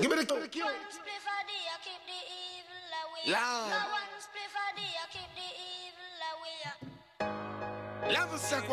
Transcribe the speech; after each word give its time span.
Give 0.00 0.10
me 0.10 0.16
the, 0.16 0.24
give 0.24 0.36
me 0.36 0.42
the 0.42 0.48
cue. 0.48 0.64
One 0.64 0.74
spliff 0.90 1.26
a 1.26 1.38
day, 1.48 1.66
I 1.66 1.76
keep 1.82 2.02
the 2.06 2.20
evil 2.30 2.92
away. 3.02 3.32
Loud. 3.32 3.68
No 3.68 3.74
one 3.90 4.10
spliff 4.22 4.54
a 4.54 4.66
day, 4.76 4.94
I 4.94 5.06
keep 5.10 5.30
the 5.34 5.48
evil 5.74 6.20
away. 6.34 8.14
Level 8.14 8.38
sec? 8.38 8.64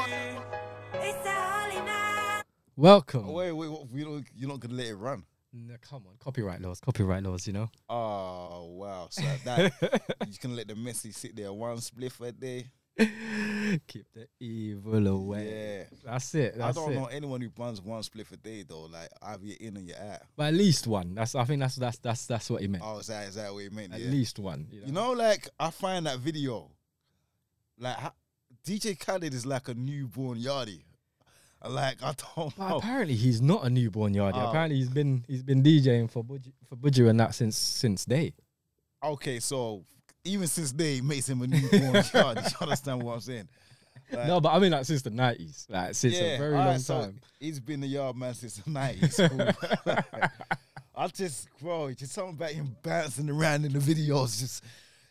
It's 0.94 1.26
a 1.26 1.30
holy 1.34 1.82
night. 1.86 2.44
Welcome. 2.76 3.26
Oh, 3.28 3.34
wait, 3.34 3.52
wait, 3.54 3.70
what, 3.70 3.90
we 3.90 4.04
don't, 4.04 4.26
you're 4.36 4.50
not 4.50 4.60
gonna 4.60 4.76
let 4.76 4.86
it 4.88 4.96
run. 4.96 5.24
No, 5.52 5.76
come 5.82 6.04
on, 6.08 6.14
copyright 6.20 6.62
laws, 6.62 6.80
copyright 6.80 7.24
laws. 7.24 7.48
You 7.48 7.54
know. 7.54 7.70
Oh 7.90 8.66
wow! 8.72 9.08
So 9.10 9.24
that 9.46 9.72
you're 9.80 10.28
just 10.28 10.42
gonna 10.42 10.54
let 10.54 10.68
the 10.68 10.74
Messi 10.74 11.14
sit 11.14 11.34
there 11.36 11.54
one 11.54 11.78
spliff 11.78 12.20
a 12.20 12.32
day? 12.34 12.68
Keep 13.88 14.06
the 14.14 14.28
evil 14.40 15.08
away. 15.08 15.80
Yeah. 15.80 15.98
That's 16.06 16.34
it. 16.36 16.58
That's 16.58 16.78
I 16.78 16.82
don't 16.82 16.94
it. 16.94 16.96
know 16.96 17.06
anyone 17.06 17.42
who 17.42 17.50
burns 17.50 17.82
one 17.82 18.02
spliff 18.04 18.32
a 18.32 18.38
day 18.38 18.64
though. 18.68 18.84
Like 18.84 19.10
either 19.22 19.46
you're 19.46 19.58
in 19.60 19.78
or 19.78 19.82
you're 19.82 19.98
out. 19.98 20.22
But 20.38 20.48
at 20.48 20.54
least 20.54 20.88
one. 20.88 21.14
That's. 21.14 21.36
I 21.36 21.44
think 21.44 21.60
that's 21.60 21.76
that's 21.76 21.98
that's 21.98 22.26
that's 22.26 22.50
what 22.50 22.62
he 22.62 22.68
meant. 22.68 22.84
Oh, 22.86 23.00
is 23.00 23.08
that 23.08 23.28
is 23.28 23.36
that 23.36 23.54
what 23.54 23.64
you 23.64 23.72
meant? 23.72 23.94
at 23.94 24.00
yeah. 24.00 24.10
least 24.10 24.40
one. 24.40 24.68
You 24.72 24.82
know. 24.82 24.88
You 24.88 24.94
know, 24.94 25.12
like 25.12 25.50
I 25.60 25.72
find 25.72 26.06
that 26.06 26.20
video, 26.20 26.72
like 27.78 27.98
DJ 28.66 28.98
Khaled 28.98 29.34
is 29.34 29.46
like 29.46 29.68
a 29.68 29.74
newborn 29.74 30.40
yardie. 30.40 30.84
Like 31.68 32.02
I 32.04 32.14
don't 32.36 32.56
But 32.56 32.70
know. 32.70 32.78
apparently 32.78 33.16
he's 33.16 33.42
not 33.42 33.66
a 33.66 33.70
newborn 33.70 34.14
yardie. 34.14 34.42
Oh. 34.42 34.50
Apparently 34.50 34.78
he's 34.78 34.90
been 34.90 35.26
he's 35.28 35.44
been 35.44 35.64
DJing 35.64 36.10
for 36.10 36.24
Budgie, 36.24 36.54
for 36.70 36.76
Budgie 36.76 37.10
and 37.10 37.20
that 37.20 37.36
since 37.36 37.58
since 37.58 38.06
day. 38.06 38.34
Okay, 39.04 39.40
so 39.40 39.84
even 40.26 40.48
since 40.48 40.72
they 40.72 41.02
makes 41.02 41.30
him 41.30 41.42
a 41.42 41.48
newborn 41.48 41.72
yardie, 41.72 42.52
you 42.52 42.58
understand 42.62 43.02
what 43.04 43.14
I'm 43.14 43.20
saying? 43.22 43.48
Like, 44.12 44.28
no, 44.28 44.40
but 44.40 44.50
I 44.54 44.60
mean 44.60 44.72
like 44.72 44.86
since 44.86 45.02
the 45.02 45.10
nineties, 45.10 45.66
like 45.70 45.96
since 45.96 46.16
a 46.16 46.38
very 46.38 46.54
alright, 46.54 46.68
long 46.68 46.80
so 46.80 47.02
time. 47.02 47.22
He's 47.40 47.60
been 47.60 47.82
the 47.82 47.88
yard 47.88 48.16
man 48.16 48.34
since 48.34 48.58
the 48.58 48.70
nineties. 48.70 49.16
Cool. 49.18 49.96
I 50.98 51.08
just, 51.08 51.50
bro, 51.60 51.88
it's 51.88 52.00
just 52.00 52.14
something 52.14 52.36
about 52.36 52.52
him 52.52 52.76
bouncing 52.82 53.30
around 53.30 53.66
in 53.66 53.74
the 53.74 53.80
videos. 53.80 54.40
Just, 54.40 54.64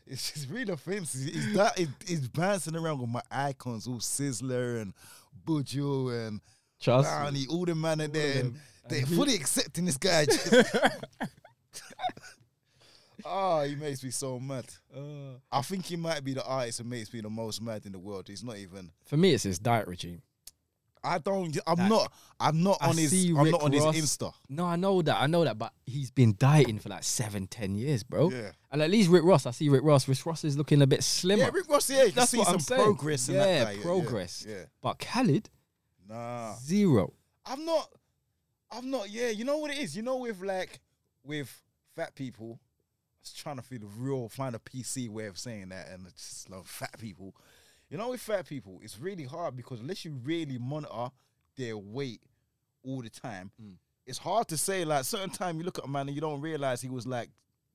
it's 0.06 0.32
just 0.32 0.48
really 0.48 0.72
offensive. 0.72 1.32
He's 1.32 1.54
that, 1.54 1.76
he- 1.78 1.88
he's 2.06 2.26
bouncing 2.28 2.74
around 2.76 3.00
with 3.00 3.10
my 3.10 3.20
icons, 3.30 3.86
all 3.86 3.96
Sizzla 3.96 4.80
and 4.80 4.94
Buju 5.46 6.26
and 6.26 6.40
Trust 6.80 7.32
me. 7.32 7.46
All 7.50 7.64
the 7.64 7.74
man 7.74 8.00
are 8.00 8.08
there, 8.08 8.40
and 8.40 8.54
them. 8.54 8.60
they're 8.88 9.06
fully 9.06 9.34
accepting 9.40 9.84
this 9.84 9.96
guy. 9.96 10.24
Just, 10.26 10.52
oh, 13.24 13.62
he 13.62 13.74
makes 13.76 14.02
me 14.04 14.10
so 14.10 14.38
mad. 14.38 14.66
Uh, 14.94 15.38
I 15.50 15.62
think 15.62 15.86
he 15.86 15.96
might 15.96 16.22
be 16.24 16.34
the 16.34 16.44
artist 16.44 16.78
that 16.78 16.86
makes 16.86 17.12
me 17.12 17.20
the 17.20 17.30
most 17.30 17.60
mad 17.62 17.86
in 17.86 17.92
the 17.92 17.98
world. 17.98 18.28
He's 18.28 18.44
not 18.44 18.56
even. 18.58 18.90
for 19.04 19.16
me, 19.16 19.32
it's 19.32 19.42
his 19.44 19.58
diet 19.58 19.86
regime. 19.88 20.22
I 21.06 21.18
don't. 21.18 21.54
I'm 21.66 21.76
Like, 21.78 21.88
not. 21.90 22.12
I'm 22.40 22.62
not 22.62 22.78
I 22.80 22.88
on 22.88 22.96
his. 22.96 23.10
see 23.10 23.28
I'm 23.30 23.42
Rick 23.42 23.52
not 23.52 23.62
on 23.62 23.72
Ross. 23.72 23.94
his 23.94 24.04
Insta. 24.16 24.32
No, 24.48 24.64
I 24.64 24.76
know 24.76 25.02
that, 25.02 25.20
I 25.20 25.26
know 25.26 25.44
that, 25.44 25.58
but 25.58 25.74
he's 25.84 26.10
been 26.10 26.34
dieting 26.38 26.78
for 26.78 26.88
like 26.88 27.04
seven, 27.04 27.46
ten 27.46 27.74
years, 27.74 28.02
bro. 28.02 28.30
Yeah. 28.30 28.52
And 28.72 28.80
at 28.80 28.90
least 28.90 29.10
Rick 29.10 29.24
Ross, 29.24 29.44
I 29.44 29.50
see 29.50 29.68
Rick 29.68 29.82
Ross. 29.84 30.08
Rick 30.08 30.24
Ross 30.24 30.44
is 30.44 30.56
looking 30.56 30.80
a 30.80 30.86
bit 30.86 31.02
slimmer. 31.04 31.42
Yeah, 31.42 31.50
Rick 31.52 31.68
Ross. 31.68 31.90
Yeah, 31.90 32.04
you 32.04 32.06
can 32.06 32.14
That's 32.14 32.30
see 32.30 32.38
what 32.38 32.46
some 32.46 32.54
I'm 32.54 32.60
saying. 32.60 32.82
progress 32.84 33.28
in 33.28 33.34
Yeah, 33.34 33.44
that 33.44 33.64
guy. 33.64 33.72
yeah, 33.72 33.82
progress. 33.82 34.46
Yeah, 34.48 34.64
But 34.80 34.98
Khaled. 34.98 35.50
Nah, 36.08 36.54
zero. 36.56 37.12
I'm 37.44 37.66
not. 37.66 37.88
I'm 38.70 38.90
not. 38.90 39.10
Yeah, 39.10 39.28
you 39.28 39.44
know 39.44 39.58
what 39.58 39.70
it 39.72 39.78
is. 39.78 39.94
You 39.94 40.02
know, 40.02 40.16
with 40.16 40.40
like 40.40 40.80
with 41.22 41.54
fat 41.96 42.14
people, 42.14 42.58
I 42.58 42.63
was 43.24 43.32
trying 43.34 43.56
to 43.56 43.62
feel 43.62 43.80
the 43.80 43.86
real, 43.86 44.28
find 44.28 44.54
a 44.54 44.58
PC 44.58 45.08
way 45.08 45.26
of 45.26 45.38
saying 45.38 45.70
that, 45.70 45.88
and 45.90 46.06
just 46.16 46.50
love 46.50 46.68
fat 46.68 46.98
people. 46.98 47.34
You 47.90 47.98
know, 47.98 48.10
with 48.10 48.20
fat 48.20 48.46
people, 48.48 48.80
it's 48.82 48.98
really 48.98 49.24
hard 49.24 49.56
because 49.56 49.80
unless 49.80 50.04
you 50.04 50.12
really 50.24 50.58
monitor 50.58 51.10
their 51.56 51.76
weight 51.76 52.20
all 52.84 53.02
the 53.02 53.10
time, 53.10 53.50
Mm. 53.62 53.74
it's 54.06 54.18
hard 54.18 54.48
to 54.48 54.56
say. 54.58 54.84
Like 54.84 55.04
certain 55.04 55.30
time, 55.30 55.58
you 55.58 55.64
look 55.64 55.78
at 55.78 55.84
a 55.84 55.88
man 55.88 56.08
and 56.08 56.14
you 56.14 56.20
don't 56.20 56.40
realize 56.40 56.80
he 56.80 56.88
was 56.88 57.06
like 57.06 57.30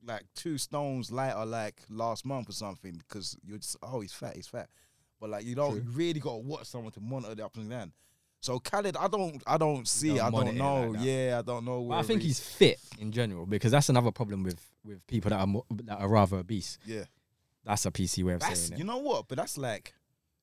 like 0.05 0.23
two 0.33 0.57
stones 0.57 1.11
lighter 1.11 1.45
like 1.45 1.81
last 1.89 2.25
month 2.25 2.47
or 2.47 2.53
something 2.53 2.93
because 2.93 3.35
you're 3.43 3.57
just 3.57 3.75
oh 3.83 3.99
he's 4.01 4.13
fat, 4.13 4.35
he's 4.35 4.47
fat. 4.47 4.69
But 5.19 5.29
like 5.29 5.45
you 5.45 5.55
don't 5.55 5.71
True. 5.71 5.81
you 5.83 5.89
really 5.91 6.19
got 6.19 6.31
to 6.33 6.37
watch 6.37 6.65
someone 6.67 6.91
to 6.93 7.01
monitor 7.01 7.35
the 7.35 7.45
up 7.45 7.55
and 7.57 7.69
down. 7.69 7.91
So 8.41 8.57
Khaled, 8.59 8.95
I 8.95 9.07
don't, 9.07 9.43
I 9.45 9.57
don't 9.57 9.87
see, 9.87 10.15
don't 10.15 10.33
I 10.33 10.43
don't 10.45 10.55
know. 10.55 10.91
like 10.91 11.03
yeah, 11.03 11.39
I 11.39 11.41
don't 11.41 11.65
know. 11.65 11.91
I 11.91 12.03
think 12.03 12.21
he's 12.21 12.39
fit 12.39 12.79
in 12.99 13.11
general 13.11 13.45
because 13.45 13.71
that's 13.71 13.89
another 13.89 14.11
problem 14.11 14.43
with 14.43 14.59
with 14.85 15.05
people 15.07 15.29
that 15.29 15.39
are 15.39 15.47
mo- 15.47 15.65
that 15.83 15.99
are 15.99 16.07
rather 16.07 16.37
obese. 16.37 16.77
yeah. 16.85 17.03
That's 17.65 17.85
a 17.85 17.91
PC 17.91 18.23
way 18.23 18.33
of 18.33 18.39
That's 18.39 18.59
saying 18.61 18.73
it. 18.73 18.79
you 18.79 18.85
know 18.85 18.97
what, 18.99 19.27
but 19.27 19.37
that's 19.37 19.57
like 19.57 19.93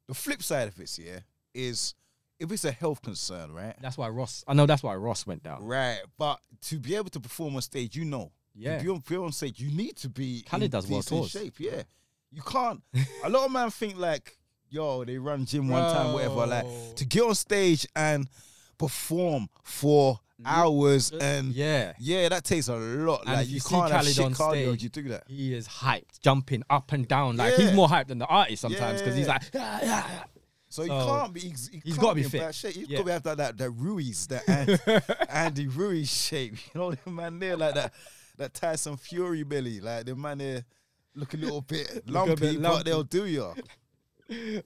the 0.06 0.14
flip 0.14 0.42
side 0.42 0.68
of 0.68 0.78
it. 0.78 0.98
Yeah, 0.98 1.20
is 1.54 1.94
if 2.38 2.52
it's 2.52 2.66
a 2.66 2.70
health 2.70 3.00
concern, 3.00 3.52
right? 3.52 3.74
That's 3.80 3.96
why 3.96 4.08
Ross. 4.10 4.44
I 4.46 4.52
know 4.52 4.66
that's 4.66 4.82
why 4.82 4.94
Ross 4.94 5.26
went 5.26 5.42
down. 5.42 5.64
Right, 5.64 5.98
but 6.18 6.38
to 6.66 6.78
be 6.78 6.94
able 6.94 7.08
to 7.10 7.18
perform 7.20 7.56
on 7.56 7.62
stage, 7.62 7.96
you 7.96 8.04
know, 8.04 8.30
Yeah. 8.54 8.76
to 8.78 8.84
be 8.84 8.90
on, 8.90 9.02
be 9.08 9.16
on 9.16 9.32
stage, 9.32 9.58
you 9.58 9.70
need 9.74 9.96
to 9.96 10.10
be 10.10 10.42
Khaled 10.42 10.64
in 10.64 10.70
does 10.70 10.86
well 10.86 11.02
tours. 11.02 11.30
shape. 11.30 11.54
Yeah, 11.58 11.82
you 12.30 12.42
can't. 12.42 12.82
a 13.24 13.30
lot 13.30 13.46
of 13.46 13.50
men 13.52 13.70
think 13.70 13.96
like, 13.96 14.36
yo, 14.70 15.04
they 15.04 15.18
run 15.18 15.44
gym 15.46 15.68
one 15.68 15.82
time, 15.92 16.12
whatever. 16.12 16.46
Like 16.46 16.66
to 16.96 17.04
get 17.04 17.22
on 17.22 17.34
stage 17.34 17.86
and 17.96 18.28
perform 18.78 19.48
for 19.62 20.20
hours 20.44 21.10
and 21.12 21.52
Yeah. 21.54 21.92
Yeah, 21.98 22.28
that 22.28 22.44
takes 22.44 22.68
a 22.68 22.76
lot. 22.76 23.22
And 23.26 23.34
like 23.36 23.48
you, 23.48 23.54
you 23.56 23.60
can't 23.62 23.90
have 23.90 24.06
shit 24.06 24.24
on 24.24 24.34
cardio. 24.34 24.68
stage- 24.70 24.82
You 24.82 24.88
do 24.90 25.02
that. 25.08 25.24
He 25.28 25.54
is 25.54 25.66
hyped, 25.66 26.20
jumping 26.20 26.62
up 26.68 26.92
and 26.92 27.08
down. 27.08 27.36
Like 27.36 27.56
Yeah. 27.58 27.66
he's 27.66 27.72
more 27.74 27.88
hyped 27.88 28.08
than 28.08 28.18
the 28.18 28.26
artist 28.26 28.60
sometimes 28.62 29.00
because 29.00 29.16
he's 29.16 29.28
like, 29.28 29.42
"Ah, 29.54 29.78
yeah, 29.80 29.86
yeah." 29.88 30.24
So 30.68 30.82
he 30.82 30.88
can't 30.90 31.32
be. 31.32 31.40
He's, 31.40 31.68
he 31.68 31.80
he's 31.84 31.94
can't 31.94 32.00
gotta 32.02 32.14
be 32.16 32.22
fit. 32.24 32.54
shape. 32.54 32.74
He's 32.74 32.88
Yeah. 32.88 32.98
got 32.98 33.06
to 33.06 33.12
have 33.12 33.22
that 33.22 33.36
that, 33.38 33.56
that 33.58 33.70
Ruiz, 33.70 34.26
that 34.26 34.46
Andy, 34.48 34.76
Andy 35.30 35.68
Ruiz 35.68 36.10
shape. 36.12 36.56
You 36.74 36.80
know 36.80 36.90
the 36.92 37.10
man 37.10 37.38
there 37.38 37.56
like 37.56 37.74
that 37.74 37.94
that 38.36 38.52
Tyson 38.52 38.98
Fury 38.98 39.42
belly. 39.42 39.80
Like 39.80 40.04
the 40.04 40.14
man 40.16 40.36
there 40.38 40.64
look 41.14 41.32
a 41.32 41.36
little 41.38 41.62
bit 41.62 42.02
lumpy, 42.10 42.34
bit 42.34 42.62
but 42.62 42.84
they'll 42.84 43.04
do 43.04 43.24
you. 43.24 43.54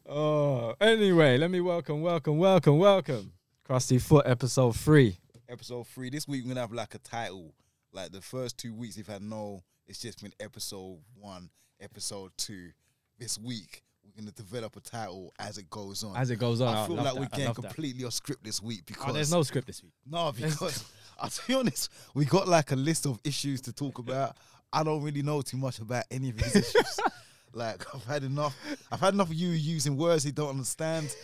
Oh, 0.08 0.74
anyway, 0.80 1.36
let 1.36 1.50
me 1.50 1.60
welcome, 1.60 2.00
welcome, 2.00 2.38
welcome, 2.38 2.78
welcome. 2.78 3.32
Crusty 3.64 3.98
Foot 3.98 4.26
episode 4.26 4.74
three. 4.74 5.18
Episode 5.48 5.86
three. 5.88 6.08
This 6.10 6.26
week 6.26 6.44
we're 6.44 6.48
gonna 6.48 6.60
have 6.62 6.72
like 6.72 6.94
a 6.94 6.98
title. 6.98 7.54
Like 7.92 8.10
the 8.12 8.20
first 8.22 8.56
two 8.56 8.72
weeks, 8.74 8.96
we've 8.96 9.06
had 9.06 9.22
no. 9.22 9.62
It's 9.86 9.98
just 10.00 10.22
been 10.22 10.32
episode 10.40 10.98
one, 11.14 11.50
episode 11.80 12.30
two. 12.38 12.70
This 13.18 13.38
week 13.38 13.82
we're 14.02 14.22
gonna 14.22 14.32
develop 14.32 14.76
a 14.76 14.80
title 14.80 15.32
as 15.38 15.58
it 15.58 15.68
goes 15.68 16.04
on. 16.04 16.16
As 16.16 16.30
it 16.30 16.36
goes 16.36 16.60
on, 16.62 16.74
I 16.74 16.84
I 16.84 16.86
feel 16.86 16.96
love 16.96 17.04
like 17.04 17.14
that, 17.14 17.20
we're 17.20 17.26
getting 17.28 17.46
love 17.46 17.56
that. 17.56 17.62
completely 17.74 18.04
off 18.04 18.12
script 18.14 18.42
this 18.42 18.62
week 18.62 18.86
because 18.86 19.10
Oh, 19.10 19.12
there's 19.12 19.30
no 19.32 19.42
script 19.42 19.66
this 19.66 19.82
week. 19.82 19.92
No, 20.06 20.32
because 20.32 20.84
I'll 21.20 21.30
be 21.46 21.54
honest, 21.54 21.90
we 22.14 22.24
got 22.24 22.48
like 22.48 22.72
a 22.72 22.76
list 22.76 23.04
of 23.06 23.20
issues 23.24 23.60
to 23.62 23.72
talk 23.74 23.98
about. 23.98 24.36
I 24.72 24.84
don't 24.84 25.02
really 25.02 25.22
know 25.22 25.42
too 25.42 25.58
much 25.58 25.80
about 25.80 26.04
any 26.10 26.30
of 26.30 26.38
these 26.38 26.56
issues. 26.56 27.00
like 27.52 27.84
I've 27.94 28.04
had 28.04 28.24
enough. 28.24 28.56
I've 28.90 29.00
had 29.00 29.14
enough 29.14 29.28
of 29.28 29.34
you 29.34 29.48
using 29.50 29.96
words 29.96 30.24
you 30.24 30.32
don't 30.32 30.50
understand. 30.50 31.14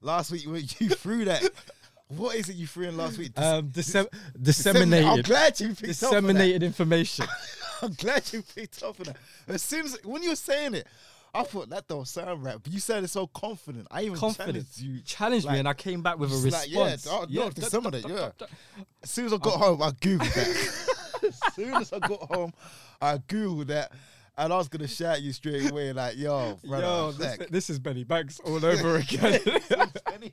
Last 0.00 0.30
week 0.30 0.46
when 0.46 0.62
you 0.78 0.88
threw 0.90 1.24
that. 1.26 1.48
What 2.08 2.36
is 2.36 2.48
it 2.50 2.56
you 2.56 2.66
threw 2.66 2.88
in 2.88 2.96
last 2.98 3.16
week? 3.16 3.34
Dis- 3.34 3.44
Um, 3.44 3.68
disem- 3.70 4.08
disseminate- 4.40 5.04
I'm 5.06 5.22
glad 5.22 5.58
you 5.60 5.68
picked 5.68 5.80
up 6.02 6.10
that. 6.10 6.10
disseminated 6.10 6.62
information. 6.62 7.24
I'm 7.82 7.94
glad 7.94 8.30
you 8.32 8.42
picked 8.54 8.82
up 8.82 9.00
on 9.00 9.04
that. 9.06 9.16
As 9.48 9.62
soon 9.62 9.86
as 9.86 9.96
when 10.04 10.22
you 10.22 10.30
were 10.30 10.36
saying 10.36 10.74
it, 10.74 10.86
I 11.34 11.44
thought 11.44 11.70
that 11.70 11.88
don't 11.88 12.06
sound 12.06 12.44
right. 12.44 12.58
But 12.62 12.70
you 12.70 12.80
said 12.80 13.02
it 13.04 13.08
so 13.08 13.26
confident. 13.28 13.86
I 13.90 14.02
even 14.02 14.18
Confident. 14.18 14.54
challenged 14.56 14.80
you. 14.80 15.00
Challenged 15.00 15.46
Like, 15.46 15.52
me, 15.54 15.58
and 15.60 15.68
I 15.68 15.72
came 15.72 16.02
back 16.02 16.18
with 16.18 16.30
a 16.30 16.34
just 16.34 16.52
like, 16.52 16.70
yeah, 16.70 16.92
response. 16.92 17.06
oh, 17.06 17.20
no, 17.30 17.48
da- 17.48 18.08
yeah. 18.08 18.30
da- 18.36 18.46
As 19.02 19.10
soon 19.10 19.24
as 19.26 19.32
I 19.32 19.38
got 19.38 19.54
home, 19.54 19.80
I 19.82 19.90
googled 19.92 20.34
that. 20.34 21.28
as 21.28 21.54
soon 21.54 21.74
as 21.74 21.92
I 21.94 21.98
got 22.00 22.20
home, 22.24 22.52
I 23.00 23.16
googled 23.16 23.68
that, 23.68 23.92
and 24.38 24.52
I 24.52 24.56
was 24.56 24.68
gonna 24.68 24.88
shout 24.88 25.20
you 25.22 25.32
straight 25.32 25.70
away, 25.70 25.92
like, 25.92 26.16
"Yo, 26.16 26.58
brother, 26.64 26.86
Yo, 26.86 27.12
this, 27.12 27.38
this 27.50 27.70
is 27.70 27.78
Benny 27.78 28.04
Banks 28.04 28.40
all 28.40 28.56
over 28.64 28.96
again. 28.96 29.40
Benny, 30.06 30.30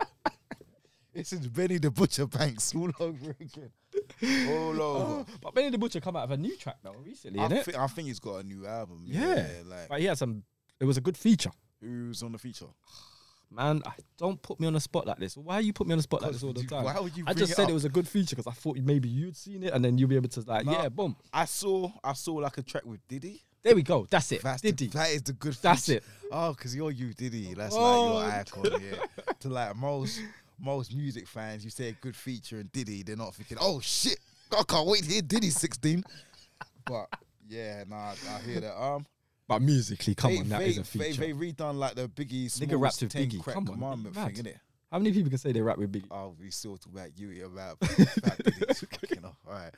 this 1.14 1.34
is 1.34 1.48
Benny 1.48 1.78
the 1.78 1.92
Butcher 1.92 2.28
Banks 2.28 2.73
all 2.76 2.91
over 3.00 3.35
again, 3.40 3.72
all 4.50 4.82
oh, 4.82 4.96
over." 5.20 5.26
but 5.41 5.53
Benny 5.53 5.70
the 5.70 5.78
Butcher 5.78 6.00
come 6.00 6.16
out 6.16 6.23
of 6.23 6.32
a 6.32 6.38
new 6.38 6.56
track 6.56 6.78
though 6.84 6.96
recently, 7.03 7.40
I, 7.40 7.47
thi- 7.62 7.76
I 7.76 7.88
think 7.88 8.08
he's 8.08 8.20
got 8.20 8.38
a 8.38 8.44
new 8.44 8.66
album. 8.66 9.03
Yeah. 9.06 9.35
Yeah, 9.35 9.47
like 9.66 9.90
But 9.90 10.00
he 10.00 10.06
had 10.06 10.18
some. 10.18 10.44
It 10.79 10.85
was 10.85 10.97
a 10.97 11.02
good 11.02 11.18
feature. 11.18 11.52
who's 11.82 12.23
on 12.23 12.32
the 12.32 12.38
feature? 12.38 12.68
Man, 13.52 13.82
I, 13.84 13.94
don't 14.16 14.40
put 14.40 14.59
me 14.59 14.68
on 14.68 14.73
the 14.73 14.79
spot 14.79 15.08
like 15.08 15.18
this. 15.18 15.35
Why 15.35 15.58
you 15.59 15.73
put 15.73 15.88
me 15.88 15.94
on 15.94 15.97
the 15.97 16.03
spot 16.03 16.22
like 16.22 16.34
this 16.34 16.44
all 16.44 16.53
the 16.53 16.64
time? 16.68 16.84
Why 16.84 17.00
would 17.00 17.18
you? 17.18 17.23
I 17.26 17.34
just 17.34 17.56
said 17.56 17.64
up? 17.64 17.72
it 17.72 17.73
was 17.73 17.84
a 17.84 17.90
good 17.90 18.08
feature 18.08 18.35
because 18.35 18.46
I 18.46 18.52
thought 18.52 18.78
maybe 18.78 19.09
you'd 19.09 19.35
seen 19.35 19.64
it 19.64 19.73
and 19.73 19.84
then 19.84 19.97
you'll 19.97 20.08
be 20.08 20.16
able 20.16 20.29
to 20.29 20.41
like, 20.41 20.66
Nah. 20.66 20.84
yeah, 20.84 20.90
boom. 20.90 21.16
I 21.34 21.46
saw, 21.46 21.91
I 22.03 22.14
saw 22.14 22.35
like 22.35 22.59
a 22.59 22.62
track 22.62 22.85
with 22.85 23.06
Diddy. 23.08 23.41
There 23.64 23.76
we 23.76 23.84
go. 23.84 24.08
That's 24.09 24.32
it. 24.32 24.41
That's 24.41 24.61
Diddy. 24.61 24.88
The, 24.88 24.97
that 24.97 25.09
is 25.11 25.23
the 25.23 25.34
good. 25.34 25.53
That's 25.61 25.85
feature. 25.88 25.97
it. 25.97 26.03
Oh, 26.32 26.53
because 26.53 26.76
you're 26.76 26.91
you, 26.91 27.14
Diddy. 27.14 27.53
That's 27.53 27.76
Oh. 27.76 28.14
like 28.16 28.53
your 28.56 28.64
icon. 28.70 28.82
Yeah. 28.82 29.32
to 29.41 29.50
like 29.50 29.76
most 29.76 30.22
most 30.59 30.94
music 30.96 31.28
fans, 31.28 31.64
you 31.64 31.70
say 31.70 31.90
a 31.90 31.91
good 31.94 32.16
feature 32.16 32.59
and 32.59 32.72
Diddy, 32.72 33.03
they're 33.03 33.16
not 33.16 33.34
thinking, 33.35 33.58
oh 33.61 33.79
shit, 33.79 34.20
I 34.58 34.64
can't 34.67 34.88
wait 34.88 35.03
to 35.03 35.09
hear 35.11 35.22
Diddy 35.22 35.50
16. 35.50 36.03
But 36.85 37.08
yeah, 37.47 37.84
nah, 37.88 38.11
I 38.29 38.40
hear 38.46 38.59
that. 38.61 38.82
Um, 38.82 39.06
But 39.47 39.61
musically, 39.61 40.16
come 40.16 40.32
they, 40.32 40.40
on, 40.40 40.50
that 40.50 40.59
they, 40.59 40.70
is 40.70 40.78
a 40.79 40.84
feature. 40.84 41.22
they 41.22 41.34
redone 41.34 41.76
like 41.78 41.96
the 41.96 42.08
Biggie 42.09 42.46
Nigga 42.46 42.52
Smalls 42.70 42.82
rapped 42.82 43.02
with 43.02 43.11
10 43.14 43.29
Biggie. 43.29 43.44
Come 43.44 43.58
on, 43.70 43.73
commandment 43.73 44.16
mad. 44.16 44.35
thing, 44.35 44.46
innit? 44.46 44.56
How 44.91 44.97
many 45.00 45.11
people 45.14 45.29
can 45.29 45.38
say 45.40 45.52
they 45.52 45.61
rap 45.61 45.78
with 45.78 45.91
Biggie? 45.91 46.08
Oh, 46.11 46.35
we 46.40 46.52
still 46.52 46.78
talk 46.78 46.91
about 46.94 47.09
you 47.17 47.46
about, 47.46 47.78
about 48.17 48.38
Diddy's 48.44 48.79
fucking 48.91 49.23
off. 49.26 49.38
All 49.47 49.53
right. 49.53 49.72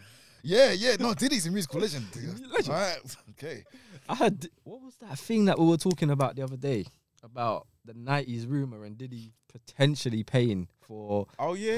Yeah, 0.43 0.71
yeah. 0.71 0.95
No, 0.99 1.13
Diddy's 1.13 1.45
a 1.47 1.51
musical 1.51 1.79
legend. 1.79 2.05
Legend. 2.51 2.69
All 2.69 2.73
right. 2.73 2.99
Okay. 3.31 3.63
I 4.09 4.15
heard 4.15 4.47
what 4.63 4.81
was 4.81 4.95
that 4.97 5.17
thing 5.17 5.45
that 5.45 5.57
we 5.59 5.65
were 5.65 5.77
talking 5.77 6.09
about 6.09 6.35
the 6.35 6.41
other 6.43 6.57
day 6.57 6.85
about 7.23 7.67
the 7.85 7.93
'90s 7.93 8.49
rumor 8.49 8.83
and 8.83 8.97
Diddy 8.97 9.33
potentially 9.47 10.23
paying 10.23 10.67
for 10.79 11.27
Oh 11.37 11.53
yeah. 11.53 11.75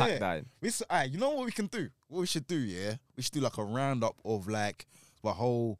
We 0.61 0.69
s- 0.69 0.83
alright, 0.89 1.09
you 1.09 1.17
know 1.17 1.31
what 1.31 1.45
we 1.45 1.51
can 1.51 1.67
do? 1.67 1.89
What 2.07 2.19
we 2.21 2.25
should 2.27 2.47
do, 2.47 2.57
yeah? 2.57 2.95
We 3.17 3.23
should 3.23 3.33
do 3.33 3.41
like 3.41 3.57
a 3.57 3.63
roundup 3.63 4.15
of 4.23 4.47
like 4.47 4.85
the 5.23 5.33
whole 5.33 5.79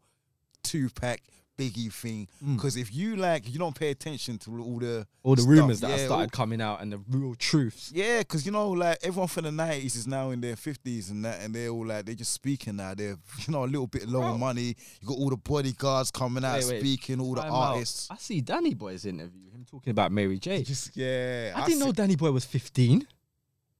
Tupac 0.63 1.19
Biggie 1.57 1.93
thing. 1.93 2.27
Mm. 2.43 2.55
Because 2.55 2.77
if 2.77 2.93
you 2.93 3.15
like, 3.15 3.51
you 3.51 3.59
don't 3.59 3.75
pay 3.75 3.91
attention 3.91 4.37
to 4.39 4.59
all 4.61 4.79
the 4.79 5.05
All 5.21 5.35
the 5.35 5.41
stuff, 5.43 5.51
rumors 5.51 5.79
that 5.81 5.89
yeah, 5.91 5.97
have 5.97 6.05
started 6.07 6.23
all- 6.23 6.29
coming 6.29 6.61
out 6.61 6.81
and 6.81 6.91
the 6.91 6.97
real 7.09 7.35
truths. 7.35 7.91
Yeah, 7.93 8.19
because 8.19 8.45
you 8.45 8.51
know, 8.51 8.69
like 8.69 8.97
everyone 9.03 9.27
from 9.27 9.43
the 9.43 9.51
nineties 9.51 9.95
is 9.95 10.07
now 10.07 10.31
in 10.31 10.41
their 10.41 10.55
fifties 10.55 11.09
and 11.11 11.23
that, 11.25 11.41
and 11.41 11.53
they're 11.53 11.69
all 11.69 11.85
like 11.85 12.05
they're 12.05 12.15
just 12.15 12.33
speaking 12.33 12.77
now. 12.77 12.93
They're 12.95 13.17
you 13.47 13.51
know 13.53 13.63
a 13.63 13.67
little 13.67 13.87
bit 13.87 14.07
low 14.07 14.21
on 14.23 14.39
money. 14.39 14.75
You 15.01 15.07
got 15.07 15.17
all 15.17 15.29
the 15.29 15.37
bodyguards 15.37 16.09
coming 16.11 16.43
out 16.43 16.55
Wait, 16.59 16.67
wait. 16.69 16.79
speaking, 16.79 17.19
all 17.21 17.35
the 17.35 17.41
Time 17.41 17.51
out. 17.51 17.73
artists. 17.75 18.07
I 18.09 18.17
see 18.17 18.41
Danny 18.41 18.73
Boy's 18.73 19.05
interview, 19.05 19.51
him 19.51 19.65
talking 19.69 19.91
about 19.91 20.11
Mary 20.11 20.39
J. 20.39 20.63
Just 20.63 20.97
yeah, 20.97 21.53
I 21.55 21.65
didn't 21.67 21.79
know 21.81 21.91
Danny 21.91 22.15
Boy 22.15 22.31
was 22.31 22.45
15. 22.45 23.07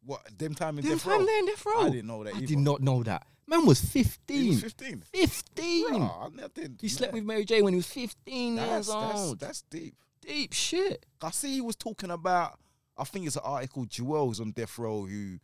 what 0.05 0.19
them 0.37 0.53
time 0.53 0.77
in 0.77 0.83
Them 0.85 0.93
death 0.97 1.03
time 1.05 1.25
there 1.25 1.39
in 1.39 1.45
Death 1.47 1.65
Row. 1.65 1.81
I 1.81 1.89
didn't 1.89 2.07
know 2.07 2.23
that. 2.23 2.33
I 2.35 2.37
either. 2.37 2.45
did 2.47 2.59
not 2.59 2.81
know 2.81 3.01
that. 3.03 3.25
Man 3.47 3.65
was 3.65 3.81
15. 3.81 4.41
He 4.41 4.49
was 4.49 4.61
fifteen. 4.61 5.03
15. 5.13 5.89
Bruh, 5.89 6.31
I. 6.39 6.67
He 6.79 6.87
slept 6.87 7.13
man. 7.13 7.21
with 7.21 7.27
Mary 7.27 7.45
J 7.45 7.61
when 7.61 7.73
he 7.73 7.77
was 7.77 7.87
15 7.87 8.55
That's, 8.55 8.69
years 8.69 8.89
old. 8.89 9.39
that's 9.39 9.61
deep. 9.63 9.95
Deep 10.21 10.53
shit. 10.53 11.05
I 11.21 11.31
see 11.31 11.53
he 11.55 11.61
was 11.61 11.75
talking 11.75 12.09
about. 12.11 12.57
I 12.97 13.03
think 13.03 13.25
it's 13.27 13.35
an 13.35 13.41
article. 13.43 13.85
Jewel's 13.85 14.39
on 14.39 14.51
death 14.51 14.77
row 14.77 15.05
who 15.05 15.39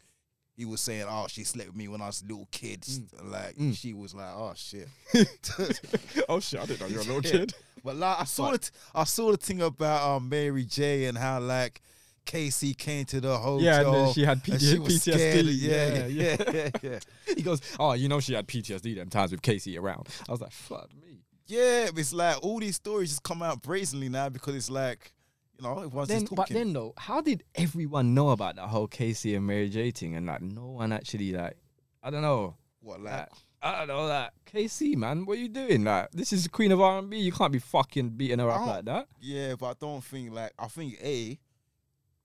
he 0.56 0.66
was 0.66 0.80
saying, 0.82 1.06
"Oh, 1.10 1.26
she 1.28 1.44
slept 1.44 1.70
with 1.70 1.76
me 1.76 1.88
when 1.88 2.02
I 2.02 2.08
was 2.08 2.22
a 2.22 2.26
little 2.26 2.48
kid." 2.52 2.86
Like 3.24 3.56
Mm. 3.58 3.76
she 3.76 3.94
was 3.94 4.14
like, 4.16 4.34
"Oh 4.34 4.54
shit." 4.56 4.88
oh 6.30 6.40
shit, 6.40 6.60
I 6.62 6.66
didn't 6.66 6.82
know 6.82 6.88
you 6.88 6.96
were 6.96 7.02
a 7.02 7.06
little 7.06 7.22
kid. 7.22 7.54
But 7.84 7.96
like 7.98 8.22
I 8.22 8.24
saw 8.26 8.52
it. 8.52 8.72
I 8.94 9.04
saw 9.06 9.32
the 9.32 9.38
thing 9.38 9.62
about 9.62 10.08
um, 10.18 10.30
Mary 10.30 10.64
J 10.66 11.06
and 11.06 11.18
how 11.18 11.40
like 11.40 11.82
K-Ci 12.30 12.76
came 12.76 13.06
to 13.06 13.20
the 13.20 13.36
hotel. 13.36 13.60
Yeah, 13.60 13.82
and 13.82 13.94
then 13.94 14.14
she 14.14 14.24
had 14.24 14.48
and 14.48 14.62
she 14.62 14.76
PTSD. 14.78 15.58
Yeah, 15.60 15.88
Yeah, 15.88 16.06
yeah, 16.06 16.36
yeah, 16.54 16.70
yeah. 16.84 17.00
He 17.36 17.42
goes, 17.42 17.60
oh, 17.80 17.94
you 17.94 18.08
know 18.08 18.20
she 18.20 18.36
had 18.36 18.48
PTSD 18.48 18.96
them 18.96 19.10
times 19.10 19.32
with 19.32 19.42
K-Ci 19.42 19.76
around. 19.80 20.08
I 20.28 20.32
was 20.32 20.40
like, 20.40 20.52
fuck 20.52 20.90
me. 21.02 21.24
Yeah, 21.48 21.90
it's 21.96 22.14
like 22.14 22.38
all 22.44 22.60
these 22.60 22.76
stories 22.76 23.10
just 23.10 23.24
come 23.24 23.42
out 23.42 23.64
brazenly 23.64 24.10
now 24.10 24.30
because 24.30 24.54
it's 24.56 24.70
like, 24.70 25.12
you 25.58 25.64
know, 25.64 25.80
everyone's 25.80 26.08
Then, 26.10 26.20
just 26.20 26.36
talking. 26.36 26.54
but 26.54 26.60
then 26.60 26.74
though, 26.74 26.94
how 26.98 27.20
did 27.22 27.44
everyone 27.56 28.14
know 28.14 28.30
about 28.30 28.58
that 28.58 28.68
whole 28.68 28.86
K-Ci 28.88 29.34
and 29.34 29.48
Mary 29.48 29.68
J 29.68 29.90
thing 29.90 30.16
and 30.16 30.28
like 30.28 30.44
no 30.44 30.68
one 30.68 30.94
actually 30.94 31.32
like, 31.32 31.58
I 32.04 32.12
don't 32.12 32.22
know, 32.22 32.58
what 32.82 33.02
like? 33.02 33.12
like, 33.12 33.30
I 33.64 33.80
don't 33.80 33.88
know, 33.88 34.06
like 34.06 34.30
K-Ci 34.46 34.96
man, 34.98 35.26
what 35.26 35.40
are 35.40 35.42
you 35.42 35.50
doing? 35.50 35.84
Like 35.84 36.12
this 36.12 36.32
is 36.32 36.44
the 36.44 36.50
queen 36.50 36.72
of 36.72 36.80
R 36.80 37.00
and 37.00 37.10
B. 37.10 37.18
You 37.18 37.32
can't 37.32 37.52
be 37.52 37.58
fucking 37.58 38.10
beating 38.12 38.38
her 38.38 38.52
up 38.52 38.68
like 38.68 38.86
that. 38.86 39.08
Yeah, 39.20 39.56
but 39.60 39.66
I 39.66 39.74
don't 39.80 40.04
think 40.04 40.32
like 40.32 40.54
I 40.60 40.68
think 40.68 41.00
a 41.04 41.40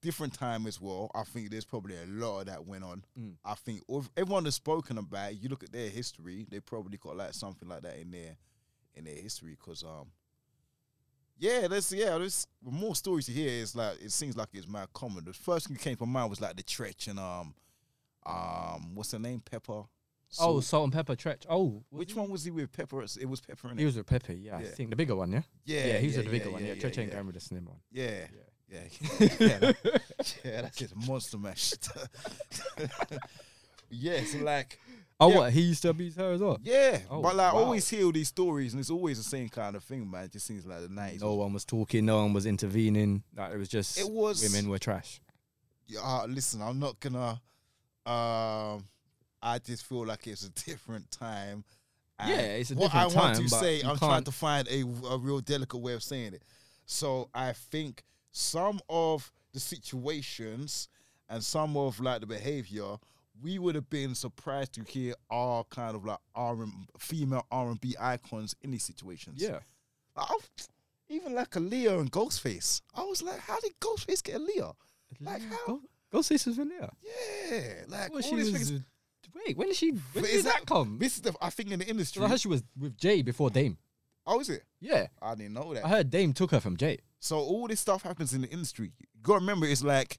different 0.05 0.35
time 0.35 0.67
as 0.67 0.81
well. 0.81 1.11
I 1.15 1.23
think 1.25 1.51
there's 1.51 1.65
probably 1.65 1.97
a 1.97 2.07
lot 2.07 2.41
of 2.41 2.47
that 2.47 2.67
went 2.67 2.85
on. 2.85 3.05
Mm. 3.19 3.33
I 3.45 3.55
think 3.55 3.81
everyone 4.17 4.45
has 4.45 4.55
spoken 4.55 4.99
about. 4.99 5.33
it, 5.33 5.39
You 5.41 5.49
look 5.49 5.65
at 5.65 5.73
their 5.73 5.89
history, 5.89 6.47
they 6.51 6.61
probably 6.61 6.99
got 6.99 7.17
like 7.17 7.33
something 7.33 7.69
like 7.69 7.83
that 7.83 7.99
in 7.99 8.11
their 8.11 8.37
in 8.95 9.05
their 9.05 9.17
history. 9.17 9.57
Cause 9.59 9.83
um, 9.83 10.09
yeah, 11.39 11.67
there's 11.67 11.91
yeah, 11.91 12.19
there's 12.19 12.47
more 12.63 12.95
stories 12.95 13.27
to 13.27 13.33
hear. 13.33 13.63
It's 13.63 13.75
like 13.75 14.01
it 14.03 14.13
seems 14.13 14.37
like 14.37 14.49
it's 14.53 14.69
mad 14.69 14.89
common. 14.93 15.25
The 15.25 15.33
first 15.33 15.67
thing 15.67 15.77
that 15.77 15.83
came 15.83 15.97
to 15.97 16.07
mind 16.07 16.31
was 16.31 16.41
like 16.41 16.57
the 16.57 16.63
Treach 16.63 17.09
and 17.09 17.19
um, 17.19 17.55
um, 18.27 18.95
what's 18.95 19.11
the 19.11 19.19
name? 19.19 19.43
Pepa. 19.51 19.87
Oh, 20.41 20.61
Salt. 20.61 20.65
salt 20.65 20.85
and 20.85 20.93
pepper 20.93 21.15
Treach. 21.15 21.47
Oh, 21.49 21.83
which 21.91 22.15
one 22.15 22.29
was 22.29 22.45
he 22.45 22.51
with? 22.51 22.73
Pepa. 22.73 23.17
It 23.21 23.27
was 23.27 23.41
Pepa. 23.41 23.73
innit? 23.73 23.79
He 23.79 23.85
was 23.85 23.97
with 23.97 24.07
Pepa. 24.07 24.37
Yeah, 24.39 24.57
I 24.57 24.65
think 24.65 24.91
the 24.91 24.97
bigger 24.97 25.15
one. 25.17 25.33
Yeah, 25.33 25.43
yeah, 25.65 25.99
he 25.99 26.07
was 26.09 26.17
yeah, 26.17 26.19
with 26.19 26.27
the 26.27 26.33
bigger 26.33 26.47
yeah, 26.47 26.53
one. 26.53 26.65
Yeah, 26.65 26.73
yeah, 26.75 26.83
Treach 26.83 26.99
ain't 26.99 27.09
yeah. 27.09 27.15
going 27.15 27.27
with 27.27 27.35
the 27.37 27.41
slim 27.41 27.65
one. 27.67 27.79
Yeah, 27.91 28.05
Yeah. 28.11 28.27
Yeah, 28.69 28.81
yeah, 29.21 29.59
that- 29.59 30.35
yeah. 30.45 30.61
That's 30.63 30.77
just 30.77 30.97
monster 30.97 31.39
mash. 31.39 31.75
yeah, 33.91 34.25
so 34.25 34.39
like, 34.39 34.79
Oh, 35.21 35.29
Yeah. 35.31 35.37
what? 35.39 35.53
He 35.53 35.61
used 35.61 35.83
to 35.83 35.91
abuse 35.91 36.17
her 36.17 36.33
as 36.33 36.41
well. 36.41 36.59
yeah, 36.65 36.99
Oh, 37.09 37.23
but 37.23 37.37
like, 37.37 37.55
I 37.55 37.57
always 37.57 37.89
hear 37.89 38.05
all 38.05 38.11
these 38.13 38.29
stories, 38.29 38.73
and 38.73 38.81
it's 38.81 38.91
always 38.91 39.17
the 39.19 39.23
same 39.25 39.49
kind 39.49 39.77
of 39.77 39.85
thing, 39.85 40.11
man. 40.11 40.25
It 40.25 40.33
just 40.33 40.45
seems 40.47 40.67
like 40.67 40.81
the 40.81 40.89
nineties. 40.89 41.21
No 41.23 41.35
one 41.35 41.53
was 41.53 41.65
talking. 41.65 42.05
No 42.05 42.17
one 42.23 42.33
was 42.33 42.47
intervening. 42.47 43.23
Like 43.37 43.53
it 43.53 43.59
was 43.59 43.69
just 43.69 43.99
It 43.99 44.09
was- 44.11 44.43
women 44.43 44.69
were 44.69 44.79
trash. 44.79 45.21
Uh, 46.03 46.25
listen, 46.27 46.63
I'm 46.63 46.79
not 46.81 46.99
gonna. 46.99 47.41
Um, 48.07 48.85
I 49.43 49.59
just 49.65 49.85
feel 49.87 50.05
like 50.07 50.27
it's 50.27 50.45
a 50.45 50.51
different 50.51 51.11
time. 51.11 51.63
and 52.19 52.31
Yeah, 52.31 52.37
it's 52.37 52.71
a 52.71 52.75
different 52.75 52.93
time. 52.93 53.07
what 53.07 53.17
I 53.17 53.19
want 53.21 53.37
time, 53.37 53.45
to 53.45 53.49
say, 53.51 53.83
I'm 53.83 53.99
trying 53.99 54.25
to 54.25 54.33
find 54.33 54.67
a, 54.69 54.81
a 55.11 55.19
real 55.19 55.41
delicate 55.41 55.79
way 55.79 55.93
of 55.93 56.03
saying 56.03 56.35
it. 56.35 56.43
So 56.87 57.29
I 57.35 57.53
think 57.53 58.03
some 58.37 58.81
of 58.89 59.31
the 59.53 59.61
situations 59.61 60.89
and 61.29 61.43
some 61.43 61.77
of 61.77 62.01
like 62.01 62.21
the 62.21 62.27
behavior, 62.27 62.97
we 63.41 63.59
would 63.59 63.75
have 63.77 63.89
been 63.89 64.15
surprised 64.15 64.73
to 64.75 64.83
hear 64.83 65.15
our 65.31 65.65
kind 65.71 65.95
of 65.97 66.05
like 66.05 66.19
R 66.35 66.63
and 66.63 66.73
female 66.99 67.47
R 67.51 67.69
and 67.71 67.81
B 67.81 67.95
icons 67.99 68.55
in 68.63 68.73
these 68.73 68.83
situations. 68.83 69.41
Yeah, 69.41 69.61
Like, 70.17 70.29
even 71.09 71.35
like 71.35 71.51
Aaliyah 71.51 72.01
and 72.01 72.11
Ghostface. 72.13 72.81
I 72.95 73.05
was 73.05 73.23
like, 73.23 73.39
how 73.39 73.61
did 73.61 73.73
Ghostface 73.81 74.23
get 74.23 74.37
Aaliyah? 74.41 74.75
Like 75.21 75.43
how? 75.67 75.81
Go 76.11 76.23
see 76.23 76.37
Vanilla. 76.37 76.93
Yeah, 77.03 77.61
like 77.89 78.13
Well, 78.13 78.23
all 78.23 78.31
she 78.31 78.37
these 78.37 78.53
was. 78.53 78.69
things. 78.71 78.83
Wait, 79.47 79.57
when 79.57 79.69
did 79.69 79.77
she? 79.77 79.91
When 79.91 80.25
did 80.25 80.31
is 80.35 80.45
that, 80.45 80.65
come? 80.67 80.99
This 81.01 81.17
is 81.17 81.23
the 81.23 81.35
I 81.41 81.51
think 81.51 81.71
in 81.71 81.79
the 81.79 81.87
industry. 81.87 82.23
I 82.25 82.29
heard 82.29 82.41
she 82.41 82.49
was 82.49 82.63
with 82.79 82.97
Jay 82.97 83.23
before 83.23 83.51
Dame. 83.51 83.79
oh, 84.27 84.41
is 84.41 84.49
it? 84.51 84.63
Yeah, 84.81 85.07
I 85.23 85.35
didn't 85.35 85.55
know 85.55 85.73
that. 85.75 85.85
I 85.85 85.89
heard 85.89 86.11
Dame 86.11 86.33
took 86.33 86.51
her 86.53 86.61
from 86.61 86.77
Jay. 86.77 86.99
So 87.25 87.39
all 87.39 87.67
this 87.67 87.81
stuff 87.81 88.03
happens 88.03 88.35
in 88.35 88.43
the 88.43 88.49
industry. 88.49 88.93
You 89.01 89.07
gotta 89.23 89.41
remember, 89.41 89.65
it's 89.67 89.83
like 89.83 90.19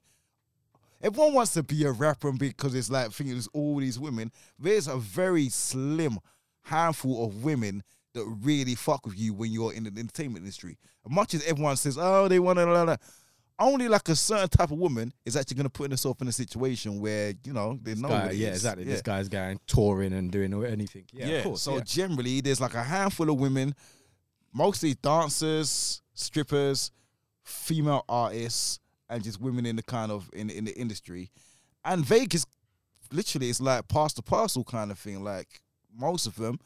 everyone 1.00 1.34
wants 1.34 1.52
to 1.52 1.62
be 1.62 1.84
a 1.84 1.92
rapper 1.92 2.32
because 2.32 2.74
it's 2.74 2.90
like 2.90 3.12
thinking 3.12 3.34
there's 3.34 3.46
all 3.52 3.76
these 3.76 3.96
women. 3.96 4.32
There's 4.58 4.88
a 4.88 4.96
very 4.96 5.48
slim 5.48 6.18
handful 6.62 7.24
of 7.24 7.44
women 7.44 7.84
that 8.14 8.24
really 8.42 8.74
fuck 8.74 9.06
with 9.06 9.16
you 9.16 9.34
when 9.34 9.52
you're 9.52 9.72
in 9.72 9.84
the 9.84 9.90
entertainment 9.90 10.38
industry. 10.38 10.78
As 11.06 11.12
much 11.12 11.34
as 11.34 11.44
everyone 11.44 11.76
says, 11.76 11.96
"Oh, 11.96 12.26
they 12.26 12.40
want 12.40 12.58
to," 12.58 12.98
only 13.60 13.86
like 13.86 14.08
a 14.08 14.16
certain 14.16 14.48
type 14.48 14.72
of 14.72 14.78
woman 14.78 15.12
is 15.24 15.36
actually 15.36 15.58
gonna 15.58 15.70
put 15.70 15.92
herself 15.92 16.20
in 16.20 16.26
a 16.26 16.32
situation 16.32 16.98
where 16.98 17.34
you 17.44 17.52
know 17.52 17.78
they 17.80 17.94
know. 17.94 18.08
Guy, 18.08 18.32
yeah, 18.32 18.48
is. 18.48 18.56
exactly. 18.56 18.82
Yeah. 18.82 18.90
This 18.90 19.02
guy's 19.02 19.28
going 19.28 19.60
touring 19.68 20.12
and 20.12 20.32
doing 20.32 20.52
anything. 20.64 21.04
Yeah, 21.12 21.26
of 21.28 21.44
course. 21.44 21.62
So 21.62 21.76
yeah. 21.76 21.82
generally, 21.84 22.40
there's 22.40 22.60
like 22.60 22.74
a 22.74 22.82
handful 22.82 23.30
of 23.30 23.38
women, 23.38 23.76
mostly 24.52 24.94
dancers, 24.94 26.02
strippers, 26.16 26.90
female 27.44 28.04
artists, 28.08 28.80
and 29.08 29.22
just 29.22 29.40
women 29.40 29.64
in 29.64 29.76
the 29.76 29.82
kind 29.82 30.10
of 30.10 30.28
in 30.32 30.50
in 30.50 30.64
the 30.64 30.76
industry. 30.76 31.30
And 31.84 32.04
Vegas, 32.04 32.44
literally, 33.12 33.48
it's 33.48 33.60
like 33.60 33.86
pass 33.86 34.12
the 34.12 34.22
parcel 34.22 34.64
kind 34.64 34.90
of 34.90 34.98
thing. 34.98 35.22
Like 35.22 35.60
most 35.96 36.26
of 36.26 36.34
them, 36.34 36.58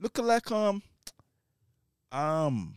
looking 0.00 0.24
like 0.24 0.50
um 0.50 0.82
um 2.10 2.76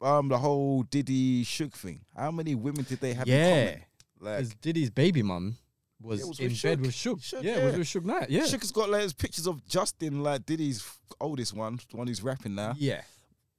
um 0.00 0.28
the 0.28 0.38
whole 0.38 0.84
Diddy 0.84 1.44
Suge 1.44 1.72
thing. 1.72 2.00
How 2.16 2.30
many 2.30 2.54
women 2.54 2.84
did 2.88 3.00
they 3.00 3.14
have? 3.14 3.26
yeah, 3.26 3.54
in 3.54 3.80
like 4.20 4.38
because 4.38 4.54
Diddy's 4.54 4.90
baby 4.90 5.22
mum 5.22 5.56
was, 6.00 6.20
Yeah, 6.20 6.26
was 6.26 6.40
in 6.40 6.54
bed 6.62 6.80
with 6.80 6.90
Suge. 6.90 7.20
Suge, 7.20 7.42
yeah, 7.42 7.58
yeah. 7.58 7.64
was 7.64 7.76
with 7.76 7.86
Suge 7.86 8.04
Knight. 8.04 8.30
Yeah, 8.30 8.42
Suge 8.42 8.60
has 8.60 8.72
got 8.72 8.90
like 8.90 9.02
his 9.02 9.12
pictures 9.12 9.46
of 9.46 9.66
Justin, 9.66 10.22
like 10.22 10.46
Diddy's 10.46 10.84
oldest 11.20 11.54
one, 11.54 11.80
the 11.90 11.96
one 11.96 12.06
who's 12.06 12.22
rapping 12.22 12.54
now, 12.54 12.74
yeah. 12.78 13.02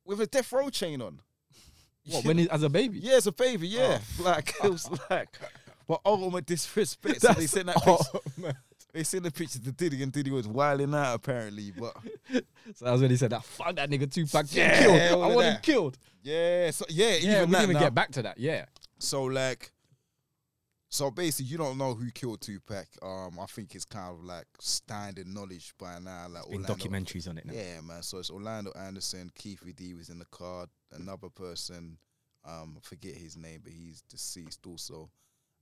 with 0.06 0.22
a 0.22 0.28
death 0.28 0.52
row 0.52 0.70
chain 0.70 1.02
on. 1.02 1.20
What 2.08 2.26
when 2.26 2.38
he, 2.38 2.50
as 2.50 2.64
a 2.64 2.70
baby? 2.70 3.00
Yeah, 3.00 3.18
it's 3.18 3.26
a 3.28 3.32
baby. 3.32 3.68
Yeah, 3.68 4.00
oh. 4.20 4.24
like 4.24 4.54
it 4.64 4.72
was 4.72 4.90
like, 5.10 5.30
but 5.88 6.02
oh, 6.06 6.14
ultimate 6.14 6.46
disrespect. 6.46 7.22
So 7.22 7.34
they 7.34 7.48
sent 7.48 7.68
that 7.68 7.78
oh, 7.88 7.98
picture. 7.98 8.20
oh. 8.48 8.52
They 8.94 9.04
sent 9.04 9.24
the 9.24 9.32
picture 9.32 9.60
to 9.60 9.72
Diddy, 9.74 10.02
and 10.04 10.12
Diddy 10.12 10.32
was 10.32 10.48
wilding 10.48 10.94
out 10.96 11.16
apparently. 11.16 11.72
But 11.78 11.94
So 12.76 12.86
that's 12.86 13.02
when 13.02 13.10
he 13.12 13.18
said 13.18 13.32
that. 13.32 13.44
Fuck 13.44 13.76
that 13.76 13.90
nigga 13.90 14.10
Tupac. 14.10 14.46
Yeah, 14.52 14.80
killed. 14.84 15.24
I 15.24 15.28
want 15.36 15.46
him 15.48 15.58
killed. 15.62 15.98
yeah, 16.24 16.72
so 16.72 16.86
yeah, 16.90 17.16
Yeah, 17.16 17.42
even 17.42 17.50
we 17.50 17.56
didn't 17.56 17.64
even 17.64 17.74
now. 17.74 17.80
get 17.82 17.94
back 17.94 18.12
to 18.12 18.22
that. 18.24 18.38
Yeah. 18.40 18.66
So 19.00 19.24
like, 19.26 19.72
so 20.96 21.12
basically, 21.12 21.52
you 21.52 21.58
don't 21.58 21.78
know 21.78 21.94
who 21.94 22.10
killed 22.10 22.40
Tupac. 22.40 22.88
Um, 23.02 23.38
I 23.40 23.46
think 23.48 23.76
it's 23.76 23.84
kind 23.84 24.14
of 24.14 24.24
like 24.24 24.46
standard 24.60 25.28
knowledge 25.28 25.74
by 25.78 26.00
now. 26.00 26.28
Like 26.30 26.48
Orlando- 26.48 26.74
documentaries 26.74 27.30
on 27.30 27.38
it 27.38 27.46
now. 27.46 27.54
Yeah, 27.54 27.82
man. 27.82 28.02
So 28.02 28.20
it's 28.20 28.30
Orlando 28.30 28.72
Anderson, 28.80 29.30
Keffe 29.38 29.76
D 29.76 29.94
was 29.94 30.08
in 30.10 30.20
the 30.20 30.26
card. 30.26 30.70
Another 30.94 31.28
person, 31.28 31.98
um, 32.46 32.78
I 32.78 32.80
forget 32.82 33.16
his 33.16 33.36
name, 33.36 33.60
but 33.62 33.74
he's 33.74 34.02
deceased 34.04 34.66
also. 34.66 35.10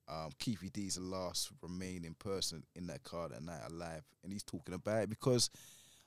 Um, 0.08 0.30
Keffe 0.40 0.72
D 0.72 0.86
is 0.86 0.96
the 0.96 1.02
last 1.02 1.50
remaining 1.64 2.16
person 2.20 2.64
in 2.76 2.86
that 2.88 3.04
card 3.04 3.32
at 3.32 3.42
night 3.42 3.62
alive, 3.68 4.04
and 4.24 4.32
he's 4.32 4.44
talking 4.44 4.76
about 4.76 5.04
it 5.04 5.10
because 5.10 5.50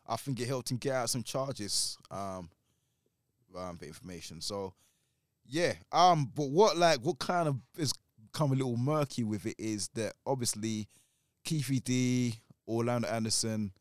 I 0.06 0.14
think 0.14 0.38
it 0.38 0.46
helped 0.46 0.70
him 0.70 0.76
get 0.76 0.94
out 0.94 1.10
some 1.10 1.24
charges. 1.24 1.98
Um, 2.12 2.48
um, 3.56 3.76
the 3.80 3.86
information. 3.86 4.40
So 4.40 4.74
yeah. 5.48 5.72
Um, 5.90 6.30
but 6.34 6.50
what 6.50 6.76
like 6.76 7.00
what 7.00 7.18
kind 7.18 7.48
of 7.48 7.56
is 7.76 7.92
become 8.36 8.52
a 8.52 8.54
little 8.54 8.76
murky 8.76 9.24
with 9.24 9.46
it 9.46 9.54
is 9.58 9.88
that 9.94 10.12
obviously 10.26 10.86
Keffe 11.46 11.82
D, 11.82 12.34
Orlando 12.68 13.08
Anderson, 13.08 13.72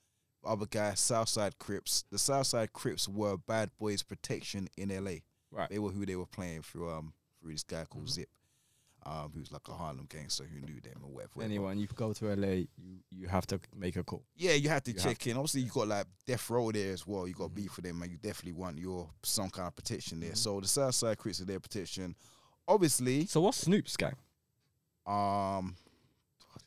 other 0.45 0.65
guy, 0.65 0.93
Southside 0.93 1.57
Crips. 1.59 2.05
The 2.09 2.17
Southside 2.17 2.71
Crips 2.71 3.09
were 3.09 3.35
bad 3.37 3.71
boys 3.77 4.01
protection 4.01 4.69
in 4.77 4.89
LA. 5.03 5.15
Right. 5.51 5.69
They 5.69 5.79
were 5.79 5.89
who 5.89 6.05
they 6.05 6.15
were 6.15 6.25
playing 6.25 6.61
through 6.61 6.89
um 6.89 7.13
through 7.41 7.51
this 7.51 7.63
guy 7.63 7.83
called 7.89 8.09
Zip. 8.09 8.29
Um, 9.07 9.29
who 9.33 9.39
was 9.41 9.51
like 9.51 9.67
a 9.67 9.73
Harlem 9.73 10.07
gangster 10.09 10.45
who 10.45 10.61
knew 10.61 10.79
them 10.81 11.01
or 11.03 11.11
whatever. 11.11 11.43
Anyone, 11.43 11.77
you 11.77 11.85
go 11.93 12.11
to 12.13 12.25
LA, 12.35 12.47
you 12.47 12.99
you 13.11 13.27
have 13.27 13.45
to 13.47 13.59
make 13.75 13.97
a 13.97 14.03
call. 14.03 14.23
Yeah, 14.37 14.53
you 14.53 14.69
have 14.69 14.83
to 14.85 14.91
You 14.91 14.99
have 14.99 15.03
check 15.09 15.27
in. 15.27 15.35
Obviously, 15.37 15.61
you 15.61 15.69
got 15.69 15.87
like 15.89 16.05
Death 16.25 16.49
Row 16.49 16.71
there 16.71 16.93
as 16.93 17.05
well. 17.05 17.27
You 17.27 17.33
got 17.35 17.49
Mhm. 17.51 17.55
beef 17.55 17.71
for 17.73 17.81
them, 17.81 18.01
and 18.01 18.09
you 18.11 18.17
definitely 18.17 18.53
want 18.53 18.77
your 18.79 19.09
some 19.21 19.49
kind 19.49 19.67
of 19.67 19.75
protection 19.75 20.21
there. 20.21 20.31
Mhm. 20.31 20.37
So 20.37 20.59
the 20.61 20.67
Southside 20.67 21.17
Crips 21.17 21.41
are 21.41 21.45
their 21.45 21.59
protection. 21.59 22.15
Obviously, 22.67 23.25
So 23.27 23.41
what's 23.41 23.57
Snoop's 23.59 23.95
gang? 23.97 24.15
Um, 25.07 25.75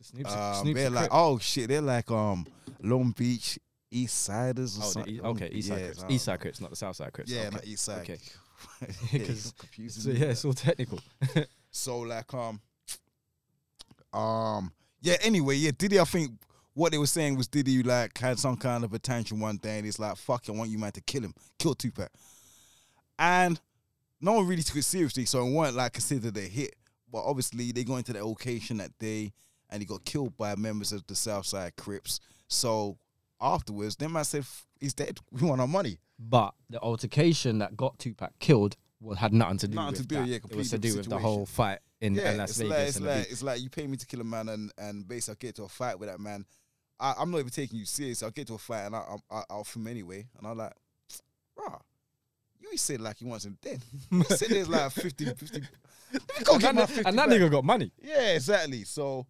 Snoop's, 0.02 0.32
um 0.34 0.54
Snoop's 0.62 0.80
they're 0.80 0.90
like 0.90 1.08
oh 1.12 1.38
shit, 1.38 1.68
they're 1.68 1.80
like 1.80 2.10
um 2.10 2.46
Long 2.82 3.10
Beach 3.12 3.58
East 3.90 4.22
Siders 4.22 4.78
or 4.78 4.82
Oh, 4.84 4.86
something. 4.86 5.14
E- 5.14 5.20
okay, 5.20 5.48
East 5.52 5.68
Side 5.68 5.78
Yeah, 5.80 5.86
Crips. 5.86 6.04
East 6.08 6.24
Side 6.24 6.40
Crips, 6.40 6.60
not 6.60 6.70
the 6.70 6.76
South 6.76 6.96
Side 6.96 7.12
Crips. 7.12 7.30
Yeah, 7.30 7.40
okay. 7.42 7.50
not 7.50 7.66
East 7.66 7.84
Side. 7.84 8.00
Okay. 8.02 8.18
yeah, 9.12 9.88
So 9.88 10.10
yeah, 10.10 10.24
it's 10.26 10.44
all 10.44 10.52
technical. 10.52 11.00
So 11.70 11.98
like 12.00 12.32
um 12.32 12.60
um 14.12 14.72
yeah, 15.00 15.16
anyway, 15.20 15.56
yeah, 15.56 15.70
Diddy 15.76 16.00
I 16.00 16.04
think 16.04 16.32
what 16.74 16.92
they 16.92 16.98
were 16.98 17.06
saying 17.06 17.36
was 17.36 17.46
Diddy 17.48 17.82
like 17.82 18.16
had 18.18 18.38
some 18.38 18.56
kind 18.56 18.84
of 18.84 18.92
a 18.94 18.98
tantrum 18.98 19.40
one 19.40 19.56
day 19.58 19.76
and 19.76 19.84
he's 19.84 19.98
like, 19.98 20.16
fuck, 20.16 20.44
I 20.48 20.52
want 20.52 20.70
you 20.70 20.78
man 20.78 20.92
to 20.92 21.00
kill 21.00 21.22
him. 21.22 21.34
Kill 21.58 21.74
Tupac. 21.74 22.10
And 23.18 23.60
no 24.20 24.32
one 24.32 24.46
really 24.46 24.62
took 24.62 24.76
it 24.76 24.84
seriously, 24.84 25.24
so 25.24 25.46
it 25.46 25.50
weren't 25.52 25.76
like 25.76 25.92
considered 25.92 26.36
a 26.36 26.40
hit. 26.40 26.74
But 27.10 27.24
obviously 27.24 27.72
they 27.72 27.84
got 27.84 27.96
into 27.96 28.12
the 28.12 28.24
occasion 28.24 28.78
that 28.78 28.98
day 28.98 29.32
and 29.70 29.82
he 29.82 29.86
got 29.86 30.04
killed 30.04 30.36
by 30.36 30.54
members 30.56 30.92
of 30.92 31.06
the 31.06 31.14
Southside 31.14 31.76
Crips. 31.76 32.20
So 32.48 32.98
afterwards, 33.40 33.96
them 33.96 34.12
man 34.12 34.24
said 34.24 34.44
he's 34.80 34.94
dead. 34.94 35.18
We 35.30 35.46
want 35.46 35.60
our 35.60 35.68
money. 35.68 35.98
But 36.18 36.54
the 36.68 36.80
altercation 36.80 37.58
that 37.58 37.76
got 37.76 37.98
Tupac 37.98 38.32
killed 38.40 38.76
well, 39.00 39.16
had 39.16 39.32
nothing 39.32 39.58
to 39.58 39.68
do 39.68 39.74
Nothing 39.76 39.92
with 39.92 40.00
to 40.00 40.06
do, 40.08 40.14
that. 40.16 40.26
yeah, 40.28 40.36
it 40.36 40.56
was 40.56 40.70
to 40.70 40.78
do 40.78 40.96
with 40.96 41.08
the 41.08 41.18
whole 41.18 41.46
fight 41.46 41.78
in 42.00 42.14
yeah, 42.14 42.32
Las 42.32 42.50
it's 42.50 42.58
Vegas. 42.58 42.70
like, 42.70 42.86
it's 42.88 43.00
like 43.00 43.32
it's 43.32 43.42
like 43.42 43.60
you 43.60 43.70
pay 43.70 43.86
me 43.86 43.96
to 43.96 44.06
kill 44.06 44.20
a 44.20 44.24
man, 44.24 44.48
and 44.48 44.72
and 44.76 45.06
basically 45.06 45.34
I 45.34 45.46
get 45.48 45.56
to 45.56 45.64
a 45.64 45.68
fight 45.68 45.98
with 45.98 46.08
that 46.08 46.18
man. 46.18 46.44
I, 46.98 47.14
I'm 47.18 47.30
not 47.30 47.38
even 47.38 47.50
taking 47.50 47.78
you 47.78 47.84
serious. 47.84 48.22
I'll 48.24 48.32
get 48.32 48.48
to 48.48 48.54
a 48.54 48.58
fight 48.58 48.86
and 48.86 48.96
I, 48.96 48.98
I, 48.98 49.36
I, 49.38 49.42
I'll 49.50 49.64
film 49.64 49.86
anyway, 49.86 50.26
and 50.36 50.46
I'm 50.46 50.58
like, 50.58 50.72
rah, 51.56 51.78
you 52.68 52.72
ain't 52.72 52.80
said 52.80 53.00
like 53.00 53.20
you 53.20 53.26
want 53.26 53.44
him 53.44 53.56
dead. 53.62 53.82
You 54.10 54.22
said 54.24 54.48
there's 54.50 54.68
like 54.68 54.92
50, 54.92 55.24
50. 55.26 55.60
Let 56.12 56.22
me 56.22 56.44
go 56.44 56.52
and, 56.54 56.62
get 56.62 56.74
my 56.74 56.80
that, 56.82 56.88
50 56.90 57.08
and 57.08 57.18
that 57.18 57.28
back. 57.28 57.38
nigga 57.38 57.50
got 57.50 57.64
money. 57.64 57.92
Yeah, 58.02 58.30
exactly. 58.30 58.84
So, 58.84 59.26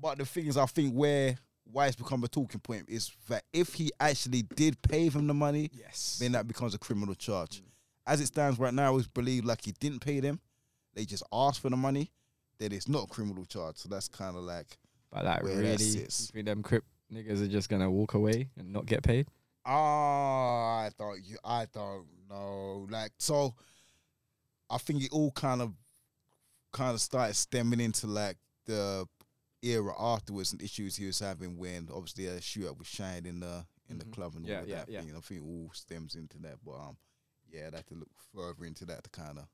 but 0.00 0.18
the 0.18 0.24
thing 0.24 0.46
is, 0.46 0.56
I 0.56 0.66
think 0.66 0.92
where 0.94 1.36
why 1.64 1.86
it's 1.86 1.96
become 1.96 2.24
a 2.24 2.28
talking 2.28 2.60
point 2.60 2.86
is 2.88 3.12
that 3.28 3.44
if 3.52 3.74
he 3.74 3.90
actually 4.00 4.42
did 4.42 4.80
pay 4.82 5.08
him 5.08 5.26
the 5.28 5.34
money, 5.34 5.70
Yes. 5.72 6.18
then 6.20 6.32
that 6.32 6.48
becomes 6.48 6.74
a 6.74 6.78
criminal 6.78 7.14
charge. 7.14 7.58
Mm. 7.60 7.66
As 8.08 8.20
it 8.20 8.26
stands 8.26 8.58
right 8.58 8.74
now, 8.74 8.96
it's 8.96 9.06
believed 9.06 9.46
like 9.46 9.64
he 9.64 9.72
didn't 9.78 10.00
pay 10.00 10.18
them. 10.18 10.40
They 10.94 11.04
just 11.04 11.22
asked 11.32 11.60
for 11.60 11.70
the 11.70 11.76
money. 11.76 12.10
Then 12.58 12.72
it's 12.72 12.88
not 12.88 13.04
a 13.04 13.06
criminal 13.06 13.44
charge. 13.44 13.76
So 13.76 13.88
that's 13.88 14.08
kind 14.08 14.36
of 14.36 14.42
like, 14.42 14.78
But 15.12 15.24
like 15.24 15.42
really, 15.44 15.76
sits. 15.78 16.22
you 16.22 16.32
think 16.32 16.46
them 16.46 16.62
crip 16.64 16.84
niggas 17.12 17.40
are 17.42 17.46
just 17.48 17.68
gonna 17.68 17.90
walk 17.90 18.14
away 18.14 18.48
and 18.58 18.72
not 18.72 18.86
get 18.86 19.02
paid? 19.04 19.28
Ah, 19.64 20.80
I 20.86 20.90
don't, 20.98 21.24
you, 21.24 21.36
I 21.44 21.66
don't 21.72 22.06
know. 22.28 22.86
Like, 22.90 23.12
so 23.18 23.54
I 24.68 24.78
think 24.78 25.02
it 25.02 25.12
all 25.12 25.30
kind 25.32 25.60
of, 25.62 25.72
kind 26.72 26.94
of 26.94 27.00
started 27.00 27.34
stemming 27.34 27.80
into 27.80 28.06
like 28.06 28.36
the 28.66 29.06
era 29.62 29.92
afterwards 29.98 30.52
and 30.52 30.62
issues 30.62 30.96
he 30.96 31.06
was 31.06 31.18
having 31.18 31.56
when 31.58 31.88
obviously 31.92 32.26
a 32.26 32.36
shootout 32.38 32.78
was 32.78 32.86
shined 32.86 33.26
in 33.26 33.40
the 33.40 33.64
in 33.88 33.96
Mhm. 33.96 33.98
the 33.98 34.04
club 34.06 34.34
and 34.36 34.46
Yeah, 34.46 34.56
all 34.58 34.62
of 34.62 34.68
yeah, 34.68 34.76
that 34.76 34.88
yeah. 34.88 35.00
thing. 35.00 35.16
I 35.16 35.20
think 35.20 35.40
it 35.42 35.44
all 35.44 35.70
stems 35.74 36.14
into 36.14 36.38
that. 36.38 36.56
But 36.64 36.76
um, 36.76 36.96
yeah, 37.50 37.66
I'd 37.66 37.74
have 37.74 37.86
to 37.86 37.94
look 37.94 38.08
further 38.32 38.64
into 38.64 38.84
that 38.86 39.02
to 39.04 39.10
kind 39.10 39.38
of 39.38 39.46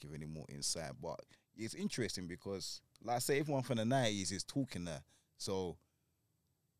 give 0.00 0.14
any 0.14 0.26
more 0.26 0.46
insight. 0.48 0.92
But 1.02 1.18
it's 1.56 1.74
interesting 1.74 2.28
because, 2.28 2.80
like 3.02 3.16
I 3.16 3.18
say, 3.18 3.40
everyone 3.40 3.64
from 3.64 3.78
the 3.78 3.84
nineties 3.84 4.30
is 4.30 4.44
talking 4.44 4.84
there. 4.84 5.02
So 5.36 5.76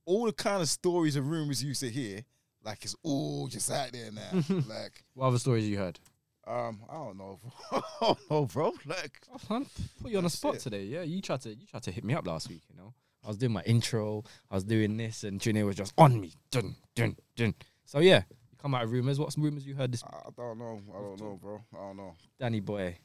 all 0.04 0.26
the 0.26 0.33
kind 0.33 0.62
of 0.62 0.68
stories 0.68 1.16
and 1.16 1.28
rumors 1.28 1.62
you 1.62 1.68
used 1.71 1.80
to 1.80 1.90
hear, 1.90 2.25
like 2.64 2.85
it's 2.85 2.97
all 3.02 3.47
just 3.49 3.71
out 3.71 3.92
there 3.92 4.11
now. 4.11 4.42
like, 4.68 5.04
What 5.14 5.26
other 5.28 5.38
stories 5.38 5.68
you 5.68 5.78
heard? 5.78 5.99
um, 6.47 6.80
I 6.90 6.94
don't 6.94 7.16
know, 7.18 7.40
I 7.73 8.14
don't 8.28 8.52
bro. 8.52 8.73
Like, 8.87 9.18
Oh, 9.50 9.64
put 10.02 10.11
you 10.11 10.18
on 10.18 10.25
the 10.25 10.30
spot 10.30 10.56
it. 10.56 10.61
today. 10.61 10.85
Yeah, 10.85 11.02
you 11.02 11.21
tried 11.23 11.40
to 11.42 11.50
you 11.54 11.66
tried 11.66 11.83
to 11.85 11.90
hit 11.92 12.04
me 12.04 12.14
up 12.14 12.26
last 12.26 12.49
week. 12.49 12.62
You 12.71 12.76
know, 12.76 12.92
I 13.25 13.28
was 13.28 13.37
doing 13.38 13.52
my 13.52 13.62
intro, 13.62 14.25
I 14.50 14.54
was 14.54 14.64
doing 14.64 14.97
this, 14.97 15.25
and 15.25 15.40
Junior 15.40 15.64
was 15.66 15.76
just 15.76 15.94
on 15.97 16.21
me. 16.21 16.33
Dun 16.50 16.76
dun 16.94 17.16
dun. 17.37 17.54
So 17.87 18.00
yeah, 18.00 18.23
you 18.30 18.56
come 18.59 18.75
out 18.75 18.85
of 18.85 18.92
rumors. 18.92 19.18
What's 19.18 19.38
rumors 19.38 19.66
you 19.66 19.75
heard 19.75 19.92
this? 19.92 20.02
I 20.04 20.28
don't 20.37 20.59
know, 20.59 20.80
I 20.94 20.99
don't 21.00 21.21
know, 21.21 21.38
bro. 21.40 21.61
I 21.75 21.76
don't 21.78 21.97
know. 21.97 22.14
Danny 22.38 22.61
Boy, 22.61 22.99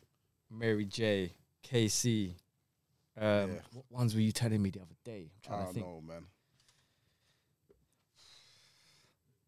Mary 0.49 0.85
J, 0.85 1.31
K-Ci. 1.63 2.35
Um, 3.17 3.25
Yeah. 3.51 3.59
What 3.73 3.85
ones 3.89 4.15
were 4.15 4.21
you 4.21 4.31
telling 4.31 4.61
me 4.61 4.69
the 4.69 4.79
other 4.81 4.95
day? 5.05 5.31
I'm 5.47 5.53
I 5.53 5.55
trying 5.55 5.59
to 5.59 5.65
don't 5.65 5.73
think. 5.73 5.85
know, 5.85 6.01
man. 6.01 6.23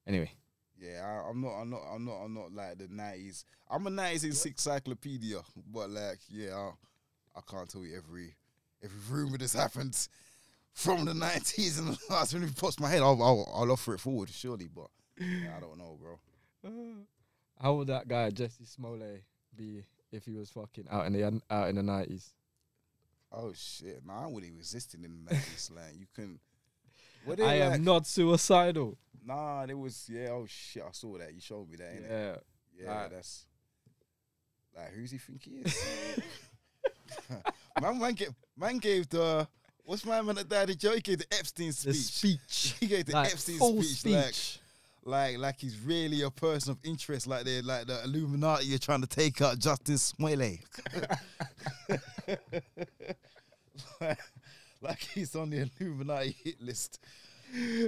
Anyway, 0.07 0.31
Yeah, 0.79 1.01
I, 1.05 1.29
I'm 1.29 1.41
not. 1.41 1.61
I'm 1.61 1.69
not. 1.69 1.81
I'm 1.93 2.05
not. 2.05 2.23
I'm 2.23 2.33
not 2.33 2.53
like 2.53 2.77
the 2.77 2.87
nineties. 2.89 3.45
I'm 3.69 3.85
a 3.87 3.89
nineties 3.89 4.45
encyclopedia, 4.45 5.37
but 5.71 5.89
like, 5.89 6.19
yeah, 6.29 6.55
I, 6.55 7.39
I 7.39 7.41
can't 7.49 7.69
tell 7.69 7.85
you 7.85 7.97
every 7.97 8.35
every 8.83 8.99
rumor 9.09 9.37
that's 9.37 9.53
happened 9.53 9.95
from 10.73 11.05
the 11.05 11.13
nineties 11.13 11.77
and 11.79 11.89
the 11.89 11.97
last 12.09 12.33
when 12.33 12.43
it 12.43 12.55
pops 12.55 12.79
my 12.79 12.89
head. 12.89 13.01
I'll, 13.01 13.21
I'll 13.21 13.51
I'll 13.53 13.71
offer 13.71 13.93
it 13.93 13.99
forward 13.99 14.29
surely, 14.29 14.67
but 14.73 14.87
yeah, 15.19 15.55
I 15.57 15.59
don't 15.59 15.77
know, 15.77 15.97
bro. 16.01 16.19
how 17.61 17.75
would 17.75 17.87
that 17.87 18.07
guy 18.07 18.29
Jussie 18.31 18.67
Smollett 18.67 19.23
be 19.55 19.83
if 20.11 20.25
he 20.25 20.33
was 20.33 20.49
fucking 20.49 20.87
out 20.89 21.05
in 21.05 21.13
the 21.13 21.41
out 21.49 21.69
in 21.69 21.75
the 21.75 21.83
nineties? 21.83 22.33
Oh 23.31 23.53
shit, 23.53 24.05
nah, 24.05 24.23
I 24.23 24.27
wouldn't 24.27 24.57
existing 24.57 25.03
in 25.03 25.25
the 25.25 25.33
nineties. 25.33 25.71
like 25.75 25.99
you 25.99 26.07
couldn't. 26.15 26.39
I 27.27 27.31
like, 27.33 27.61
am 27.61 27.83
not 27.83 28.07
suicidal. 28.07 28.97
Nah, 29.25 29.65
it 29.69 29.77
was 29.77 30.09
yeah. 30.11 30.29
Oh 30.31 30.45
shit, 30.47 30.83
I 30.83 30.91
saw 30.91 31.17
that. 31.17 31.33
You 31.33 31.39
showed 31.41 31.69
me 31.69 31.77
that. 31.77 31.93
innit? 31.95 32.09
Yeah. 32.09 32.35
Yeah, 32.83 33.01
Like- 33.01 33.11
that's 33.11 33.45
like 34.75 34.91
who's 34.93 35.11
he 35.11 35.17
think 35.17 35.43
he 35.43 35.51
is? 35.63 35.83
man, 37.81 37.99
man, 37.99 38.13
gave, 38.13 38.29
man 38.57 38.77
gave 38.77 39.09
the 39.09 39.47
what's 39.83 40.05
my 40.05 40.21
man 40.21 40.35
that 40.35 40.47
died? 40.49 40.69
The 40.69 40.75
Joe 40.75 40.93
he 40.95 41.01
gave 41.01 41.17
the 41.19 41.25
Epstein 41.37 41.71
speech. 41.71 41.93
The 41.93 41.99
speech. 41.99 42.75
He 42.79 42.87
gave 42.87 43.05
the 43.05 43.13
like 43.13 43.31
Epstein 43.31 43.57
full 43.57 43.83
speech, 43.83 44.13
like 44.13 44.33
speech. 44.33 44.59
like 45.03 45.37
like 45.37 45.59
he's 45.59 45.77
really 45.81 46.21
a 46.21 46.31
person 46.31 46.71
of 46.71 46.77
interest, 46.83 47.27
like 47.27 47.43
they 47.43 47.61
like 47.61 47.85
the 47.87 48.01
Illuminati 48.05 48.65
you're 48.65 48.79
trying 48.79 49.01
to 49.01 49.07
take 49.07 49.41
out 49.41 49.59
Justin 49.59 49.97
Smollett. 49.97 50.59
like, 54.81 54.99
he's 55.13 55.35
on 55.35 55.49
the 55.51 55.69
Illuminati 55.79 56.35
hit 56.43 56.61
list. 56.61 56.99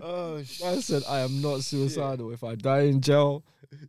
Oh 0.01 0.37
I 0.65 0.79
said 0.81 1.03
I 1.07 1.19
am 1.19 1.41
not 1.41 1.61
suicidal. 1.63 2.31
If 2.33 2.43
I 2.43 2.55
die 2.55 2.81
in 2.81 2.99
jail, 2.99 3.43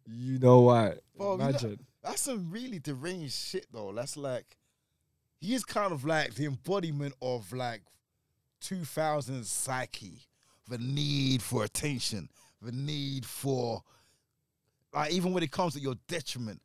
you 0.07 0.39
know 0.39 0.61
why. 0.61 0.95
Bro, 1.17 1.33
you 1.33 1.39
know- 1.39 1.45
Imagine. 1.49 1.81
That's 2.03 2.21
some 2.23 2.51
really 2.51 2.79
deranged 2.79 3.33
shit 3.35 3.67
though. 3.73 3.93
That's 3.93 4.17
like 4.17 4.59
he 5.41 5.55
is 5.55 5.65
kind 5.65 5.91
of 5.93 6.05
like 6.05 6.35
the 6.35 6.45
embodiment 6.45 7.15
of 7.23 7.53
like 7.53 7.83
2000s 8.63 9.47
psyche, 9.47 10.21
the 10.69 10.79
need 10.79 11.43
for 11.43 11.65
attention, 11.65 12.29
the 12.63 12.73
need 12.73 13.25
for 13.27 13.83
like 14.93 15.13
even 15.13 15.33
when 15.33 15.43
it 15.43 15.51
comes 15.51 15.75
to 15.75 15.81
your 15.81 15.95
detriment. 16.09 16.61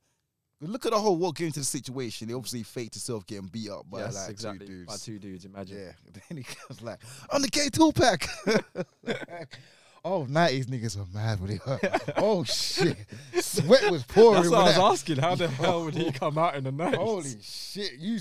Look 0.62 0.86
at 0.86 0.92
the 0.92 1.00
whole 1.00 1.16
what 1.16 1.36
came 1.36 1.48
into 1.48 1.60
the 1.60 1.66
situation. 1.66 2.28
They 2.28 2.34
obviously 2.34 2.64
faked 2.64 2.96
himself 2.96 3.26
getting 3.26 3.48
beat 3.48 3.70
up 3.70 3.90
by 3.90 4.00
yes, 4.02 4.16
like 4.16 4.30
exactly. 4.30 4.68
two 4.68 4.86
By 4.86 4.94
dudes. 4.94 5.06
two 5.06 5.20
dudes. 5.20 5.46
Imagine. 5.46 5.78
Yeah. 5.78 5.92
Then 6.30 6.38
he 6.38 6.44
goes 6.44 6.82
like, 6.82 7.00
I'm 7.32 7.42
the 7.42 7.48
gay 7.48 7.70
Tupac. 7.70 8.28
Like, 8.46 9.58
oh, 10.06 10.26
90s 10.30 10.66
niggas 10.66 10.98
are 10.98 11.08
mad 11.14 11.40
when 11.40 11.52
he 11.52 11.58
heard. 11.58 11.80
Oh 12.18 12.44
shit. 12.44 12.98
Sweat 13.40 13.90
was 13.90 14.04
pouring. 14.04 14.42
That's 14.42 14.50
when 14.50 14.60
what 14.60 14.62
I 14.62 14.66
was 14.66 14.76
that- 14.76 15.14
asking. 15.14 15.18
How 15.18 15.36
the 15.36 15.48
hell 15.48 15.86
would 15.86 15.96
he 15.96 16.12
come 16.12 16.38
out 16.38 16.56
in 16.56 16.66
the 16.66 16.72
night? 16.74 16.96
Holy 16.96 17.36
shit! 17.42 17.94
You 17.98 18.20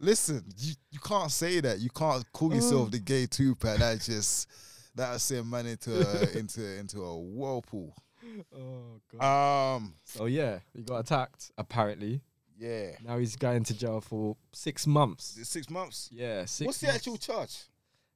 listen. 0.00 0.42
You 0.58 0.74
you 0.90 0.98
can't 0.98 1.30
say 1.30 1.60
that. 1.60 1.78
You 1.78 1.90
can't 1.90 2.24
call 2.32 2.52
yourself 2.52 2.90
the 2.90 2.98
mm. 2.98 3.04
gay 3.04 3.26
Tupac. 3.26 3.78
That 3.78 4.00
just 4.00 4.48
that 4.96 5.20
send 5.20 5.48
man 5.48 5.66
into 5.66 6.00
a, 6.00 6.38
into 6.38 6.78
into 6.78 7.02
a 7.02 7.16
whirlpool. 7.16 7.94
Oh 8.54 9.00
god. 9.18 9.76
Um. 9.76 9.94
so 10.04 10.26
yeah, 10.26 10.60
he 10.74 10.82
got 10.82 10.98
attacked. 11.00 11.50
Apparently, 11.58 12.20
Yeah. 12.58 12.92
now 13.04 13.18
he's 13.18 13.36
going 13.36 13.64
to 13.64 13.74
jail 13.74 14.00
for 14.00 14.36
six 14.52 14.86
months. 14.86 15.38
Six 15.48 15.70
months. 15.70 16.08
Yeah. 16.12 16.44
Six. 16.44 16.66
What's 16.66 16.78
the 16.78 16.88
actual 16.88 17.16
charge? 17.16 17.56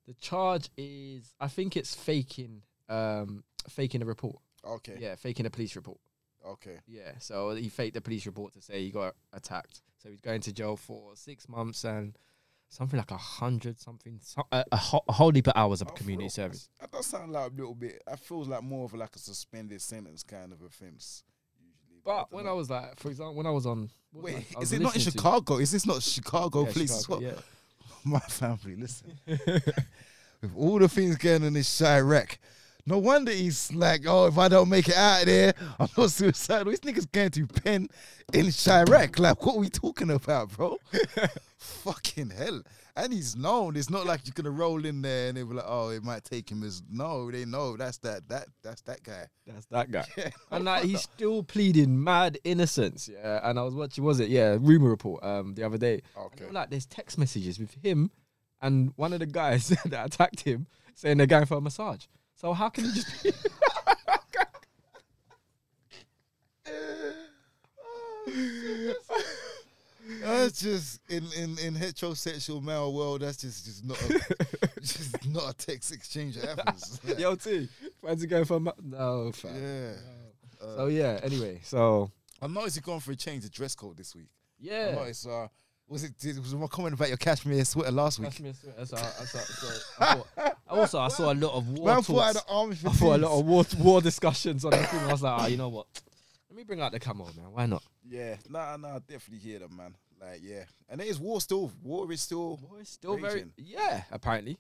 The 0.06 0.14
charge 0.14 0.68
is, 0.76 1.32
I 1.40 1.49
think 1.49 1.76
it's 1.78 1.94
faking, 1.94 2.62
um, 2.90 3.42
faking 3.70 4.02
a 4.02 4.04
report. 4.04 4.37
Okay. 4.62 4.96
Yeah, 4.99 5.14
faking 5.14 5.46
a 5.46 5.50
police 5.50 5.75
report. 5.76 5.99
Okay. 6.46 6.76
Yeah, 6.87 7.12
so 7.20 7.50
he 7.54 7.70
faked 7.70 7.94
the 7.94 8.02
police 8.02 8.26
report 8.26 8.52
to 8.52 8.61
say 8.61 8.82
he 8.82 8.90
got 8.90 9.14
attacked. 9.32 9.80
So 10.02 10.11
he's 10.11 10.20
going 10.20 10.42
to 10.42 10.52
jail 10.52 10.76
for 10.76 11.12
six 11.16 11.49
months, 11.49 11.84
and 11.84 12.18
something 12.74 12.98
like 12.98 13.10
a 13.10 13.16
hundred 13.16 13.78
something, 13.80 14.18
so, 14.22 14.42
uh, 14.52 14.62
a, 14.70 14.74
a, 14.74 14.76
whole, 14.76 15.04
a 15.08 15.12
whole 15.12 15.30
heap 15.32 15.46
of 15.46 15.52
hours 15.56 15.80
of 15.80 15.88
I 15.88 15.92
community 15.92 16.24
feel- 16.28 16.44
service. 16.44 16.68
That 16.80 16.90
does 16.92 17.06
sound 17.06 17.32
like 17.32 17.50
a 17.50 17.54
little 17.54 17.74
bit. 17.74 18.02
That 18.06 18.18
feels 18.20 18.48
like 18.48 18.62
more 18.62 18.84
of 18.84 18.94
like 18.94 19.14
a 19.16 19.18
suspended 19.18 19.80
sentence 19.80 20.22
kind 20.22 20.52
of. 20.52 20.58
Usually, 20.60 20.90
But 22.04 22.32
when 22.32 22.46
I 22.46 22.52
was 22.52 22.68
like, 22.70 22.98
for 22.98 23.08
example, 23.10 23.34
when 23.34 23.46
I 23.46 23.50
was 23.50 23.66
on, 23.66 23.90
was 24.12 24.24
wait, 24.24 24.44
I- 24.56 24.58
was 24.60 24.72
is 24.72 24.78
it 24.78 24.82
not 24.82 24.94
in 24.96 25.00
to- 25.02 25.10
Chicago? 25.10 25.56
Is 25.58 25.70
this 25.70 25.86
not 25.86 26.02
Chicago 26.02 26.64
Yeah, 26.66 26.72
police 26.72 27.00
Chicago, 27.00 27.20
yeah. 27.22 27.32
My 28.04 28.18
family, 28.20 28.76
listen. 28.76 29.18
With 29.26 30.54
all 30.56 30.78
the 30.78 30.88
things 30.88 31.16
going 31.16 31.42
on 31.42 31.48
in 31.48 31.52
this 31.54 31.80
Chiraq, 31.80 32.36
no 32.86 32.98
wonder 32.98 33.32
he's 33.32 33.72
like, 33.72 34.02
oh, 34.06 34.26
if 34.26 34.36
I 34.38 34.48
don't 34.48 34.68
make 34.68 34.88
it 34.88 34.96
out 34.96 35.20
of 35.22 35.26
there, 35.26 35.54
I'm 35.78 35.88
not 35.96 36.10
suicidal. 36.10 36.70
These 36.70 36.80
nigga's 36.80 37.06
going 37.06 37.30
to 37.30 37.46
pen 37.46 37.88
in 38.32 38.46
Chiraq. 38.46 39.18
Like, 39.18 39.44
what 39.44 39.56
are 39.56 39.60
we 39.60 39.68
talking 39.68 40.10
about, 40.10 40.50
bro? 40.50 40.78
Fucking 41.58 42.30
hell. 42.30 42.62
And 42.96 43.12
he's 43.12 43.34
known. 43.34 43.76
It's 43.76 43.90
not 43.90 44.06
like 44.06 44.20
you're 44.24 44.34
gonna 44.34 44.56
roll 44.56 44.84
in 44.84 45.02
there 45.02 45.28
and 45.28 45.36
they 45.36 45.42
were 45.42 45.54
like, 45.54 45.64
oh, 45.66 45.88
it 45.88 46.04
might 46.04 46.22
take 46.22 46.48
him 46.48 46.62
as 46.62 46.80
no, 46.88 47.28
they 47.28 47.44
know 47.44 47.76
that's 47.76 47.98
that 47.98 48.28
that 48.28 48.46
that's 48.62 48.82
that 48.82 49.02
guy. 49.02 49.26
That's 49.48 49.66
that 49.66 49.90
guy. 49.90 50.04
Yeah, 50.16 50.30
and 50.52 50.64
like 50.64 50.84
he's 50.84 51.00
still 51.00 51.42
pleading 51.42 52.04
mad 52.04 52.38
innocence. 52.44 53.10
Yeah. 53.12 53.40
And 53.42 53.58
I 53.58 53.62
was 53.62 53.74
watching, 53.74 54.04
was 54.04 54.20
it? 54.20 54.28
Yeah, 54.28 54.58
rumor 54.60 54.90
report. 54.90 55.24
Um, 55.24 55.54
the 55.54 55.64
other 55.64 55.78
day. 55.78 56.02
Okay. 56.16 56.44
like, 56.52 56.70
there's 56.70 56.86
text 56.86 57.18
messages 57.18 57.58
with 57.58 57.74
him 57.82 58.12
and 58.64 58.92
one 58.96 59.12
of 59.12 59.18
the 59.20 59.26
guys 59.26 59.68
that 59.86 60.06
attacked 60.06 60.40
him 60.40 60.66
saying 60.94 61.18
they're 61.18 61.26
going 61.26 61.46
for 61.46 61.58
a 61.58 61.60
massage. 61.60 62.06
So 62.44 62.52
how 62.52 62.68
can 62.68 62.84
you 62.84 62.92
just? 62.92 63.22
Be- 63.22 63.30
That's 70.20 70.60
just 70.60 71.00
in, 71.08 71.24
in, 71.38 71.58
in 71.58 71.74
heterosexual 71.74 72.62
male 72.62 72.92
world. 72.92 73.22
That's 73.22 73.38
just 73.38 73.64
just 73.64 73.82
not 73.86 73.98
a, 74.02 74.20
just 74.82 75.26
not 75.26 75.52
a 75.52 75.54
text 75.54 75.90
exchange 75.90 76.36
that 76.36 76.58
happens. 76.58 77.00
Yo, 77.18 77.34
T, 77.34 77.66
fancy 78.02 78.26
going 78.26 78.44
for 78.44 78.58
a 78.58 78.60
ma- 78.60 78.72
no, 78.82 79.32
fam. 79.32 79.54
yeah. 79.54 79.92
So 80.60 80.88
yeah. 80.88 81.20
Anyway, 81.22 81.60
so 81.62 82.10
I 82.42 82.46
noticed 82.46 82.76
you've 82.76 82.84
gone 82.84 83.00
for 83.00 83.12
a 83.12 83.16
change 83.16 83.44
of 83.44 83.52
dress 83.52 83.74
code 83.74 83.96
this 83.96 84.14
week. 84.14 84.28
I 84.60 84.62
yeah. 84.66 84.94
noticed. 84.94 85.26
Uh, 85.26 85.48
was 85.88 86.04
it 86.04 86.18
did, 86.18 86.38
was 86.38 86.54
my 86.54 86.66
comment 86.66 86.94
about 86.94 87.08
your 87.08 87.16
cashmere 87.16 87.64
sweater 87.64 87.90
last 87.90 88.18
week? 88.18 88.30
That's 88.30 88.40
me, 88.40 88.52
that's 88.76 88.92
what 88.92 89.02
I, 89.02 89.24
saw, 89.24 89.38
so 89.38 89.68
I 89.98 90.14
thought, 90.14 90.56
also, 90.68 90.98
I 90.98 91.08
saw 91.08 91.32
a 91.32 91.34
lot 91.34 91.54
of 91.54 91.68
war 91.68 91.86
Man, 91.86 91.96
talks. 91.96 92.06
thought 92.06 92.18
I 92.18 92.26
had 92.28 92.36
an 92.36 92.42
army 92.48 92.76
for 92.76 92.88
I 92.88 92.92
thought 92.92 93.16
a 93.16 93.18
lot 93.18 93.38
of 93.38 93.46
war, 93.46 93.64
war 93.78 94.00
discussions 94.00 94.64
on 94.64 94.70
the 94.70 94.78
thing. 94.78 95.00
I 95.00 95.12
was 95.12 95.22
like, 95.22 95.40
ah, 95.40 95.46
you 95.46 95.56
know 95.56 95.68
what? 95.68 95.86
Let 96.48 96.56
me 96.56 96.64
bring 96.64 96.80
out 96.80 96.92
the 96.92 97.00
camo, 97.00 97.24
man. 97.36 97.52
Why 97.52 97.66
not? 97.66 97.82
Yeah, 98.08 98.36
nah, 98.48 98.76
nah, 98.76 98.98
definitely 99.00 99.38
hear 99.38 99.58
them, 99.58 99.76
man. 99.76 99.94
Like, 100.20 100.40
yeah, 100.42 100.64
and 100.88 101.00
it 101.00 101.06
is 101.06 101.18
war 101.18 101.40
still. 101.40 101.70
War 101.82 102.10
is 102.10 102.22
still. 102.22 102.58
War 102.68 102.80
is 102.80 102.88
still 102.88 103.16
very, 103.18 103.44
yeah. 103.58 104.02
Apparently, 104.10 104.58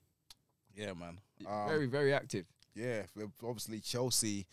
Yeah, 0.76 0.92
man. 0.92 1.20
Um, 1.46 1.68
very, 1.68 1.86
very 1.86 2.12
active. 2.12 2.46
Yeah, 2.74 3.02
well, 3.16 3.32
obviously 3.42 3.80
Chelsea, 3.80 4.46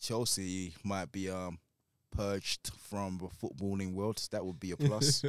Chelsea 0.00 0.74
might 0.84 1.10
be 1.10 1.30
um 1.30 1.58
purged 2.14 2.70
from 2.78 3.18
the 3.18 3.28
footballing 3.28 3.92
world. 3.94 4.26
That 4.30 4.44
would 4.46 4.60
be 4.60 4.70
a 4.70 4.76
plus. 4.76 5.22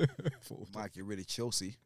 might 0.74 0.94
get 0.94 1.04
rid 1.06 1.20
of 1.20 1.28
Chelsea. 1.28 1.78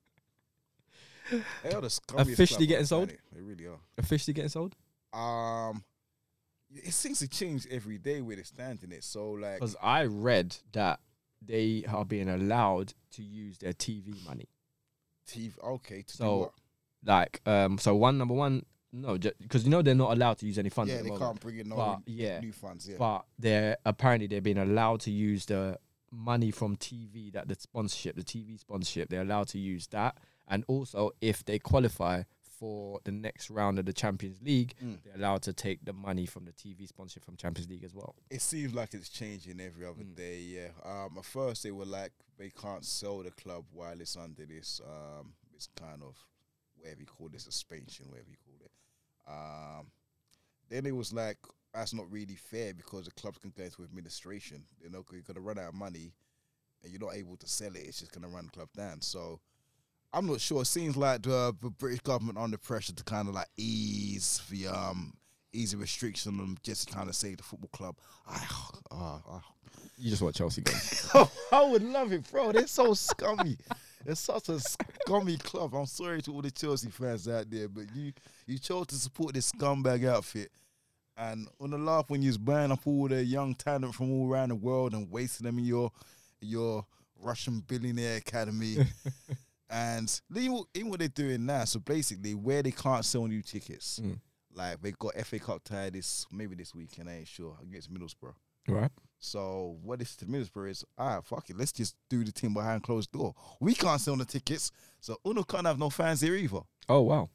They 1.64 1.72
are 1.74 1.82
the 1.82 2.00
Officially 2.18 2.66
club 2.66 2.70
getting 2.70 2.86
sold? 2.86 3.08
planet. 3.10 3.22
They 3.34 3.42
really 3.42 3.68
are. 3.68 3.80
Officially 3.98 4.34
getting 4.34 4.50
sold 4.50 4.76
Um, 5.14 5.84
it 6.74 6.94
seems 6.94 7.20
to 7.20 7.28
change 7.28 7.68
every 7.70 7.98
day 7.98 8.22
where 8.22 8.36
they 8.36 8.44
stand 8.44 8.84
in 8.84 8.92
it. 8.92 9.04
So 9.04 9.32
like, 9.32 9.56
because 9.56 9.76
I 9.82 10.06
read 10.06 10.58
that 10.74 11.00
they 11.42 11.86
are 11.88 12.04
being 12.06 12.30
allowed 12.30 12.94
to 13.12 13.24
use 13.24 13.58
their 13.60 13.74
TV 13.74 14.14
money. 14.26 14.50
TV. 15.28 15.54
Okay, 15.64 16.02
to 16.02 16.18
do 16.18 16.24
So, 16.24 16.38
what? 16.38 16.52
Like, 17.06 17.42
um, 17.46 17.78
so 17.78 17.96
one 17.96 18.18
number 18.18 18.34
one, 18.34 18.66
no, 18.92 19.18
because 19.18 19.64
you 19.64 19.70
know 19.70 19.82
they're 19.82 19.96
not 19.96 20.12
allowed 20.14 20.38
to 20.40 20.46
use 20.46 20.58
any 20.58 20.70
funds. 20.70 20.92
Yeah, 20.92 21.02
they 21.02 21.10
the 21.10 21.18
can't 21.18 21.40
bring 21.40 21.60
in 21.60 21.70
no 21.70 21.76
But, 21.76 22.00
yeah, 22.08 22.40
new 22.40 22.52
funds. 22.52 22.88
Yeah, 22.88 22.96
but 22.98 23.26
they're 23.38 23.78
apparently 23.86 24.28
they're 24.28 24.42
being 24.42 24.58
allowed 24.58 25.02
to 25.02 25.12
use 25.12 25.46
the 25.46 25.78
money 26.12 26.50
from 26.52 26.76
TV 26.76 27.32
that 27.34 27.48
the 27.48 27.56
sponsorship, 27.56 28.16
the 28.16 28.24
TV 28.24 28.60
sponsorship, 28.60 29.10
they're 29.10 29.22
allowed 29.22 29.48
to 29.50 29.60
use 29.60 29.88
that, 29.88 30.18
and 30.48 30.64
also 30.68 31.12
if 31.22 31.46
they 31.46 31.60
qualify 31.60 32.24
for 32.42 33.00
the 33.06 33.12
next 33.12 33.50
round 33.50 33.80
of 33.80 33.86
the 33.86 33.94
Champions 33.94 34.42
League, 34.42 34.74
Mm. 34.84 34.98
they're 35.04 35.16
allowed 35.16 35.42
to 35.44 35.54
take 35.54 35.86
the 35.86 35.94
money 35.94 36.26
from 36.26 36.44
the 36.44 36.52
TV 36.52 36.86
sponsorship 36.88 37.24
from 37.24 37.38
Champions 37.38 37.70
League 37.70 37.86
as 37.86 37.94
well. 37.94 38.16
it 38.30 38.42
seems 38.42 38.74
like 38.74 38.94
it's 38.94 39.08
changing 39.08 39.62
every 39.62 39.86
other 39.86 40.04
Mm. 40.04 40.16
day. 40.16 40.40
Yeah. 40.42 40.70
Um, 40.84 41.18
at 41.18 41.24
first 41.26 41.64
they 41.64 41.72
were 41.72 41.86
like 41.86 42.12
they 42.38 42.50
can't 42.50 42.84
sell 42.84 43.20
the 43.24 43.32
club 43.32 43.66
while 43.72 44.00
it's 44.02 44.18
under 44.18 44.46
this 44.46 44.82
um, 44.86 45.34
it's 45.54 45.68
kind 45.68 46.02
of 46.04 46.18
whatever 46.76 47.00
you 47.02 47.06
call 47.06 47.30
this 47.30 47.44
suspension, 47.44 48.08
whatever 48.10 48.30
you 48.30 48.38
call 48.44 48.49
it. 48.49 48.49
Um, 49.30 49.88
then 50.70 50.86
it 50.86 50.96
was 50.96 51.14
like 51.14 51.38
that's 51.74 51.94
not 51.94 52.12
really 52.12 52.36
fair 52.36 52.74
because 52.74 53.06
the 53.06 53.12
club's 53.12 53.38
can 53.38 53.54
go 53.56 53.64
into 53.64 53.84
administration. 53.84 54.64
You 54.82 54.90
know, 54.90 55.06
you're 55.12 55.22
gonna 55.22 55.40
run 55.40 55.60
out 55.60 55.70
of 55.70 55.76
money, 55.76 56.14
and 56.84 56.92
you're 56.92 57.02
not 57.02 57.16
able 57.16 57.38
to 57.38 57.48
sell 57.48 57.76
it. 57.76 57.84
It's 57.86 58.00
just 58.00 58.12
gonna 58.12 58.28
run 58.28 58.46
the 58.46 58.52
club 58.52 58.70
down. 58.76 59.02
So. 59.02 59.40
I'm 60.12 60.26
not 60.26 60.42
sure. 60.42 60.64
It 60.64 60.66
seems 60.66 60.98
like 60.98 61.22
the, 61.22 61.56
the 61.62 61.70
British 61.70 62.00
government 62.00 62.40
under 62.40 62.58
pressure 62.58 62.94
to 62.94 63.04
kind 63.04 63.28
of 63.28 63.36
like 63.36 63.46
ease 63.58 64.42
the 64.50 64.66
um 64.66 65.14
easy 65.54 65.78
restriction 65.78 66.40
on 66.40 66.58
just 66.64 66.88
to 66.88 66.94
kind 66.94 67.10
of 67.10 67.16
save 67.16 67.38
the 67.38 67.44
football 67.44 67.70
club. 67.72 67.96
I, 68.28 68.46
uh, 68.92 69.20
uh, 69.36 69.40
You 69.98 70.10
just 70.10 70.22
want 70.22 70.36
Chelsea. 70.36 70.64
Oh, 71.14 71.32
I 71.52 71.66
would 71.66 71.84
love 71.84 72.12
it, 72.14 72.30
bro. 72.32 72.52
They're 72.52 72.68
so 72.68 72.94
scummy. 72.94 73.58
It's 74.06 74.22
such 74.22 74.50
a 74.50 74.60
scummy 74.60 75.38
club. 75.38 75.74
I'm 75.76 75.86
sorry 75.86 76.22
to 76.24 76.34
all 76.34 76.42
the 76.42 76.52
Chelsea 76.52 76.90
fans 76.90 77.28
out 77.28 77.50
there, 77.50 77.68
but 77.68 77.84
you 77.94 78.14
you 78.48 78.58
chose 78.58 78.88
to 78.88 78.96
support 78.96 79.34
this 79.34 79.52
scumbag 79.52 80.08
outfit. 80.08 80.52
And 81.18 81.48
on 81.60 81.72
the 81.72 81.78
laugh 81.78 82.10
when 82.10 82.22
you 82.22 82.30
was 82.30 82.38
buying 82.38 82.72
up 82.72 82.80
all 82.86 83.10
the 83.10 83.24
young 83.24 83.54
talent 83.56 83.94
from 83.94 84.12
all 84.12 84.32
around 84.32 84.50
the 84.50 84.56
world 84.56 84.94
and 84.94 85.12
wasting 85.12 85.46
them 85.46 85.60
in 85.60 85.66
your 85.66 85.92
your 86.42 86.86
Russian 87.22 87.60
billionaire 87.60 88.18
academy. 88.18 88.78
and 89.70 90.22
even 90.36 90.54
what- 90.54 90.68
even 90.74 90.90
what 90.90 91.00
they're 91.00 91.10
doing 91.10 91.46
now. 91.46 91.66
So 91.66 91.80
basically, 91.80 92.34
where 92.36 92.64
they 92.64 92.72
can't 92.72 93.04
sell 93.06 93.28
new 93.28 93.42
tickets, 93.42 94.00
Mm. 94.02 94.20
like 94.54 94.82
they 94.82 94.92
got 94.94 95.14
FA 95.26 95.40
Cup 95.40 95.64
tie 95.64 95.90
this 95.90 96.26
maybe 96.32 96.56
this 96.56 96.74
weekend. 96.74 97.10
I 97.10 97.18
ain't 97.18 97.28
sure 97.28 97.58
against 97.62 97.94
Middlesbrough. 97.94 98.34
right? 98.70 98.92
So 99.20 99.78
what 99.84 100.02
is 100.02 100.16
to 100.18 100.26
Middlesbrough 100.26 100.70
is 100.72 100.86
ah 100.98 101.20
fuck 101.22 101.50
it, 101.50 101.58
let's 101.58 101.72
just 101.74 101.96
do 102.10 102.24
the 102.24 102.32
thing 102.32 102.54
behind 102.54 102.84
closed 102.84 103.12
door. 103.12 103.36
We 103.60 103.74
can't 103.74 104.00
sell 104.00 104.16
the 104.16 104.26
tickets, 104.26 104.72
so 105.02 105.18
Uno 105.26 105.44
can't 105.44 105.68
have 105.68 105.78
no 105.78 105.90
fans 105.90 106.22
here 106.22 106.36
either. 106.36 106.60
Oh 106.88 107.02
wow. 107.02 107.30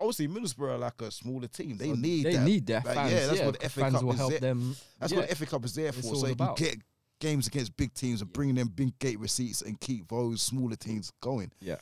Obviously, 0.00 0.28
Middlesbrough 0.28 0.74
are 0.74 0.78
like 0.78 1.00
a 1.00 1.10
smaller 1.10 1.46
team. 1.48 1.78
They 1.78 1.88
So 1.90 1.94
need 1.94 2.26
they 2.26 2.34
that. 2.36 2.44
need 2.44 2.66
their 2.66 2.82
Like, 2.84 2.94
fans. 2.94 3.12
yeah, 3.12 3.26
that's 3.26 3.38
yeah, 3.38 3.46
what 3.46 3.60
the 3.60 3.68
FA 3.70 3.90
Cup 3.90 4.02
will 4.02 4.12
is 4.12 4.18
help 4.18 4.30
there- 4.32 4.40
them. 4.40 4.76
That's 4.98 5.12
yeah. 5.12 5.18
what 5.20 5.28
the 5.28 5.34
FA 5.36 5.46
Cup 5.46 5.64
is 5.64 5.74
there 5.74 5.92
for. 5.92 6.02
So 6.14 6.26
you 6.26 6.34
can 6.34 6.54
get 6.56 6.76
games 7.20 7.46
against 7.46 7.76
big 7.76 7.94
teams 7.94 8.20
and 8.20 8.30
bring 8.32 8.54
them 8.54 8.68
big 8.68 8.98
gate 8.98 9.18
receipts 9.20 9.62
and 9.62 9.80
keep 9.80 10.08
those 10.08 10.42
smaller 10.42 10.76
teams 10.76 11.10
going. 11.22 11.50
Yeah. 11.60 11.76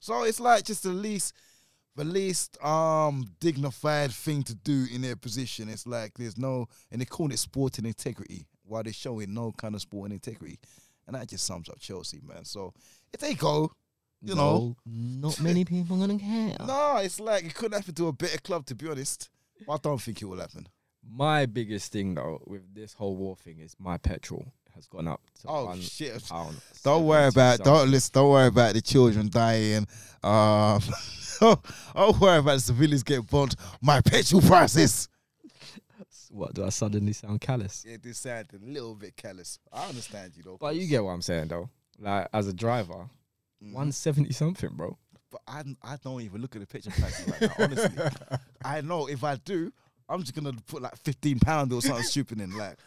So 0.00 0.22
it's 0.24 0.40
like 0.40 0.64
just 0.64 0.82
the 0.82 0.88
least, 0.88 1.34
the 1.94 2.04
least 2.04 2.60
um 2.64 3.26
dignified 3.38 4.12
thing 4.12 4.42
to 4.44 4.54
do 4.54 4.86
in 4.92 5.02
their 5.02 5.14
position. 5.16 5.68
It's 5.68 5.86
like 5.86 6.14
there's 6.16 6.38
no, 6.38 6.66
and 6.90 7.00
they 7.00 7.04
call 7.04 7.30
it 7.30 7.38
sporting 7.38 7.84
integrity 7.84 8.46
while 8.68 8.82
they're 8.82 8.92
showing 8.92 9.34
no 9.34 9.52
kind 9.52 9.74
of 9.74 9.80
sporting 9.80 10.14
integrity, 10.14 10.58
and 11.06 11.16
that 11.16 11.28
just 11.28 11.44
sums 11.44 11.68
up 11.68 11.78
Chelsea, 11.80 12.20
man. 12.24 12.44
So 12.44 12.72
if 13.12 13.20
they 13.20 13.34
go, 13.34 13.72
you 14.20 14.34
know, 14.34 14.76
not 14.86 15.40
many 15.40 15.64
people 15.64 15.96
are 15.96 16.06
gonna 16.06 16.18
care. 16.18 16.56
no, 16.66 16.96
it's 16.98 17.20
like 17.20 17.44
it 17.44 17.54
couldn't 17.54 17.78
happen 17.78 17.94
to 17.94 18.08
a 18.08 18.12
better 18.12 18.38
club, 18.38 18.66
to 18.66 18.74
be 18.74 18.88
honest. 18.88 19.30
I 19.68 19.76
don't 19.82 20.00
think 20.00 20.22
it 20.22 20.26
will 20.26 20.38
happen. 20.40 20.68
My 21.10 21.46
biggest 21.46 21.92
thing 21.92 22.14
though 22.14 22.40
with 22.46 22.74
this 22.74 22.92
whole 22.94 23.16
war 23.16 23.36
thing 23.36 23.60
is 23.60 23.74
my 23.78 23.96
petrol 23.96 24.52
has 24.74 24.86
gone 24.86 25.08
up 25.08 25.20
to 25.40 25.48
Oh 25.48 25.74
shit! 25.80 26.22
pound. 26.28 26.56
Don't 26.84 27.04
worry 27.06 27.28
about 27.28 27.60
don't 27.60 27.90
listen. 27.90 28.10
Don't 28.14 28.30
worry 28.30 28.48
about 28.48 28.74
the 28.74 28.80
children 28.82 29.28
dying. 29.28 29.86
Um, 30.22 30.80
don't 31.40 32.20
worry 32.20 32.38
about 32.38 32.54
the 32.54 32.60
civilians 32.60 33.02
getting 33.02 33.24
bombed. 33.24 33.54
My 33.80 34.00
petrol 34.00 34.42
prices. 34.42 35.08
What 36.30 36.54
do 36.54 36.64
I 36.64 36.68
suddenly 36.70 37.12
sound 37.12 37.40
callous? 37.40 37.84
Yeah, 37.86 37.96
this 38.02 38.18
sounded 38.18 38.60
a 38.62 38.64
little 38.64 38.94
bit 38.94 39.16
callous. 39.16 39.58
I 39.72 39.88
understand 39.88 40.32
you 40.36 40.42
though. 40.42 40.58
But 40.60 40.76
you 40.76 40.86
get 40.86 41.02
what 41.04 41.10
I'm 41.10 41.22
saying 41.22 41.48
though. 41.48 41.68
Like 41.98 42.28
as 42.32 42.46
a 42.48 42.52
driver, 42.52 43.08
one 43.60 43.92
seventy 43.92 44.32
something, 44.32 44.70
bro. 44.74 44.96
But 45.30 45.42
I, 45.46 45.62
I 45.82 45.96
don't 46.02 46.22
even 46.22 46.40
look 46.40 46.56
at 46.56 46.60
the 46.60 46.66
picture 46.66 46.90
prices 46.90 47.28
right 47.28 47.42
now. 47.42 47.52
Honestly, 47.58 48.02
I 48.64 48.80
know 48.80 49.08
if 49.08 49.24
I 49.24 49.36
do, 49.36 49.72
I'm 50.08 50.22
just 50.22 50.34
gonna 50.34 50.52
put 50.66 50.82
like 50.82 50.96
fifteen 50.96 51.38
pound 51.38 51.72
or 51.72 51.82
something 51.82 52.04
stupid 52.04 52.40
in. 52.40 52.56
Like, 52.56 52.78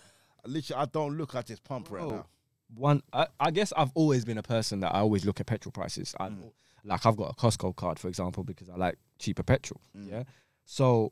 literally, 0.45 0.81
I 0.81 0.85
don't 0.85 1.17
look. 1.17 1.35
I 1.35 1.41
this 1.41 1.59
pump 1.59 1.91
right 1.91 2.07
now. 2.07 2.25
One, 2.73 3.03
I, 3.11 3.27
I 3.39 3.51
guess 3.51 3.73
I've 3.75 3.91
always 3.95 4.23
been 4.23 4.37
a 4.37 4.43
person 4.43 4.79
that 4.79 4.95
I 4.95 4.99
always 4.99 5.25
look 5.25 5.41
at 5.41 5.45
petrol 5.45 5.73
prices. 5.73 6.15
I, 6.19 6.29
Mm. 6.29 6.51
Like 6.83 7.05
I've 7.05 7.17
got 7.17 7.31
a 7.31 7.33
Costco 7.35 7.75
card, 7.75 7.99
for 7.99 8.07
example, 8.07 8.43
because 8.43 8.69
I 8.69 8.75
like 8.75 8.97
cheaper 9.19 9.43
petrol. 9.43 9.79
Mm. 9.95 10.09
Yeah. 10.09 10.23
So 10.65 11.11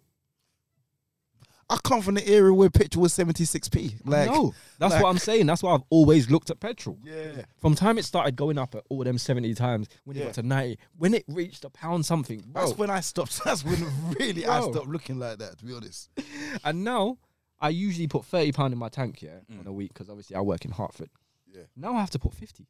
I 1.72 1.78
come 1.84 2.02
from 2.02 2.16
the 2.16 2.28
area 2.28 2.52
where 2.52 2.70
petrol 2.72 3.04
was 3.04 3.14
76p. 3.14 4.02
Like, 4.04 4.28
no, 4.32 4.56
that's 4.80 4.94
like- 4.96 5.04
what 5.04 5.10
I'm 5.10 5.20
saying. 5.20 5.46
That's 5.46 5.62
why 5.62 5.76
I've 5.76 5.84
always 5.92 6.30
looked 6.32 6.50
at 6.50 6.60
petrol. 6.60 6.98
yeah. 7.04 7.44
From 7.58 7.76
time 7.76 8.00
it 8.00 8.06
started 8.06 8.36
going 8.36 8.58
up 8.58 8.74
at 8.74 8.84
all 8.90 9.04
them 9.04 9.20
70 9.20 9.54
times, 9.54 9.88
when 10.04 10.18
it 10.18 10.22
Yeah. 10.22 10.26
got 10.28 10.34
to 10.36 10.44
90, 10.44 10.80
when 10.98 11.14
it 11.14 11.26
reached 11.28 11.64
a 11.66 11.70
pound 11.70 12.06
something, 12.08 12.44
bro. 12.48 12.66
That's 12.66 12.78
when 12.78 12.90
I 12.90 13.02
stopped. 13.02 13.40
That's 13.46 13.64
when 13.64 13.86
really 14.20 14.48
I 14.48 14.62
stopped 14.62 14.88
looking 14.88 15.20
like 15.20 15.38
that. 15.38 15.60
To 15.60 15.66
be 15.66 15.74
honest. 15.74 16.10
and 16.64 16.84
now 16.84 17.20
I 17.62 17.70
usually 17.70 18.08
put 18.08 18.26
30 18.26 18.52
pound 18.54 18.74
in 18.74 18.80
my 18.80 18.90
tank, 18.90 19.22
yeah, 19.22 19.40
mm. 19.52 19.60
on 19.60 19.68
a 19.68 19.74
week 19.74 19.94
because 19.94 20.10
obviously 20.10 20.36
I 20.36 20.42
work 20.42 20.66
in 20.66 20.72
Hartford. 20.72 21.10
Yeah. 21.54 21.64
Now 21.76 21.94
I 21.96 22.00
have 22.00 22.10
to 22.12 22.20
put 22.20 22.34
50 22.34 22.66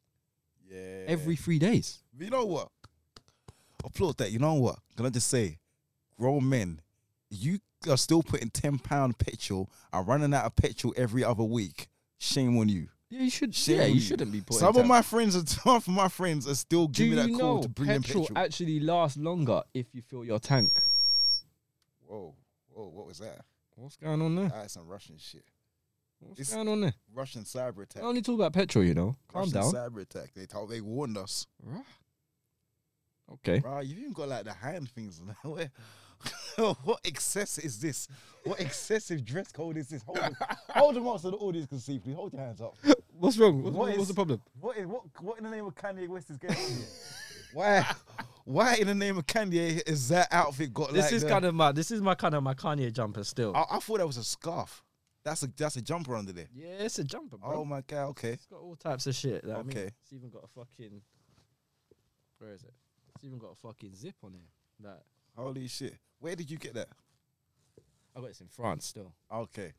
Yeah. 0.70 1.04
every 1.06 1.36
three 1.36 1.58
days. 1.58 2.02
You 2.18 2.28
know 2.28 2.44
what? 2.44 2.68
Applaud 3.82 4.18
that. 4.18 4.30
You 4.30 4.38
know 4.40 4.54
what? 4.54 4.78
Can 4.96 5.06
I 5.06 5.08
just 5.10 5.28
say, 5.28 5.58
grown 6.18 6.46
men, 6.48 6.80
you 7.30 7.60
are 7.88 7.96
still 7.96 8.22
putting 8.22 8.50
ten 8.50 8.78
pound 8.78 9.18
petrol 9.18 9.70
and 9.92 10.06
running 10.06 10.34
out 10.34 10.44
of 10.44 10.56
petrol 10.56 10.92
every 10.96 11.24
other 11.24 11.44
week. 11.44 11.88
Shame 12.18 12.58
on 12.58 12.68
you. 12.68 12.88
Yeah, 13.08 13.22
you 13.22 13.30
should. 13.30 13.54
Shame 13.54 13.76
yeah, 13.78 13.84
you 13.86 13.94
you. 13.94 14.00
shouldn't 14.00 14.30
be 14.30 14.40
putting. 14.40 14.60
Some 14.60 14.76
of 14.76 14.86
my 14.86 15.02
friends 15.02 15.34
are 15.36 15.46
some 15.46 15.76
of 15.76 15.88
my 15.88 16.08
friends 16.08 16.46
are 16.46 16.54
still 16.54 16.86
Do 16.86 17.04
giving 17.04 17.18
you 17.18 17.26
me 17.26 17.32
that 17.34 17.40
call 17.40 17.62
to 17.62 17.68
bring 17.68 17.88
them 17.88 18.02
petrol 18.02 18.24
petrol. 18.26 18.44
actually 18.44 18.80
lasts 18.80 19.16
longer 19.18 19.62
if 19.74 19.86
you 19.94 20.02
fill 20.02 20.24
your 20.24 20.38
tank? 20.38 20.80
whoa, 22.06 22.34
whoa, 22.68 22.88
what 22.88 23.06
was 23.06 23.18
that? 23.18 23.40
What's 23.76 23.96
going 23.96 24.20
on 24.20 24.36
there? 24.36 24.48
That's 24.48 24.74
some 24.74 24.86
Russian 24.86 25.16
shit. 25.18 25.44
What's 26.20 26.40
it's- 26.40 26.54
going 26.54 26.68
on 26.68 26.82
there? 26.82 26.92
Russian 27.14 27.42
cyber 27.44 27.82
attack. 27.84 28.02
I 28.02 28.06
only 28.06 28.20
talk 28.20 28.34
about 28.34 28.52
petrol, 28.52 28.84
you 28.84 28.92
know. 28.94 29.16
Calm 29.32 29.50
Russian 29.50 29.54
down. 29.60 29.72
cyber 29.72 30.02
attack. 30.02 30.32
They 30.34 30.44
told 30.44 30.68
they 30.70 30.82
warned 30.82 31.16
us. 31.16 31.46
Okay. 33.32 33.60
Bro, 33.60 33.80
you've 33.80 33.98
even 33.98 34.12
got 34.12 34.28
like 34.28 34.44
the 34.44 34.52
hand 34.52 34.90
things. 34.90 35.20
now. 35.26 35.50
Where- 35.50 35.70
what 36.84 37.00
excess 37.04 37.58
is 37.58 37.78
this? 37.80 38.08
What 38.44 38.60
excessive 38.60 39.24
dress 39.24 39.52
code 39.52 39.76
is 39.76 39.88
this? 39.88 40.02
Hold 40.02 40.18
them, 40.18 40.36
hold 40.70 40.94
them 40.96 41.06
up 41.08 41.20
so 41.20 41.30
the 41.30 41.36
audience 41.38 41.66
can 41.68 41.78
see, 41.78 41.98
please. 41.98 42.14
Hold 42.14 42.32
your 42.32 42.42
hands 42.42 42.60
up. 42.60 42.74
What's 43.18 43.36
wrong? 43.38 43.62
What's, 43.62 43.76
What 43.76 43.96
what's 43.96 44.08
the 44.08 44.14
problem? 44.14 44.40
What 44.60 44.76
is 44.78 44.86
what? 44.86 45.02
What 45.20 45.38
in 45.38 45.44
the 45.44 45.50
name 45.50 45.66
of 45.66 45.74
Kanye 45.74 46.08
West 46.08 46.30
is 46.30 46.36
going 46.38 46.54
on 46.54 46.60
here? 46.60 46.86
Why? 47.52 47.86
Why 48.44 48.74
in 48.76 48.86
the 48.86 48.94
name 48.94 49.18
of 49.18 49.26
Kanye 49.26 49.82
is 49.86 50.08
that 50.08 50.28
outfit 50.30 50.72
got 50.72 50.92
This 50.92 51.04
like 51.06 51.12
is 51.12 51.22
the- 51.22 51.28
kind 51.28 51.44
of 51.44 51.54
my. 51.54 51.72
This 51.72 51.90
is 51.90 52.00
my 52.00 52.14
kind 52.14 52.34
of 52.34 52.42
my 52.42 52.54
Kanye 52.54 52.92
jumper 52.92 53.24
still. 53.24 53.54
I, 53.54 53.64
I 53.72 53.78
thought 53.80 53.98
that 53.98 54.06
was 54.06 54.16
a 54.16 54.24
scarf. 54.24 54.82
That's 55.22 55.42
a 55.42 55.50
that's 55.54 55.76
a 55.76 55.82
jumper 55.82 56.16
under 56.16 56.32
there. 56.32 56.48
yeah, 56.54 56.68
it's 56.80 56.98
a 56.98 57.04
jumper, 57.04 57.36
bro. 57.36 57.52
Oh 57.60 57.64
my 57.64 57.82
god. 57.86 58.06
Okay. 58.10 58.30
It's 58.30 58.46
got 58.46 58.60
all 58.60 58.74
types 58.76 59.06
of 59.06 59.14
shit. 59.14 59.44
Like, 59.44 59.58
I 59.58 59.62
mean, 59.62 59.76
Okay. 59.76 59.90
it's 60.02 60.12
even 60.14 60.30
got 60.30 60.44
a 60.44 60.48
fucking. 60.48 61.02
Where 62.38 62.52
is 62.54 62.62
it? 62.62 62.72
It's 63.14 63.24
even 63.24 63.38
got 63.38 63.52
a 63.52 63.54
fucking 63.56 63.94
zip 63.94 64.14
on 64.24 64.34
it. 64.34 64.40
Like, 64.86 65.02
Holy 65.40 65.68
shit. 65.68 65.94
Where 66.18 66.36
did 66.36 66.50
you 66.50 66.58
get 66.58 66.74
that? 66.74 66.88
I 68.14 68.20
got 68.20 68.28
this 68.28 68.40
in 68.40 68.48
France 68.48 68.86
still. 68.86 69.12
Okay. 69.32 69.72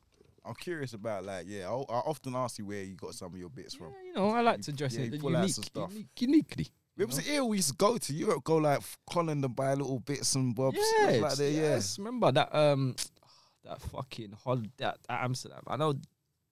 I'm 0.44 0.54
curious 0.54 0.92
about 0.92 1.24
like 1.24 1.44
yeah. 1.46 1.68
I, 1.68 1.72
I 1.72 1.98
often 2.00 2.34
ask 2.34 2.58
you 2.58 2.66
where 2.66 2.82
you 2.82 2.96
got 2.96 3.14
some 3.14 3.32
of 3.32 3.38
your 3.38 3.48
bits 3.48 3.74
from. 3.74 3.88
Yeah, 3.88 4.08
you 4.08 4.14
know, 4.14 4.30
I 4.30 4.40
like 4.40 4.60
to 4.62 4.72
dress 4.72 4.96
yeah, 4.96 5.02
it 5.02 5.12
you 5.12 5.20
pull 5.20 5.36
out 5.36 5.40
unique, 5.40 5.54
some 5.54 5.64
stuff. 5.64 5.92
unique, 5.92 6.08
uniquely. 6.18 6.66
It 6.98 7.06
was 7.06 7.26
ill. 7.28 7.48
We 7.48 7.58
used 7.58 7.70
to 7.70 7.76
go 7.76 7.96
to 7.96 8.12
Europe, 8.12 8.44
go 8.44 8.56
like 8.56 8.80
Holland 9.08 9.44
and 9.44 9.54
buy 9.54 9.74
little 9.74 10.00
bits 10.00 10.34
and 10.34 10.54
bobs. 10.54 10.76
Yes, 10.76 11.20
like 11.22 11.34
that. 11.36 11.50
yes. 11.50 11.98
Remember 11.98 12.32
that 12.32 12.54
um 12.54 12.96
that 13.64 13.80
fucking 13.80 14.32
hol 14.44 14.56
that, 14.56 14.98
that 15.08 15.22
Amsterdam. 15.22 15.62
I 15.68 15.76
know 15.76 15.94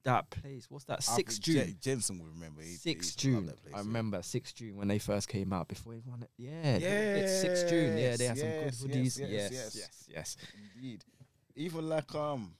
that 0.04 0.30
place. 0.30 0.66
What's 0.70 0.84
that? 0.86 1.02
Six 1.02 1.38
June. 1.38 1.66
Je- 1.66 1.76
Jensen 1.80 2.18
would 2.18 2.28
remember. 2.32 2.62
He- 2.62 2.70
he 2.70 2.76
Six 2.76 3.06
used 3.06 3.18
to 3.20 3.28
love 3.28 3.36
June. 3.40 3.46
that 3.46 3.62
place, 3.62 3.74
I 3.74 3.78
yeah. 3.78 3.84
remember 3.84 4.22
six 4.22 4.52
June 4.52 4.76
when 4.76 4.88
they 4.88 4.98
first 4.98 5.28
came 5.28 5.52
out 5.52 5.68
before 5.68 5.94
everyone. 5.94 6.26
Yeah, 6.36 6.78
Yeah. 6.78 6.88
it's 7.16 7.40
six 7.40 7.64
June. 7.70 7.98
Yeah, 7.98 8.16
they 8.16 8.24
had 8.26 8.38
some 8.38 8.48
good 8.48 8.64
Yes, 8.64 8.80
hoodies. 8.82 9.18
yes, 9.18 9.18
Yes, 9.18 9.30
yes, 9.30 9.52
yes, 9.52 9.74
yes. 9.76 10.06
yes. 10.08 10.36
Indeed. 10.74 11.04
Even 11.56 11.88
like 11.88 12.14
um, 12.14 12.54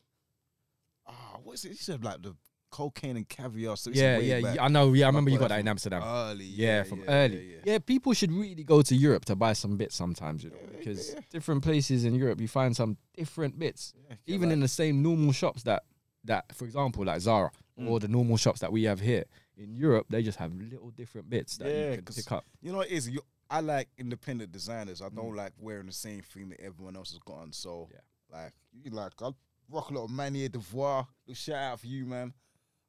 ah, 1.07 1.39
what's 1.43 1.65
it? 1.65 1.71
He 1.71 1.77
said 1.77 2.05
like 2.05 2.23
the 2.23 2.35
cocaine 2.71 3.17
and 3.17 3.29
caviar. 3.29 3.77
So 3.77 3.91
Yeah, 3.93 4.19
yeah, 4.19 4.41
back. 4.41 4.59
I 4.61 4.69
know. 4.69 4.93
Yeah, 4.93 5.07
I 5.07 5.09
remember 5.09 5.31
you 5.31 5.39
got 5.39 5.45
got 5.45 5.49
that 5.49 5.55
that 5.57 5.61
in 5.61 5.69
Amsterdam. 5.69 6.03
early. 6.05 6.45
yeah, 6.45 6.83
from 6.85 7.01
yeah, 7.01 7.07
early. 7.11 7.53
Yeah, 7.55 7.59
Yeah, 7.65 7.79
people 7.79 8.13
should 8.13 8.31
really 8.33 8.63
go 8.65 8.83
to 8.83 8.95
Europe 8.95 9.25
to 9.27 9.35
buy 9.37 9.55
some 9.55 9.77
bits 9.77 9.97
sometimes, 9.97 10.45
you 10.45 10.51
know, 10.51 10.57
Yeah, 10.71 10.79
because 10.79 11.11
yeah. 11.15 11.21
different 11.31 11.63
places 11.65 12.05
in 12.05 12.15
Europe 12.15 12.41
you 12.41 12.47
find 12.49 12.77
some 12.77 12.97
different 13.17 13.59
bits. 13.59 13.93
Yeah, 14.09 14.17
even 14.27 14.51
like- 14.51 14.55
in 14.55 14.61
the 14.61 14.69
same 14.69 15.03
normal 15.03 15.33
shops 15.33 15.63
that 15.65 15.83
that 16.25 16.55
for 16.55 16.65
example 16.65 17.05
like 17.05 17.21
Zara 17.21 17.51
Mm. 17.79 17.89
or 17.89 17.99
the 18.01 18.09
normal 18.09 18.37
shops 18.37 18.61
that 18.61 18.71
we 18.71 18.83
have 18.85 19.01
here 19.01 19.25
in 19.57 19.75
Europe 19.75 20.07
they 20.11 20.23
just 20.23 20.39
have 20.39 20.53
little 20.55 20.91
different 20.91 21.31
bits 21.31 21.57
that 21.59 21.69
Yeah, 21.69 21.91
you 21.93 22.03
can 22.03 22.15
pick 22.15 22.31
up 22.33 22.45
You 22.61 22.73
know 22.73 22.79
what 22.79 22.89
it 22.89 22.93
is? 22.93 23.09
You, 23.09 23.23
I 23.49 23.61
like 23.61 23.89
independent 23.97 24.53
designers. 24.53 25.01
I 25.01 25.09
Mm. 25.09 25.17
don't 25.17 25.35
like 25.35 25.53
wearing 25.59 25.87
the 25.87 25.93
same 25.93 26.21
thing 26.21 26.51
that 26.51 26.61
everyone 26.61 26.95
else 26.97 27.11
has 27.13 27.19
got 27.21 27.37
on. 27.39 27.53
So, 27.53 27.89
Yeah. 27.91 28.01
like, 28.31 28.53
you 28.73 28.91
like, 28.91 29.13
I 29.23 29.31
rock 29.71 29.89
a 29.91 29.95
lot 29.95 30.05
of 30.05 30.11
Manière 30.11 30.53
De 30.53 30.59
Voir. 30.59 31.07
Shout 31.33 31.57
out 31.57 31.81
for 31.81 31.87
you, 31.87 32.05
man. 32.05 32.35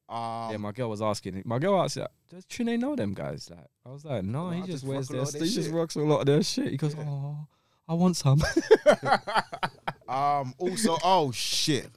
Um, 0.09 0.51
yeah 0.51 0.57
my 0.57 0.73
girl 0.73 0.89
was 0.89 1.01
asking 1.01 1.41
my 1.45 1.57
girl 1.57 1.81
asked 1.81 1.97
does 2.29 2.43
Trine 2.45 2.77
know 2.81 2.97
them 2.97 3.13
guys 3.13 3.49
like 3.49 3.69
I 3.85 3.89
was 3.91 4.03
like 4.03 4.25
no 4.25 4.45
Well, 4.45 4.51
he 4.51 4.61
I 4.63 4.65
just 4.65 4.83
wears 4.83 5.09
rock 5.09 5.15
their 5.15 5.25
st- 5.25 5.39
their 5.39 5.47
he 5.47 5.55
just 5.55 5.71
rocks 5.71 5.95
a 5.95 5.99
lot 6.01 6.19
of 6.19 6.25
their 6.25 6.43
shit 6.43 6.67
he 6.71 6.75
goes 6.77 6.95
Yeah. 6.95 7.05
oh 7.07 7.47
I 7.87 7.93
want 7.93 8.17
some 8.17 8.41
um, 10.07 10.53
also, 10.57 10.97
oh 11.03 11.31
shit, 11.31 11.89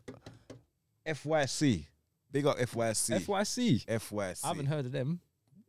FYC, 1.06 1.86
big 2.30 2.46
up 2.46 2.58
FYC, 2.58 3.20
FYC 3.20 3.84
FYC. 3.86 4.44
I 4.44 4.48
haven't 4.48 4.66
heard 4.66 4.86
of 4.86 4.92
them 4.92 5.20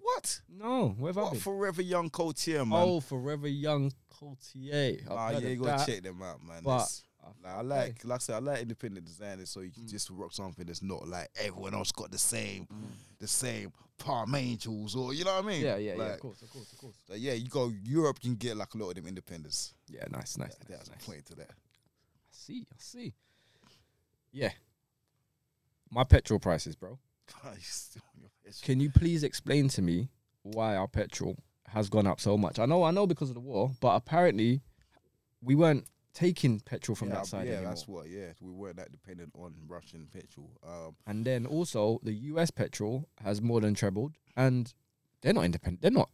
what? 0.06 0.42
no 0.50 0.90
where 1.00 1.10
have 1.10 1.18
I 1.18 1.22
What 1.24 1.32
been 1.34 1.42
forever 1.42 1.82
young 1.82 2.10
Cotier, 2.10 2.64
man? 2.66 2.80
oh 2.80 3.00
Forever 3.00 3.48
Young 3.48 3.92
Courtier 4.10 4.98
I've 5.02 5.10
nah, 5.10 5.28
heard 5.28 5.32
yeah, 5.34 5.38
of 5.38 5.44
you 5.50 5.56
gotta 5.58 5.78
that, 5.78 5.88
check 5.88 6.04
them 6.04 6.22
out, 6.22 6.44
man. 6.44 6.62
but 6.64 6.76
It's- 6.76 7.04
Like, 7.44 7.54
I 7.56 7.62
like, 7.62 8.06
like 8.06 8.16
I 8.16 8.20
said, 8.20 8.36
I 8.36 8.38
like 8.38 8.62
independent 8.62 9.04
designers, 9.08 9.50
so 9.50 9.62
you 9.62 9.72
can 9.72 9.82
hmm. 9.82 9.88
just 9.90 10.12
rock 10.12 10.32
something 10.32 10.64
that's 10.64 10.84
not 10.84 11.08
like 11.08 11.28
everyone 11.36 11.74
else 11.74 11.92
got 11.92 12.12
the 12.12 12.20
same, 12.20 12.68
the 13.20 13.28
same 13.28 13.74
Palm 13.98 14.36
Angels, 14.36 14.96
or 14.96 15.12
you 15.12 15.26
know 15.26 15.34
what 15.36 15.46
I 15.46 15.48
mean? 15.48 15.64
yeah 15.64 15.78
yeah 15.78 15.96
yeah 15.96 16.04
Like, 16.04 16.14
of 16.14 16.20
course 16.20 16.42
of 16.44 16.52
course 16.52 16.72
of 16.72 16.78
course 16.78 16.96
like, 17.10 17.20
yeah, 17.20 17.34
you 17.34 17.50
go 17.50 17.74
Europe, 17.84 18.20
you 18.22 18.30
can 18.30 18.36
get 18.38 18.56
like 18.56 18.72
a 18.76 18.78
lot 18.78 18.90
of 18.90 18.96
them 18.96 19.08
independents. 19.08 19.74
yeah 19.90 20.04
nice 20.12 20.38
nice, 20.38 20.50
nice, 20.50 20.58
That's 20.70 20.90
nice. 20.92 21.04
point 21.04 21.26
to 21.26 21.36
that. 21.38 21.50
I 21.50 22.30
see, 22.30 22.68
I 22.72 22.76
see. 22.78 23.14
Yeah. 24.32 24.52
My 25.92 26.04
petrol 26.04 26.40
prices, 26.40 26.76
bro. 26.76 27.00
You 27.44 27.52
still 27.62 28.04
on 28.16 28.22
your 28.22 28.30
head. 28.44 28.54
Can 28.62 28.80
you 28.80 28.90
please 28.90 29.24
explain 29.24 29.68
to 29.70 29.82
me 29.82 30.10
why 30.44 30.76
our 30.76 30.88
petrol 30.88 31.38
has 31.68 31.90
gone 31.90 32.06
up 32.08 32.20
so 32.20 32.38
much? 32.38 32.60
I 32.60 32.66
know, 32.66 32.84
I 32.84 32.92
know 32.92 33.08
because 33.08 33.30
of 33.30 33.36
the 33.36 33.42
war, 33.42 33.72
but 33.82 33.96
apparently 33.96 34.62
we 35.42 35.56
weren't 35.56 35.86
taking 36.14 36.60
petrol 36.60 36.96
from 36.96 37.10
yeah, 37.10 37.16
that 37.16 37.26
side 37.28 37.48
yeah, 37.48 37.54
anymore. 37.56 37.70
that's 37.70 37.88
what. 37.88 38.08
Yeah, 38.10 38.28
we 38.40 38.52
weren't 38.52 38.78
that 38.78 38.92
dependent 38.92 39.32
on 39.36 39.54
Russian 39.68 40.08
petrol. 40.14 40.52
Um, 40.64 40.96
And 41.08 41.26
then 41.26 41.46
also 41.46 42.00
the 42.04 42.14
US 42.14 42.52
petrol 42.52 43.10
has 43.24 43.42
more 43.42 43.60
than 43.62 43.74
trebled, 43.74 44.14
and 44.36 44.72
they're 45.22 45.34
not 45.34 45.46
independent. 45.46 45.82
They're 45.82 45.92
not 45.92 46.10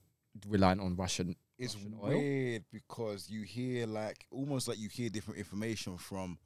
reliant 0.48 0.80
on 0.82 0.96
Russian. 0.96 1.36
it's 1.60 1.76
Russian 1.76 1.96
oil? 2.02 2.18
weird 2.18 2.64
because 2.72 3.30
you 3.30 3.42
hear 3.44 3.86
like 3.86 4.26
almost 4.32 4.68
like 4.68 4.80
you 4.80 4.90
hear 4.90 5.10
different 5.10 5.38
information 5.40 5.98
from 5.98 6.40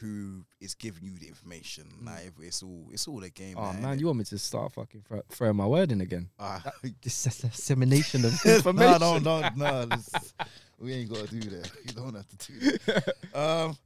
who 0.00 0.44
is 0.60 0.74
giving 0.74 1.04
you 1.04 1.18
the 1.18 1.28
information. 1.28 1.84
Like 2.04 2.32
it's 2.40 2.62
all 2.62 2.86
it's 2.92 3.06
all 3.08 3.22
a 3.22 3.30
game. 3.30 3.56
Mm. 3.56 3.60
Oh 3.68 3.72
now, 3.72 3.88
man, 3.88 3.98
you 3.98 4.06
want 4.06 4.18
me 4.18 4.24
to 4.24 4.38
start 4.38 4.72
fucking 4.72 5.02
throw, 5.06 5.22
throwing 5.30 5.56
my 5.56 5.66
word 5.66 5.92
in 5.92 6.00
again? 6.00 6.28
Ah, 6.38 6.62
This 7.02 7.22
dissemination 7.24 8.24
of 8.24 8.32
no, 8.44 8.54
information. 8.56 9.00
no, 9.00 9.18
no, 9.18 9.50
no. 9.56 9.84
this- 9.86 10.34
we 10.78 10.94
ain't 10.94 11.10
gotta 11.10 11.26
do 11.28 11.40
that. 11.40 11.70
You 11.86 11.92
don't 11.92 12.14
have 12.14 12.26
to 12.28 12.36
do 12.52 12.70
that. 12.86 13.14
um, 13.38 13.76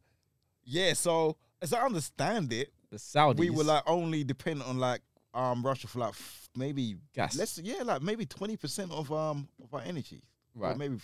yeah. 0.65 0.93
So 0.93 1.37
as 1.61 1.73
I 1.73 1.81
understand 1.85 2.53
it, 2.53 2.73
The 2.91 2.97
Saudis. 2.99 3.39
we 3.39 3.51
were 3.51 3.65
like 3.65 3.83
only 3.87 4.23
dependent 4.25 4.69
on 4.69 4.79
like 4.79 5.01
um 5.35 5.65
Russia 5.67 5.89
for 5.89 5.99
like 5.99 6.11
f- 6.11 6.49
maybe 6.55 6.95
gas. 7.13 7.37
let's 7.37 7.59
yeah 7.59 7.83
like 7.83 8.01
maybe 8.03 8.25
twenty 8.27 8.57
percent 8.57 8.93
of 8.93 9.11
um 9.13 9.49
of 9.63 9.75
our 9.75 9.83
energy. 9.83 10.23
Or 10.57 10.69
right, 10.69 10.79
maybe 10.79 10.99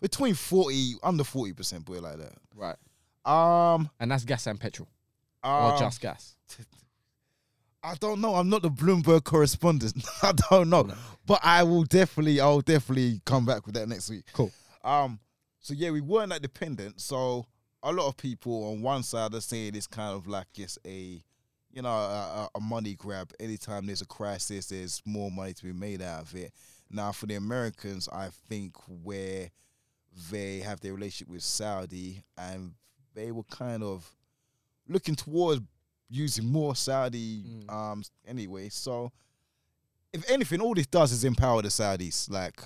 between 0.00 0.34
forty 0.34 0.94
under 1.02 1.22
forty 1.22 1.52
percent, 1.52 1.88
it 1.88 2.02
like 2.02 2.18
that. 2.18 2.32
right. 2.56 2.76
Um, 3.24 3.90
And 4.00 4.10
that's 4.10 4.24
gas 4.24 4.46
and 4.46 4.58
petrol, 4.58 4.88
or 5.44 5.72
um, 5.72 5.78
just 5.78 6.00
gas. 6.00 6.36
I 7.82 7.94
don't 7.94 8.20
know. 8.20 8.34
I'm 8.34 8.48
not 8.50 8.62
the 8.62 8.70
Bloomberg 8.70 9.24
correspondent. 9.24 10.04
I 10.22 10.32
don't 10.50 10.68
know, 10.68 10.82
No. 10.82 10.94
but 11.26 11.40
I 11.42 11.62
will 11.62 11.84
definitely, 11.84 12.38
I'll 12.40 12.60
definitely 12.60 13.20
come 13.24 13.46
back 13.46 13.64
with 13.64 13.74
that 13.74 13.88
next 13.88 14.10
week. 14.10 14.24
Cool. 14.34 14.52
Um, 14.84 15.18
so 15.60 15.72
yeah, 15.74 15.90
we 15.90 16.00
weren't 16.02 16.30
that 16.30 16.42
dependent. 16.42 17.00
So 17.00 17.46
a 17.82 17.90
lot 17.92 18.06
of 18.08 18.16
people 18.18 18.70
on 18.72 18.82
one 18.82 19.02
side 19.02 19.34
are 19.34 19.40
saying 19.40 19.74
it's 19.76 19.86
kind 19.86 20.14
of 20.14 20.26
like 20.26 20.46
just 20.52 20.78
a, 20.86 21.22
you 21.72 21.80
know, 21.82 21.88
a, 21.88 22.48
a- 22.54 22.58
a 22.58 22.60
money 22.60 22.94
grab. 22.96 23.32
Anytime 23.40 23.86
there's 23.86 24.02
a 24.02 24.06
crisis, 24.06 24.66
there's 24.66 25.00
more 25.06 25.30
money 25.30 25.54
to 25.54 25.64
be 25.64 25.72
made 25.72 26.02
out 26.02 26.22
of 26.22 26.34
it. 26.34 26.52
Now, 26.90 27.12
for 27.12 27.26
the 27.26 27.36
Americans, 27.36 28.08
I 28.12 28.28
think 28.48 28.74
where 28.88 29.50
they 30.30 30.58
have 30.60 30.80
their 30.80 30.92
relationship 30.92 31.28
with 31.32 31.42
Saudi 31.44 32.24
and 32.36 32.72
they 33.20 33.30
were 33.32 33.44
kind 33.44 33.82
of 33.82 34.08
looking 34.88 35.14
towards 35.14 35.60
using 36.08 36.46
more 36.46 36.74
Saudi 36.74 37.42
Mm. 37.44 37.72
um 37.72 38.02
anyway. 38.26 38.68
So 38.68 39.12
if 40.12 40.28
anything, 40.30 40.60
all 40.60 40.74
this 40.74 40.86
does 40.86 41.12
is 41.12 41.24
empower 41.24 41.62
the 41.62 41.68
Saudis, 41.68 42.28
like 42.30 42.60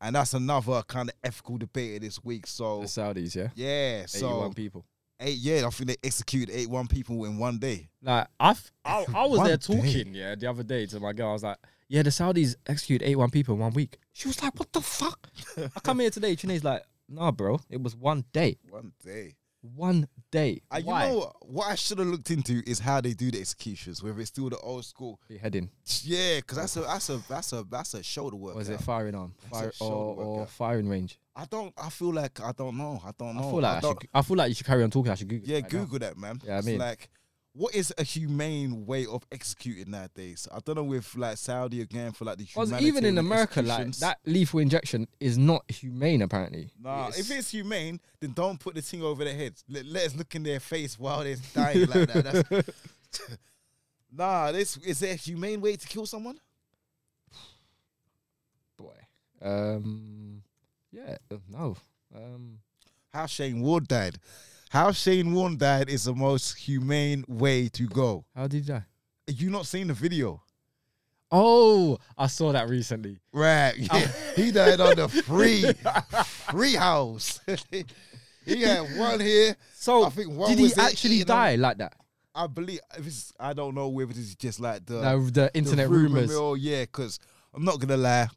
and 0.00 0.14
that's 0.14 0.34
another 0.34 0.82
kind 0.82 1.08
of 1.08 1.14
ethical 1.24 1.56
debate 1.56 1.96
of 1.96 2.00
this 2.02 2.22
week. 2.22 2.46
So 2.46 2.80
The 2.82 2.86
Saudis, 2.86 3.34
yeah. 3.34 3.48
yeah, 3.54 4.04
so 4.06 4.26
81 4.28 4.52
people. 4.54 4.84
Eight, 5.18 5.38
yeah, 5.38 5.66
I 5.66 5.70
think 5.70 5.88
they 5.88 5.96
executed 6.04 6.54
eight 6.54 6.68
one 6.68 6.86
people 6.86 7.24
in 7.24 7.38
one 7.38 7.56
day. 7.58 7.88
Like 8.02 8.26
I, 8.38 8.50
f- 8.50 8.70
I, 8.84 9.06
I 9.14 9.24
was 9.26 9.38
One 9.38 9.46
there 9.48 9.56
day. 9.56 9.76
talking, 9.76 10.14
yeah, 10.14 10.34
the 10.34 10.50
other 10.50 10.62
day 10.62 10.84
to 10.84 11.00
my 11.00 11.14
girl. 11.14 11.30
I 11.30 11.32
was 11.32 11.42
like, 11.42 11.56
"Yeah, 11.88 12.02
the 12.02 12.10
Saudis 12.10 12.54
execute 12.66 13.00
eight 13.02 13.16
one 13.16 13.30
people 13.30 13.54
in 13.54 13.60
one 13.62 13.72
week." 13.72 13.96
She 14.12 14.28
was 14.28 14.42
like, 14.42 14.54
"What 14.58 14.70
the 14.74 14.82
fuck?" 14.82 15.30
I 15.56 15.80
come 15.80 16.00
here 16.00 16.10
today. 16.10 16.36
Chine's 16.36 16.62
like, 16.62 16.82
"Nah, 17.08 17.30
bro, 17.30 17.58
it 17.70 17.80
was 17.82 17.96
one 17.96 18.26
day, 18.34 18.58
One 18.68 18.92
day. 19.02 19.36
One 19.60 20.08
day." 20.30 20.60
Uh, 20.70 20.78
you 20.78 20.86
Why? 20.86 21.08
know 21.08 21.32
what, 21.42 21.66
I 21.68 21.74
should 21.74 21.98
have 21.98 22.08
looked 22.08 22.30
into 22.30 22.62
is 22.66 22.78
how 22.80 23.00
they 23.00 23.12
do 23.14 23.30
the 23.30 23.40
executions, 23.40 24.02
whether 24.02 24.18
it's 24.20 24.28
still 24.28 24.48
the 24.50 24.58
old 24.58 24.84
school. 24.84 25.20
heading 25.40 25.70
Yeah, 26.02 26.36
because 26.36 26.56
that's 26.58 26.76
a 26.76 26.80
that's 26.82 27.08
a 27.10 27.16
that's 27.28 27.52
a 27.52 27.64
that's 27.70 27.94
a 27.94 28.02
shoulder 28.02 28.36
work. 28.36 28.54
was 28.56 28.68
it 28.68 28.80
firing 28.80 29.14
arm, 29.14 29.34
fire 29.50 29.72
or, 29.80 30.14
or 30.16 30.46
firing 30.46 30.88
range? 30.88 31.18
I 31.34 31.44
don't. 31.44 31.72
I 31.76 31.90
feel 31.90 32.14
like 32.14 32.40
I 32.40 32.52
don't 32.52 32.78
know. 32.78 33.00
I 33.04 33.10
don't 33.18 33.36
know. 33.36 33.42
I 33.48 33.50
feel 33.50 33.60
like 33.60 33.76
I, 33.76 33.80
don't- 33.80 34.00
should. 34.02 34.10
I 34.14 34.22
feel 34.22 34.36
like 34.38 34.48
you 34.48 34.54
should 34.54 34.66
carry 34.66 34.82
on 34.82 34.90
talking. 34.90 35.12
I 35.12 35.14
should 35.16 35.28
Google. 35.28 35.48
Yeah, 35.48 35.56
right 35.56 35.62
now. 35.64 35.68
Google 35.80 35.98
that, 35.98 36.16
man. 36.16 36.40
Yeah, 36.44 36.54
I 36.54 36.58
It's 36.58 36.66
mean- 36.66 36.78
like, 36.78 37.10
what 37.56 37.74
is 37.74 37.92
a 37.96 38.02
humane 38.02 38.84
way 38.84 39.06
of 39.06 39.24
executing 39.32 39.90
nowadays? 39.90 40.46
I 40.52 40.58
don't 40.64 40.76
know 40.76 40.84
with 40.84 41.14
like 41.16 41.38
Saudi 41.38 41.80
again 41.80 42.12
for 42.12 42.26
like 42.26 42.36
the 42.36 42.44
Because 42.44 42.72
even 42.82 43.04
in 43.06 43.16
America, 43.16 43.62
like 43.62 43.92
that 43.96 44.18
lethal 44.26 44.60
injection 44.60 45.08
is 45.20 45.38
not 45.38 45.68
humane. 45.70 46.20
Apparently, 46.20 46.70
Nah, 46.78 47.08
It's- 47.08 47.18
if 47.30 47.30
it's 47.38 47.50
humane, 47.50 47.98
then 48.20 48.32
don't 48.32 48.60
put 48.60 48.74
the 48.74 48.82
thing 48.82 49.02
over 49.02 49.24
their 49.24 49.34
heads. 49.34 49.64
Let, 49.68 49.86
let 49.86 50.04
us 50.06 50.14
look 50.14 50.34
in 50.34 50.42
their 50.42 50.60
face 50.60 50.98
while 50.98 51.24
they're 51.24 51.36
dying 51.54 51.86
like 51.86 52.12
that. 52.12 52.46
That's, 52.50 52.70
nah, 54.12 54.52
this 54.52 54.76
is 54.78 54.98
there 55.00 55.12
a 55.14 55.16
humane 55.16 55.60
way 55.62 55.76
to 55.76 55.86
kill 55.86 56.04
someone? 56.06 56.38
boy. 58.76 58.96
Um, 59.40 60.42
yeah, 60.92 61.16
uh, 61.30 61.36
no. 61.48 61.76
Um, 62.14 62.58
How 63.12 63.26
Shane 63.26 63.60
Warne 63.62 63.84
died. 63.88 64.18
How 64.70 64.92
Shane 64.92 65.32
Warne 65.32 65.56
died 65.56 65.88
is 65.88 66.04
the 66.04 66.14
most 66.14 66.56
humane 66.56 67.24
way 67.28 67.68
to 67.68 67.86
go. 67.86 68.24
how 68.34 68.46
did 68.48 68.56
he 68.58 68.60
die? 68.72 68.84
You 69.28 69.50
not 69.50 69.66
seen 69.66 69.88
the 69.88 69.94
video? 69.94 70.42
Oh, 71.30 71.98
I 72.16 72.28
saw 72.28 72.52
that 72.52 72.68
recently. 72.68 73.18
Right. 73.32 73.74
Yeah. 73.76 74.08
he 74.36 74.50
died 74.52 74.80
on 74.80 74.96
the 74.96 75.08
free 75.26 75.64
free 76.50 76.74
house. 76.74 77.40
he 78.44 78.62
had 78.62 78.96
one 78.96 79.18
here. 79.20 79.56
So 79.74 80.04
I 80.04 80.10
think 80.10 80.30
one 80.30 80.50
did 80.50 80.58
he 80.60 80.72
actually 80.80 81.20
on- 81.22 81.26
die 81.26 81.54
like 81.56 81.78
that? 81.78 81.94
I 82.34 82.46
believe 82.46 82.80
if 82.98 83.06
it's, 83.06 83.32
I 83.40 83.54
don't 83.54 83.74
know 83.74 83.88
whether 83.88 84.12
this 84.12 84.18
is 84.18 84.34
just 84.36 84.60
like 84.60 84.84
the 84.84 85.00
No, 85.00 85.24
the 85.30 85.50
internet 85.54 85.88
rumor 85.88 86.02
rumors. 86.16 86.28
mill, 86.28 86.54
yeah, 86.56 86.82
because 86.82 87.18
I'm 87.54 87.64
not 87.64 87.80
gonna 87.80 87.96
lie. 87.96 88.28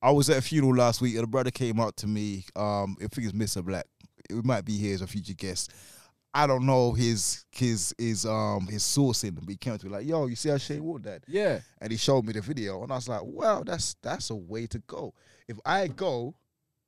I 0.00 0.12
was 0.12 0.30
at 0.30 0.38
a 0.38 0.42
funeral 0.42 0.76
last 0.76 1.00
week 1.02 1.16
and 1.16 1.24
a 1.24 1.26
brother 1.26 1.50
came 1.50 1.78
up 1.80 1.96
to 1.96 2.06
me. 2.06 2.44
Um, 2.56 2.96
I 3.02 3.06
think 3.08 3.26
it's 3.28 3.32
Mr. 3.32 3.62
Black. 3.62 3.86
It 4.30 4.44
might 4.44 4.64
be 4.64 4.76
here 4.76 4.94
as 4.94 5.02
a 5.02 5.06
future 5.06 5.34
guest. 5.34 5.72
I 6.32 6.46
don't 6.46 6.64
know 6.64 6.92
his 6.92 7.44
his 7.50 7.94
his 7.98 8.24
um 8.24 8.66
his 8.68 8.82
sourcing, 8.82 9.34
but 9.34 9.48
he 9.48 9.56
came 9.56 9.76
to 9.76 9.86
me 9.86 9.92
like, 9.92 10.06
"Yo, 10.06 10.26
you 10.26 10.36
see 10.36 10.48
how 10.48 10.58
Shane 10.58 10.84
Wood 10.84 11.02
that?" 11.04 11.24
Yeah, 11.26 11.60
And 11.80 11.90
he 11.90 11.98
showed 11.98 12.24
me 12.24 12.32
the 12.32 12.40
video, 12.40 12.82
and 12.82 12.92
I 12.92 12.96
was 12.96 13.08
like, 13.08 13.22
"Well, 13.24 13.64
that's 13.64 13.96
that's 14.02 14.30
a 14.30 14.36
way 14.36 14.66
to 14.68 14.78
go. 14.80 15.14
If 15.48 15.58
I 15.64 15.88
go, 15.88 16.34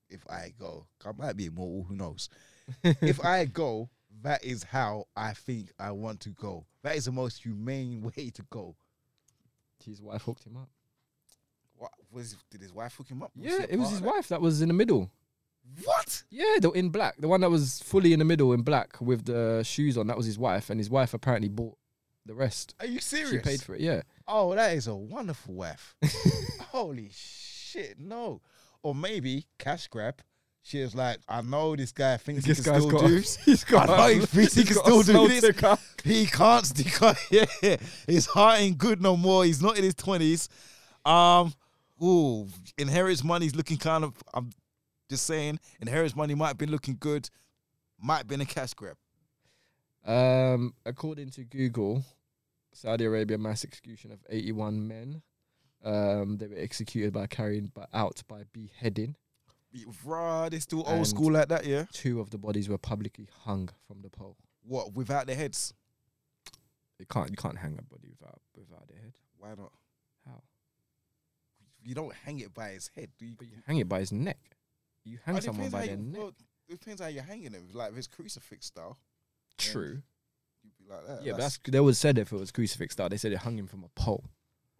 if 0.08 0.24
I 0.30 0.52
go, 0.58 0.86
I 1.04 1.10
might 1.18 1.36
be 1.36 1.46
immortal. 1.46 1.84
Who 1.88 1.96
knows? 1.96 2.28
if 2.84 3.24
I 3.24 3.44
go, 3.46 3.90
that 4.22 4.44
is 4.44 4.62
how 4.62 5.08
I 5.16 5.32
think 5.32 5.72
I 5.76 5.90
want 5.90 6.20
to 6.20 6.30
go. 6.30 6.66
That 6.84 6.94
is 6.94 7.06
the 7.06 7.12
most 7.12 7.42
humane 7.42 8.02
way 8.16 8.30
to 8.30 8.42
go." 8.50 8.76
his 9.84 10.00
wife 10.00 10.22
hooked 10.22 10.44
him 10.44 10.56
up. 10.56 10.68
What 11.76 11.90
was 12.12 12.36
did 12.50 12.60
his 12.60 12.72
wife 12.72 12.94
hook 12.94 13.08
him 13.08 13.22
up? 13.22 13.32
Was 13.36 13.46
Yeah, 13.46 13.66
it 13.68 13.76
was 13.76 13.90
his 13.90 14.00
wife 14.00 14.28
that 14.28 14.40
was 14.40 14.62
in 14.62 14.68
the 14.68 14.74
middle. 14.74 15.10
What? 15.84 16.22
Yeah, 16.30 16.56
the 16.60 16.70
in 16.72 16.90
black, 16.90 17.16
the 17.18 17.28
one 17.28 17.40
that 17.40 17.50
was 17.50 17.80
fully 17.82 18.12
in 18.12 18.18
the 18.18 18.24
middle 18.24 18.52
in 18.52 18.62
black 18.62 19.00
with 19.00 19.24
the 19.24 19.62
shoes 19.64 19.96
on. 19.96 20.06
That 20.08 20.16
was 20.16 20.26
his 20.26 20.38
wife, 20.38 20.70
and 20.70 20.78
his 20.78 20.90
wife 20.90 21.14
apparently 21.14 21.48
bought 21.48 21.76
the 22.26 22.34
rest. 22.34 22.74
Are 22.80 22.86
you 22.86 23.00
serious? 23.00 23.30
She 23.30 23.38
paid 23.38 23.62
for 23.62 23.74
it. 23.74 23.80
Yeah, 23.80 24.02
Oh, 24.28 24.54
that 24.54 24.74
is 24.76 24.86
a 24.86 24.94
wonderful 24.94 25.54
wife. 25.54 25.94
Holy 26.70 27.10
shit, 27.12 27.98
no. 27.98 28.40
Or 28.82 28.94
maybe 28.94 29.46
cash 29.58 29.88
grab. 29.88 30.20
She 30.64 30.80
was 30.80 30.94
like, 30.94 31.18
I 31.28 31.40
know 31.42 31.74
this 31.74 31.90
guy 31.90 32.16
thinks 32.18 32.44
this 32.44 32.58
he 32.58 32.64
can 32.64 32.80
still 32.80 32.90
got. 32.90 33.06
do. 33.08 33.16
he's 33.44 33.64
got. 33.64 33.90
I 33.90 33.96
know 33.96 34.20
he 34.20 34.26
thinks 34.26 34.54
he 34.54 34.64
can 34.64 34.76
still 34.76 35.02
do 35.02 35.28
this. 35.28 35.40
ticker. 35.44 35.76
He 36.04 36.26
can't. 36.26 36.78
He 36.78 36.84
can't. 36.84 37.16
Yeah, 37.30 37.76
his 38.06 38.26
heart 38.26 38.60
ain't 38.60 38.76
good 38.78 39.00
no 39.00 39.16
more. 39.16 39.44
He's 39.44 39.62
not 39.62 39.76
in 39.78 39.84
his 39.84 39.94
twenties. 39.94 40.48
Um, 41.04 41.52
ooh, 42.02 42.48
inherits 42.78 43.22
money's 43.24 43.54
looking 43.56 43.76
kind 43.78 44.04
of. 44.04 44.14
I'm 44.34 44.50
just 45.12 45.26
saying, 45.26 45.60
inherits 45.80 46.16
money 46.16 46.34
might 46.34 46.48
have 46.48 46.58
been 46.58 46.70
looking 46.70 46.96
good. 46.98 47.28
Might 48.00 48.18
have 48.18 48.28
been 48.28 48.40
a 48.40 48.46
cash 48.46 48.72
grab. 48.74 48.96
Um, 50.04 50.74
according 50.86 51.28
to 51.30 51.44
Google, 51.44 52.02
Saudi 52.72 53.04
Arabia 53.04 53.38
mass 53.38 53.64
execution 53.64 54.10
of 54.10 54.18
81 54.28 54.88
men. 54.88 55.22
Um, 55.84 56.38
they 56.38 56.46
were 56.46 56.56
executed 56.56 57.12
by 57.12 57.26
carrying 57.26 57.66
by, 57.74 57.84
out 57.92 58.22
by 58.26 58.44
beheading. 58.52 59.16
Rah, 60.04 60.48
they 60.48 60.58
still 60.60 60.84
old 60.86 61.06
school 61.06 61.32
like 61.32 61.48
that, 61.48 61.66
yeah. 61.66 61.84
Two 61.92 62.20
of 62.20 62.30
the 62.30 62.38
bodies 62.38 62.68
were 62.68 62.78
publicly 62.78 63.28
hung 63.44 63.68
from 63.86 64.00
the 64.02 64.10
pole. 64.10 64.36
What 64.62 64.94
without 64.94 65.26
their 65.26 65.36
heads? 65.36 65.74
You 66.98 67.06
can't 67.06 67.30
you 67.30 67.36
can't 67.36 67.58
hang 67.58 67.78
a 67.78 67.82
body 67.82 68.08
without 68.08 68.40
without 68.56 68.86
their 68.88 68.98
head. 68.98 69.14
Why 69.38 69.48
not? 69.50 69.72
How? 70.26 70.42
You 71.82 71.94
don't 71.94 72.14
hang 72.24 72.38
it 72.40 72.54
by 72.54 72.70
his 72.70 72.90
head, 72.94 73.08
do 73.18 73.26
you? 73.26 73.34
But 73.36 73.48
you 73.48 73.56
hang 73.66 73.78
it 73.78 73.88
by 73.88 74.00
his 74.00 74.12
neck. 74.12 74.38
You 75.04 75.18
hang 75.24 75.34
Oh, 75.34 75.38
it 75.38 75.44
someone 75.44 75.70
by 75.70 75.86
their 75.86 75.96
you- 75.96 76.02
neck. 76.02 76.18
well, 76.20 76.32
it 76.68 76.80
depends 76.80 77.00
how 77.00 77.08
you're 77.08 77.22
hanging 77.22 77.54
it. 77.54 77.74
Like 77.74 77.92
if 77.92 77.98
it's 77.98 78.06
crucifix 78.06 78.66
style, 78.66 78.98
True. 79.58 80.02
you'd 80.62 80.76
be 80.78 80.84
like 80.88 81.06
that. 81.06 81.22
Yeah, 81.24 81.32
but 81.32 81.40
that's 81.40 81.58
they 81.68 81.80
would 81.80 81.96
said 81.96 82.18
if 82.18 82.32
it 82.32 82.36
was 82.36 82.50
crucifix 82.50 82.92
style, 82.94 83.08
they 83.08 83.16
said 83.16 83.32
it 83.32 83.38
hung 83.38 83.58
him 83.58 83.66
from 83.66 83.84
a 83.84 83.88
pole. 84.00 84.24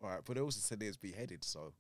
all 0.03 0.09
right. 0.11 0.21
But 0.25 0.35
they 0.35 0.41
also 0.41 0.61
said 0.61 0.81
they 0.81 0.87
was 0.87 0.97
beheaded, 0.97 1.45
so 1.45 1.73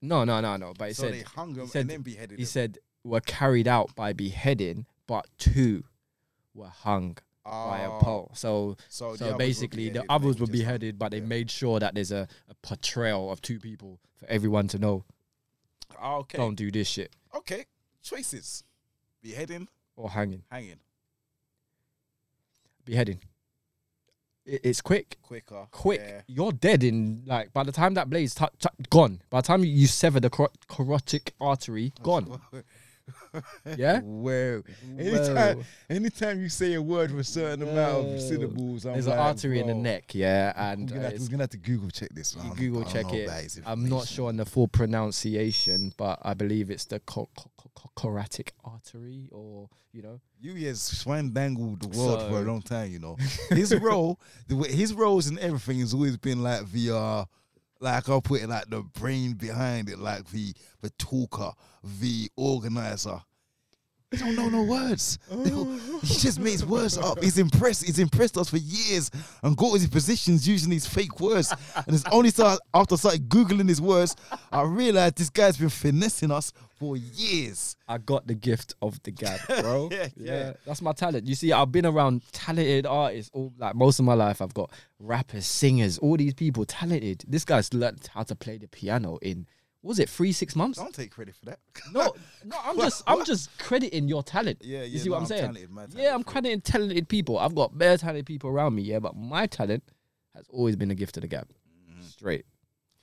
No, 0.00 0.24
no, 0.24 0.40
no, 0.40 0.56
no. 0.56 0.74
But 0.76 0.88
he 0.88 0.94
so 0.94 1.10
they 1.10 1.18
said 1.18 1.26
hung 1.28 1.54
him 1.54 1.66
said- 1.66 1.80
and 1.82 1.90
then 1.90 2.02
beheaded. 2.02 2.38
he 2.38 2.42
him. 2.44 2.46
said 2.48 2.78
were 3.02 3.20
carried 3.20 3.66
out 3.68 3.94
by 3.94 4.12
beheading, 4.12 4.86
but 5.06 5.26
two 5.38 5.84
were 6.54 6.68
hung 6.68 7.18
by 7.44 7.80
a 7.80 7.90
Oh, 7.90 7.98
pole. 8.00 8.30
So 8.34 8.76
So, 8.88 9.16
so 9.16 9.32
were 9.32 9.38
basically, 9.38 9.90
the 9.90 10.04
others 10.08 10.38
were 10.40 10.46
beheaded, 10.46 10.98
but 10.98 11.10
they 11.10 11.18
Yeah. 11.18 11.24
made 11.26 11.50
sure 11.50 11.78
that 11.80 11.94
there's 11.94 12.10
a, 12.12 12.26
a 12.48 12.54
portrayal 12.62 13.30
of 13.30 13.42
two 13.42 13.58
people 13.60 14.00
for 14.16 14.26
everyone 14.26 14.66
to 14.68 14.78
know. 14.78 15.04
Ah, 15.98 16.16
okay. 16.16 16.38
Don't 16.38 16.54
do 16.54 16.70
this 16.70 16.88
shit 16.88 17.12
Okay. 17.34 17.64
Choices: 18.02 18.64
beheading, 19.22 19.68
or 19.96 20.10
hanging. 20.10 20.42
hanging, 20.50 20.80
Beheading. 22.84 23.20
It, 24.44 24.60
it's 24.62 24.82
quick, 24.82 25.16
quicker, 25.22 25.66
quick. 25.70 26.00
Yeah. 26.04 26.20
You're 26.26 26.52
dead 26.52 26.84
in 26.84 27.22
like 27.26 27.52
by 27.52 27.62
the 27.64 27.72
time 27.72 27.94
that 27.94 28.10
blade's 28.10 28.34
tou- 28.34 28.46
tou- 28.58 28.68
gone. 28.90 29.22
By 29.30 29.40
the 29.40 29.46
time 29.46 29.64
you, 29.64 29.86
sever 29.86 30.20
the 30.20 30.28
caro- 30.30 30.52
carotid 30.68 31.32
artery, 31.40 31.92
gone. 32.02 32.40
Yeah? 33.76 34.00
Whoa. 34.00 34.62
Anytime, 34.98 35.56
Whoa. 35.58 35.64
anytime 35.90 36.40
you 36.40 36.48
say 36.48 36.74
a 36.74 36.82
word 36.82 37.10
with 37.10 37.26
a 37.26 37.30
certain 37.30 37.62
amount 37.68 38.08
of 38.08 38.20
syllables, 38.20 38.84
I'm 38.86 38.92
There's 38.92 39.06
like, 39.06 39.14
an 39.18 39.20
artery 39.20 39.60
in 39.60 39.66
the 39.66 39.74
neck, 39.74 40.14
yeah, 40.14 40.52
and 40.56 40.88
gonna, 40.88 41.00
uh, 41.00 41.04
have 41.04 41.14
to, 41.14 41.20
we're 41.22 41.28
gonna 41.28 41.42
have 41.42 41.50
to 41.50 41.56
Google 41.58 41.90
check 41.90 42.10
this. 42.12 42.36
you 42.36 42.54
Google 42.54 42.84
check 42.84 43.12
it. 43.12 43.28
I'm 43.66 43.88
not 43.88 44.06
sure 44.06 44.28
on 44.28 44.36
the 44.36 44.44
full 44.44 44.68
pronunciation, 44.68 45.92
but 45.96 46.20
I 46.22 46.34
believe 46.34 46.70
it's 46.70 46.84
the 46.84 47.00
carotid 47.96 48.52
artery, 48.64 49.28
or 49.32 49.68
you 49.92 50.02
know, 50.02 50.20
You 50.40 50.54
has 50.66 50.82
swine 50.82 51.32
dangled 51.32 51.80
the 51.80 51.96
world 51.98 52.28
for 52.28 52.38
a 52.38 52.42
long 52.42 52.62
time, 52.62 52.90
you 52.90 52.98
know. 52.98 53.16
His 53.50 53.74
role, 53.76 54.20
the 54.48 54.56
way, 54.56 54.72
his 54.72 54.92
roles 54.92 55.28
and 55.28 55.38
everything 55.38 55.78
has 55.80 55.94
always 55.94 56.16
been 56.16 56.42
like 56.42 56.62
uh 56.90 57.24
like 57.84 58.08
I'll 58.08 58.20
put 58.22 58.42
it 58.42 58.48
like 58.48 58.68
the 58.68 58.82
brain 58.82 59.34
behind 59.34 59.88
it, 59.88 59.98
like 59.98 60.30
the 60.30 60.54
the 60.80 60.90
talker, 60.90 61.52
the 62.00 62.30
organizer. 62.36 63.20
He 64.14 64.24
don't 64.24 64.36
know 64.36 64.48
no 64.48 64.62
words. 64.62 65.18
Mm. 65.32 66.02
he 66.04 66.14
just 66.14 66.38
makes 66.38 66.62
words 66.62 66.96
up. 66.96 67.22
He's 67.22 67.38
impressed. 67.38 67.84
He's 67.84 67.98
impressed 67.98 68.36
us 68.36 68.50
for 68.50 68.58
years 68.58 69.10
and 69.42 69.56
got 69.56 69.72
his 69.72 69.88
positions 69.88 70.46
using 70.46 70.70
these 70.70 70.86
fake 70.86 71.20
words. 71.20 71.52
And 71.74 71.94
it's 71.94 72.04
only 72.12 72.30
start, 72.30 72.60
after 72.72 72.94
I 72.94 72.98
started 72.98 73.28
googling 73.28 73.68
his 73.68 73.80
words, 73.80 74.14
I 74.52 74.62
realized 74.62 75.16
this 75.16 75.30
guy's 75.30 75.56
been 75.56 75.68
finessing 75.68 76.30
us 76.30 76.52
for 76.78 76.96
years. 76.96 77.76
I 77.88 77.98
got 77.98 78.26
the 78.26 78.34
gift 78.34 78.74
of 78.82 79.02
the 79.02 79.10
gab, 79.10 79.40
bro. 79.62 79.88
Yeah, 79.90 80.08
yeah. 80.16 80.52
that's 80.64 80.82
my 80.82 80.92
talent. 80.92 81.26
You 81.26 81.34
see, 81.34 81.52
I've 81.52 81.72
been 81.72 81.86
around 81.86 82.22
talented 82.32 82.86
artists 82.86 83.30
all 83.34 83.52
like 83.58 83.74
most 83.74 83.98
of 83.98 84.04
my 84.04 84.14
life. 84.14 84.40
I've 84.40 84.54
got 84.54 84.70
rappers, 84.98 85.46
singers, 85.46 85.98
all 85.98 86.16
these 86.16 86.34
people 86.34 86.64
talented. 86.64 87.24
This 87.26 87.44
guy's 87.44 87.72
learned 87.72 88.08
how 88.12 88.22
to 88.24 88.36
play 88.36 88.58
the 88.58 88.68
piano 88.68 89.18
in 89.22 89.38
what 89.38 89.46
was 89.84 89.98
it 89.98 90.08
three 90.08 90.32
six 90.32 90.56
months? 90.56 90.78
Don't 90.78 90.94
take 90.94 91.10
credit 91.10 91.36
for 91.36 91.44
that. 91.46 91.58
No, 91.92 92.14
no, 92.44 92.56
I'm 92.64 92.76
just 92.78 93.02
I'm 93.06 93.24
just 93.24 93.56
crediting 93.58 94.08
your 94.08 94.22
talent. 94.22 94.58
Yeah, 94.62 94.82
You 94.82 94.96
yeah, 94.96 95.02
see 95.02 95.10
what 95.10 95.16
I'm 95.16 95.22
I'm 95.22 95.26
saying? 95.28 95.54
talented, 95.54 95.94
yeah, 96.00 96.14
I'm 96.14 96.24
crediting 96.24 96.60
talented 96.62 97.08
people. 97.08 97.38
I've 97.38 97.54
got 97.54 97.76
bare 97.76 97.96
talented 97.98 98.26
people 98.26 98.50
around 98.50 98.74
me, 98.74 98.82
yeah, 98.82 98.98
but 98.98 99.14
my 99.14 99.46
talent 99.46 99.84
has 100.34 100.46
always 100.48 100.74
been 100.74 100.90
a 100.90 100.94
gift 100.94 101.16
of 101.18 101.20
the 101.20 101.28
gab. 101.28 101.48
Mm-hmm. 101.90 102.02
Straight. 102.02 102.46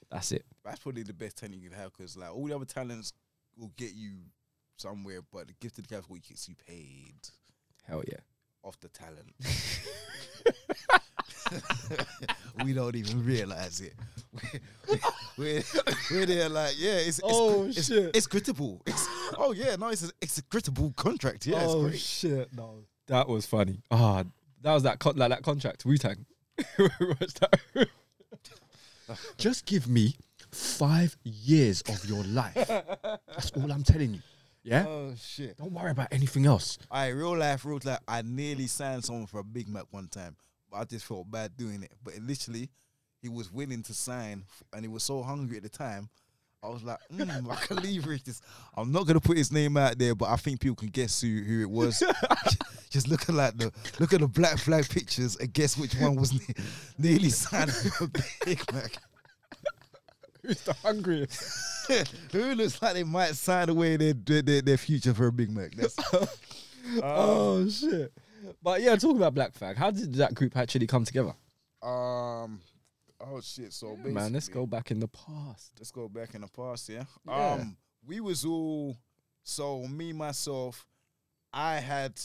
That's 0.10 0.32
it. 0.32 0.44
That's 0.66 0.80
probably 0.80 1.04
the 1.04 1.14
best 1.14 1.38
talent 1.38 1.56
you 1.62 1.70
can 1.70 1.78
have 1.80 1.94
because 1.96 2.18
like 2.18 2.34
all 2.34 2.46
the 2.48 2.56
other 2.56 2.66
talents 2.66 3.14
will 3.58 3.72
get 3.78 3.94
you 3.94 4.12
somewhere, 4.78 5.20
but 5.32 5.48
the 5.48 5.54
gift 5.62 5.78
of 5.78 5.88
the 5.88 5.94
gab 5.96 6.04
is 6.04 6.10
what 6.10 6.22
gets 6.24 6.50
you 6.50 6.56
paid. 6.68 7.16
Hell 7.84 8.04
yeah. 8.08 8.20
Off 8.64 8.80
the 8.80 8.90
talent. 8.90 9.34
we 12.64 12.74
don't 12.74 12.96
even 12.96 13.24
realize 13.26 13.82
it. 13.82 13.94
We're, 14.34 14.98
we're, 15.38 15.64
we're 16.12 16.26
there 16.26 16.50
like, 16.50 16.76
yeah, 16.78 16.94
it's 16.98 17.20
it's, 17.20 17.22
Oh, 17.24 17.66
it's, 17.68 17.88
shit. 17.88 18.16
it's 18.16 18.28
crittable. 18.28 18.80
It's, 18.86 19.08
oh 19.38 19.54
yeah, 19.54 19.76
no, 19.76 19.90
it's 19.90 20.04
a, 20.08 20.12
it's 20.22 20.38
a 20.38 20.44
crittable 20.44 20.96
contract. 20.96 21.46
Yeah, 21.46 21.64
oh 21.66 21.90
shit! 21.92 22.54
No, 22.56 22.84
that 23.08 23.28
was 23.28 23.46
funny. 23.46 23.82
Ah, 23.92 24.24
that 24.62 24.74
was 24.74 24.84
that 24.84 25.00
con- 25.00 25.18
like 25.18 25.30
that 25.30 25.44
contract 25.44 25.86
Wu 25.86 25.98
Tang. 25.98 26.26
Just 29.38 29.66
give 29.66 29.88
me 29.88 30.16
five 30.52 31.18
years 31.24 31.82
of 31.90 32.06
your 32.06 32.24
life. 32.24 32.54
That's 32.56 33.52
all 33.52 33.72
I'm 33.72 33.84
telling 33.84 34.14
you. 34.16 34.20
Yeah. 34.64 34.86
Oh 34.88 35.14
shit. 35.20 35.58
Don't 35.58 35.72
worry 35.74 35.92
about 35.92 36.10
anything 36.12 36.46
else. 36.46 36.78
I 36.90 37.08
real 37.08 37.36
life, 37.36 37.66
real 37.66 37.80
life. 37.84 38.00
I 38.08 38.22
nearly 38.22 38.68
signed 38.68 39.04
someone 39.04 39.26
for 39.26 39.40
a 39.40 39.44
Big 39.44 39.68
Mac 39.68 39.86
one 39.92 40.08
time, 40.08 40.36
I 40.74 40.84
just 40.86 41.06
felt 41.06 41.30
bad 41.30 41.56
doing 41.58 41.84
it. 41.84 41.92
But 42.04 42.16
literally, 42.20 42.70
he 43.22 43.30
was 43.30 43.52
willing 43.52 43.84
to 43.84 43.94
sign, 43.94 44.46
and 44.74 44.82
he 44.84 44.88
was 44.88 45.04
so 45.04 45.22
hungry 45.22 45.58
at 45.58 45.64
the 45.64 45.70
time. 45.70 46.10
I 46.64 46.70
was 46.70 46.84
like, 46.84 47.00
mm, 47.12 47.52
I 47.52 47.56
can 47.56 47.78
leverage 47.78 48.24
this. 48.24 48.42
I'm 48.76 48.92
not 48.92 49.08
gonna 49.08 49.20
put 49.20 49.38
his 49.38 49.52
name 49.52 49.78
out 49.78 49.98
there, 49.98 50.14
but 50.14 50.30
I 50.30 50.36
think 50.36 50.60
people 50.60 50.76
can 50.76 50.90
guess 50.90 51.22
who, 51.22 51.42
who 51.42 51.62
it 51.62 51.70
was. 51.70 52.04
Just 52.90 53.08
look 53.08 53.22
at 53.28 53.36
like 53.36 53.58
the 53.58 53.72
look 54.00 54.14
at 54.14 54.20
the 54.20 54.28
black 54.28 54.58
flag 54.58 54.88
pictures 54.90 55.38
and 55.38 55.52
guess 55.54 55.78
which 55.78 55.96
one 55.96 56.16
was 56.16 56.34
ne- 56.34 56.64
nearly 56.98 57.30
signed 57.30 57.72
for 57.72 58.04
a 58.04 58.08
Big 58.46 58.74
Mac. 58.74 58.98
Who's 60.42 60.62
the 60.62 60.74
hungriest? 60.74 61.88
who 62.32 62.56
looks 62.56 62.82
like 62.82 62.94
they 62.94 63.04
might 63.04 63.36
sign 63.36 63.70
away 63.70 63.98
their 63.98 64.14
their, 64.14 64.42
their, 64.42 64.62
their 64.62 64.78
future 64.78 65.14
for 65.14 65.28
a 65.28 65.32
Big 65.32 65.50
Mac? 65.50 65.74
That's 65.74 65.96
oh 67.02 67.68
shit! 67.70 68.12
But 68.62 68.82
yeah, 68.82 68.96
talking 68.96 69.18
about 69.18 69.34
Black 69.34 69.54
Flag, 69.54 69.78
how 69.78 69.92
did 69.92 70.14
that 70.16 70.34
group 70.36 70.56
actually 70.58 70.88
come 70.88 71.06
together? 71.06 71.34
um. 71.82 72.62
Oh 73.24 73.40
shit! 73.40 73.72
So 73.72 73.96
man, 73.98 74.34
let's 74.34 74.48
go 74.48 74.66
back 74.66 74.90
in 74.90 75.00
the 75.00 75.08
past. 75.08 75.74
let's 75.78 75.92
go 75.92 76.10
back 76.10 76.34
in 76.34 76.42
the 76.42 76.48
past, 76.48 76.90
yeah. 76.90 77.04
Yeah. 77.28 77.52
Um, 77.54 77.78
we 78.08 78.20
was 78.20 78.44
all 78.46 78.98
so 79.44 79.86
me 79.88 80.12
myself. 80.12 80.88
I 81.54 81.76
had 81.76 82.20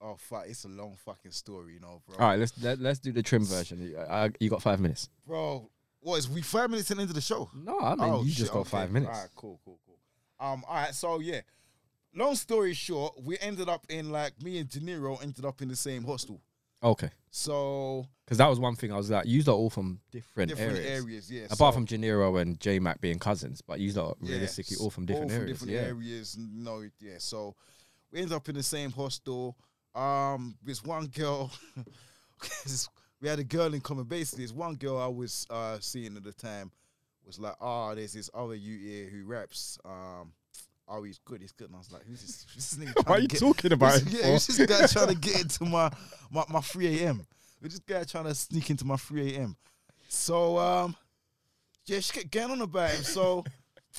oh 0.00 0.14
fuck, 0.16 0.44
it's 0.46 0.64
a 0.64 0.68
long 0.68 0.96
fucking 1.04 1.32
story, 1.32 1.74
you 1.74 1.80
know, 1.80 2.00
bro. 2.06 2.16
All 2.18 2.28
right, 2.30 2.38
let's 2.38 2.52
let, 2.62 2.78
let's 2.78 3.00
do 3.00 3.10
the 3.10 3.24
trim 3.24 3.44
version. 3.44 3.92
I, 4.08 4.30
you 4.38 4.48
got 4.48 4.62
five 4.62 4.78
minutes. 4.78 5.08
bro. 5.26 5.68
What 5.98 6.16
is 6.18 6.28
we 6.30 6.42
five 6.42 6.70
minutes 6.70 6.92
into 6.92 7.12
the 7.12 7.20
show? 7.20 7.50
No, 7.52 7.80
I 7.80 7.96
mean 7.96 8.04
Oh, 8.08 8.22
you 8.22 8.28
shit, 8.28 8.38
just 8.38 8.52
got 8.52 8.60
okay. 8.60 8.70
five 8.70 8.92
minutes. 8.92 9.12
All 9.12 9.20
right, 9.20 9.30
cool, 9.34 9.60
cool, 9.64 9.80
cool. 9.84 9.98
Um, 10.38 10.62
all 10.68 10.76
right, 10.76 10.94
so 10.94 11.18
yeah. 11.18 11.40
Long 12.16 12.34
story 12.34 12.72
short, 12.72 13.22
we 13.22 13.36
ended 13.40 13.68
up 13.68 13.84
in 13.90 14.10
like 14.10 14.42
me 14.42 14.58
and 14.58 14.68
De 14.68 14.80
Niro 14.80 15.22
ended 15.22 15.44
up 15.44 15.60
in 15.62 15.68
the 15.68 15.76
same 15.76 16.02
hostel. 16.02 16.40
Okay, 16.82 17.10
So 17.30 18.06
because 18.24 18.38
that 18.38 18.48
was 18.48 18.58
one 18.60 18.76
thing 18.76 18.92
I 18.92 18.96
was 18.96 19.10
like, 19.10 19.26
you 19.26 19.42
are 19.46 19.50
all 19.50 19.70
from 19.70 20.00
different, 20.12 20.50
different 20.50 20.78
areas. 20.78 21.02
areas, 21.04 21.30
yeah. 21.32 21.44
Apart 21.46 21.58
so- 21.58 21.72
from 21.72 21.86
Janiro 21.86 22.40
and 22.40 22.60
J 22.60 22.78
Mac 22.78 23.00
being 23.00 23.18
cousins, 23.18 23.60
but 23.62 23.80
you 23.80 23.90
are 24.00 24.14
Yeah, 24.20 24.32
realistically 24.32 24.76
all 24.80 24.90
from 24.90 25.06
different 25.06 25.30
areas. 25.32 25.50
different 25.58 25.72
yeah. 25.72 25.80
areas. 25.88 26.36
No, 26.38 26.82
yeah. 27.00 27.14
So 27.18 27.54
we 28.12 28.18
ended 28.20 28.34
up 28.34 28.48
in 28.48 28.54
the 28.56 28.62
same 28.62 28.92
hostel. 28.92 29.56
Um, 29.94 30.56
this 30.62 30.84
one 30.84 31.06
girl, 31.06 31.50
we 33.20 33.28
had 33.28 33.38
a 33.38 33.44
girl 33.44 33.72
in 33.74 33.80
common. 33.80 34.04
Basically, 34.04 34.44
this 34.44 34.52
one 34.52 34.74
girl 34.74 34.98
I 34.98 35.06
was 35.06 35.46
uh 35.50 35.78
seeing 35.80 36.16
at 36.16 36.24
the 36.24 36.32
time 36.32 36.70
was 37.24 37.38
like, 37.40 37.54
oh, 37.60 37.94
there's 37.94 38.12
this 38.12 38.30
other 38.34 38.54
you 38.54 38.78
here 38.78 39.08
who 39.08 39.24
raps. 39.24 39.78
Um, 39.84 40.32
oh, 40.88 41.02
he's 41.02 41.18
good. 41.18 41.40
He's 41.40 41.52
good. 41.52 41.68
And 41.68 41.76
I 41.76 41.78
was 41.78 41.92
like, 41.92 42.02
who's 42.06 42.22
this? 42.22 42.46
Who's 42.54 42.70
this 42.70 42.84
nigga 42.88 43.06
Why 43.08 43.16
are 43.16 43.20
you 43.20 43.28
get- 43.28 43.40
talking 43.40 43.72
about 43.72 44.00
who's-? 44.00 44.12
Yeah, 44.20 44.30
who's 44.32 44.46
this 44.46 44.66
guy 44.66 44.86
trying 44.86 45.08
to 45.08 45.14
get 45.20 45.42
into 45.42 45.64
my 45.64 45.90
my, 46.30 46.44
my 46.48 46.60
3 46.60 47.00
a.m. 47.02 47.26
Who's 47.60 47.72
this 47.72 47.80
guy 47.80 48.04
trying 48.04 48.24
to 48.24 48.34
sneak 48.34 48.70
into 48.70 48.84
my 48.84 48.96
3 48.96 49.34
a.m. 49.34 49.56
So 50.08 50.58
um, 50.58 50.96
yeah, 51.86 52.00
she 52.00 52.12
kept 52.12 52.30
getting 52.30 52.52
on 52.52 52.60
about 52.60 52.90
him. 52.90 53.02
So 53.02 53.44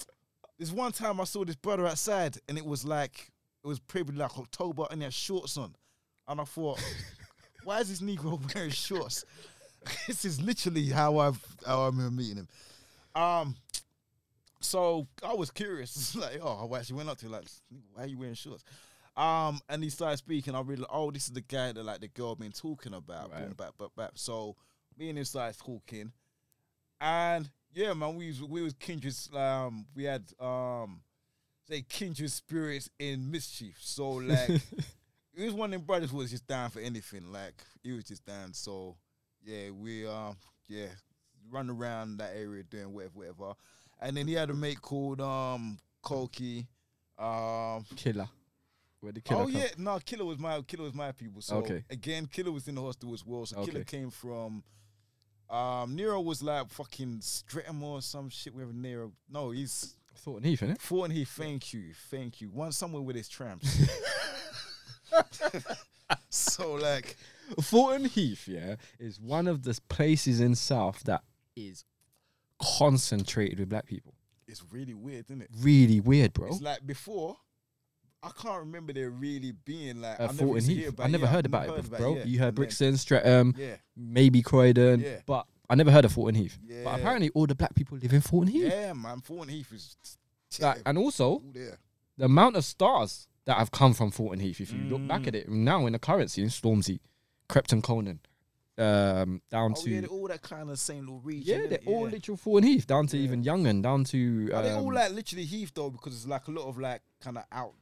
this 0.59 0.71
one 0.71 0.91
time 0.91 1.19
I 1.21 1.25
saw 1.25 1.43
this 1.45 1.55
brother 1.55 1.87
outside, 1.87 2.37
and 2.47 2.57
it 2.57 2.65
was 2.65 2.85
like 2.85 3.31
it 3.63 3.67
was 3.67 3.79
probably 3.79 4.15
like 4.15 4.37
October, 4.37 4.85
and 4.91 5.01
he 5.01 5.03
had 5.03 5.13
shorts 5.13 5.57
on, 5.57 5.75
and 6.27 6.39
I 6.39 6.43
thought, 6.43 6.79
why 7.63 7.79
is 7.79 7.89
this 7.89 8.01
Negro 8.01 8.39
wearing 8.55 8.69
shorts? 8.71 9.25
this 10.07 10.25
is 10.25 10.41
literally 10.41 10.87
how 10.89 11.17
I've 11.17 11.43
how 11.65 11.83
I 11.83 11.85
remember 11.87 12.11
meeting 12.11 12.37
him. 12.37 12.47
Um, 13.15 13.55
so 14.59 15.07
I 15.23 15.33
was 15.33 15.51
curious, 15.51 16.15
like, 16.15 16.39
oh, 16.41 16.69
I 16.71 16.77
actually 16.77 16.97
went 16.97 17.09
up 17.09 17.17
to 17.19 17.25
him, 17.25 17.31
like, 17.31 17.47
why 17.93 18.03
are 18.03 18.07
you 18.07 18.17
wearing 18.17 18.35
shorts? 18.35 18.63
Um, 19.17 19.59
and 19.67 19.83
he 19.83 19.89
started 19.89 20.17
speaking. 20.17 20.53
I 20.53 20.61
really, 20.61 20.85
oh, 20.91 21.09
this 21.09 21.23
is 21.23 21.33
the 21.33 21.41
guy 21.41 21.71
that 21.71 21.83
like 21.83 22.01
the 22.01 22.07
girl 22.07 22.35
been 22.35 22.51
talking 22.51 22.93
about. 22.93 23.31
Right. 23.31 23.45
Boom, 23.45 23.53
bap, 23.57 23.73
bap, 23.79 23.91
bap. 23.97 24.11
So 24.13 24.55
me 24.95 25.09
and 25.09 25.17
him 25.17 25.25
started 25.25 25.57
talking, 25.57 26.11
and 27.01 27.49
yeah, 27.73 27.93
man, 27.93 28.15
we 28.15 28.27
was 28.27 28.43
we 28.43 28.61
was 28.61 28.73
kindred. 28.73 29.15
Um, 29.35 29.87
we 29.95 30.03
had 30.03 30.23
um, 30.39 31.01
say 31.67 31.83
kindred 31.89 32.31
spirits 32.31 32.91
in 32.99 33.31
mischief. 33.31 33.77
So 33.79 34.11
like, 34.11 34.61
he 35.35 35.45
was 35.45 35.53
one 35.53 35.73
of 35.73 35.79
them 35.79 35.87
brothers 35.87 36.11
who 36.11 36.17
was 36.17 36.29
just 36.29 36.45
down 36.45 36.69
for 36.69 36.79
anything. 36.79 37.31
Like 37.31 37.55
he 37.81 37.93
was 37.93 38.03
just 38.03 38.23
down. 38.23 38.53
So 38.53 38.97
yeah, 39.43 39.71
we 39.71 40.05
um, 40.05 40.37
yeah, 40.67 40.89
run 41.49 41.71
around 41.71 42.17
that 42.17 42.33
area 42.35 42.61
doing 42.61 42.93
whatever, 42.93 43.13
whatever. 43.15 43.53
And 43.99 44.15
then 44.15 44.27
he 44.27 44.33
had 44.33 44.49
a 44.49 44.53
mate 44.53 44.81
called 44.81 45.21
um, 45.21 45.77
Koki. 46.01 46.67
Um, 47.17 47.85
Killer. 47.95 48.27
Where 48.99 49.11
the 49.11 49.21
killer 49.21 49.41
oh 49.43 49.45
come? 49.45 49.61
yeah, 49.61 49.67
no, 49.77 49.99
Killer 49.99 50.25
was 50.25 50.39
my 50.39 50.59
Killer 50.61 50.83
was 50.83 50.93
my 50.93 51.11
people. 51.11 51.41
So 51.41 51.57
Okay. 51.57 51.83
again, 51.89 52.25
Killer 52.25 52.51
was 52.51 52.67
in 52.67 52.75
the 52.75 52.81
hostel 52.81 53.13
as 53.13 53.23
well. 53.25 53.45
So 53.45 53.63
Killer 53.63 53.83
came 53.83 54.09
from 54.09 54.63
um 55.49 55.95
Nero 55.95 56.19
was 56.19 56.41
like 56.43 56.69
fucking 56.69 57.21
Streatham 57.21 57.81
or 57.83 58.01
some 58.01 58.29
shit 58.29 58.53
wherever 58.53 58.73
Nero. 58.73 59.11
No, 59.29 59.51
he's 59.51 59.95
Thornton 60.15 60.49
Heath, 60.49 60.61
innit? 60.61 60.79
Thornton 60.79 61.15
Heath, 61.15 61.29
thank 61.29 61.73
you, 61.73 61.93
thank 62.09 62.41
you. 62.41 62.49
One 62.49 62.71
somewhere 62.71 63.01
with 63.03 63.15
his 63.15 63.29
tramps. 63.29 63.69
so 66.29 66.73
like 66.73 67.15
Thornton 67.61 68.09
Heath, 68.09 68.47
yeah, 68.47 68.75
is 68.99 69.19
one 69.19 69.47
of 69.47 69.63
the 69.63 69.79
places 69.89 70.39
in 70.39 70.55
South 70.55 71.03
that 71.03 71.21
is 71.55 71.85
concentrated 72.61 73.59
with 73.59 73.69
black 73.69 73.85
people. 73.85 74.13
it's 74.47 74.63
really 74.71 74.93
weird, 74.93 75.25
isn't 75.29 75.41
it? 75.41 75.49
Really 75.59 75.99
weird, 75.99 76.33
bro. 76.33 76.47
It's 76.47 76.61
like 76.61 76.85
before. 76.85 77.37
I 78.23 78.29
can't 78.41 78.59
remember 78.59 78.93
there 78.93 79.11
really 79.11 79.51
being 79.63 80.01
like 80.01 80.19
Uh, 80.19 80.23
I 80.23 80.25
never 80.27 80.37
Thornton 80.37 80.55
used 80.55 80.67
to 80.67 80.73
hear 80.73 80.83
Heath. 80.85 80.93
about 80.95 81.05
I 81.05 81.09
never 81.09 81.25
yeah, 81.25 81.31
heard 81.31 81.45
about 81.45 81.67
never 81.67 81.77
it, 81.79 81.85
heard 81.87 81.97
bro. 81.99 82.15
yeah. 82.15 82.23
You 82.23 82.39
heard 82.39 82.47
And 82.47 82.55
Brixton, 82.55 82.97
Streatham, 82.97 83.53
Yeah, 83.57 83.75
maybe 83.95 84.41
Croydon, 84.41 85.01
Yeah. 85.01 85.19
but 85.27 85.45
I 85.69 85.75
never 85.75 85.91
heard 85.91 86.03
of 86.05 86.13
Thornton 86.13 86.41
Heath. 86.41 86.57
yeah. 86.65 86.83
But 86.83 86.99
apparently, 86.99 87.29
all 87.35 87.45
the 87.45 87.53
black 87.55 87.75
people 87.75 87.97
live 87.99 88.11
in 88.13 88.21
Thornton 88.21 88.53
Heath. 88.53 88.71
yeah, 88.71 88.93
man. 88.93 89.21
Thornton 89.21 89.49
Heath 89.55 89.71
is 89.71 89.95
Like, 90.59 90.81
and 90.85 90.97
also, 90.97 91.43
the 92.17 92.25
amount 92.25 92.55
of 92.55 92.65
stars 92.65 93.27
that 93.45 93.57
have 93.57 93.69
come 93.71 93.93
from 93.93 94.09
Thornton 94.11 94.39
Heath, 94.39 94.59
if 94.61 94.73
you 94.73 94.79
look 94.79 95.05
back 95.07 95.21
Mm. 95.21 95.27
at 95.27 95.35
it 95.35 95.49
now 95.49 95.85
in 95.85 95.93
the 95.93 95.99
currency, 95.99 96.41
in 96.41 96.49
Stormzy, 96.49 96.99
Krept 97.47 97.71
and 97.71 97.83
Konan, 97.83 98.19
um, 98.77 99.41
down 99.49 99.73
Oh 99.75 99.81
to 99.83 99.89
yeah, 99.89 100.05
all 100.07 100.27
that 100.27 100.41
kind 100.41 100.69
of 100.69 100.77
St. 100.79 101.05
Louis 101.07 101.19
region. 101.23 101.61
yeah, 101.61 101.67
they're 101.67 101.77
innit? 101.79 101.87
all 101.87 102.07
literal 102.07 102.37
Thornton 102.37 102.71
Heath, 102.71 102.85
down 102.87 103.07
to 103.07 103.17
Yeah. 103.17 103.23
even 103.23 103.43
Youngan, 103.43 103.81
down 103.81 104.03
to. 104.05 104.51
Are 104.53 104.61
they 104.63 104.71
all 104.71 104.87
um, 104.89 104.93
like 104.93 105.11
literally 105.13 105.45
Heath 105.45 105.71
though? 105.73 105.89
Because 105.89 106.15
it's 106.15 106.27
like 106.27 106.47
a 106.47 106.51
lot 106.51 106.67
of 106.67 106.77
like 106.77 107.01
kind 107.21 107.37
of 107.37 107.43
out. 107.51 107.73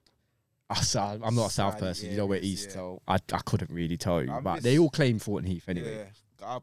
Ah, 0.69 0.75
so 0.75 0.99
I'm 1.23 1.35
not 1.35 1.47
a 1.47 1.53
South 1.53 1.77
person, 1.77 2.09
you 2.11 2.17
know, 2.17 2.25
we're 2.25 2.39
East, 2.41 2.69
yeah. 2.69 2.73
so 2.73 3.01
I, 3.07 3.15
I 3.33 3.37
couldn't 3.45 3.69
really 3.69 3.97
tell 3.97 4.23
you. 4.23 4.31
I 4.31 4.39
but 4.39 4.63
they 4.63 4.79
all 4.79 4.89
claim 4.89 5.19
Thornton 5.19 5.51
Heath 5.51 5.69
anyway. 5.69 6.07
Yeah. 6.41 6.47
I, 6.47 6.59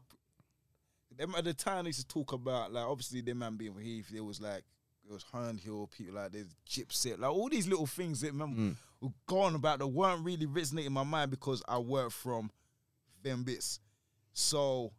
them 1.15 1.35
at 1.37 1.43
the 1.45 1.53
time 1.53 1.83
they 1.85 1.89
used 1.89 2.01
to 2.01 2.07
talk 2.07 2.33
about 2.33 2.73
like 2.73 2.85
obviously 2.85 3.21
them 3.21 3.37
man 3.39 3.55
being 3.55 3.73
with 3.75 3.83
Heath. 3.83 4.09
There 4.11 4.23
was 4.23 4.41
like 4.41 4.63
it 5.07 5.13
was 5.13 5.23
Herne 5.31 5.57
Hill 5.57 5.87
people 5.95 6.15
like 6.15 6.31
there's 6.31 6.47
Gypsy, 6.67 7.17
like 7.19 7.31
all 7.31 7.49
these 7.49 7.67
little 7.67 7.85
things 7.85 8.21
that 8.21 8.31
remember 8.31 8.59
Mm. 8.61 8.75
were 8.99 9.09
gone 9.27 9.53
about 9.55 9.79
that 9.79 9.87
weren't 9.87 10.25
really 10.25 10.47
resonating 10.47 10.87
in 10.87 10.93
my 10.93 11.03
mind 11.03 11.29
because 11.31 11.61
I 11.67 11.77
worked 11.77 12.13
from 12.13 12.49
them 13.21 13.43
bits. 13.43 13.79
So 14.33 14.91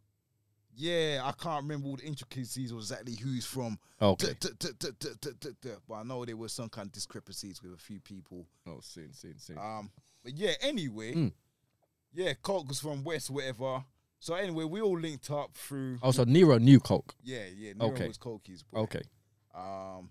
yeah, 0.76 1.20
I 1.24 1.32
can't 1.32 1.62
remember 1.62 1.88
all 1.88 1.96
the 1.96 2.04
intricacies 2.04 2.72
of 2.72 2.78
exactly 2.78 3.14
who's 3.14 3.44
from. 3.46 3.78
Okay. 4.02 4.34
But 4.40 5.94
I 5.94 6.02
know 6.02 6.24
there 6.24 6.36
was 6.36 6.52
some 6.52 6.68
kind 6.68 6.86
of 6.86 6.92
discrepancies 6.92 7.62
with 7.62 7.72
a 7.74 7.76
few 7.76 8.00
people. 8.00 8.46
Oh, 8.66 8.78
soon, 8.82 9.12
soon, 9.12 9.38
soon. 9.38 9.58
Um, 9.58 9.90
but 10.24 10.34
yeah, 10.36 10.52
anyway, 10.60 11.14
Mm. 11.14 11.32
yeah, 12.12 12.32
Coke 12.42 12.68
was 12.68 12.80
from 12.80 13.04
West, 13.04 13.30
whatever. 13.30 13.84
So 14.18 14.34
anyway, 14.34 14.64
we 14.64 14.80
all 14.80 14.98
linked 14.98 15.30
up 15.30 15.54
through. 15.54 15.98
oh, 16.02 16.10
so 16.10 16.24
Nero 16.24 16.58
knew 16.58 16.80
Coke. 16.80 17.14
Yeah, 17.22 17.44
yeah. 17.56 17.74
Nero 17.74 17.92
Okay. 17.92 18.08
was 18.08 18.16
Coke's 18.16 18.62
boy. 18.62 18.80
Okay. 18.80 19.02
Um, 19.54 20.10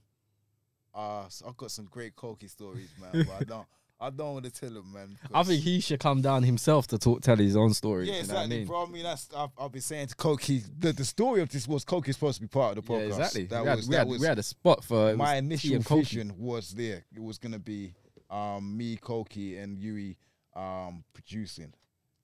uh, 0.96 1.28
so 1.30 1.48
I've 1.48 1.58
got 1.58 1.72
some 1.72 1.86
great 1.86 2.16
Coke 2.16 2.44
stories, 2.48 2.90
man. 3.02 3.26
but 3.28 3.36
I 3.42 3.44
don't, 3.48 3.66
I 4.04 4.10
don't 4.10 4.34
want 4.34 4.46
to 4.46 4.52
tell 4.52 4.70
him, 4.70 4.92
man. 4.94 5.18
I 5.34 5.44
think 5.44 5.64
he 5.64 5.80
should 5.80 6.00
come 6.02 6.22
down 6.22 6.44
himself 6.44 6.88
to 6.88 6.98
talk, 6.98 7.22
tell 7.22 7.38
his 7.38 7.56
own 7.56 7.74
story. 7.74 8.08
Yeah, 8.08 8.14
you 8.22 8.28
know 8.28 8.36
I 8.36 8.44
exactly, 8.44 8.58
mean? 8.58 8.68
bro. 8.68 8.84
I 8.84 8.90
mean, 8.90 9.04
that's 9.04 9.30
I've, 9.36 9.50
I've 9.58 9.72
been 9.72 9.82
saying 9.82 10.08
to. 10.08 10.36
He, 10.42 10.62
the, 10.78 10.92
the 10.92 11.06
story 11.06 11.42
of 11.42 11.50
this 11.50 11.68
was 11.68 11.86
Coke 11.86 12.10
is 12.10 12.16
supposed 12.16 12.36
to 12.36 12.42
be 12.42 12.48
part 12.48 12.78
of 12.78 12.86
the 12.86 12.94
podcast. 12.94 13.00
Yeah, 13.00 13.08
exactly. 13.08 13.46
That 13.46 13.62
we, 13.64 13.70
had, 13.70 13.76
was 13.78 13.88
we, 13.88 13.92
that 13.94 14.00
had, 14.00 14.08
was 14.08 14.20
we 14.20 14.28
had 14.28 14.40
a 14.40 14.44
spot 14.44 14.84
for 14.84 15.16
my 15.16 15.36
initial 15.36 15.82
Koki. 15.82 16.02
vision 16.02 16.34
was 16.38 16.72
there. 16.72 17.06
It 17.16 17.24
was 17.24 17.38
gonna 17.38 17.60
be 17.60 17.94
um, 18.30 18.76
me, 18.76 18.98
Koki, 18.98 19.58
and 19.58 19.78
Yui 19.78 20.18
um, 20.54 21.06
producing. 21.14 21.74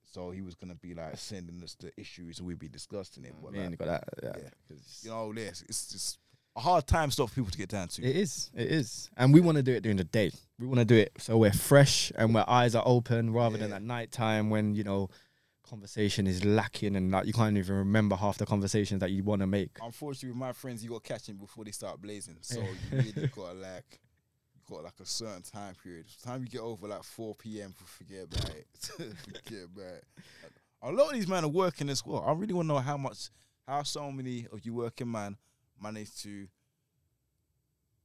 So 0.04 0.30
he 0.30 0.42
was 0.42 0.54
gonna 0.54 0.74
be 0.74 0.92
like 0.92 1.16
sending 1.16 1.62
us 1.62 1.76
the 1.80 1.92
issues 1.96 2.40
and 2.40 2.46
we'd 2.46 2.58
be 2.58 2.68
discussing 2.68 3.24
it. 3.24 3.34
But 3.42 3.52
Man, 3.52 3.62
like, 3.62 3.70
you 3.70 3.76
got 3.76 3.86
that. 3.86 4.04
Yeah. 4.22 4.32
yeah. 4.36 4.76
you 5.02 5.10
know, 5.10 5.32
this 5.32 5.64
it's 5.66 5.90
just 5.90 6.18
a 6.56 6.60
hard 6.60 6.86
time 6.86 7.10
stuff 7.10 7.30
for 7.30 7.36
people 7.36 7.50
to 7.50 7.58
get 7.58 7.68
down 7.68 7.88
to. 7.88 8.02
It 8.02 8.16
is. 8.16 8.50
It 8.54 8.68
is. 8.68 9.10
And 9.16 9.32
we 9.32 9.40
want 9.40 9.56
to 9.56 9.62
do 9.62 9.72
it 9.72 9.82
during 9.82 9.96
the 9.96 10.04
day. 10.04 10.30
We 10.58 10.66
want 10.66 10.78
to 10.78 10.84
do 10.84 10.96
it 10.96 11.12
so 11.18 11.38
we're 11.38 11.52
fresh 11.52 12.12
and 12.16 12.36
our 12.36 12.48
eyes 12.48 12.74
are 12.74 12.82
open 12.84 13.32
rather 13.32 13.56
than 13.56 13.72
at 13.72 13.82
night 13.82 14.12
time 14.12 14.50
when, 14.50 14.74
you 14.74 14.84
know, 14.84 15.08
conversation 15.68 16.26
is 16.26 16.44
lacking 16.44 16.96
and 16.96 17.12
like 17.12 17.26
you 17.26 17.32
can't 17.32 17.56
even 17.56 17.76
remember 17.76 18.16
half 18.16 18.36
the 18.38 18.46
conversations 18.46 19.00
that 19.00 19.10
you 19.10 19.22
want 19.22 19.40
to 19.40 19.46
make. 19.46 19.70
Unfortunately, 19.80 20.30
with 20.30 20.38
my 20.38 20.52
friends, 20.52 20.82
you 20.82 20.90
got 20.90 21.04
to 21.04 21.12
catch 21.12 21.26
them 21.26 21.36
before 21.36 21.64
they 21.64 21.70
start 21.70 22.02
blazing. 22.02 22.36
So 22.40 22.60
you 22.60 22.66
really 22.90 23.12
got 23.28 23.52
to 23.52 23.58
like, 23.58 24.00
got 24.68 24.82
like 24.84 25.00
a 25.00 25.06
certain 25.06 25.42
time 25.42 25.74
period. 25.82 26.06
Time 26.22 26.42
you 26.42 26.48
get 26.48 26.60
over 26.60 26.88
like 26.88 27.04
4 27.04 27.36
p.m., 27.36 27.74
forget 27.84 28.24
about 28.24 28.50
it. 28.50 28.66
forget 29.24 29.64
about 29.72 29.94
it. 29.94 30.04
A 30.82 30.90
lot 30.90 31.08
of 31.08 31.14
these 31.14 31.28
men 31.28 31.44
are 31.44 31.48
working 31.48 31.88
as 31.88 32.04
well. 32.04 32.24
I 32.26 32.32
really 32.32 32.54
want 32.54 32.68
to 32.68 32.74
know 32.74 32.80
how 32.80 32.96
much, 32.96 33.30
how 33.68 33.84
so 33.84 34.10
many 34.10 34.46
of 34.52 34.64
you 34.64 34.74
working 34.74 35.10
man 35.10 35.36
manage 35.80 36.14
to 36.22 36.30
you 36.30 36.48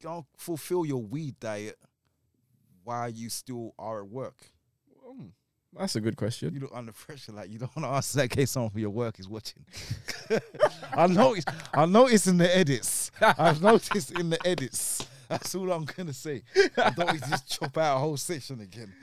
know, 0.03 0.25
fulfill 0.37 0.85
your 0.85 1.01
weed 1.01 1.39
diet 1.39 1.77
while 2.83 3.09
you 3.09 3.29
still 3.29 3.73
are 3.79 4.01
at 4.01 4.07
work. 4.07 4.51
Mm, 5.07 5.31
That's 5.77 5.95
a 5.95 6.01
good 6.01 6.17
question. 6.17 6.53
You 6.53 6.61
look 6.61 6.71
under 6.73 6.91
pressure, 6.91 7.31
like 7.31 7.49
you 7.49 7.59
don't 7.59 7.75
want 7.75 7.85
to 7.85 7.95
answer 7.95 8.17
that 8.17 8.23
in 8.23 8.29
case 8.29 8.51
someone 8.51 8.71
for 8.71 8.79
your 8.79 8.89
work 8.91 9.19
is 9.19 9.27
watching. 9.27 9.65
I 10.93 11.07
noticed. 11.07 11.49
I 11.73 11.85
noticed 11.85 12.27
in 12.27 12.37
the 12.37 12.55
edits. 12.55 13.11
I've 13.21 13.61
noticed 13.61 14.11
in 14.11 14.29
the 14.29 14.47
edits. 14.47 15.07
That's 15.27 15.55
all 15.55 15.71
I'm 15.71 15.85
gonna 15.85 16.13
say. 16.13 16.43
I 16.77 16.91
don't 16.91 17.11
need 17.13 17.23
to 17.23 17.29
just 17.29 17.49
chop 17.49 17.77
out 17.77 17.97
a 17.97 17.99
whole 17.99 18.17
section 18.17 18.61
again. 18.61 18.93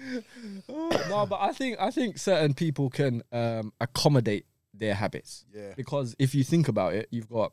no, 0.68 1.26
but 1.26 1.40
I 1.40 1.52
think 1.52 1.78
I 1.80 1.90
think 1.90 2.18
certain 2.18 2.54
people 2.54 2.90
can 2.90 3.22
um, 3.32 3.72
accommodate 3.80 4.46
their 4.72 4.94
habits. 4.94 5.44
Yeah. 5.52 5.72
Because 5.76 6.14
if 6.18 6.34
you 6.34 6.44
think 6.44 6.68
about 6.68 6.94
it, 6.94 7.08
you've 7.10 7.28
got 7.28 7.52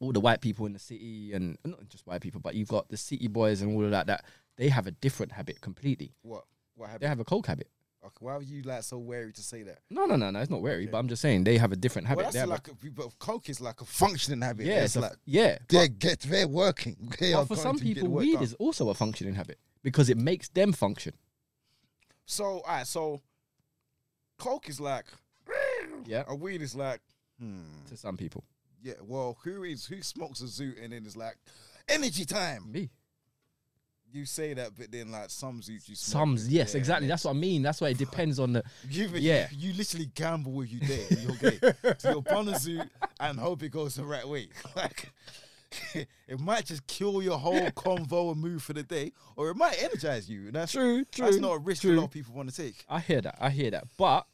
all 0.00 0.12
the 0.12 0.20
white 0.20 0.40
people 0.40 0.66
in 0.66 0.72
the 0.72 0.78
city, 0.78 1.32
and 1.32 1.56
not 1.64 1.88
just 1.88 2.06
white 2.06 2.20
people, 2.20 2.40
but 2.40 2.54
you've 2.54 2.68
got 2.68 2.88
the 2.88 2.96
city 2.96 3.28
boys 3.28 3.62
and 3.62 3.74
all 3.74 3.84
of 3.84 3.90
that. 3.90 4.06
That 4.06 4.24
they 4.56 4.68
have 4.68 4.86
a 4.86 4.90
different 4.92 5.32
habit 5.32 5.60
completely. 5.60 6.12
What? 6.22 6.44
What 6.74 6.86
habit? 6.88 7.00
They 7.02 7.08
have 7.08 7.20
a 7.20 7.24
coke 7.24 7.46
habit. 7.46 7.68
Okay, 8.04 8.14
why 8.20 8.34
are 8.34 8.42
you 8.42 8.62
like 8.62 8.84
so 8.84 8.98
wary 8.98 9.32
to 9.32 9.42
say 9.42 9.62
that? 9.64 9.78
No, 9.90 10.04
no, 10.04 10.14
no, 10.14 10.30
no. 10.30 10.38
It's 10.38 10.50
not 10.50 10.62
wary, 10.62 10.82
Okay. 10.84 10.90
but 10.92 10.98
I'm 10.98 11.08
just 11.08 11.20
saying 11.22 11.42
they 11.42 11.58
have 11.58 11.72
a 11.72 11.76
different 11.76 12.06
habit. 12.06 12.22
Well, 12.24 12.32
that's 12.32 12.46
like, 12.48 12.68
a, 12.68 12.90
but 12.90 13.18
coke 13.18 13.48
is 13.48 13.60
like 13.60 13.80
a 13.80 13.84
functioning 13.84 14.42
habit. 14.42 14.66
yeah, 14.66 14.84
it's 14.84 14.94
it's 14.94 15.04
a- 15.04 15.16
yeah. 15.24 15.58
they 15.68 15.88
get 15.88 16.20
they're 16.20 16.46
working. 16.46 16.96
They 17.18 17.32
But 17.32 17.46
for 17.46 17.56
some 17.56 17.78
people, 17.78 18.08
weed 18.08 18.34
done. 18.34 18.42
is 18.44 18.54
also 18.54 18.90
a 18.90 18.94
functioning 18.94 19.34
habit 19.34 19.58
because 19.82 20.08
it 20.08 20.18
makes 20.18 20.48
them 20.50 20.72
function. 20.72 21.14
So, 22.26 22.44
all 22.44 22.62
right, 22.68 22.86
so 22.86 23.20
coke 24.38 24.68
is 24.68 24.80
like, 24.80 25.06
Yeah. 26.04 26.24
a 26.28 26.34
weed 26.34 26.62
is 26.62 26.74
like, 26.76 27.00
hmm. 27.40 27.62
To 27.88 27.96
some 27.96 28.16
people, 28.16 28.44
Yeah, 28.86 28.94
well, 29.02 29.36
who 29.42 29.64
is 29.64 29.84
who 29.86 30.00
smokes 30.00 30.40
a 30.42 30.44
zoot 30.44 30.80
and 30.80 30.92
then 30.92 31.02
it's 31.04 31.16
like 31.16 31.36
energy 31.88 32.24
time? 32.24 32.70
me. 32.70 32.88
You 34.12 34.24
say 34.24 34.54
that, 34.54 34.70
but 34.78 34.92
then 34.92 35.10
like 35.10 35.28
some 35.30 35.60
zoots 35.60 35.88
you 35.88 35.96
smoke. 35.96 36.38
Some, 36.38 36.48
yes, 36.48 36.72
yeah, 36.72 36.78
exactly. 36.78 37.08
That's 37.08 37.24
what 37.24 37.32
I 37.32 37.34
mean. 37.34 37.62
That's 37.62 37.80
why 37.80 37.88
it 37.88 37.98
depends 37.98 38.38
on 38.38 38.52
the. 38.52 38.62
You, 38.88 39.08
yeah. 39.14 39.48
you, 39.50 39.70
you 39.70 39.76
literally 39.76 40.06
gamble 40.14 40.52
with 40.52 40.70
your 40.70 40.88
day, 40.88 41.04
your 41.10 41.34
game. 41.34 41.96
so 41.98 42.10
you're 42.24 42.38
on 42.38 42.48
a 42.48 42.52
zoot 42.52 42.88
and 43.18 43.40
hope 43.40 43.64
it 43.64 43.70
goes 43.70 43.96
the 43.96 44.04
right 44.04 44.26
way. 44.26 44.50
Like 44.76 45.10
it 46.28 46.38
might 46.38 46.66
just 46.66 46.86
kill 46.86 47.20
your 47.24 47.38
whole 47.38 47.68
convo 47.72 48.30
and 48.30 48.40
move 48.40 48.62
for 48.62 48.72
the 48.72 48.84
day, 48.84 49.10
or 49.34 49.50
it 49.50 49.56
might 49.56 49.82
energize 49.82 50.30
you. 50.30 50.46
And 50.46 50.52
that's 50.52 50.70
True, 50.70 51.04
true. 51.06 51.24
That's 51.24 51.38
not 51.38 51.54
a 51.54 51.58
risk 51.58 51.82
a 51.82 51.88
lot 51.88 52.04
of 52.04 52.10
people 52.12 52.34
want 52.34 52.48
to 52.48 52.56
take. 52.56 52.84
I 52.88 53.00
hear 53.00 53.20
that. 53.20 53.36
I 53.40 53.50
hear 53.50 53.72
that. 53.72 53.88
But 53.98 54.26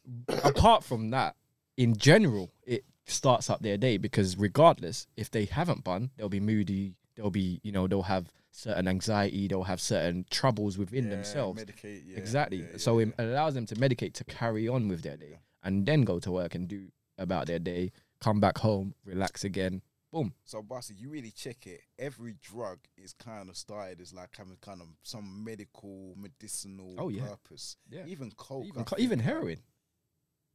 apart 0.44 0.84
from 0.84 1.08
that, 1.10 1.36
in 1.78 1.96
general, 1.96 2.52
it 2.66 2.84
starts 3.06 3.50
up 3.50 3.60
their 3.62 3.76
day 3.76 3.96
because 3.96 4.36
regardless, 4.36 5.06
if 5.16 5.30
they 5.30 5.44
haven't 5.44 5.84
bun, 5.84 6.10
they'll 6.16 6.28
be 6.28 6.40
moody. 6.40 6.94
They'll 7.14 7.30
be, 7.30 7.60
you 7.62 7.72
know, 7.72 7.86
they'll 7.86 8.02
have 8.02 8.32
certain 8.50 8.88
anxiety. 8.88 9.48
They'll 9.48 9.64
have 9.64 9.80
certain 9.80 10.24
troubles 10.30 10.78
within 10.78 11.10
themselves. 11.10 11.62
Medicate, 11.62 12.02
yeah, 12.06 12.16
exactly. 12.16 12.58
yeah, 12.58 12.66
yeah, 12.72 12.78
so 12.78 12.98
yeah. 12.98 13.06
it 13.06 13.14
allows 13.18 13.54
them 13.54 13.66
to 13.66 13.74
medicate 13.76 14.14
to 14.14 14.24
carry 14.24 14.68
on 14.68 14.88
with 14.88 15.02
their 15.02 15.16
day 15.16 15.38
and 15.62 15.84
then 15.84 16.02
go 16.02 16.18
to 16.20 16.30
work 16.30 16.54
and 16.54 16.68
do 16.68 16.86
about 17.18 17.46
their 17.46 17.58
day. 17.58 17.92
Come 18.20 18.40
back 18.40 18.58
home, 18.58 18.94
relax 19.04 19.44
again. 19.44 19.82
Boom. 20.12 20.34
So, 20.44 20.60
Bossy, 20.62 20.94
you 20.94 21.08
really 21.08 21.30
check 21.30 21.66
it. 21.66 21.80
Every 21.98 22.34
drug 22.42 22.78
is 22.98 23.14
kind 23.14 23.48
of 23.48 23.56
started 23.56 23.98
as 24.00 24.12
like 24.12 24.28
having 24.36 24.58
kind 24.60 24.80
of 24.82 24.86
some 25.02 25.42
medical, 25.42 26.14
medicinal 26.18 26.94
Oh, 26.98 27.08
yeah. 27.08 27.22
purpose. 27.26 27.76
Yeah. 27.90 28.02
Even 28.06 28.30
coke, 28.32 28.66
Even 28.66 28.84
co- 28.84 28.96
even 28.98 29.18
heroin. 29.20 29.58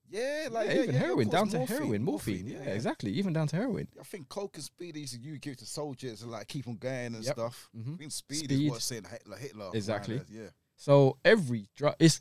Yeah, 0.10 0.48
like 0.52 0.68
yeah, 0.68 0.74
yeah, 0.74 0.82
even 0.84 0.96
yeah, 0.96 1.02
heroin 1.02 1.30
down 1.30 1.50
to 1.50 1.58
morphine, 1.58 1.78
heroin, 1.78 2.04
morphine. 2.04 2.48
Yeah, 2.48 2.60
exactly. 2.60 3.12
Even 3.12 3.34
down 3.34 3.48
to 3.50 3.56
heroin. 3.58 3.88
I 4.00 4.04
think 4.04 4.30
coke 4.30 4.56
and 4.56 4.64
speed 4.64 4.96
is 4.96 5.18
you 5.18 5.38
give 5.38 5.58
to 5.58 5.66
soldiers 5.66 6.22
and 6.22 6.32
like 6.32 6.48
keep 6.48 6.66
them 6.66 6.78
going 6.78 7.14
and 7.16 7.24
Yep. 7.26 7.34
stuff. 7.34 7.70
Mhm. 7.78 7.96
I 7.96 7.98
think 7.98 8.12
speed, 8.12 8.38
Speed. 8.46 8.52
is 8.52 8.72
what 8.72 8.82
sent 8.82 9.08
Hitler. 9.08 9.38
Hitler 9.38 9.72
Exactly. 9.74 10.22
Yeah. 10.30 10.50
So 10.78 11.18
every 11.26 11.68
drug 11.76 11.96
is, 12.00 12.20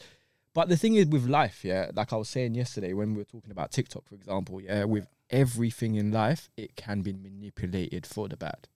but 0.52 0.68
the 0.68 0.76
thing 0.76 0.94
is 0.96 1.06
with 1.06 1.26
life, 1.26 1.64
yeah, 1.64 1.90
like 1.94 2.12
I 2.12 2.16
was 2.16 2.28
saying 2.28 2.54
yesterday 2.56 2.92
when 2.92 3.12
we 3.12 3.18
were 3.18 3.24
talking 3.24 3.50
about 3.52 3.70
TikTok, 3.70 4.04
for 4.08 4.14
example, 4.16 4.60
yeah, 4.60 4.82
with 4.84 5.06
everything 5.30 5.94
in 5.94 6.10
life, 6.10 6.48
it 6.56 6.74
can 6.74 7.02
be 7.02 7.12
manipulated 7.12 8.06
for 8.06 8.28
the 8.28 8.36
bad. 8.36 8.68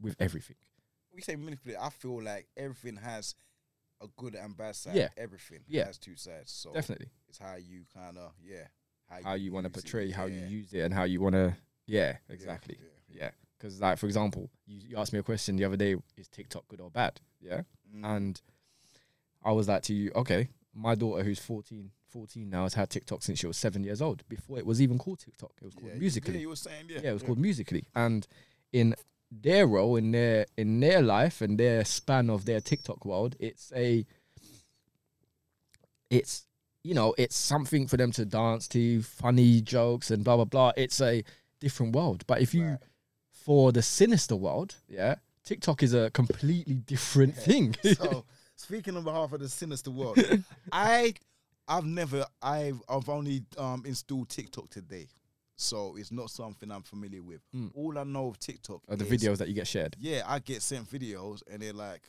With 0.00 0.16
everything, 0.20 0.56
We 1.12 1.22
say 1.22 1.34
manipulate. 1.36 1.78
I 1.80 1.90
feel 1.90 2.22
like 2.22 2.48
everything 2.56 2.96
has 2.96 3.34
a 4.00 4.06
good 4.16 4.34
and 4.36 4.56
bad 4.56 4.76
side. 4.76 4.94
Yeah. 4.94 5.08
Everything 5.16 5.64
Yeah. 5.66 5.86
has 5.86 5.98
two 5.98 6.14
sides. 6.16 6.52
So 6.52 6.72
definitely. 6.72 7.10
It's 7.28 7.38
how 7.38 7.54
you 7.56 7.84
kind 7.94 8.18
of 8.18 8.32
yeah 8.42 8.66
How 9.24 9.34
you 9.34 9.52
want 9.52 9.64
to 9.64 9.68
use 9.70 9.78
it, 9.78 9.82
portray, 9.84 10.10
how 10.10 10.26
you 10.26 10.40
use 10.46 10.72
it, 10.72 10.80
and 10.80 10.94
how 10.94 11.04
you 11.04 11.20
want 11.20 11.34
to, 11.34 11.56
yeah, 11.86 12.16
yeah, 12.28 12.34
exactly, 12.34 12.78
yeah. 13.08 13.24
yeah. 13.24 13.30
Because 13.56 13.80
like 13.80 13.98
for 13.98 14.06
example, 14.06 14.50
you, 14.66 14.80
you 14.88 14.96
asked 14.96 15.12
me 15.12 15.18
a 15.18 15.22
question 15.22 15.56
the 15.56 15.64
other 15.64 15.76
day: 15.76 15.96
Is 16.16 16.28
TikTok 16.28 16.68
good 16.68 16.80
or 16.80 16.90
bad? 16.90 17.20
Yeah, 17.40 17.62
Mm. 17.94 18.16
and 18.16 18.42
I 19.42 19.52
was 19.52 19.68
like 19.68 19.82
to 19.84 19.94
you, 19.94 20.10
okay, 20.14 20.48
my 20.74 20.94
daughter 20.94 21.22
who's 21.24 21.38
14, 21.38 21.90
14 22.08 22.50
now 22.50 22.64
has 22.64 22.74
had 22.74 22.90
TikTok 22.90 23.22
since 23.22 23.38
she 23.38 23.46
was 23.46 23.56
seven 23.56 23.82
years 23.82 24.02
old. 24.02 24.28
Before 24.28 24.58
it 24.58 24.66
was 24.66 24.82
even 24.82 24.98
called 24.98 25.20
TikTok, 25.20 25.52
it 25.60 25.64
was 25.64 25.74
called 25.74 25.92
yeah, 25.92 25.98
Musical.ly. 25.98 26.34
Yeah, 26.34 26.40
you 26.42 26.48
were 26.50 26.56
saying 26.56 26.86
yeah. 26.88 27.00
yeah, 27.02 27.10
it 27.10 27.14
was 27.14 27.22
called 27.22 27.38
Musical.ly 27.38 27.82
and 27.94 28.26
in 28.72 28.94
their 29.30 29.66
role 29.66 29.96
in 29.96 30.10
their 30.12 30.46
in 30.56 30.80
their 30.80 31.02
life 31.02 31.40
and 31.40 31.58
their 31.58 31.84
span 31.84 32.30
of 32.30 32.46
their 32.46 32.60
tiktok 32.62 33.04
world 33.04 33.36
it's 33.38 33.70
a 33.76 34.06
it's 36.10 36.46
you 36.84 36.94
know 36.94 37.14
it's 37.18 37.36
something 37.36 37.86
for 37.86 37.96
them 37.96 38.12
to 38.12 38.24
dance 38.24 38.68
to 38.68 39.02
funny 39.02 39.60
jokes 39.60 40.10
and 40.10 40.24
blah 40.24 40.36
blah 40.36 40.44
blah 40.44 40.72
it's 40.76 41.00
a 41.00 41.22
different 41.60 41.94
world 41.94 42.24
but 42.26 42.40
if 42.40 42.54
you 42.54 42.64
Right. 42.64 42.78
for 43.32 43.72
the 43.72 43.82
sinister 43.82 44.36
world 44.36 44.76
yeah 44.88 45.16
tiktok 45.44 45.82
is 45.82 45.92
a 45.94 46.10
completely 46.10 46.74
different 46.76 47.36
thing 47.36 47.74
so 47.94 48.24
speaking 48.56 48.96
on 48.96 49.04
behalf 49.04 49.32
of 49.32 49.40
the 49.40 49.48
sinister 49.48 49.90
world, 49.90 50.18
I 50.72 51.14
I've 51.66 51.84
never 51.84 52.26
I've 52.42 52.80
I've 52.88 53.08
only 53.08 53.44
um 53.56 53.84
installed 53.86 54.28
TikTok 54.28 54.68
today. 54.70 55.06
So 55.56 55.96
it's 55.96 56.12
not 56.12 56.30
something 56.30 56.70
I'm 56.70 56.82
familiar 56.82 57.22
with. 57.22 57.40
Mm. 57.54 57.70
All 57.74 57.98
I 57.98 58.04
know 58.04 58.28
of 58.28 58.38
TikTok 58.38 58.80
are 58.88 58.96
the 58.96 59.04
is, 59.06 59.22
videos 59.22 59.38
that 59.38 59.48
you 59.48 59.54
get 59.54 59.66
shared 59.66 59.96
Yeah, 59.98 60.22
I 60.26 60.38
get 60.38 60.62
sent 60.62 60.88
videos 60.90 61.42
and 61.50 61.60
they're 61.62 61.72
like 61.72 62.02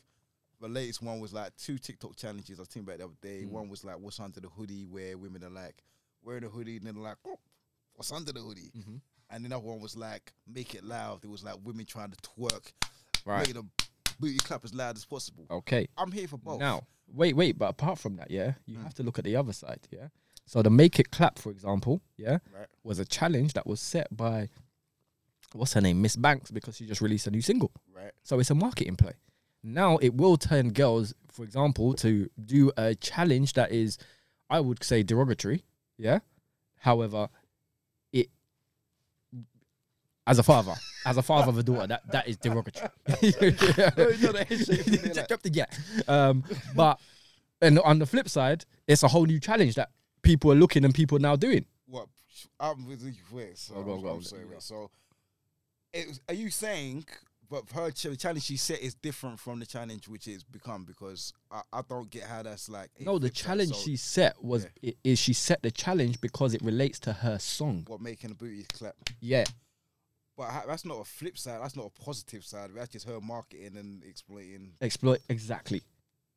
the 0.61 0.67
latest 0.67 1.01
one 1.01 1.19
was 1.19 1.33
like 1.33 1.55
two 1.57 1.77
TikTok 1.77 2.15
challenges 2.15 2.59
I 2.59 2.63
think 2.63 2.85
about 2.85 2.99
the 2.99 3.05
other 3.05 3.13
day. 3.21 3.43
Mm. 3.45 3.49
One 3.51 3.69
was 3.69 3.83
like 3.83 3.97
what's 3.99 4.19
under 4.19 4.39
the 4.39 4.49
hoodie 4.49 4.85
where 4.85 5.17
women 5.17 5.43
are 5.43 5.49
like 5.49 5.83
wearing 6.23 6.43
a 6.43 6.49
hoodie 6.49 6.77
and 6.77 6.85
then 6.85 6.95
like 6.95 7.17
oh, 7.27 7.39
what's 7.95 8.11
under 8.11 8.31
the 8.33 8.39
hoodie? 8.41 8.71
mm-hmm. 8.77 8.95
And 9.31 9.45
then 9.45 9.51
other 9.53 9.63
one 9.65 9.79
was 9.79 9.95
like 9.95 10.33
make 10.47 10.73
it 10.75 10.83
loud. 10.83 11.23
It 11.23 11.29
was 11.29 11.43
like 11.43 11.55
women 11.63 11.85
trying 11.85 12.11
to 12.11 12.17
twerk, 12.17 12.71
right 13.25 13.47
make 13.47 13.55
the 13.55 13.63
booty 14.19 14.37
clap 14.37 14.65
as 14.65 14.73
loud 14.73 14.97
as 14.97 15.05
possible. 15.05 15.45
okay 15.49 15.87
I'm 15.97 16.11
here 16.11 16.27
for 16.27 16.37
both. 16.37 16.59
Now, 16.59 16.83
wait, 17.13 17.35
wait, 17.35 17.57
but 17.57 17.69
apart 17.69 17.97
from 17.99 18.15
that, 18.17 18.29
yeah, 18.31 18.53
you 18.65 18.77
Mm. 18.77 18.83
have 18.83 18.93
to 18.95 19.03
look 19.03 19.17
at 19.17 19.23
the 19.25 19.35
other 19.35 19.53
side, 19.53 19.87
yeah. 19.91 20.07
So 20.45 20.61
the 20.63 20.69
make 20.71 20.99
it 20.99 21.11
clap, 21.11 21.37
for 21.39 21.51
example, 21.51 22.01
yeah, 22.17 22.39
Right. 22.53 22.67
was 22.83 22.97
a 22.99 23.05
challenge 23.05 23.53
that 23.53 23.67
was 23.67 23.79
set 23.79 24.07
by 24.17 24.49
what's 25.53 25.73
her 25.73 25.81
name, 25.81 26.01
Ms 26.01 26.15
Banks, 26.17 26.51
because 26.51 26.75
she 26.75 26.85
just 26.87 27.01
released 27.01 27.27
a 27.27 27.31
new 27.31 27.41
single. 27.41 27.71
Right. 27.95 28.11
So 28.23 28.39
it's 28.39 28.49
a 28.49 28.55
marketing 28.55 28.95
play. 28.95 29.13
Now 29.63 29.97
it 29.97 30.13
will 30.13 30.37
turn 30.37 30.71
girls, 30.71 31.13
for 31.31 31.43
example, 31.43 31.93
to 31.95 32.29
do 32.43 32.71
a 32.77 32.95
challenge 32.95 33.53
that 33.53 33.71
is, 33.71 33.97
I 34.49 34.59
would 34.59 34.83
say, 34.83 35.03
derogatory. 35.03 35.63
Yeah. 35.97 36.19
However, 36.77 37.29
it 38.13 38.29
as 40.25 40.39
a 40.39 40.43
father, 40.43 40.75
as 41.05 41.17
a 41.17 41.21
father 41.21 41.49
of 41.49 41.57
a 41.57 41.63
daughter, 41.63 41.87
that 41.87 42.09
that 42.11 42.27
is 42.27 42.37
derogatory. 42.37 42.89
yeah. 45.51 45.65
Um, 46.07 46.43
but 46.75 46.99
and 47.61 47.79
on 47.79 47.99
the 47.99 48.05
flip 48.05 48.29
side, 48.29 48.65
it's 48.87 49.03
a 49.03 49.07
whole 49.09 49.25
new 49.25 49.39
challenge 49.39 49.75
that 49.75 49.89
people 50.21 50.51
are 50.51 50.55
looking 50.55 50.85
and 50.85 50.93
people 50.93 51.17
are 51.17 51.21
now 51.21 51.35
doing. 51.35 51.65
What? 51.87 52.07
I'm 52.59 52.87
with 52.87 53.03
you. 53.03 53.13
Wait, 53.31 53.57
so, 53.57 53.73
Go, 53.75 53.83
go, 53.83 53.97
go, 54.01 54.09
I'm 54.09 54.23
sorry, 54.23 54.43
go. 54.43 54.49
wait, 54.51 54.61
so 54.61 54.89
it 55.93 56.19
are 56.29 56.33
you 56.33 56.49
saying 56.49 57.05
but 57.49 57.63
her 57.71 57.91
ch- 57.91 58.03
the 58.03 58.15
challenge 58.15 58.43
she 58.43 58.57
set 58.57 58.79
is 58.81 58.93
different 58.95 59.39
from 59.39 59.59
the 59.59 59.65
challenge 59.65 60.07
which 60.07 60.27
it's 60.27 60.43
become 60.43 60.83
because 60.85 61.33
I, 61.51 61.61
I 61.73 61.81
don't 61.87 62.09
get 62.09 62.23
how 62.23 62.43
that's 62.43 62.69
like. 62.69 62.89
No, 62.99 63.17
the 63.19 63.29
challenge 63.29 63.75
she 63.75 63.95
set 63.95 64.41
was 64.43 64.67
Yeah. 64.81 64.91
is 65.03 65.19
she 65.19 65.33
set 65.33 65.61
the 65.63 65.71
challenge 65.71 66.21
because 66.21 66.53
it 66.53 66.61
relates 66.61 66.99
to 67.01 67.13
her 67.13 67.39
song. 67.39 67.83
what 67.87 68.01
making 68.01 68.31
a 68.31 68.35
booty 68.35 68.65
clap. 68.71 68.95
Yeah, 69.19 69.45
But 70.37 70.49
ha- 70.51 70.63
that's 70.67 70.85
not 70.85 70.99
a 71.01 71.03
flip 71.03 71.37
side. 71.37 71.59
That's 71.61 71.75
not 71.75 71.87
a 71.95 72.03
positive 72.03 72.45
side. 72.45 72.69
That's 72.75 72.89
just 72.89 73.07
her 73.07 73.19
marketing 73.19 73.75
and 73.77 74.03
exploiting. 74.03 74.73
exploit 74.81 75.19
exactly. 75.29 75.81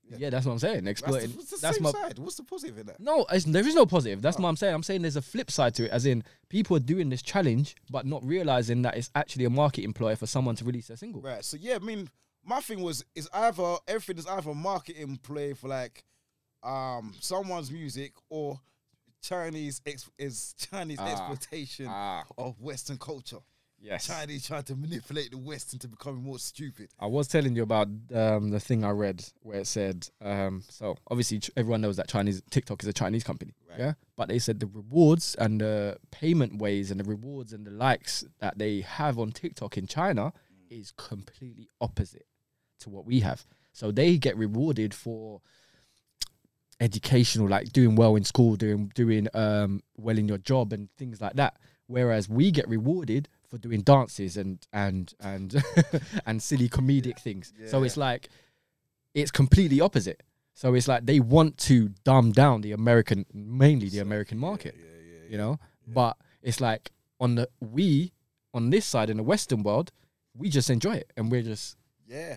Yeah. 0.08 0.16
Yeah, 0.20 0.30
that's 0.30 0.44
what 0.44 0.52
I'm 0.52 0.58
saying. 0.58 0.84
That's, 0.84 1.00
Exploiting. 1.00 1.30
the, 1.30 1.36
what's 1.36 1.50
the 1.50 1.56
That's 1.60 1.76
same 1.76 1.82
my 1.84 1.90
side. 1.92 2.18
What's 2.18 2.36
the 2.36 2.42
positive 2.42 2.76
in 2.78 2.86
that? 2.86 3.00
no. 3.00 3.24
There 3.46 3.66
is 3.66 3.74
no 3.74 3.86
positive. 3.86 4.20
That's 4.20 4.36
Oh. 4.38 4.42
what 4.42 4.48
I'm 4.50 4.56
saying. 4.56 4.74
I'm 4.74 4.82
saying 4.82 5.02
there's 5.02 5.16
a 5.16 5.22
flip 5.22 5.50
side 5.50 5.74
to 5.76 5.84
it, 5.86 5.90
as 5.90 6.04
in 6.06 6.22
people 6.48 6.76
are 6.76 6.80
doing 6.80 7.08
this 7.08 7.22
challenge 7.22 7.76
but 7.90 8.04
not 8.04 8.22
realizing 8.24 8.82
that 8.82 8.96
it's 8.96 9.10
actually 9.14 9.44
a 9.46 9.50
marketing 9.50 9.92
ploy 9.92 10.14
for 10.16 10.26
someone 10.26 10.54
to 10.56 10.64
release 10.64 10.90
a 10.90 10.96
single. 10.96 11.22
Right. 11.22 11.44
So 11.44 11.56
yeah, 11.58 11.76
I 11.76 11.78
mean, 11.78 12.10
my 12.44 12.60
thing 12.60 12.80
was 12.82 13.04
is 13.14 13.28
either 13.32 13.76
everything 13.88 14.18
is 14.18 14.26
either 14.26 14.52
marketing 14.54 15.18
play 15.22 15.52
for 15.54 15.68
like 15.68 16.04
um 16.62 17.14
someone's 17.20 17.70
music 17.70 18.12
or 18.28 18.60
Chinese 19.22 19.80
ex- 19.86 20.10
is 20.18 20.54
Chinese 20.58 20.98
Ah. 21.00 21.06
exploitation 21.10 21.86
Ah, 21.88 22.24
of 22.36 22.60
Western 22.60 22.98
culture. 22.98 23.38
Yes. 23.82 24.06
Chinese 24.06 24.46
trying 24.46 24.62
to 24.64 24.74
manipulate 24.76 25.30
the 25.32 25.38
West 25.38 25.72
into 25.72 25.88
becoming 25.88 26.22
more 26.22 26.38
stupid. 26.38 26.88
I 26.98 27.06
was 27.06 27.28
telling 27.28 27.54
you 27.56 27.62
about 27.62 27.88
um, 28.14 28.50
the 28.50 28.60
thing 28.60 28.84
I 28.84 28.90
read 28.90 29.24
where 29.42 29.58
it 29.58 29.66
said, 29.66 30.08
um, 30.22 30.62
so 30.68 30.96
obviously 31.10 31.40
ch- 31.40 31.50
everyone 31.56 31.80
knows 31.82 31.96
that 31.96 32.08
Chinese 32.08 32.42
TikTok 32.50 32.82
is 32.82 32.88
a 32.88 32.92
Chinese 32.92 33.24
company, 33.24 33.54
Right. 33.68 33.78
yeah. 33.78 33.92
But 34.16 34.28
they 34.28 34.38
said 34.38 34.60
the 34.60 34.66
rewards 34.66 35.34
and 35.34 35.60
the 35.60 35.98
payment 36.10 36.58
ways 36.58 36.90
and 36.90 36.98
the 37.00 37.04
rewards 37.04 37.52
and 37.52 37.66
the 37.66 37.70
likes 37.72 38.24
that 38.40 38.56
they 38.58 38.80
have 38.82 39.18
on 39.18 39.32
TikTok 39.32 39.76
in 39.76 39.86
China 39.86 40.32
is 40.70 40.92
completely 40.96 41.68
opposite 41.80 42.26
to 42.80 42.88
what 42.90 43.04
we 43.04 43.20
have. 43.20 43.44
So 43.72 43.90
they 43.90 44.16
get 44.18 44.36
rewarded 44.36 44.94
for 44.94 45.40
educational, 46.80 47.48
like 47.48 47.72
doing 47.72 47.94
well 47.96 48.16
in 48.16 48.24
school, 48.24 48.56
doing 48.56 48.90
doing 48.94 49.28
um, 49.34 49.82
well 49.96 50.18
in 50.18 50.28
your 50.28 50.38
job 50.38 50.72
and 50.72 50.90
things 50.96 51.20
like 51.20 51.34
that. 51.34 51.56
Whereas 51.86 52.28
we 52.28 52.50
get 52.50 52.68
rewarded 52.68 53.28
for 53.52 53.58
doing 53.58 53.82
dances 53.82 54.38
and 54.38 54.66
and 54.72 55.12
and 55.20 55.62
and 56.26 56.42
silly 56.42 56.70
comedic 56.70 57.18
things. 57.20 57.52
So 57.66 57.82
it's 57.82 57.98
like 57.98 58.30
it's 59.14 59.30
completely 59.30 59.78
opposite. 59.82 60.22
So 60.54 60.72
it's 60.72 60.88
like 60.88 61.04
they 61.04 61.20
want 61.20 61.58
to 61.68 61.90
dumb 62.02 62.32
down 62.32 62.62
the 62.62 62.72
American, 62.72 63.26
mainly 63.34 63.90
the 63.90 63.98
So, 63.98 64.02
American 64.02 64.38
yeah, 64.38 64.46
market, 64.48 64.74
Yeah, 64.78 64.84
yeah, 65.24 65.30
you 65.30 65.36
know. 65.36 65.58
But 65.86 66.16
it's 66.42 66.60
like 66.62 66.92
on 67.20 67.34
the 67.34 67.48
we 67.60 68.12
on 68.54 68.70
this 68.70 68.86
side 68.86 69.10
in 69.10 69.18
the 69.18 69.22
Western 69.22 69.62
world, 69.62 69.92
we 70.34 70.48
just 70.48 70.70
enjoy 70.70 70.94
it 70.94 71.12
and 71.18 71.30
we're 71.30 71.42
just 71.42 71.76
Yeah. 72.06 72.36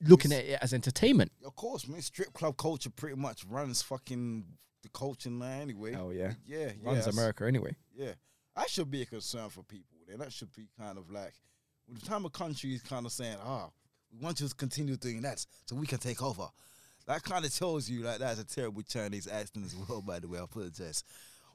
looking 0.00 0.30
It's- 0.30 0.44
at 0.48 0.54
it 0.54 0.58
as 0.62 0.72
entertainment. 0.72 1.32
Of 1.44 1.56
course, 1.56 1.88
man. 1.88 2.00
Strip 2.02 2.32
club 2.34 2.56
culture 2.56 2.90
pretty 2.90 3.16
much 3.16 3.44
runs 3.44 3.82
fucking 3.82 4.44
the 4.84 4.88
culture 4.90 5.30
now 5.30 5.60
anyway. 5.60 5.94
Oh 5.96 6.10
yeah, 6.10 6.34
Yeah, 6.46 6.58
yeah. 6.58 6.72
runs 6.82 6.98
that's- 6.98 7.14
America 7.16 7.46
anyway. 7.46 7.74
Yeah, 7.96 8.14
that 8.54 8.70
should 8.70 8.90
be 8.92 9.02
a 9.02 9.06
concern 9.06 9.48
for 9.50 9.64
people. 9.64 9.91
Then 10.12 10.18
that 10.20 10.32
should 10.32 10.52
be 10.52 10.68
kind 10.78 10.98
of 10.98 11.10
like, 11.10 11.32
with 11.88 12.00
the 12.00 12.06
time 12.06 12.26
a 12.26 12.30
country 12.30 12.74
is 12.74 12.82
kind 12.82 13.06
of 13.06 13.12
saying, 13.12 13.38
"Ah, 13.42 13.70
we 14.12 14.18
want 14.22 14.40
you 14.40 14.46
to 14.48 14.54
continue 14.54 14.96
doing 14.96 15.22
that, 15.22 15.44
so 15.64 15.74
we 15.74 15.86
can 15.86 15.98
take 15.98 16.22
over." 16.22 16.48
That 17.06 17.22
kind 17.22 17.44
of 17.46 17.54
tells 17.54 17.88
you 17.88 18.02
like 18.02 18.18
that's 18.18 18.38
a 18.38 18.44
terrible 18.44 18.82
Chinese 18.82 19.26
accent 19.26 19.64
as 19.64 19.74
well. 19.74 20.02
By 20.02 20.18
the 20.18 20.28
way, 20.28 20.38
I 20.38 20.42
apologize, 20.44 21.02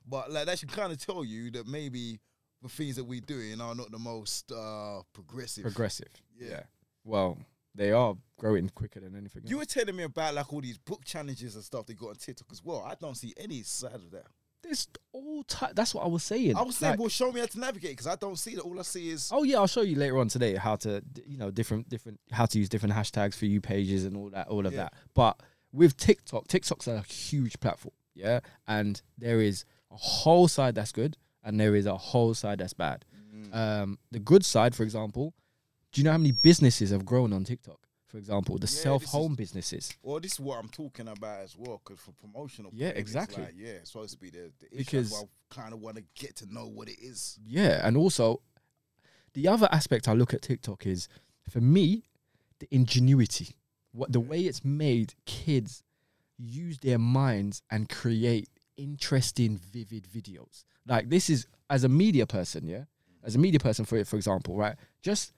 but 0.09 0.31
like 0.31 0.47
that 0.47 0.57
should 0.57 0.71
kind 0.71 0.91
of 0.91 0.97
tell 0.97 1.23
you 1.23 1.51
that 1.51 1.67
maybe 1.67 2.19
the 2.63 2.69
things 2.69 2.95
that 2.95 3.03
we're 3.03 3.21
doing 3.21 3.61
are 3.61 3.75
not 3.75 3.91
the 3.91 3.99
most 3.99 4.51
uh, 4.51 5.01
progressive. 5.13 5.63
Progressive. 5.63 6.09
Yeah. 6.35 6.63
Well, 7.03 7.37
they 7.75 7.91
are 7.91 8.15
growing 8.39 8.69
quicker 8.69 8.99
than 8.99 9.15
anything. 9.15 9.43
You 9.45 9.57
else. 9.57 9.67
were 9.67 9.81
telling 9.81 9.95
me 9.95 10.03
about 10.03 10.33
like 10.33 10.51
all 10.51 10.61
these 10.61 10.79
book 10.79 11.05
challenges 11.05 11.53
and 11.53 11.63
stuff 11.63 11.85
they 11.85 11.93
got 11.93 12.09
on 12.09 12.15
TikTok 12.15 12.47
as 12.51 12.63
well. 12.63 12.83
I 12.83 12.95
don't 12.99 13.15
see 13.15 13.35
any 13.37 13.61
side 13.61 13.93
of 13.93 14.09
that. 14.11 14.25
There's 14.63 14.87
all 15.13 15.43
ti 15.43 15.67
That's 15.73 15.93
what 15.93 16.03
I 16.03 16.07
was 16.07 16.23
saying. 16.23 16.55
I 16.55 16.61
was 16.63 16.77
saying, 16.77 16.91
Like- 16.93 16.99
well, 16.99 17.09
show 17.09 17.31
me 17.31 17.39
how 17.39 17.45
to 17.45 17.59
navigate 17.59 17.91
because 17.91 18.07
I 18.07 18.15
don't 18.15 18.37
see 18.37 18.55
that. 18.55 18.61
All 18.61 18.77
I 18.79 18.83
see 18.83 19.09
is 19.09 19.29
Oh 19.31 19.43
yeah, 19.43 19.57
I'll 19.57 19.67
show 19.67 19.81
you 19.81 19.95
later 19.95 20.17
on 20.17 20.27
today 20.27 20.55
how 20.55 20.75
to 20.77 21.01
you 21.25 21.37
know 21.37 21.51
different 21.51 21.89
different 21.89 22.19
how 22.31 22.45
to 22.47 22.57
use 22.59 22.67
different 22.69 22.93
hashtags 22.95 23.35
for 23.35 23.45
you 23.45 23.61
pages 23.61 24.03
and 24.05 24.17
all 24.17 24.29
that 24.31 24.47
all 24.47 24.65
of 24.65 24.73
Yeah. 24.73 24.83
that. 24.83 24.93
But 25.13 25.41
with 25.71 25.95
TikTok, 25.97 26.47
TikTok's 26.47 26.87
a 26.87 27.01
huge 27.01 27.59
platform, 27.59 27.93
yeah, 28.15 28.39
and 28.67 29.01
there 29.17 29.41
is 29.41 29.63
a 29.91 29.95
whole 29.97 30.47
side 30.47 30.75
that's 30.75 30.91
good 30.91 31.17
and 31.43 31.59
there 31.59 31.75
is 31.75 31.85
a 31.85 31.95
whole 31.97 32.33
side 32.33 32.59
that's 32.59 32.73
bad. 32.73 33.05
Mm. 33.33 33.55
Um, 33.55 33.99
the 34.11 34.19
good 34.19 34.43
side, 34.43 34.75
for 34.75 34.83
example, 34.83 35.33
do 35.93 36.01
you 36.01 36.05
know 36.05 36.11
how 36.11 36.17
many 36.17 36.31
businesses 36.33 36.89
have 36.89 37.05
grown 37.05 37.31
on 37.31 37.43
TikTok? 37.45 37.86
For 38.17 38.19
example, 38.19 38.57
the 38.57 38.65
Yeah, 38.65 38.81
self 38.81 39.03
home 39.03 39.35
businesses. 39.35 39.93
Well, 40.01 40.19
this 40.19 40.33
is 40.33 40.39
what 40.39 40.57
I'm 40.57 40.69
talking 40.69 41.07
about 41.07 41.41
as 41.41 41.55
well, 41.55 41.79
because 41.85 41.99
for 42.03 42.13
promotional, 42.13 42.71
Yeah, 42.73 42.87
exactly. 42.87 43.43
Like, 43.43 43.53
yeah, 43.55 43.73
it's 43.81 43.91
supposed 43.91 44.13
to 44.13 44.17
be 44.17 44.31
the, 44.31 44.51
the 44.57 44.75
Because 44.75 45.13
I 45.13 45.21
kind 45.53 45.71
of 45.71 45.81
want 45.81 45.97
to 45.97 46.03
get 46.15 46.35
to 46.37 46.51
know 46.51 46.65
what 46.65 46.89
it 46.89 46.97
is. 46.99 47.37
Yeah, 47.45 47.79
and 47.83 47.95
also 47.95 48.41
the 49.33 49.47
other 49.47 49.67
aspect 49.71 50.07
I 50.07 50.13
look 50.13 50.33
at 50.33 50.41
TikTok 50.41 50.87
is 50.87 51.07
for 51.47 51.61
me 51.61 52.05
the 52.57 52.67
ingenuity, 52.71 53.49
what 53.91 54.11
the 54.11 54.19
way 54.19 54.41
it's 54.41 54.65
made 54.65 55.13
kids 55.27 55.83
use 56.39 56.79
their 56.79 56.97
minds 56.97 57.61
and 57.69 57.87
create 57.87 58.49
interesting, 58.77 59.59
vivid 59.59 60.07
videos. 60.11 60.63
Like 60.87 61.09
this 61.09 61.29
is 61.29 61.45
as 61.69 61.83
a 61.83 61.89
media 61.89 62.25
person, 62.25 62.67
yeah, 62.67 62.85
as 63.23 63.35
a 63.35 63.39
media 63.39 63.59
person 63.59 63.85
for 63.85 63.95
it, 63.95 64.07
for 64.07 64.15
example, 64.15 64.55
right? 64.57 64.75
Just 65.03 65.33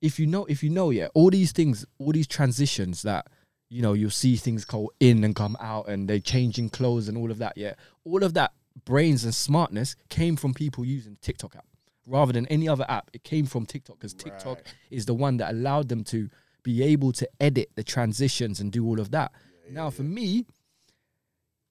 if 0.00 0.18
you 0.18 0.26
know, 0.26 0.44
if 0.46 0.62
you 0.62 0.70
know, 0.70 0.90
yeah, 0.90 1.08
all 1.14 1.30
these 1.30 1.52
things, 1.52 1.84
all 1.98 2.12
these 2.12 2.26
transitions 2.26 3.02
that 3.02 3.26
you 3.70 3.82
know, 3.82 3.92
you'll 3.94 4.10
see 4.10 4.36
things 4.36 4.64
go 4.64 4.92
in 5.00 5.24
and 5.24 5.34
come 5.34 5.56
out, 5.58 5.88
and 5.88 6.08
they 6.08 6.20
changing 6.20 6.68
clothes 6.68 7.08
and 7.08 7.16
all 7.18 7.30
of 7.30 7.38
that. 7.38 7.54
Yeah, 7.56 7.74
all 8.04 8.22
of 8.22 8.34
that 8.34 8.52
brains 8.84 9.24
and 9.24 9.34
smartness 9.34 9.96
came 10.10 10.36
from 10.36 10.54
people 10.54 10.84
using 10.84 11.16
TikTok 11.20 11.56
app 11.56 11.66
rather 12.06 12.32
than 12.32 12.46
any 12.46 12.68
other 12.68 12.84
app. 12.88 13.10
It 13.12 13.24
came 13.24 13.46
from 13.46 13.66
TikTok 13.66 13.98
because 13.98 14.12
TikTok 14.14 14.58
Right. 14.58 14.74
is 14.90 15.06
the 15.06 15.14
one 15.14 15.38
that 15.38 15.50
allowed 15.52 15.88
them 15.88 16.04
to 16.04 16.28
be 16.62 16.82
able 16.82 17.12
to 17.12 17.28
edit 17.40 17.70
the 17.74 17.82
transitions 17.82 18.60
and 18.60 18.70
do 18.70 18.84
all 18.86 19.00
of 19.00 19.10
that. 19.12 19.32
now, 19.70 19.90
for 19.90 20.02
me, 20.02 20.44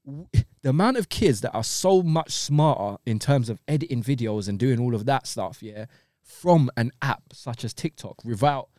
w- 0.05 0.27
the 0.61 0.69
amount 0.69 0.97
of 0.97 1.09
kids 1.09 1.41
that 1.41 1.51
are 1.53 1.63
so 1.63 2.01
much 2.01 2.31
smarter 2.31 2.97
in 3.05 3.19
terms 3.19 3.49
of 3.49 3.61
editing 3.67 4.01
videos 4.03 4.47
and 4.49 4.57
doing 4.59 4.79
all 4.79 4.95
of 4.95 5.05
that 5.05 5.27
stuff, 5.27 5.61
yeah, 5.61 5.85
from 6.23 6.71
an 6.77 6.91
app 7.01 7.21
such 7.33 7.63
as 7.63 7.73
TikTok 7.73 8.23
without 8.23 8.69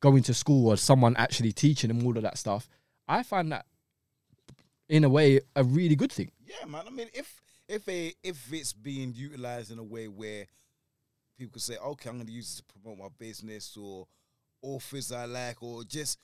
going 0.00 0.22
to 0.24 0.34
school 0.34 0.68
or 0.68 0.76
someone 0.76 1.16
actually 1.16 1.52
teaching 1.52 1.88
them 1.88 2.06
all 2.06 2.16
of 2.16 2.22
that 2.22 2.38
stuff, 2.38 2.68
I 3.08 3.22
find 3.22 3.50
that 3.52 3.66
in 4.88 5.04
a 5.04 5.08
way 5.08 5.40
a 5.54 5.64
really 5.64 5.96
good 5.96 6.12
thing. 6.12 6.30
Yeah, 6.44 6.66
man. 6.66 6.84
I 6.86 6.90
mean, 6.90 7.08
if 7.12 7.40
if 7.68 7.88
a 7.88 8.12
if 8.22 8.52
it's 8.52 8.72
being 8.72 9.12
utilized 9.14 9.70
in 9.72 9.78
a 9.78 9.84
way 9.84 10.06
where 10.08 10.46
people 11.38 11.52
can 11.52 11.60
say, 11.60 11.76
okay, 11.76 12.08
I'm 12.08 12.16
going 12.16 12.26
to 12.26 12.32
use 12.32 12.48
this 12.48 12.56
to 12.58 12.64
promote 12.64 12.98
my 12.98 13.08
business 13.18 13.76
or 13.76 14.06
authors 14.62 15.10
I 15.12 15.24
like, 15.26 15.62
or 15.62 15.82
just 15.84 16.18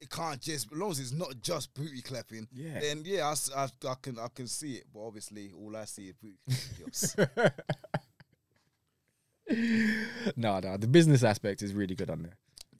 it 0.00 0.08
can't 0.08 0.40
just 0.40 0.72
as 0.72 0.78
long 0.78 0.90
as 0.92 0.98
it's 0.98 1.12
not 1.12 1.34
just 1.42 1.74
booty 1.74 2.00
clapping. 2.00 2.48
Yeah. 2.52 2.80
Then 2.80 3.02
yeah, 3.04 3.26
I, 3.54 3.62
I- 3.64 3.88
I 3.90 3.94
can 4.00 4.18
I 4.18 4.28
can 4.34 4.46
see 4.46 4.74
it, 4.76 4.84
but 4.92 5.00
obviously 5.06 5.52
all 5.54 5.76
I 5.76 5.84
see 5.84 6.08
is 6.08 6.14
booty. 6.14 6.38
no, 10.36 10.60
no, 10.60 10.76
the 10.76 10.86
business 10.88 11.22
aspect 11.22 11.62
is 11.62 11.74
really 11.74 11.94
good 11.94 12.10
on 12.10 12.22
there. 12.22 12.36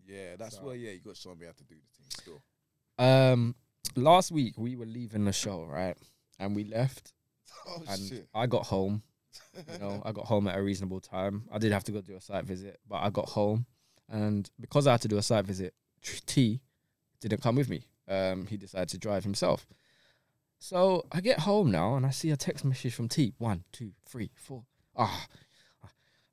Yeah, 0.06 0.36
that's 0.38 0.56
So- 0.56 0.64
where 0.64 0.76
yeah 0.76 0.90
you 0.92 1.00
got 1.00 1.14
to 1.14 1.20
show 1.20 1.34
me 1.34 1.46
how 1.46 1.52
to 1.52 1.64
do 1.64 1.74
the 1.74 1.96
thing 1.96 2.06
still. 2.10 2.42
Um, 2.98 3.54
last 3.96 4.30
week 4.30 4.54
we 4.58 4.76
were 4.76 4.86
leaving 4.86 5.24
the 5.24 5.32
show, 5.32 5.64
right? 5.64 5.96
And 6.38 6.54
we 6.56 6.64
left, 6.64 7.12
Oh 7.66 7.82
and 7.88 8.00
shit! 8.08 8.28
I 8.34 8.46
got 8.46 8.66
home. 8.66 9.02
You 9.72 9.78
know, 9.78 10.02
I 10.06 10.12
got 10.12 10.26
home 10.26 10.48
at 10.48 10.58
a 10.58 10.62
reasonable 10.62 11.00
time. 11.00 11.44
I 11.52 11.58
did 11.58 11.72
have 11.72 11.84
to 11.84 11.92
go 11.92 12.00
do 12.00 12.16
a 12.16 12.20
site 12.20 12.44
visit, 12.44 12.80
but 12.88 12.96
I 12.96 13.10
got 13.10 13.28
home, 13.30 13.66
and 14.08 14.50
because 14.60 14.86
I 14.86 14.92
had 14.92 15.02
to 15.02 15.08
do 15.08 15.18
a 15.18 15.22
site 15.22 15.44
visit, 15.44 15.74
T 16.26 16.60
didn't 17.20 17.42
come 17.42 17.56
with 17.56 17.68
me. 17.68 17.84
Um, 18.08 18.46
he 18.46 18.56
decided 18.56 18.88
to 18.90 18.98
drive 18.98 19.22
himself. 19.24 19.66
So 20.58 21.06
I 21.12 21.20
get 21.20 21.40
home 21.40 21.70
now, 21.70 21.94
and 21.96 22.04
I 22.04 22.10
see 22.10 22.30
a 22.30 22.36
text 22.36 22.64
message 22.64 22.94
from 22.94 23.08
T. 23.08 23.32
One, 23.38 23.64
two, 23.72 23.92
three, 24.06 24.30
four. 24.34 24.64
Ah, 24.96 25.26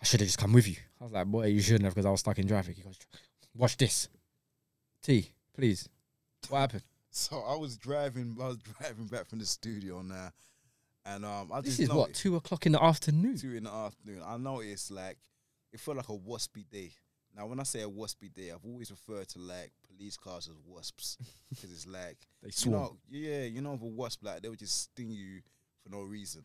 I 0.01 0.05
should 0.05 0.19
have 0.19 0.27
just 0.27 0.37
come 0.39 0.53
with 0.53 0.67
you. 0.67 0.75
I 1.01 1.03
was 1.03 1.13
like, 1.13 1.25
boy, 1.27 1.45
you 1.47 1.61
shouldn't 1.61 1.85
have, 1.85 1.93
because 1.95 2.05
I 2.05 2.11
was 2.11 2.19
stuck 2.19 2.37
in 2.39 2.47
traffic. 2.47 2.75
He 2.77 2.83
goes, 2.83 2.99
watch 3.55 3.77
this. 3.77 4.09
T, 5.03 5.31
please. 5.55 5.87
What 6.49 6.59
happened? 6.59 6.83
So 7.09 7.39
I 7.39 7.55
was 7.55 7.77
driving, 7.77 8.37
I 8.39 8.47
was 8.49 8.57
driving 8.57 9.05
back 9.07 9.27
from 9.27 9.39
the 9.39 9.45
studio 9.45 10.03
now, 10.03 10.29
and 11.03 11.25
um, 11.25 11.49
I 11.51 11.61
This 11.61 11.77
just 11.77 11.89
is 11.89 11.89
what 11.89 12.13
two 12.13 12.35
o'clock 12.35 12.67
in 12.67 12.73
the 12.73 12.83
afternoon. 12.83 13.37
two 13.37 13.55
in 13.55 13.63
the 13.63 13.71
afternoon. 13.71 14.21
I 14.23 14.37
noticed 14.37 14.91
like 14.91 15.17
it 15.73 15.79
felt 15.79 15.97
like 15.97 16.09
a 16.09 16.17
waspy 16.17 16.69
day. 16.69 16.91
Now, 17.35 17.47
when 17.47 17.59
I 17.59 17.63
say 17.63 17.81
a 17.81 17.89
waspy 17.89 18.31
day, 18.31 18.51
I've 18.51 18.63
always 18.65 18.91
referred 18.91 19.27
to 19.29 19.39
like 19.39 19.71
police 19.87 20.15
cars 20.15 20.47
as 20.47 20.57
wasps 20.67 21.17
because 21.49 21.71
it's 21.71 21.87
like 21.87 22.17
They 22.43 22.49
you 22.49 22.51
swarm. 22.51 22.81
know, 22.83 22.97
yeah, 23.09 23.43
you 23.45 23.61
know, 23.61 23.77
the 23.77 23.85
wasp 23.87 24.23
like 24.23 24.43
they 24.43 24.49
would 24.49 24.59
just 24.59 24.79
sting 24.79 25.09
you 25.09 25.41
for 25.89 25.95
no 25.95 26.03
reason. 26.03 26.43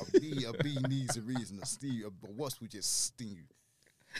a 0.00 0.20
bee, 0.20 0.44
a 0.44 0.52
bee 0.62 0.78
needs 0.88 1.16
a 1.16 1.22
reason. 1.22 1.58
A, 1.62 1.66
sting, 1.66 2.02
a, 2.04 2.08
a 2.26 2.30
wasp 2.30 2.60
would 2.60 2.70
just 2.70 3.04
sting 3.06 3.28
you. 3.30 3.44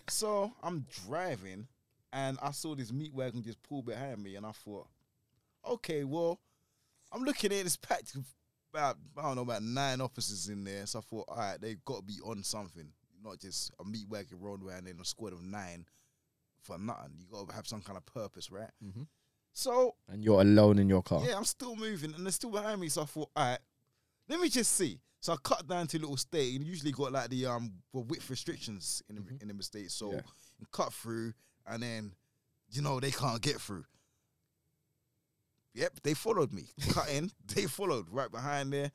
So 0.08 0.52
I'm 0.62 0.86
driving, 1.06 1.68
and 2.12 2.38
I 2.42 2.50
saw 2.50 2.74
this 2.74 2.92
meat 2.92 3.14
wagon 3.14 3.42
just 3.42 3.62
pull 3.62 3.82
behind 3.82 4.22
me, 4.22 4.34
and 4.36 4.44
I 4.44 4.52
thought, 4.52 4.88
okay, 5.68 6.04
well, 6.04 6.40
I'm 7.12 7.22
looking 7.22 7.52
at 7.52 7.62
this 7.64 7.76
packed 7.76 8.14
with 8.16 8.26
about 8.72 8.96
I 9.16 9.22
don't 9.22 9.36
know 9.36 9.42
about 9.42 9.62
nine 9.62 10.00
officers 10.00 10.48
in 10.48 10.64
there, 10.64 10.84
so 10.86 10.98
I 10.98 11.02
thought, 11.02 11.26
all 11.28 11.36
right, 11.36 11.60
they've 11.60 11.84
got 11.84 11.98
to 11.98 12.02
be 12.02 12.18
on 12.24 12.42
something, 12.42 12.88
not 13.22 13.38
just 13.38 13.70
a 13.80 13.84
meat 13.84 14.08
wagon 14.08 14.38
rolling 14.40 14.68
around 14.68 14.88
in 14.88 14.98
a 15.00 15.04
squad 15.04 15.32
of 15.32 15.42
nine 15.44 15.86
for 16.60 16.76
nothing. 16.76 17.12
You 17.16 17.26
got 17.30 17.48
to 17.48 17.54
have 17.54 17.68
some 17.68 17.82
kind 17.82 17.96
of 17.96 18.04
purpose, 18.06 18.50
right? 18.50 18.70
Mhm. 18.84 19.06
So 19.52 19.94
And 20.08 20.24
you're 20.24 20.40
alone 20.40 20.80
in 20.80 20.88
your 20.88 21.02
car. 21.04 21.22
yeah, 21.24 21.36
I'm 21.36 21.44
still 21.44 21.76
moving, 21.76 22.12
and 22.14 22.24
they're 22.26 22.32
still 22.32 22.50
behind 22.50 22.80
me. 22.80 22.88
So 22.88 23.02
I 23.02 23.04
thought, 23.04 23.30
all 23.36 23.44
right, 23.50 23.60
let 24.28 24.40
me 24.40 24.48
just 24.48 24.72
see. 24.74 24.98
So 25.20 25.32
I 25.32 25.36
cut 25.42 25.66
down 25.66 25.86
to 25.88 25.96
a 25.96 26.00
little 26.00 26.16
state, 26.18 26.54
and 26.56 26.66
usually 26.66 26.92
got 26.92 27.12
like 27.12 27.30
the 27.30 27.46
um 27.46 27.72
well, 27.92 28.04
width 28.04 28.28
restrictions 28.28 29.02
in 29.08 29.16
the, 29.16 29.22
Mhm. 29.22 29.42
in 29.50 29.56
the 29.56 29.62
state. 29.62 29.90
So 29.90 30.12
Yeah. 30.12 30.20
cut 30.70 30.92
through, 30.92 31.32
and 31.66 31.82
then 31.82 32.12
you 32.70 32.82
know 32.82 33.00
they 33.00 33.10
can't 33.10 33.40
get 33.40 33.60
through. 33.60 33.84
Yep, 35.74 36.00
they 36.02 36.14
followed 36.14 36.52
me. 36.52 36.68
Cut 36.90 37.08
in, 37.10 37.30
they 37.54 37.66
followed 37.66 38.06
right 38.10 38.30
behind 38.30 38.72
there, 38.72 38.92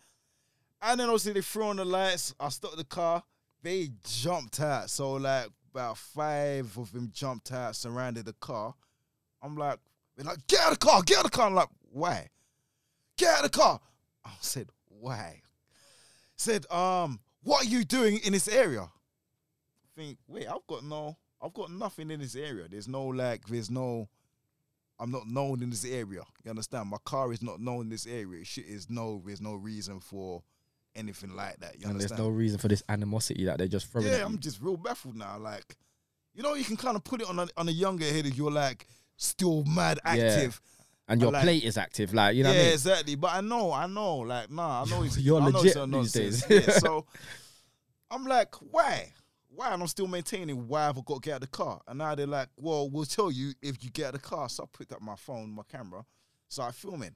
and 0.82 1.00
then 1.00 1.08
obviously 1.10 1.34
they 1.34 1.42
threw 1.42 1.66
on 1.66 1.76
the 1.76 1.86
lights. 1.86 2.34
I 2.40 2.50
stopped 2.50 2.78
the 2.78 2.84
car. 2.86 3.24
They 3.62 3.90
jumped 4.06 4.62
out. 4.62 4.90
So 4.90 5.14
like 5.14 5.50
about 5.74 5.98
five 5.98 6.78
of 6.78 6.92
them 6.94 7.12
jumped 7.14 7.52
out, 7.52 7.76
surrounded 7.76 8.26
the 8.26 8.34
car. 8.34 8.74
I'm 9.42 9.58
like, 9.58 9.80
they're 10.16 10.26
like, 10.26 10.48
get 10.48 10.60
out 10.62 10.72
of 10.74 10.80
the 10.80 10.86
car, 10.86 11.02
get 11.04 11.18
out 11.20 11.26
of 11.26 11.32
the 11.32 11.38
car. 11.38 11.48
I'm 11.48 11.56
like, 11.56 11.70
why? 11.92 12.30
Get 13.18 13.30
out 13.30 13.46
of 13.46 13.52
the 13.52 13.58
car. 13.58 13.80
I 14.24 14.32
said, 14.40 14.70
why? 15.00 15.42
Said, 16.36 16.70
um, 16.72 17.20
what 17.44 17.66
are 17.66 17.70
you 17.70 17.84
doing 17.84 18.20
in 18.24 18.34
this 18.34 18.48
area? 18.48 18.88
Think, 19.96 20.18
wait, 20.28 20.48
I've 20.48 20.66
got 20.68 20.84
no, 20.84 21.18
I've 21.42 21.54
got 21.54 21.72
nothing 21.72 22.12
in 22.12 22.20
this 22.20 22.36
area. 22.36 22.68
There's 22.70 22.88
no 22.88 23.06
like, 23.06 23.48
there's 23.48 23.70
no, 23.70 24.08
I'm 25.00 25.12
not 25.12 25.28
known 25.28 25.62
in 25.62 25.70
this 25.70 25.86
area. 25.86 26.22
You 26.44 26.50
understand? 26.50 26.90
My 26.90 26.98
car 27.06 27.32
is 27.34 27.42
not 27.42 27.60
known 27.60 27.82
in 27.82 27.90
this 27.90 28.06
area. 28.06 28.44
Shit 28.46 28.66
is 28.66 28.90
no, 28.90 29.22
there's 29.26 29.42
no 29.42 29.56
reason 29.56 30.00
for 30.00 30.44
anything 30.96 31.36
like 31.36 31.58
that. 31.60 31.76
You 31.76 31.84
and 31.84 31.92
understand? 31.92 32.20
there's 32.20 32.28
no 32.28 32.30
reason 32.30 32.58
for 32.58 32.68
this 32.68 32.84
animosity 32.90 33.46
that 33.46 33.58
they're 33.58 33.68
just 33.68 33.88
throwing 33.88 34.08
yeah, 34.08 34.26
I'm 34.26 34.40
just 34.40 34.62
real 34.62 34.78
baffled 34.78 35.16
now. 35.16 35.38
Like, 35.38 35.78
you 36.34 36.44
know, 36.44 36.54
you 36.54 36.64
can 36.64 36.78
kind 36.78 36.96
of 36.96 37.04
put 37.04 37.22
it 37.22 37.30
on 37.30 37.40
a, 37.40 37.48
on 37.58 37.68
a 37.68 37.72
younger 37.72 38.06
head 38.06 38.26
if 38.26 38.38
you're 38.38 38.52
like 38.52 38.88
still 39.18 39.64
mad 39.66 40.00
Yeah. 40.06 40.50
And 41.10 41.22
your 41.22 41.32
like- 41.32 41.44
plate 41.44 41.64
is 41.64 41.78
active, 41.78 42.14
like 42.14 42.36
you 42.36 42.44
know 42.44 42.52
yeah, 42.52 42.56
what 42.56 42.62
I 42.62 42.66
mean. 42.66 42.74
exactly. 42.74 43.16
But 43.16 43.34
I 43.34 43.42
know, 43.42 43.72
I 43.72 43.88
know, 43.88 44.18
like, 44.18 44.52
nah, 44.52 44.84
I 44.84 44.90
know 44.90 45.04
it's 45.04 45.18
You're 45.18 45.42
I 45.42 45.48
legit 45.48 45.76
a 45.76 45.86
these 45.86 46.12
days. 46.12 46.46
yeah, 46.50 46.72
so 46.72 47.06
I'm 48.12 48.26
like, 48.26 48.56
why? 48.56 49.14
Why? 49.50 49.74
And 49.74 49.82
I'm 49.82 49.88
still 49.88 50.08
maintaining 50.08 50.68
why 50.68 50.86
have 50.86 50.98
I 50.98 51.02
got 51.06 51.16
to 51.16 51.20
get 51.22 51.32
out 51.32 51.36
of 51.36 51.42
the 51.42 51.48
car? 51.48 51.82
And 51.88 51.98
now 51.98 52.16
they're 52.16 52.28
like, 52.28 52.50
well, 52.56 52.90
we'll 52.90 53.06
tell 53.06 53.32
you 53.32 53.52
if 53.62 53.84
you 53.84 53.90
get 53.90 54.08
out 54.08 54.16
of 54.16 54.22
the 54.22 54.28
car. 54.28 54.48
So 54.48 54.64
I 54.64 54.78
picked 54.78 54.94
up 54.94 55.02
my 55.02 55.16
phone, 55.16 55.52
my 55.52 55.64
camera, 55.70 56.06
so 56.48 56.62
started 56.62 56.78
filming. 56.78 57.16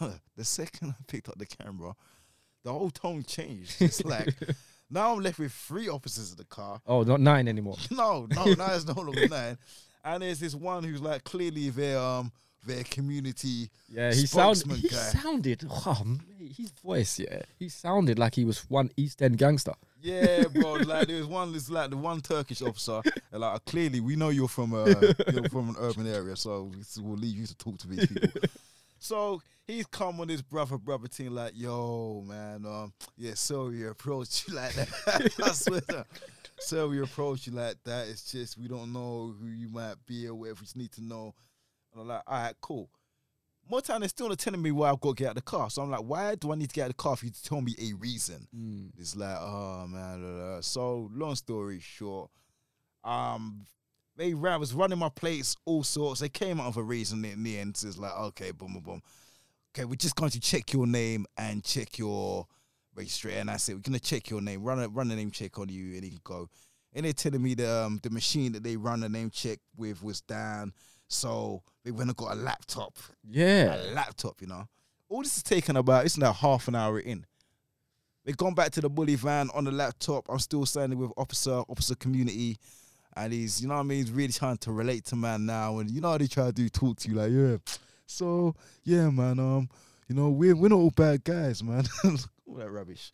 the 0.36 0.44
second 0.44 0.90
I 0.98 1.02
picked 1.06 1.28
up 1.28 1.38
the 1.38 1.46
camera, 1.46 1.94
the 2.64 2.72
whole 2.72 2.90
tone 2.90 3.22
changed. 3.22 3.80
It's 3.80 4.04
like 4.04 4.34
now 4.90 5.12
I'm 5.14 5.20
left 5.20 5.38
with 5.38 5.52
three 5.52 5.88
officers 5.88 6.30
in 6.30 6.38
the 6.38 6.44
car. 6.44 6.80
Oh, 6.86 7.02
not 7.02 7.20
nine 7.20 7.48
anymore. 7.48 7.76
No, 7.90 8.26
no, 8.30 8.44
now 8.54 8.74
it's 8.74 8.86
no 8.86 8.94
longer 8.94 9.28
nine. 9.28 9.58
And 10.04 10.22
there's 10.22 10.40
this 10.40 10.54
one 10.54 10.84
who's 10.84 11.00
like 11.00 11.24
clearly 11.24 11.70
their 11.70 11.98
um 11.98 12.32
their 12.66 12.84
community. 12.84 13.70
Yeah, 13.88 14.12
he 14.12 14.26
sounded. 14.26 14.72
He 14.72 14.88
guy. 14.88 14.96
sounded. 14.96 15.66
Oh, 15.70 16.02
mate, 16.04 16.52
his 16.56 16.70
voice. 16.70 17.18
Yeah, 17.18 17.42
he 17.58 17.68
sounded 17.68 18.18
like 18.18 18.34
he 18.34 18.44
was 18.44 18.68
one 18.70 18.90
East 18.96 19.22
End 19.22 19.38
gangster. 19.38 19.74
Yeah, 20.00 20.44
bro. 20.54 20.74
like 20.74 21.08
there 21.08 21.16
was 21.18 21.26
one, 21.26 21.52
this 21.52 21.70
like 21.70 21.90
the 21.90 21.96
one 21.96 22.20
Turkish 22.20 22.62
officer. 22.62 23.00
And 23.32 23.40
like 23.40 23.64
clearly, 23.64 24.00
we 24.00 24.16
know 24.16 24.28
you're 24.28 24.48
from 24.48 24.74
a 24.74 24.88
you're 25.32 25.48
from 25.48 25.70
an 25.70 25.76
urban 25.78 26.06
area, 26.06 26.36
so 26.36 26.70
we'll 26.98 27.16
leave 27.16 27.36
you 27.36 27.46
to 27.46 27.56
talk 27.56 27.78
to 27.78 27.88
these 27.88 28.06
people. 28.06 28.40
So 29.00 29.42
he's 29.66 29.84
come 29.84 30.18
on 30.20 30.30
his 30.30 30.40
brother 30.40 30.78
brother 30.78 31.08
team 31.08 31.34
like, 31.34 31.52
yo, 31.54 32.24
man, 32.26 32.64
um, 32.64 32.90
yeah, 33.18 33.34
so 33.34 33.66
we 33.66 33.86
approach 33.86 34.48
you 34.48 34.54
like 34.54 34.72
that. 34.72 35.30
I 35.44 35.52
swear. 35.52 36.06
So 36.58 36.88
we 36.88 37.02
approach 37.02 37.46
you 37.46 37.52
like 37.52 37.76
that. 37.84 38.08
It's 38.08 38.32
just 38.32 38.56
we 38.56 38.66
don't 38.66 38.94
know 38.94 39.34
who 39.38 39.48
you 39.48 39.68
might 39.68 39.96
be 40.06 40.26
or 40.26 40.34
whatever. 40.34 40.60
We 40.60 40.64
just 40.64 40.76
need 40.76 40.92
to 40.92 41.04
know. 41.04 41.34
And 41.94 42.02
I'm 42.02 42.08
like, 42.08 42.22
all 42.26 42.42
right, 42.42 42.54
cool. 42.60 42.90
More 43.70 43.80
time 43.80 44.00
they're 44.00 44.10
still 44.10 44.28
not 44.28 44.38
telling 44.38 44.60
me 44.60 44.72
why 44.72 44.90
I've 44.90 45.00
got 45.00 45.16
to 45.16 45.22
get 45.22 45.26
out 45.26 45.30
of 45.30 45.36
the 45.36 45.42
car. 45.42 45.70
So 45.70 45.80
I'm 45.80 45.90
like, 45.90 46.02
why 46.02 46.34
do 46.34 46.52
I 46.52 46.54
need 46.54 46.68
to 46.68 46.74
get 46.74 46.82
out 46.82 46.90
of 46.90 46.96
the 46.96 47.02
car 47.02 47.16
for 47.16 47.24
you 47.24 47.32
to 47.32 47.42
tell 47.42 47.62
me 47.62 47.74
a 47.80 47.94
reason? 47.94 48.46
It's 48.98 49.16
like, 49.16 49.38
oh 49.40 49.86
man. 49.88 50.20
blah, 50.20 50.30
blah. 50.30 50.60
So 50.60 51.08
long 51.14 51.34
story 51.34 51.80
short, 51.80 52.30
um, 53.04 53.66
they 54.16 54.34
ran 54.34 54.60
was 54.60 54.74
running 54.74 54.98
my 54.98 55.08
plates, 55.08 55.56
all 55.64 55.82
sorts. 55.82 56.20
They 56.20 56.28
came 56.28 56.60
out 56.60 56.66
of 56.66 56.76
a 56.76 56.82
reason 56.82 57.24
in 57.24 57.42
the 57.42 57.58
end. 57.58 57.76
So 57.78 57.88
it's 57.88 57.98
like, 57.98 58.12
okay, 58.12 58.50
boom, 58.50 58.74
boom, 58.74 58.82
boom. 58.82 59.02
Okay, 59.74 59.86
we're 59.86 59.96
just 59.96 60.14
going 60.14 60.30
to 60.30 60.40
check 60.40 60.72
your 60.72 60.86
name 60.86 61.26
and 61.38 61.64
check 61.64 61.98
your 61.98 62.46
registration. 62.94 63.40
And 63.40 63.50
I 63.50 63.56
said, 63.56 63.76
we're 63.76 63.80
gonna 63.80 63.98
check 63.98 64.30
your 64.30 64.40
name, 64.40 64.62
run 64.62 64.78
a 64.80 64.88
run 64.88 65.10
a 65.10 65.16
name 65.16 65.30
check 65.30 65.58
on 65.58 65.68
you, 65.68 65.94
and 65.94 66.04
he 66.04 66.10
can 66.10 66.20
go. 66.22 66.48
And 66.92 67.04
they're 67.04 67.12
telling 67.12 67.42
me 67.42 67.54
the 67.54 67.68
um, 67.68 67.98
the 68.02 68.10
machine 68.10 68.52
that 68.52 68.62
they 68.62 68.76
run 68.76 69.00
the 69.00 69.08
name 69.08 69.30
check 69.30 69.58
with 69.76 70.02
was 70.02 70.20
down, 70.20 70.72
so 71.14 71.62
they 71.84 71.90
went 71.90 72.08
and 72.10 72.16
got 72.16 72.32
a 72.32 72.34
laptop 72.34 72.96
Yeah. 73.28 73.76
a 73.76 73.92
laptop, 73.92 74.40
you 74.40 74.46
know. 74.48 74.66
All 75.08 75.22
this 75.22 75.36
is 75.36 75.42
taken 75.42 75.76
about, 75.76 76.04
it's 76.04 76.18
now 76.18 76.32
half 76.32 76.66
an 76.68 76.74
hour 76.74 76.98
in. 76.98 77.24
They've 78.24 78.36
gone 78.36 78.54
back 78.54 78.72
to 78.72 78.80
the 78.80 78.88
bully 78.88 79.16
van 79.16 79.50
on 79.54 79.64
the 79.64 79.70
laptop. 79.70 80.24
I'm 80.30 80.38
still 80.38 80.64
standing 80.66 80.98
with 80.98 81.12
officer, 81.16 81.62
officer 81.68 81.94
community. 81.94 82.56
And 83.16 83.32
he's, 83.32 83.60
you 83.60 83.68
know 83.68 83.74
what 83.74 83.80
I 83.80 83.84
mean, 83.84 83.98
he's 83.98 84.10
really 84.10 84.32
trying 84.32 84.56
to 84.58 84.72
relate 84.72 85.04
to 85.06 85.16
man 85.16 85.44
now. 85.46 85.78
And 85.78 85.90
you 85.90 86.00
know 86.00 86.10
how 86.12 86.18
they 86.18 86.26
try 86.26 86.46
to 86.46 86.52
do 86.52 86.68
talk 86.68 86.96
to 87.00 87.08
you, 87.08 87.14
like, 87.16 87.30
yeah. 87.30 87.56
So, 88.06 88.54
yeah, 88.82 89.08
man, 89.10 89.38
um, 89.38 89.68
you 90.08 90.14
know, 90.16 90.30
we're 90.30 90.56
we're 90.56 90.68
not 90.68 90.76
all 90.76 90.90
bad 90.90 91.22
guys, 91.22 91.62
man. 91.62 91.84
all 92.04 92.54
that 92.56 92.70
rubbish. 92.70 93.12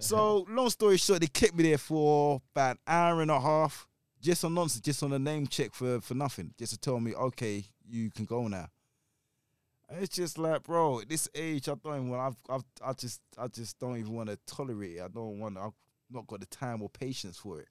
So, 0.00 0.44
long 0.50 0.68
story 0.70 0.98
short, 0.98 1.20
they 1.20 1.26
kept 1.28 1.54
me 1.54 1.62
there 1.64 1.78
for 1.78 2.42
about 2.54 2.72
an 2.72 2.78
hour 2.86 3.22
and 3.22 3.30
a 3.30 3.40
half, 3.40 3.86
just 4.26 4.44
on 4.44 4.54
nonsense, 4.54 4.80
just 4.84 5.02
on 5.02 5.12
a 5.12 5.18
name 5.18 5.46
check 5.46 5.72
for 5.72 6.00
for 6.00 6.14
nothing, 6.14 6.52
just 6.58 6.72
to 6.72 6.78
tell 6.78 7.00
me, 7.00 7.14
okay, 7.14 7.64
you 7.88 8.10
can 8.10 8.24
go 8.24 8.48
now. 8.48 8.68
And 9.88 10.02
It's 10.02 10.16
just 10.16 10.36
like, 10.36 10.64
bro, 10.64 11.00
at 11.00 11.08
this 11.08 11.28
age, 11.34 11.68
I 11.68 11.74
don't 11.74 11.94
even 11.94 12.10
want. 12.10 12.36
I've, 12.48 12.54
I've, 12.56 12.64
I 12.84 12.92
just, 12.92 13.20
I 13.38 13.46
just 13.46 13.78
don't 13.78 13.96
even 13.96 14.12
want 14.14 14.28
to 14.28 14.38
tolerate 14.44 14.96
it. 14.96 15.02
I 15.02 15.08
don't 15.08 15.38
want. 15.38 15.56
I've 15.56 15.70
not 16.10 16.26
got 16.26 16.40
the 16.40 16.46
time 16.46 16.82
or 16.82 16.88
patience 16.88 17.38
for 17.38 17.60
it. 17.60 17.68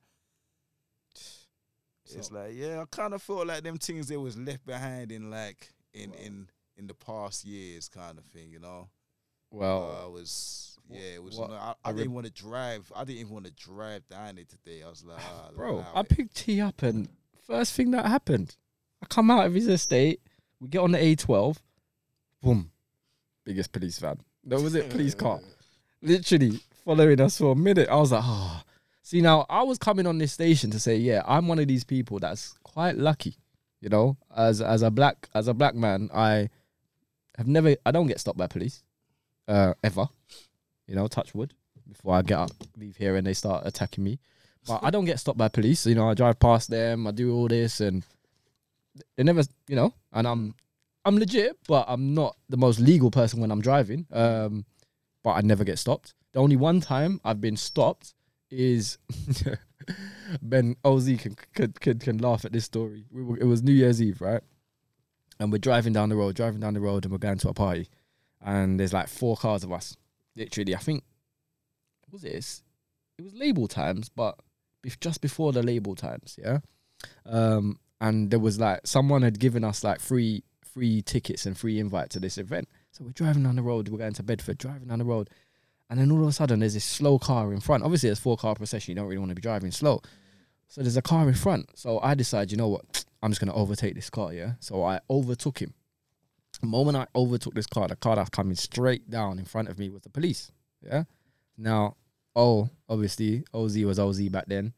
it's 2.05 2.31
like, 2.31 2.51
yeah, 2.53 2.81
I 2.81 2.85
kind 2.89 3.13
of 3.13 3.21
felt 3.21 3.47
like 3.47 3.63
them 3.63 3.77
things 3.77 4.07
that 4.07 4.19
was 4.19 4.37
left 4.37 4.65
behind 4.65 5.11
in 5.11 5.29
like 5.29 5.73
in 5.93 6.13
in 6.13 6.47
in 6.77 6.87
the 6.87 6.93
past 6.93 7.43
years, 7.45 7.89
kind 7.89 8.17
of 8.17 8.23
thing, 8.25 8.49
you 8.49 8.59
know. 8.59 8.89
well, 9.51 9.83
Uh, 9.91 10.05
I 10.05 10.07
was 10.07 10.74
yeah, 10.89 11.15
it 11.15 11.23
was. 11.23 11.39
I, 11.39 11.73
I 11.83 11.91
didn't 11.91 12.13
want 12.13 12.27
to 12.27 12.31
drive. 12.31 12.91
I 12.95 13.03
didn't 13.03 13.19
even 13.19 13.33
want 13.33 13.45
to 13.45 13.51
drive 13.51 14.07
down 14.07 14.37
it 14.37 14.49
today. 14.49 14.83
I 14.83 14.89
was 14.89 15.03
like, 15.03 15.19
ah, 15.19 15.49
bro, 15.55 15.85
I 15.93 16.01
it. 16.01 16.09
picked 16.09 16.35
T 16.35 16.61
up, 16.61 16.81
and 16.83 17.09
first 17.47 17.73
thing 17.73 17.91
that 17.91 18.05
happened, 18.05 18.55
I 19.01 19.07
come 19.07 19.31
out 19.31 19.45
of 19.45 19.53
his 19.53 19.67
estate. 19.67 20.21
We 20.59 20.69
get 20.69 20.79
on 20.79 20.91
the 20.91 20.97
A12. 20.97 21.57
Boom, 22.41 22.71
biggest 23.43 23.71
police 23.71 23.99
van. 23.99 24.19
That 24.45 24.61
was 24.61 24.75
it, 24.75 24.89
police 24.89 25.15
car. 25.15 25.39
Literally 26.01 26.59
following 26.83 27.19
us 27.19 27.37
for 27.37 27.53
a 27.53 27.55
minute. 27.55 27.89
I 27.89 27.95
was 27.95 28.11
like, 28.11 28.23
oh. 28.23 28.61
See 29.01 29.21
now, 29.21 29.45
I 29.49 29.61
was 29.61 29.77
coming 29.77 30.07
on 30.07 30.17
this 30.17 30.33
station 30.33 30.71
to 30.71 30.79
say, 30.79 30.97
yeah, 30.97 31.21
I'm 31.27 31.47
one 31.47 31.59
of 31.59 31.67
these 31.67 31.83
people 31.83 32.19
that's 32.19 32.55
quite 32.63 32.97
lucky. 32.97 33.37
You 33.79 33.89
know, 33.89 34.17
as 34.35 34.61
as 34.61 34.81
a 34.81 34.89
black 34.89 35.29
as 35.35 35.47
a 35.47 35.53
black 35.53 35.75
man, 35.75 36.09
I 36.11 36.49
have 37.37 37.47
never, 37.47 37.75
I 37.85 37.91
don't 37.91 38.07
get 38.07 38.19
stopped 38.19 38.37
by 38.37 38.47
police, 38.47 38.81
uh, 39.47 39.73
ever. 39.83 40.07
You 40.87 40.95
know, 40.95 41.07
touch 41.07 41.33
wood 41.33 41.53
before 41.87 42.15
I 42.15 42.21
get 42.21 42.39
up, 42.39 42.51
leave 42.77 42.97
here, 42.97 43.15
and 43.15 43.25
they 43.25 43.33
start 43.33 43.65
attacking 43.65 44.03
me. 44.03 44.19
But 44.67 44.83
I 44.83 44.89
don't 44.89 45.05
get 45.05 45.19
stopped 45.19 45.37
by 45.37 45.47
police. 45.47 45.85
You 45.85 45.95
know, 45.95 46.09
I 46.09 46.13
drive 46.13 46.39
past 46.39 46.69
them, 46.69 47.07
I 47.07 47.11
do 47.11 47.33
all 47.33 47.47
this, 47.47 47.81
and 47.81 48.03
they 49.15 49.23
never, 49.23 49.43
you 49.67 49.75
know, 49.75 49.93
and 50.11 50.27
I'm 50.27 50.55
I'm 51.05 51.17
legit, 51.17 51.57
but 51.67 51.85
I'm 51.87 52.13
not 52.13 52.35
the 52.49 52.57
most 52.57 52.79
legal 52.79 53.11
person 53.11 53.39
when 53.39 53.51
I'm 53.51 53.61
driving. 53.61 54.07
Um, 54.11 54.65
but 55.23 55.31
I 55.31 55.41
never 55.41 55.63
get 55.63 55.79
stopped. 55.79 56.13
The 56.33 56.39
only 56.39 56.55
one 56.55 56.81
time 56.81 57.19
I've 57.23 57.41
been 57.41 57.57
stopped 57.57 58.13
is 58.49 58.97
Ben 60.41 60.75
Oz 60.83 61.05
can, 61.19 61.35
can 61.53 61.73
can 61.73 61.99
can 61.99 62.17
laugh 62.17 62.45
at 62.45 62.51
this 62.51 62.65
story. 62.65 63.05
We 63.11 63.23
were, 63.23 63.37
it 63.37 63.45
was 63.45 63.61
New 63.61 63.73
Year's 63.73 64.01
Eve, 64.01 64.21
right? 64.21 64.41
And 65.39 65.51
we're 65.51 65.57
driving 65.57 65.93
down 65.93 66.09
the 66.09 66.15
road, 66.15 66.35
driving 66.35 66.59
down 66.59 66.73
the 66.73 66.79
road, 66.79 67.05
and 67.05 67.11
we're 67.11 67.17
going 67.17 67.37
to 67.39 67.49
a 67.49 67.53
party. 67.53 67.89
And 68.41 68.79
there's 68.79 68.93
like 68.93 69.09
four 69.09 69.35
cars 69.35 69.63
of 69.63 69.71
us. 69.71 69.97
Literally, 70.35 70.75
I 70.75 70.79
think 70.79 71.03
was 72.11 72.21
this? 72.21 72.63
It 73.17 73.23
was 73.23 73.33
label 73.33 73.67
times, 73.67 74.09
but 74.09 74.37
bef- 74.85 74.99
just 74.99 75.21
before 75.21 75.53
the 75.53 75.63
label 75.63 75.95
times, 75.95 76.37
yeah. 76.41 76.59
Um, 77.25 77.79
and 78.01 78.31
there 78.31 78.39
was 78.39 78.59
like 78.59 78.81
someone 78.85 79.21
had 79.21 79.39
given 79.39 79.63
us 79.63 79.83
like 79.83 79.99
free 79.99 80.43
free 80.73 81.01
tickets 81.01 81.45
and 81.45 81.57
free 81.57 81.79
invite 81.79 82.09
to 82.11 82.19
this 82.19 82.37
event. 82.37 82.67
So 82.91 83.03
we're 83.03 83.11
driving 83.11 83.43
down 83.43 83.55
the 83.55 83.61
road. 83.61 83.87
We're 83.89 83.99
going 83.99 84.13
to 84.13 84.23
Bedford, 84.23 84.57
driving 84.57 84.87
down 84.87 84.99
the 84.99 85.05
road, 85.05 85.29
and 85.89 85.99
then 85.99 86.11
all 86.11 86.21
of 86.21 86.27
a 86.27 86.33
sudden 86.33 86.59
there's 86.59 86.73
this 86.73 86.83
slow 86.83 87.19
car 87.19 87.53
in 87.53 87.59
front. 87.59 87.83
Obviously, 87.83 88.09
there's 88.09 88.19
four 88.19 88.37
car 88.37 88.55
procession. 88.55 88.91
You 88.91 88.95
don't 88.95 89.07
really 89.07 89.19
want 89.19 89.29
to 89.29 89.35
be 89.35 89.41
driving 89.41 89.71
slow. 89.71 90.01
So 90.67 90.81
there's 90.81 90.97
a 90.97 91.01
car 91.01 91.27
in 91.27 91.35
front. 91.35 91.69
So 91.77 91.99
I 91.99 92.15
decide, 92.15 92.51
you 92.51 92.57
know 92.57 92.67
what? 92.67 93.05
I'm 93.21 93.31
just 93.31 93.39
gonna 93.39 93.53
overtake 93.53 93.95
this 93.95 94.09
car, 94.09 94.33
yeah. 94.33 94.53
So 94.59 94.83
I 94.83 94.99
overtook 95.09 95.59
him. 95.59 95.73
The 96.59 96.67
moment 96.67 96.97
I 96.97 97.07
overtook 97.15 97.53
this 97.53 97.67
car, 97.67 97.87
the 97.87 97.95
car 97.95 98.15
that's 98.15 98.29
coming 98.29 98.55
straight 98.55 99.09
down 99.09 99.39
in 99.39 99.45
front 99.45 99.69
of 99.69 99.79
me 99.79 99.89
was 99.89 100.01
the 100.01 100.09
police. 100.09 100.51
Yeah. 100.81 101.03
Now, 101.57 101.95
oh, 102.35 102.69
obviously, 102.89 103.43
OZ 103.53 103.77
was 103.79 103.99
OZ 103.99 104.29
back 104.29 104.45
then. 104.47 104.73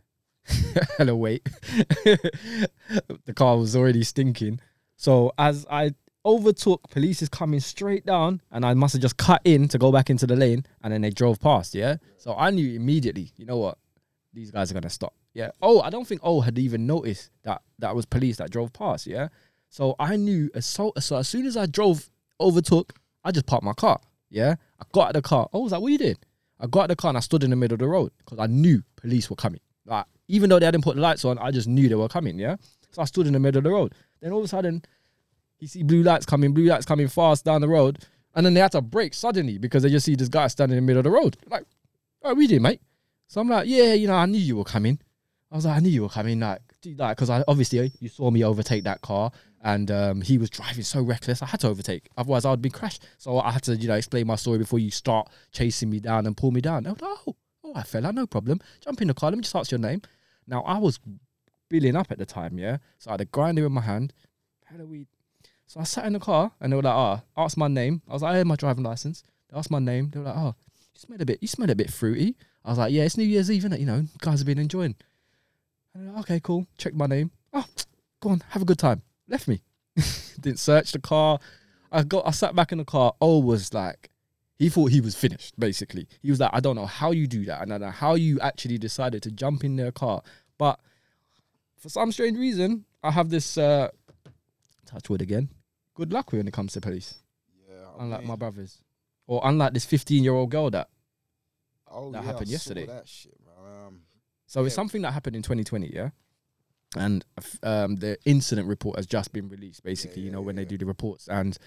Hello, 0.97 1.15
wait. 1.15 1.43
the 2.03 3.33
car 3.35 3.57
was 3.57 3.75
already 3.75 4.03
stinking. 4.03 4.59
So 4.95 5.33
as 5.37 5.65
I 5.69 5.93
overtook, 6.25 6.89
police 6.89 7.21
is 7.21 7.29
coming 7.29 7.59
straight 7.59 8.05
down, 8.05 8.41
and 8.51 8.65
I 8.65 8.73
must 8.73 8.93
have 8.93 9.01
just 9.01 9.17
cut 9.17 9.41
in 9.43 9.67
to 9.69 9.77
go 9.77 9.91
back 9.91 10.09
into 10.09 10.27
the 10.27 10.35
lane, 10.35 10.65
and 10.83 10.93
then 10.93 11.01
they 11.01 11.09
drove 11.09 11.39
past. 11.39 11.75
Yeah. 11.75 11.97
So 12.17 12.35
I 12.35 12.49
knew 12.51 12.75
immediately. 12.75 13.31
You 13.37 13.45
know 13.45 13.57
what? 13.57 13.77
These 14.33 14.51
guys 14.51 14.69
are 14.71 14.73
gonna 14.73 14.89
stop. 14.89 15.13
Yeah. 15.33 15.51
Oh, 15.61 15.81
I 15.81 15.89
don't 15.89 16.07
think 16.07 16.21
O 16.23 16.41
had 16.41 16.57
even 16.57 16.85
noticed 16.85 17.31
that 17.43 17.61
that 17.79 17.95
was 17.95 18.05
police 18.05 18.37
that 18.37 18.49
drove 18.49 18.73
past. 18.73 19.07
Yeah. 19.07 19.29
So 19.69 19.95
I 19.99 20.15
knew 20.15 20.49
as 20.55 20.65
so, 20.65 20.93
so 20.99 21.17
as 21.17 21.27
soon 21.27 21.45
as 21.45 21.57
I 21.57 21.65
drove 21.65 22.09
overtook, 22.39 22.93
I 23.23 23.31
just 23.31 23.45
parked 23.45 23.63
my 23.63 23.73
car. 23.73 23.99
Yeah. 24.29 24.55
I 24.79 24.85
got 24.91 25.01
out 25.01 25.15
of 25.15 25.23
the 25.23 25.27
car. 25.27 25.49
I 25.53 25.57
was 25.57 25.71
like, 25.71 25.81
what 25.81 25.87
are 25.87 25.91
you 25.91 25.97
did? 25.97 26.19
I 26.59 26.67
got 26.67 26.83
out 26.83 26.89
the 26.89 26.95
car 26.95 27.09
and 27.09 27.17
I 27.17 27.21
stood 27.21 27.43
in 27.43 27.49
the 27.49 27.55
middle 27.55 27.75
of 27.75 27.79
the 27.79 27.87
road 27.87 28.11
because 28.17 28.39
I 28.39 28.47
knew 28.47 28.83
police 28.95 29.29
were 29.29 29.35
coming. 29.35 29.61
Like, 29.85 30.05
even 30.27 30.49
though 30.49 30.59
they 30.59 30.65
hadn't 30.65 30.83
put 30.83 30.95
the 30.95 31.01
lights 31.01 31.23
on, 31.25 31.37
I 31.37 31.51
just 31.51 31.67
knew 31.67 31.87
they 31.87 31.95
were 31.95 32.07
coming. 32.07 32.39
Yeah. 32.39 32.55
So 32.91 33.01
I 33.01 33.05
stood 33.05 33.27
in 33.27 33.33
the 33.33 33.39
middle 33.39 33.59
of 33.59 33.63
the 33.63 33.71
road. 33.71 33.93
Then 34.21 34.31
all 34.31 34.39
of 34.39 34.45
a 34.45 34.47
sudden, 34.47 34.83
you 35.59 35.67
see 35.67 35.83
blue 35.83 36.03
lights 36.03 36.25
coming, 36.25 36.53
blue 36.53 36.65
lights 36.65 36.85
coming 36.85 37.07
fast 37.07 37.45
down 37.45 37.61
the 37.61 37.67
road. 37.67 37.99
And 38.35 38.45
then 38.45 38.53
they 38.53 38.59
had 38.59 38.71
to 38.73 38.81
brake 38.81 39.13
suddenly 39.13 39.57
because 39.57 39.83
they 39.83 39.89
just 39.89 40.05
see 40.05 40.15
this 40.15 40.29
guy 40.29 40.47
standing 40.47 40.77
in 40.77 40.83
the 40.83 40.87
middle 40.87 40.99
of 40.99 41.03
the 41.05 41.11
road. 41.11 41.37
Like, 41.49 41.65
oh, 42.23 42.33
we 42.33 42.47
did, 42.47 42.61
mate. 42.61 42.81
So 43.27 43.41
I'm 43.41 43.49
like, 43.49 43.67
yeah, 43.67 43.93
you 43.93 44.07
know, 44.07 44.15
I 44.15 44.25
knew 44.25 44.39
you 44.39 44.57
were 44.57 44.63
coming. 44.63 44.99
I 45.51 45.55
was 45.55 45.65
like, 45.65 45.77
I 45.77 45.79
knew 45.79 45.89
you 45.89 46.03
were 46.03 46.09
coming, 46.09 46.39
like, 46.39 46.61
dude, 46.81 46.99
like, 46.99 47.17
because 47.17 47.29
I 47.29 47.43
obviously 47.47 47.91
you 47.99 48.09
saw 48.09 48.31
me 48.31 48.43
overtake 48.43 48.83
that 48.83 49.01
car, 49.01 49.31
and 49.61 49.89
um, 49.91 50.21
he 50.21 50.37
was 50.37 50.49
driving 50.49 50.83
so 50.83 51.01
reckless. 51.01 51.41
I 51.41 51.47
had 51.47 51.59
to 51.61 51.67
overtake, 51.67 52.09
otherwise 52.17 52.45
I 52.45 52.51
would 52.51 52.61
be 52.61 52.69
crashed. 52.69 53.05
So 53.17 53.39
I 53.39 53.51
had 53.51 53.63
to, 53.63 53.75
you 53.75 53.87
know, 53.87 53.95
explain 53.95 54.27
my 54.27 54.35
story 54.35 54.57
before 54.57 54.79
you 54.79 54.91
start 54.91 55.29
chasing 55.51 55.89
me 55.89 55.99
down 55.99 56.25
and 56.25 56.35
pull 56.35 56.51
me 56.51 56.61
down. 56.61 56.83
Like, 56.83 56.97
oh, 57.01 57.35
all 57.63 57.73
right, 57.73 57.85
fella, 57.85 58.13
no 58.13 58.27
problem. 58.27 58.59
Jump 58.81 59.01
in 59.01 59.07
the 59.07 59.13
car. 59.13 59.29
Let 59.29 59.37
me 59.37 59.43
just 59.43 59.55
ask 59.55 59.71
your 59.71 59.79
name. 59.79 60.01
Now 60.47 60.61
I 60.61 60.77
was 60.77 60.99
billing 61.69 61.95
up 61.95 62.11
at 62.11 62.17
the 62.17 62.25
time, 62.25 62.57
yeah. 62.57 62.77
So 62.97 63.09
I 63.09 63.13
had 63.13 63.21
a 63.21 63.25
grinder 63.25 63.65
in 63.65 63.71
my 63.71 63.81
hand. 63.81 64.13
How 64.65 64.77
do 64.77 64.85
we? 64.85 65.07
So 65.65 65.81
I 65.81 65.83
sat 65.83 66.05
in 66.05 66.13
the 66.13 66.19
car, 66.19 66.51
and 66.61 66.71
they 66.71 66.77
were 66.77 66.83
like, 66.83 66.95
oh, 66.95 67.21
ask 67.35 67.57
my 67.57 67.67
name. 67.67 68.01
I 68.09 68.13
was 68.13 68.21
like, 68.21 68.35
I 68.35 68.37
had 68.37 68.47
my 68.47 68.55
driving 68.55 68.83
license. 68.83 69.23
They 69.49 69.57
asked 69.57 69.71
my 69.71 69.79
name. 69.79 70.09
They 70.11 70.19
were 70.19 70.25
like, 70.25 70.37
oh, 70.37 70.55
you 70.93 70.99
smell 70.99 71.21
a 71.21 71.25
bit. 71.25 71.39
You 71.41 71.47
smell 71.47 71.69
a 71.69 71.75
bit 71.75 71.91
fruity. 71.91 72.37
I 72.63 72.69
was 72.69 72.77
like, 72.77 72.93
yeah, 72.93 73.03
it's 73.03 73.17
New 73.17 73.25
Year's 73.25 73.51
Eve, 73.51 73.63
innit? 73.63 73.79
You 73.79 73.85
know, 73.85 74.05
guys 74.19 74.39
have 74.39 74.45
been 74.45 74.59
enjoying. 74.59 74.95
And 75.97 76.13
like, 76.13 76.19
okay, 76.21 76.39
cool. 76.39 76.67
Check 76.77 76.93
my 76.93 77.07
name. 77.07 77.31
Oh, 77.53 77.65
go 78.21 78.29
on, 78.29 78.43
have 78.49 78.61
a 78.61 78.65
good 78.65 78.77
time. 78.77 79.01
Left 79.27 79.47
me. 79.47 79.63
Didn't 80.39 80.59
search 80.59 80.91
the 80.91 80.99
car. 80.99 81.39
I 81.91 82.03
got. 82.03 82.27
I 82.27 82.31
sat 82.31 82.55
back 82.55 82.71
in 82.71 82.77
the 82.77 82.85
car. 82.85 83.13
Oh, 83.19 83.39
was 83.39 83.73
like, 83.73 84.09
he 84.59 84.69
thought 84.69 84.91
he 84.91 85.01
was 85.01 85.15
finished. 85.15 85.59
Basically, 85.59 86.07
he 86.21 86.29
was 86.29 86.39
like, 86.39 86.51
I 86.53 86.59
don't 86.59 86.75
know 86.75 86.85
how 86.85 87.11
you 87.11 87.25
do 87.25 87.45
that. 87.45 87.61
I 87.61 87.65
don't 87.65 87.81
know 87.81 87.89
how 87.89 88.15
you 88.15 88.39
actually 88.41 88.77
decided 88.77 89.23
to 89.23 89.31
jump 89.31 89.63
in 89.63 89.75
their 89.75 89.91
car. 89.91 90.21
But 90.57 90.79
for 91.77 91.89
some 91.89 92.11
strange 92.11 92.37
reason, 92.37 92.85
I 93.01 93.11
have 93.11 93.29
this 93.29 93.57
uh, 93.57 93.89
touch 94.85 95.09
wood 95.09 95.21
again. 95.21 95.49
Good 95.95 96.13
luck 96.13 96.31
when 96.31 96.47
it 96.47 96.53
comes 96.53 96.73
to 96.73 96.81
police. 96.81 97.15
Yeah, 97.67 97.85
I 97.97 98.03
Unlike 98.03 98.19
mean, 98.19 98.27
my 98.27 98.35
brothers, 98.35 98.83
or 99.25 99.41
unlike 99.43 99.73
this 99.73 99.85
15 99.85 100.23
year 100.23 100.33
old 100.33 100.51
girl 100.51 100.69
that 100.69 100.89
oh, 101.89 102.11
that 102.11 102.17
yeah, 102.17 102.23
I 102.23 102.31
happened 102.31 102.47
saw 102.49 102.51
yesterday. 102.51 102.85
That 102.85 103.07
shit, 103.07 103.37
man. 103.43 103.85
Um, 103.87 104.01
So 104.47 104.63
it's 104.65 104.73
something 104.75 105.01
that 105.03 105.11
happened 105.11 105.35
in 105.35 105.43
2020, 105.43 105.91
yeah. 105.93 106.09
And 106.95 107.23
um, 107.63 107.97
the 107.97 108.17
incident 108.25 108.67
report 108.67 108.95
has 108.95 109.05
just 109.05 109.33
been 109.33 109.49
released. 109.49 109.83
Basically, 109.83 110.21
you 110.21 110.31
know, 110.31 110.41
when 110.41 110.55
they 110.55 110.65
do 110.65 110.77
the 110.77 110.85
reports, 110.85 111.27
and 111.27 111.57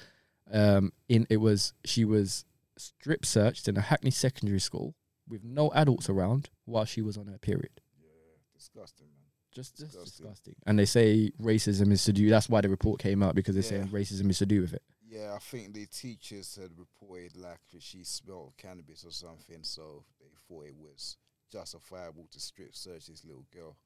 um, 0.51 0.93
in 1.09 1.26
it 1.31 1.37
was 1.37 1.74
she 1.85 2.05
was 2.07 2.45
strip 2.78 3.26
searched 3.26 3.68
in 3.68 3.76
a 3.76 3.83
Hackney 3.83 4.11
secondary 4.11 4.59
school 4.61 4.95
with 5.28 5.45
no 5.45 5.70
adults 5.74 6.09
around 6.09 6.49
while 6.64 6.87
she 6.87 7.03
was 7.03 7.18
on 7.18 7.26
her 7.26 7.39
period. 7.39 7.83
Yeah, 8.03 8.09
disgusting, 8.57 9.09
man. 9.09 9.26
Just, 9.53 9.76
just 9.76 9.93
Disgusting. 9.93 10.24
disgusting. 10.24 10.55
And 10.66 10.78
they 10.78 10.87
say 10.87 11.31
racism 11.41 11.93
is 11.93 12.03
to 12.05 12.12
do. 12.14 12.31
That's 12.31 12.49
why 12.49 12.62
the 12.62 12.70
report 12.70 12.99
came 12.99 13.22
out 13.22 13.35
because 13.35 13.55
they're 13.55 13.62
Yeah. 13.62 13.85
saying 13.85 13.89
racism 13.89 14.31
is 14.31 14.39
to 14.39 14.47
do 14.47 14.62
with 14.62 14.72
it. 14.72 14.83
Yeah, 15.07 15.35
I 15.35 15.39
think 15.39 15.74
the 15.74 15.87
teachers 15.87 16.57
had 16.61 16.70
reported 16.78 17.37
like 17.37 17.59
she 17.78 18.05
smelled 18.05 18.55
cannabis 18.57 19.05
or 19.05 19.11
something, 19.12 19.59
so 19.62 20.05
they 20.18 20.28
thought 20.49 20.66
it 20.66 20.76
was 20.76 21.18
justifiable 21.51 22.26
to 22.30 22.40
strip 22.40 22.74
search 22.74 23.07
this 23.07 23.24
little 23.24 23.44
girl. 23.55 23.76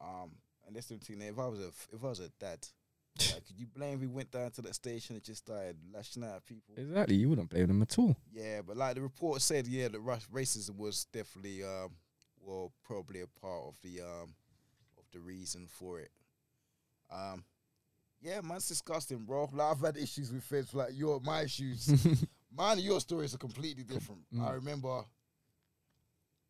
Um, 0.00 0.32
and 0.66 0.74
listen 0.74 0.98
to 1.00 1.12
me, 1.16 1.26
if 1.28 1.38
I 1.38 1.46
was 1.46 1.60
a 1.60 1.70
if 1.94 2.02
I 2.04 2.08
was 2.08 2.20
a 2.20 2.28
dad, 2.40 2.66
like, 3.18 3.46
could 3.46 3.58
you 3.58 3.66
blame 3.66 3.94
if 3.94 4.00
we 4.00 4.06
went 4.06 4.30
down 4.30 4.50
to 4.52 4.62
the 4.62 4.72
station 4.74 5.16
and 5.16 5.24
just 5.24 5.44
started 5.46 5.76
lashing 5.92 6.24
out 6.24 6.36
at 6.36 6.46
people? 6.46 6.74
Exactly. 6.76 7.16
You 7.16 7.28
wouldn't 7.30 7.50
blame 7.50 7.66
them 7.66 7.82
at 7.82 7.98
all. 7.98 8.16
Yeah, 8.32 8.60
but 8.66 8.76
like 8.76 8.94
the 8.94 9.02
report 9.02 9.42
said, 9.42 9.66
yeah, 9.66 9.88
the 9.88 10.00
ra- 10.00 10.18
racism 10.32 10.76
was 10.78 11.04
definitely 11.12 11.62
um, 11.62 11.90
well, 12.40 12.72
probably 12.84 13.20
a 13.20 13.26
part 13.26 13.64
of 13.68 13.76
the 13.82 14.00
um, 14.00 14.34
of 14.98 15.04
the 15.12 15.20
reason 15.20 15.66
for 15.68 16.00
it. 16.00 16.10
Um, 17.12 17.44
yeah, 18.20 18.40
man, 18.40 18.56
it's 18.56 18.68
disgusting, 18.68 19.18
bro. 19.18 19.48
Like, 19.52 19.72
I've 19.76 19.80
had 19.80 19.96
issues 19.96 20.32
with 20.32 20.44
feds, 20.44 20.72
like 20.72 20.90
your 20.94 21.20
my 21.20 21.42
issues. 21.42 21.88
Mine 22.54 22.72
and 22.76 22.82
your 22.82 23.00
stories 23.00 23.34
are 23.34 23.38
completely 23.38 23.82
different. 23.82 24.20
I 24.34 24.36
Mm. 24.50 24.54
remember. 24.54 25.02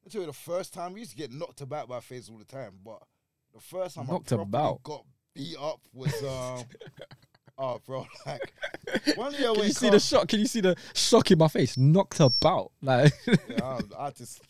I 0.05 0.09
tell 0.09 0.21
you, 0.21 0.27
the 0.27 0.33
first 0.33 0.75
time 0.75 0.95
we 0.95 1.01
used 1.01 1.13
to 1.13 1.17
get 1.17 1.33
knocked 1.33 1.61
about 1.61 1.89
by 1.89 2.01
feds 2.01 2.29
all 2.29 2.39
the 2.39 2.45
time, 2.45 2.73
but 2.85 3.03
the 3.55 3.61
first 3.61 3.97
time 3.97 4.07
Knocked 4.07 4.33
I 4.33 4.43
about? 4.43 4.83
got 4.83 5.05
beat 5.35 5.57
up 5.61 5.81
was 5.93 6.13
um, 6.23 6.65
oh, 7.59 7.81
bro, 7.87 8.07
like 8.27 8.53
one 9.17 9.33
year 9.35 9.53
Can 9.55 9.65
you 9.65 9.71
see 9.71 9.91
the 9.91 10.01
shock? 10.01 10.29
Can 10.29 10.41
you 10.41 10.47
see 10.47 10.61
the 10.61 10.77
shock 10.95 11.31
in 11.31 11.39
my 11.39 11.49
face? 11.49 11.77
Knocked 11.77 12.21
about, 12.21 12.73
like. 12.81 13.13
yeah, 13.27 13.63
I, 13.99 14.07
I 14.07 14.11
just 14.11 14.41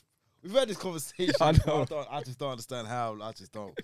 we've 0.42 0.52
had 0.52 0.68
this 0.68 0.76
conversation. 0.78 1.34
I 1.40 1.52
know. 1.52 1.82
I, 1.82 1.84
don't, 1.84 2.08
I 2.10 2.22
just 2.22 2.38
don't 2.38 2.52
understand 2.52 2.86
how. 2.88 3.18
I 3.20 3.32
just 3.32 3.52
don't. 3.52 3.78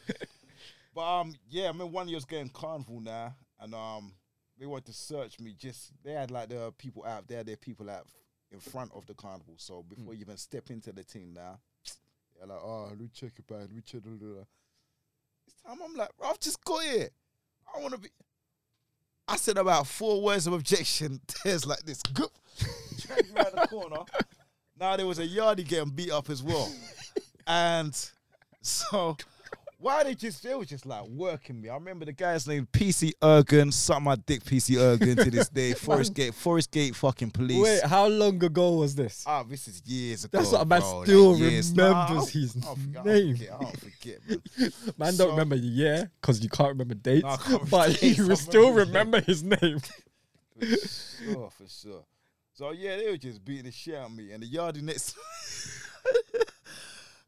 but 0.95 1.21
um, 1.21 1.35
yeah, 1.51 1.69
I 1.69 1.73
mean, 1.73 1.93
one 1.93 2.09
year 2.09 2.17
was 2.17 2.25
getting 2.25 2.49
carnival 2.49 3.01
now, 3.01 3.35
and 3.61 3.75
um, 3.75 4.13
they 4.59 4.67
wanted 4.67 4.87
to 4.87 4.93
search 4.93 5.39
me. 5.41 5.55
Just 5.59 5.93
they 6.05 6.13
had 6.13 6.31
like 6.31 6.49
the 6.49 6.73
people 6.79 7.05
out 7.05 7.29
there, 7.29 7.45
there 7.45 7.57
people 7.57 7.91
out 7.91 8.07
in 8.53 8.61
front 8.61 8.91
of 8.95 9.07
the 9.07 9.15
carnival. 9.15 9.55
So 9.57 9.85
before 9.89 10.13
hmm. 10.13 10.19
you 10.19 10.21
even 10.21 10.37
step 10.37 10.71
into 10.71 10.93
the 10.93 11.05
team 11.05 11.33
now, 11.35 11.59
they're 12.39 12.47
like, 12.47 12.61
oh, 12.63 12.87
let 12.91 13.01
me 13.01 13.11
check 13.13 13.33
it 13.37 13.47
back, 13.47 13.61
let 13.61 13.73
me 13.73 13.83
check 13.85 14.03
it. 14.05 14.21
This 14.21 15.55
time 15.67 15.79
I'm 15.85 15.95
like, 15.95 16.17
bro, 16.17 16.29
I've 16.29 16.41
just 16.41 16.63
got 16.65 16.83
here. 16.83 17.09
I 17.75 17.81
want 17.81 17.95
to 17.95 18.01
be. 18.01 18.09
I 19.27 19.37
said 19.37 19.59
about 19.59 19.87
four 19.87 20.23
words 20.23 20.47
of 20.47 20.55
objection. 20.55 21.21
There's 21.45 21.67
like 21.67 21.81
this. 21.81 22.03
Goop, 22.03 22.31
dragged 22.99 23.35
me 23.35 23.41
around 23.41 23.53
the 23.55 23.67
corner. 23.69 24.03
Now 24.79 24.97
there 24.97 25.07
was 25.07 25.19
a 25.19 25.27
yardie 25.27 25.67
getting 25.67 25.91
beat 25.91 26.11
up 26.11 26.31
as 26.31 26.43
well, 26.43 26.73
and 27.47 27.95
so 28.63 29.17
why 29.81 30.03
they 30.03 30.15
just 30.15 30.43
they 30.43 30.55
were 30.55 30.65
just 30.65 30.85
like 30.87 31.05
working 31.07 31.61
me. 31.61 31.69
I 31.69 31.75
remember 31.75 32.05
the 32.05 32.13
guy's 32.13 32.47
name 32.49 32.67
PC 32.73 33.13
Ergen, 33.23 33.73
suck 33.73 34.03
my 34.03 34.17
dick 34.17 34.43
PC 34.45 34.77
Ergen 34.77 35.23
to 35.23 35.31
this 35.31 35.49
day. 35.49 35.73
Forest 35.75 36.15
Gate, 36.15 36.35
Forest 36.35 36.71
Gate, 36.73 36.97
fucking 36.97 37.31
police. 37.31 37.63
Wait, 37.63 37.85
how 37.85 38.07
long 38.09 38.43
ago 38.43 38.73
was 38.73 38.95
this? 38.95 39.23
Ah, 39.27 39.45
this 39.45 39.69
is 39.69 39.81
years 39.87 40.25
ago. 40.25 40.39
That's 40.39 40.51
what 40.53 40.63
a 40.63 40.65
man 40.65 40.81
bro, 40.81 41.05
still 41.05 41.33
like. 41.33 41.65
Nah, 41.75 42.03
remembers 42.03 42.09
don't- 42.25 42.31
his 42.43 42.57
I 42.57 42.61
don't 42.61 42.77
forget- 42.77 43.01
I 43.01 43.05
don't 43.05 43.07
name. 43.07 43.37
forget, 43.37 43.53
I 43.53 43.59
don't 43.63 43.81
forget, 43.81 44.19
man. 44.29 44.73
Man, 44.99 45.13
So- 45.13 45.25
don't 45.25 45.31
remember 45.35 45.57
the 45.57 45.63
year 45.67 46.11
because 46.21 46.43
you 46.43 46.49
can't 46.49 46.69
remember 46.71 46.95
dates, 46.95 47.25
I 47.25 47.37
can't 47.37 47.71
but 47.71 48.01
dates, 48.01 48.03
you 48.19 48.27
will 48.27 48.37
still 48.37 48.69
remember 48.73 48.89
remember 48.89 49.21
his 49.21 49.43
name. 49.45 49.79
For 50.59 50.67
sure, 50.67 51.51
for 51.51 51.69
sure. 51.69 52.05
So 52.55 52.73
yeah, 52.73 52.97
they 52.97 53.09
were 53.09 53.17
just 53.17 53.45
beating 53.45 53.67
the 53.67 53.71
shit 53.71 53.95
out 53.95 54.07
of 54.07 54.17
me, 54.17 54.33
and 54.33 54.43
the 54.43 54.51
yardie 54.51 54.83
next, 54.83 55.15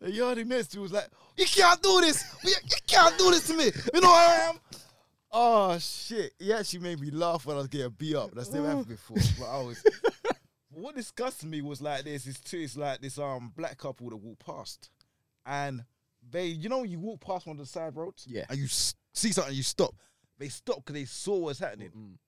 the 0.00 0.10
yardie 0.10 0.46
next 0.46 0.68
to 0.68 0.76
me 0.78 0.82
was 0.82 0.92
like, 0.92 1.08
"You 1.36 1.44
can't 1.46 1.82
do 1.82 2.00
this. 2.00 2.24
You, 2.44 2.54
can't 2.86 3.16
do 3.18 3.30
this 3.30 3.46
to 3.48 3.56
me. 3.56 3.64
You 3.94 4.00
know 4.00 4.08
who 4.08 4.14
I 4.14 4.50
am." 4.50 4.58
Oh 5.32 5.78
shit! 5.78 6.32
He 6.38 6.52
actually 6.52 6.80
made 6.80 7.00
me 7.00 7.10
laugh 7.10 7.46
when 7.46 7.56
I 7.56 7.60
was 7.60 7.68
getting 7.68 7.90
beat 7.90 8.16
up. 8.16 8.32
That's 8.34 8.50
never 8.52 8.66
happened 8.66 8.88
before. 8.88 9.16
But 9.38 9.46
I 9.46 9.62
was. 9.62 9.82
what 10.72 10.94
disgusted 10.96 11.48
me 11.48 11.62
was 11.62 11.80
like 11.80 12.04
this. 12.04 12.26
Is 12.26 12.40
two. 12.40 12.58
It's 12.58 12.76
like 12.76 13.00
this 13.00 13.18
um 13.18 13.52
black 13.56 13.78
couple 13.78 14.10
that 14.10 14.16
walked 14.16 14.44
past, 14.44 14.90
and 15.46 15.84
they, 16.30 16.46
you 16.46 16.68
know, 16.68 16.82
you 16.84 16.98
walk 16.98 17.20
past 17.20 17.46
one 17.46 17.56
of 17.56 17.60
the 17.64 17.66
side 17.70 17.94
roads, 17.96 18.26
Yeah. 18.28 18.44
and 18.50 18.58
you 18.58 18.64
s- 18.66 18.94
see 19.14 19.32
something, 19.32 19.54
you 19.54 19.62
stop. 19.62 19.94
They 20.38 20.48
stopped 20.48 20.84
because 20.86 21.00
they 21.00 21.04
saw 21.06 21.36
what's 21.38 21.58
happening 21.58 21.90
Mm. 21.96 22.18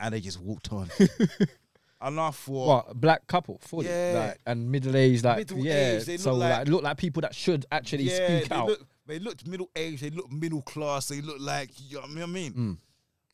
and 0.00 0.14
they 0.14 0.20
just 0.20 0.40
walked 0.40 0.72
on. 0.72 0.88
and 2.00 2.34
for 2.34 2.66
What 2.66 3.00
black 3.00 3.26
couple, 3.26 3.58
fully, 3.58 3.86
Yeah. 3.86 4.26
like, 4.28 4.38
and 4.46 4.70
middle 4.70 4.94
aged, 4.96 5.24
like 5.24 5.38
Middle 5.38 5.58
yeah. 5.58 5.96
aged, 5.96 6.06
they 6.06 6.16
so 6.16 6.32
look 6.32 6.40
like, 6.40 6.58
like- 6.58 6.68
look 6.68 6.82
like 6.82 6.96
people 6.96 7.22
that 7.22 7.34
should 7.34 7.66
actually 7.72 8.04
yeah, 8.04 8.38
speak 8.40 8.48
they, 8.48 8.54
out, 8.54 8.68
Look, 8.68 8.86
they 9.06 9.18
looked 9.18 9.46
middle 9.46 9.70
aged, 9.74 10.02
they 10.02 10.10
looked 10.10 10.32
middle 10.32 10.62
class, 10.62 11.08
they 11.08 11.20
looked 11.20 11.40
like, 11.40 11.70
you 11.90 11.96
know 11.96 12.02
what 12.02 12.22
I 12.22 12.26
mean? 12.26 12.52
Mm. 12.52 12.76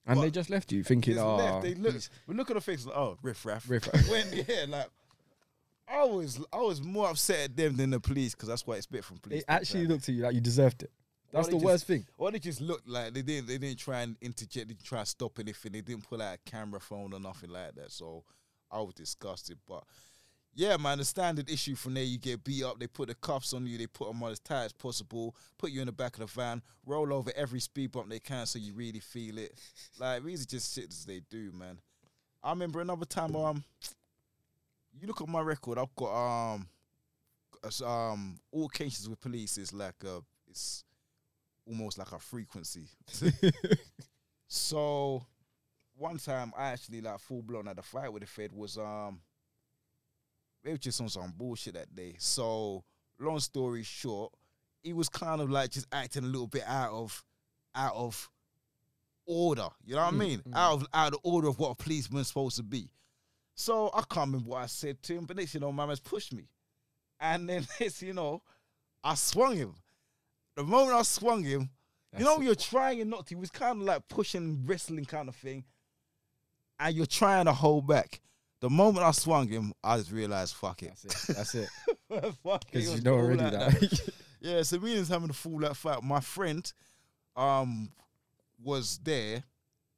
and 0.06 0.22
they 0.22 0.30
just 0.30 0.48
left 0.50 0.72
you 0.72 0.82
thinking, 0.82 1.14
Just 1.14 1.24
oh, 1.24 1.36
left, 1.36 1.62
they 1.62 1.74
looked, 1.74 1.92
he's- 1.92 2.10
we 2.26 2.34
look 2.34 2.50
at 2.50 2.54
the 2.54 2.60
face, 2.60 2.86
like, 2.86 2.96
oh, 2.96 3.18
riff 3.22 3.44
raff. 3.44 3.68
Riff 3.68 3.86
raff. 3.92 4.08
when, 4.08 4.26
yeah, 4.48 4.64
like, 4.68 4.88
I 5.86 6.04
was, 6.04 6.40
I 6.50 6.58
was 6.58 6.80
more 6.80 7.10
upset 7.10 7.40
at 7.40 7.56
them 7.56 7.76
than 7.76 7.90
the 7.90 8.00
police 8.00 8.34
because 8.34 8.48
that's 8.48 8.66
what 8.66 8.74
I 8.74 8.76
expect 8.78 9.04
from 9.04 9.18
police. 9.18 9.40
it 9.40 9.44
actually 9.46 9.86
looked 9.86 10.08
at 10.08 10.14
you 10.14 10.22
like 10.22 10.34
you 10.34 10.40
deserved 10.40 10.82
it. 10.82 10.90
That's 11.30 11.48
the 11.48 11.58
they 11.58 11.64
worst 11.64 11.82
just, 11.82 11.86
thing. 11.88 12.06
Or 12.16 12.30
they 12.30 12.38
just 12.38 12.60
looked 12.60 12.88
like 12.88 13.12
they 13.12 13.20
didn't. 13.20 13.48
They 13.48 13.58
didn't 13.58 13.80
try 13.80 14.02
and 14.02 14.16
interject. 14.22 14.68
They 14.68 14.74
didn't 14.74 14.84
try 14.84 15.00
and 15.00 15.08
stop 15.08 15.36
anything. 15.40 15.72
They 15.72 15.80
didn't 15.80 16.08
pull 16.08 16.22
out 16.22 16.36
a 16.36 16.50
camera 16.50 16.78
phone 16.80 17.12
or 17.12 17.18
nothing 17.18 17.50
like 17.50 17.74
that. 17.74 17.90
So 17.90 18.22
I 18.70 18.80
was 18.80 18.94
disgusted. 18.94 19.58
But 19.66 19.84
yeah, 20.54 20.76
man, 20.76 20.98
the 20.98 21.04
standard 21.04 21.50
issue 21.50 21.74
from 21.74 21.94
there, 21.94 22.04
you 22.04 22.18
get 22.18 22.44
beat 22.44 22.64
up. 22.64 22.78
They 22.78 22.86
put 22.86 23.08
the 23.08 23.14
cuffs 23.14 23.52
on 23.52 23.66
you. 23.66 23.76
They 23.76 23.86
put 23.86 24.08
them 24.08 24.22
on 24.22 24.32
as 24.32 24.38
tight 24.38 24.66
as 24.66 24.72
possible. 24.72 25.34
Put 25.58 25.70
you 25.70 25.80
in 25.80 25.86
the 25.86 25.92
back 25.92 26.14
of 26.14 26.20
the 26.20 26.26
van. 26.26 26.62
Roll 26.86 27.12
over 27.12 27.32
every 27.34 27.60
speed 27.60 27.92
bump 27.92 28.08
they 28.08 28.20
can, 28.20 28.46
so 28.46 28.58
you 28.58 28.72
really 28.74 29.00
feel 29.00 29.38
it. 29.38 29.58
Like 29.98 30.24
these 30.24 30.42
are 30.42 30.48
just 30.48 30.74
shit 30.74 30.88
as 30.90 31.04
they 31.04 31.20
do, 31.28 31.50
man. 31.52 31.78
I 32.42 32.50
remember 32.50 32.80
another 32.80 33.06
time. 33.06 33.34
Um, 33.34 33.64
you 35.00 35.08
look 35.08 35.20
at 35.20 35.28
my 35.28 35.40
record. 35.40 35.78
I've 35.78 35.94
got 35.96 36.54
um, 36.54 36.68
um, 37.84 38.38
all 38.52 38.68
cases 38.68 39.08
with 39.08 39.20
police 39.20 39.58
is 39.58 39.72
like 39.72 40.04
a 40.04 40.20
it's 40.48 40.84
almost 41.66 41.98
like 41.98 42.12
a 42.12 42.18
frequency. 42.18 42.86
so 44.46 45.24
one 45.96 46.18
time 46.18 46.52
I 46.56 46.70
actually 46.70 47.00
like 47.00 47.18
full 47.20 47.42
blown 47.42 47.66
had 47.66 47.78
a 47.78 47.82
fight 47.82 48.12
with 48.12 48.22
the 48.22 48.26
Fed 48.26 48.52
was 48.52 48.76
um 48.78 49.20
they 50.62 50.72
were 50.72 50.78
just 50.78 51.00
on 51.00 51.08
some 51.08 51.32
bullshit 51.36 51.74
that 51.74 51.94
day. 51.94 52.16
So 52.18 52.84
long 53.20 53.38
story 53.40 53.82
short, 53.82 54.32
he 54.82 54.92
was 54.92 55.08
kind 55.08 55.40
of 55.40 55.50
like 55.50 55.70
just 55.70 55.86
acting 55.92 56.24
a 56.24 56.26
little 56.28 56.46
bit 56.46 56.64
out 56.66 56.90
of 56.92 57.22
out 57.74 57.94
of 57.94 58.30
order. 59.26 59.68
You 59.84 59.94
know 59.96 60.02
what 60.02 60.08
I 60.08 60.16
Mm, 60.16 60.18
mean? 60.18 60.42
mm. 60.46 60.56
Out 60.56 60.72
of 60.74 60.86
out 60.92 61.12
of 61.14 61.20
order 61.22 61.48
of 61.48 61.58
what 61.58 61.70
a 61.70 61.74
policeman's 61.74 62.28
supposed 62.28 62.56
to 62.56 62.62
be. 62.62 62.90
So 63.54 63.90
I 63.94 64.02
can't 64.10 64.28
remember 64.28 64.50
what 64.50 64.62
I 64.62 64.66
said 64.66 65.02
to 65.04 65.14
him, 65.14 65.26
but 65.26 65.36
next 65.36 65.54
you 65.54 65.60
know, 65.60 65.70
my 65.72 65.86
man's 65.86 66.00
pushed 66.00 66.32
me. 66.34 66.48
And 67.20 67.48
then 67.48 67.66
next 67.80 68.02
you 68.02 68.12
know, 68.14 68.42
I 69.02 69.14
swung 69.14 69.56
him. 69.56 69.74
The 70.56 70.64
moment 70.64 70.96
I 70.96 71.02
swung 71.02 71.42
him, 71.44 71.70
you 72.16 72.24
know, 72.24 72.40
you're 72.40 72.54
trying 72.54 73.00
and 73.00 73.10
not 73.10 73.26
to, 73.26 73.34
he 73.34 73.40
was 73.40 73.50
kind 73.50 73.80
of 73.80 73.86
like 73.86 74.08
pushing, 74.08 74.62
wrestling 74.66 75.04
kind 75.04 75.28
of 75.28 75.34
thing, 75.34 75.64
and 76.80 76.94
you're 76.94 77.06
trying 77.06 77.46
to 77.46 77.52
hold 77.52 77.86
back. 77.86 78.20
The 78.60 78.70
moment 78.70 79.04
I 79.04 79.10
swung 79.10 79.48
him, 79.48 79.74
I 79.82 79.98
just 79.98 80.10
realized, 80.10 80.54
fuck 80.54 80.82
it. 80.82 80.94
That's 81.02 81.28
it. 81.28 81.36
That's 81.36 81.54
it. 81.54 81.68
Because 82.42 82.94
you 82.94 83.02
know 83.02 83.14
already 83.14 83.42
like 83.42 83.52
that. 83.52 84.10
Yeah, 84.40 84.62
so 84.62 84.78
me 84.78 84.90
and 84.96 85.00
him 85.00 85.06
having 85.06 85.30
a 85.30 85.34
full 85.34 85.64
out 85.64 85.76
fight. 85.76 86.02
My 86.02 86.20
friend, 86.20 86.70
um, 87.34 87.90
was 88.62 88.98
there, 89.02 89.42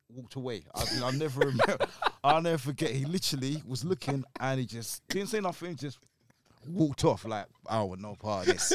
walked 0.08 0.36
away. 0.36 0.64
I, 0.74 0.84
I'll 1.02 1.12
never 1.12 1.40
remember. 1.40 1.78
I'll 2.24 2.42
never 2.42 2.58
forget. 2.58 2.90
He 2.90 3.04
literally 3.04 3.62
was 3.66 3.84
looking 3.84 4.24
and 4.40 4.60
he 4.60 4.66
just 4.66 5.06
didn't 5.08 5.28
say 5.28 5.40
nothing. 5.40 5.76
Just 5.76 5.98
walked 6.68 7.04
off 7.04 7.24
like 7.24 7.46
I 7.68 7.82
want 7.82 8.00
no 8.00 8.14
part 8.14 8.48
of 8.48 8.54
this. 8.54 8.72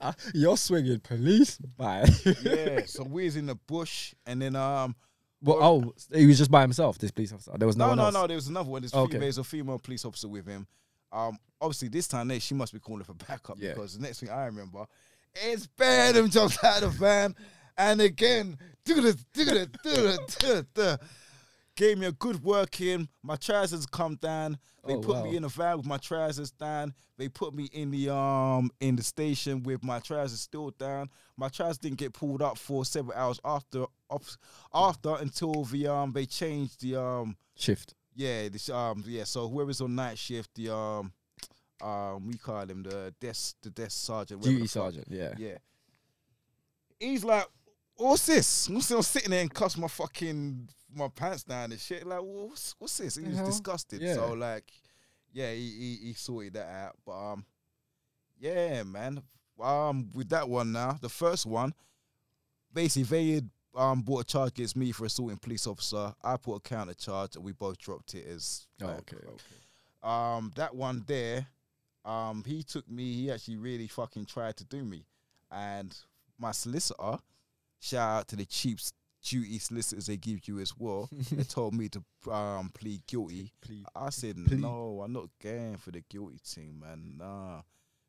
Uh, 0.00 0.12
You're 0.34 0.56
swinging 0.56 1.00
police. 1.00 1.58
Bye. 1.58 2.08
yeah. 2.42 2.82
So 2.86 3.02
we 3.04 3.24
was 3.24 3.36
in 3.36 3.46
the 3.46 3.54
bush 3.56 4.14
and 4.26 4.42
then 4.42 4.54
um 4.56 4.94
well, 5.42 5.58
oh, 5.62 5.94
he 6.16 6.26
was 6.26 6.38
just 6.38 6.50
by 6.50 6.62
himself. 6.62 6.98
This 6.98 7.10
police 7.10 7.32
officer. 7.32 7.52
There 7.56 7.66
was 7.66 7.76
no, 7.76 7.84
no 7.84 7.88
one 7.90 7.98
no 7.98 8.04
else. 8.06 8.14
no 8.14 8.26
there 8.26 8.34
was 8.36 8.48
another 8.48 8.70
one. 8.70 8.82
There's, 8.82 8.94
Okay. 8.94 9.18
there's 9.18 9.38
a 9.38 9.44
female 9.44 9.78
police 9.78 10.04
officer 10.04 10.28
with 10.28 10.46
him. 10.46 10.66
Um, 11.12 11.38
obviously 11.60 11.88
this 11.88 12.06
time 12.08 12.28
there 12.28 12.40
she 12.40 12.54
must 12.54 12.72
be 12.72 12.78
calling 12.78 13.04
for 13.04 13.14
backup 13.14 13.56
Yeah. 13.58 13.70
because 13.70 13.96
the 13.96 14.02
next 14.02 14.20
thing 14.20 14.30
I 14.30 14.46
remember 14.46 14.86
is 15.46 15.66
Burnham 15.66 16.30
jumps 16.30 16.62
out 16.62 16.82
of 16.82 16.92
the 16.92 16.98
van 16.98 17.34
and 17.76 18.00
again 18.00 18.58
do 18.84 19.00
the 19.00 19.18
do 19.32 19.44
the 19.44 19.66
do 19.82 19.90
the 19.90 20.18
do 20.38 20.66
the 20.74 21.00
gave 21.78 21.96
me 21.96 22.06
a 22.06 22.12
good 22.12 22.42
working. 22.42 23.08
My 23.22 23.36
trousers 23.36 23.86
come 23.86 24.16
down. 24.16 24.58
They 24.84 24.94
Oh, 24.94 25.00
put 25.00 25.16
wow. 25.16 25.24
me 25.24 25.36
in 25.36 25.44
a 25.44 25.48
van 25.48 25.76
with 25.76 25.86
my 25.86 25.96
trousers 25.98 26.50
down. 26.50 26.92
They 27.16 27.28
put 27.28 27.54
me 27.54 27.68
in 27.72 27.90
the 27.90 28.12
um 28.12 28.70
in 28.80 28.96
the 28.96 29.02
station 29.02 29.62
with 29.62 29.84
my 29.84 30.00
trousers 30.00 30.40
still 30.40 30.70
down. 30.72 31.08
My 31.36 31.48
trousers 31.48 31.78
didn't 31.78 31.98
get 31.98 32.12
pulled 32.12 32.42
up 32.42 32.58
for 32.58 32.84
several 32.84 33.16
hours 33.16 33.38
after 33.44 33.84
after 34.74 35.14
until 35.16 35.64
the 35.64 35.86
um 35.86 36.12
they 36.12 36.26
changed 36.26 36.80
the 36.80 36.96
um 37.00 37.36
Shift. 37.56 37.94
yeah 38.14 38.48
this 38.48 38.68
um 38.70 39.04
yeah 39.06 39.24
so 39.24 39.48
whoever's 39.48 39.80
on 39.80 39.94
night 39.94 40.18
shift 40.18 40.50
the 40.54 40.74
um 40.74 41.12
um 41.82 42.26
we 42.26 42.36
call 42.38 42.66
him 42.68 42.82
the 42.82 43.14
desk 43.20 43.56
the 43.62 43.70
desk 43.70 44.04
sergeant 44.06 44.42
Duty 44.42 44.66
sergeant. 44.66 45.06
Yeah. 45.10 45.34
Yeah. 45.38 45.58
He's 46.98 47.22
like, 47.24 47.46
what's 47.96 48.26
this? 48.26 48.66
I'm 48.68 48.80
still 48.80 49.02
sitting 49.04 49.30
there 49.30 49.42
and 49.42 49.52
cuss 49.54 49.76
my 49.76 49.86
fucking 49.88 50.68
my 50.94 51.08
pants 51.08 51.44
down 51.44 51.70
and 51.72 51.80
shit. 51.80 52.06
Like, 52.06 52.20
what's 52.20 52.74
what's 52.78 52.98
this? 52.98 53.16
He 53.16 53.24
was 53.28 53.38
disgusted. 53.40 54.00
Yeah. 54.00 54.14
So 54.14 54.32
like, 54.32 54.70
yeah, 55.32 55.52
he, 55.52 55.68
he 56.00 56.06
he 56.08 56.12
sorted 56.14 56.54
that 56.54 56.68
out. 56.68 56.96
But 57.04 57.32
um, 57.32 57.44
yeah, 58.38 58.82
man. 58.84 59.22
Um, 59.60 60.10
with 60.14 60.28
that 60.28 60.48
one 60.48 60.70
now, 60.72 60.96
the 61.00 61.08
first 61.08 61.44
one, 61.44 61.74
basically 62.72 63.02
they 63.04 63.30
had 63.34 63.50
um 63.74 64.00
brought 64.02 64.20
a 64.20 64.24
charge 64.24 64.50
against 64.50 64.76
me 64.76 64.92
for 64.92 65.04
assaulting 65.04 65.36
police 65.38 65.66
officer. 65.66 66.14
I 66.22 66.36
put 66.36 66.54
a 66.54 66.60
counter 66.60 66.94
charge 66.94 67.36
and 67.36 67.44
we 67.44 67.52
both 67.52 67.78
dropped 67.78 68.14
it 68.14 68.26
as 68.26 68.66
Oh, 68.82 68.86
like, 68.86 68.98
okay. 69.12 69.16
Okay. 69.26 69.40
um 70.02 70.52
that 70.56 70.74
one 70.74 71.04
there 71.06 71.46
um 72.04 72.44
he 72.46 72.62
took 72.62 72.88
me 72.88 73.12
he 73.12 73.30
actually 73.30 73.56
really 73.56 73.88
fucking 73.88 74.24
tried 74.26 74.56
to 74.56 74.64
do 74.64 74.84
me 74.84 75.04
and 75.50 75.94
my 76.38 76.52
solicitor 76.52 77.18
shout 77.80 78.20
out 78.20 78.28
to 78.28 78.36
the 78.36 78.46
cheap 78.46 78.78
duty 79.28 79.58
solicitors 79.58 80.06
they 80.06 80.16
give 80.16 80.46
you 80.48 80.58
as 80.58 80.72
well 80.78 81.08
they 81.32 81.42
told 81.42 81.74
me 81.74 81.88
to 81.88 82.02
um 82.30 82.70
plead 82.74 83.06
guilty 83.06 83.52
Please. 83.60 83.84
i 83.94 84.10
said 84.10 84.36
Plead. 84.46 84.60
no 84.60 85.02
i'm 85.04 85.12
not 85.12 85.28
going 85.42 85.76
for 85.76 85.90
the 85.90 86.02
guilty 86.08 86.38
thing 86.44 86.78
man 86.80 87.14
nah 87.18 87.60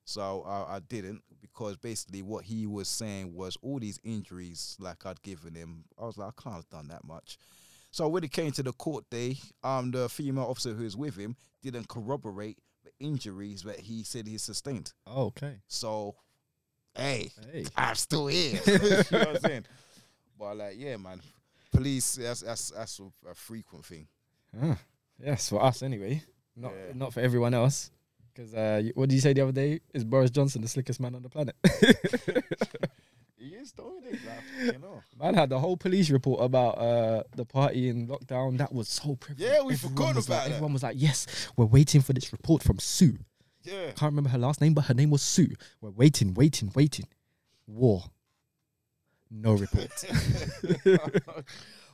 so 0.06 0.44
I, 0.48 0.78
I 0.78 0.80
didn't 0.80 1.22
because 1.40 1.78
basically 1.78 2.24
what 2.24 2.44
he 2.46 2.66
was 2.66 2.88
saying 2.88 3.36
was 3.36 3.58
all 3.62 3.78
these 3.80 4.00
injuries 4.04 4.76
like 4.80 5.06
I'd 5.06 5.22
given 5.22 5.54
him. 5.54 5.84
I 6.02 6.06
was 6.06 6.18
like, 6.18 6.30
I 6.36 6.42
can't 6.42 6.56
have 6.56 6.70
done 6.70 6.88
that 6.88 7.04
much. 7.04 7.38
So 7.92 8.08
when 8.08 8.24
it 8.24 8.32
came 8.32 8.52
to 8.54 8.64
the 8.64 8.74
court 8.74 9.08
day, 9.12 9.38
um, 9.64 9.92
the 9.92 10.10
female 10.10 10.46
officer 10.46 10.74
who 10.74 10.84
was 10.84 10.98
with 10.98 11.16
him 11.16 11.36
didn't 11.62 11.90
corroborate 11.90 12.58
the 12.84 12.90
injuries 13.00 13.62
that 13.62 13.82
he 13.82 14.04
said 14.04 14.26
he 14.28 14.40
sustained. 14.40 14.94
Oh, 15.06 15.26
okay. 15.26 15.58
So, 15.68 16.16
hey, 16.96 17.30
Hey. 17.52 17.66
I'm 17.78 17.94
still 17.94 18.26
here. 18.26 18.60
you 18.66 18.80
know 18.80 18.88
what 19.12 19.28
I'm 19.28 19.40
saying? 19.42 19.66
But 20.40 20.56
like, 20.58 20.76
yeah, 20.78 20.96
man, 20.98 21.22
police. 21.74 22.16
That's 22.16 22.40
that's 22.42 22.70
that's 22.72 23.00
a, 23.00 23.30
a 23.30 23.36
frequent 23.36 23.86
thing. 23.86 24.08
Ah, 24.62 24.78
yes, 25.24 25.50
for 25.50 25.62
us 25.62 25.84
anyway. 25.84 26.24
Not 26.56 26.72
Yeah. 26.72 26.94
not 26.96 27.14
for 27.14 27.20
everyone 27.20 27.54
else. 27.54 27.92
Because 28.34 28.54
uh, 28.54 28.82
what 28.96 29.10
did 29.10 29.16
you 29.16 29.22
say 29.22 29.34
the 29.34 29.42
other 29.42 29.52
day? 29.52 29.82
Is 29.94 30.06
Boris 30.06 30.32
Johnson 30.32 30.62
the 30.62 30.68
slickest 30.70 31.00
man 31.02 31.14
on 31.16 31.22
the 31.24 31.30
planet? 31.30 31.56
He 33.38 33.56
is, 33.56 33.72
don't 33.72 34.04
he? 34.04 34.12
Like, 34.12 34.74
you 34.76 34.80
know. 34.80 35.02
Man 35.18 35.34
had 35.34 35.50
the 35.50 35.58
whole 35.60 35.78
police 35.78 36.10
report 36.10 36.42
about 36.44 36.78
uh, 36.78 37.24
the 37.38 37.46
party 37.46 37.88
in 37.88 38.06
lockdown. 38.06 38.58
That 38.58 38.74
was 38.74 38.90
so 38.90 39.16
privileged. 39.16 39.42
Yeah, 39.50 39.62
we 39.64 39.74
Everyone 39.76 39.78
forgot 39.96 40.12
about 40.12 40.18
like, 40.18 40.26
that. 40.28 40.48
Everyone 40.52 40.74
was 40.74 40.84
like, 40.84 40.96
"Yes, 41.00 41.26
we're 41.56 41.66
waiting 41.66 42.02
for 42.02 42.12
this 42.12 42.34
report 42.34 42.62
from 42.64 42.80
Sue." 42.80 43.18
Yeah. 43.64 43.92
Can't 43.96 44.12
remember 44.12 44.30
her 44.30 44.38
last 44.38 44.60
name, 44.60 44.74
but 44.74 44.86
her 44.86 44.94
name 44.94 45.10
was 45.10 45.22
Sue. 45.22 45.54
We're 45.80 45.92
waiting, 45.92 46.34
waiting, 46.34 46.70
waiting. 46.76 47.08
War. 47.66 48.04
No 49.32 49.54
report. 49.54 49.92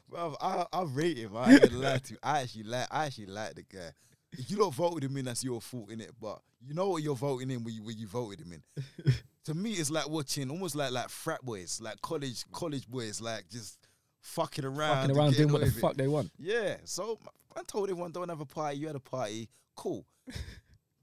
Bro, 0.09 0.35
I, 0.39 0.65
I 0.71 0.83
rate 0.83 1.17
him. 1.17 1.35
I 1.35 1.53
ain't 1.53 1.73
lie 1.73 1.97
to 1.97 2.13
you. 2.13 2.19
I 2.23 2.41
actually 2.41 2.63
like. 2.63 2.87
I 2.91 3.05
actually 3.07 3.25
like 3.27 3.55
the 3.55 3.63
guy. 3.63 3.91
If 4.37 4.51
you 4.51 4.57
don't 4.57 4.73
voted 4.73 5.03
him 5.09 5.17
in, 5.17 5.25
that's 5.25 5.43
your 5.43 5.59
fault 5.61 5.91
in 5.91 6.01
it. 6.01 6.11
But 6.21 6.39
you 6.65 6.73
know 6.73 6.89
what 6.89 7.03
you're 7.03 7.15
voting 7.15 7.49
in 7.51 7.63
when 7.63 7.73
you 7.73 7.83
when 7.83 7.97
you 7.97 8.07
voted 8.07 8.41
him 8.41 8.53
in. 8.53 9.13
to 9.45 9.53
me, 9.53 9.71
it's 9.73 9.89
like 9.89 10.07
watching 10.07 10.49
almost 10.51 10.75
like 10.75 10.91
like 10.91 11.09
frat 11.09 11.43
boys, 11.43 11.79
like 11.81 12.01
college 12.01 12.43
college 12.51 12.87
boys, 12.87 13.19
like 13.19 13.49
just 13.49 13.79
fucking 14.21 14.65
around, 14.65 15.07
Fucking 15.07 15.17
around 15.17 15.33
doing 15.33 15.51
what 15.51 15.59
the 15.61 15.65
with 15.65 15.77
it. 15.77 15.81
fuck 15.81 15.95
they 15.95 16.07
want. 16.07 16.31
Yeah. 16.37 16.77
So 16.83 17.19
I 17.55 17.61
told 17.63 17.89
everyone 17.89 18.11
don't 18.11 18.29
have 18.29 18.41
a 18.41 18.45
party. 18.45 18.77
You 18.77 18.87
had 18.87 18.95
a 18.95 18.99
party. 18.99 19.49
Cool. 19.75 20.05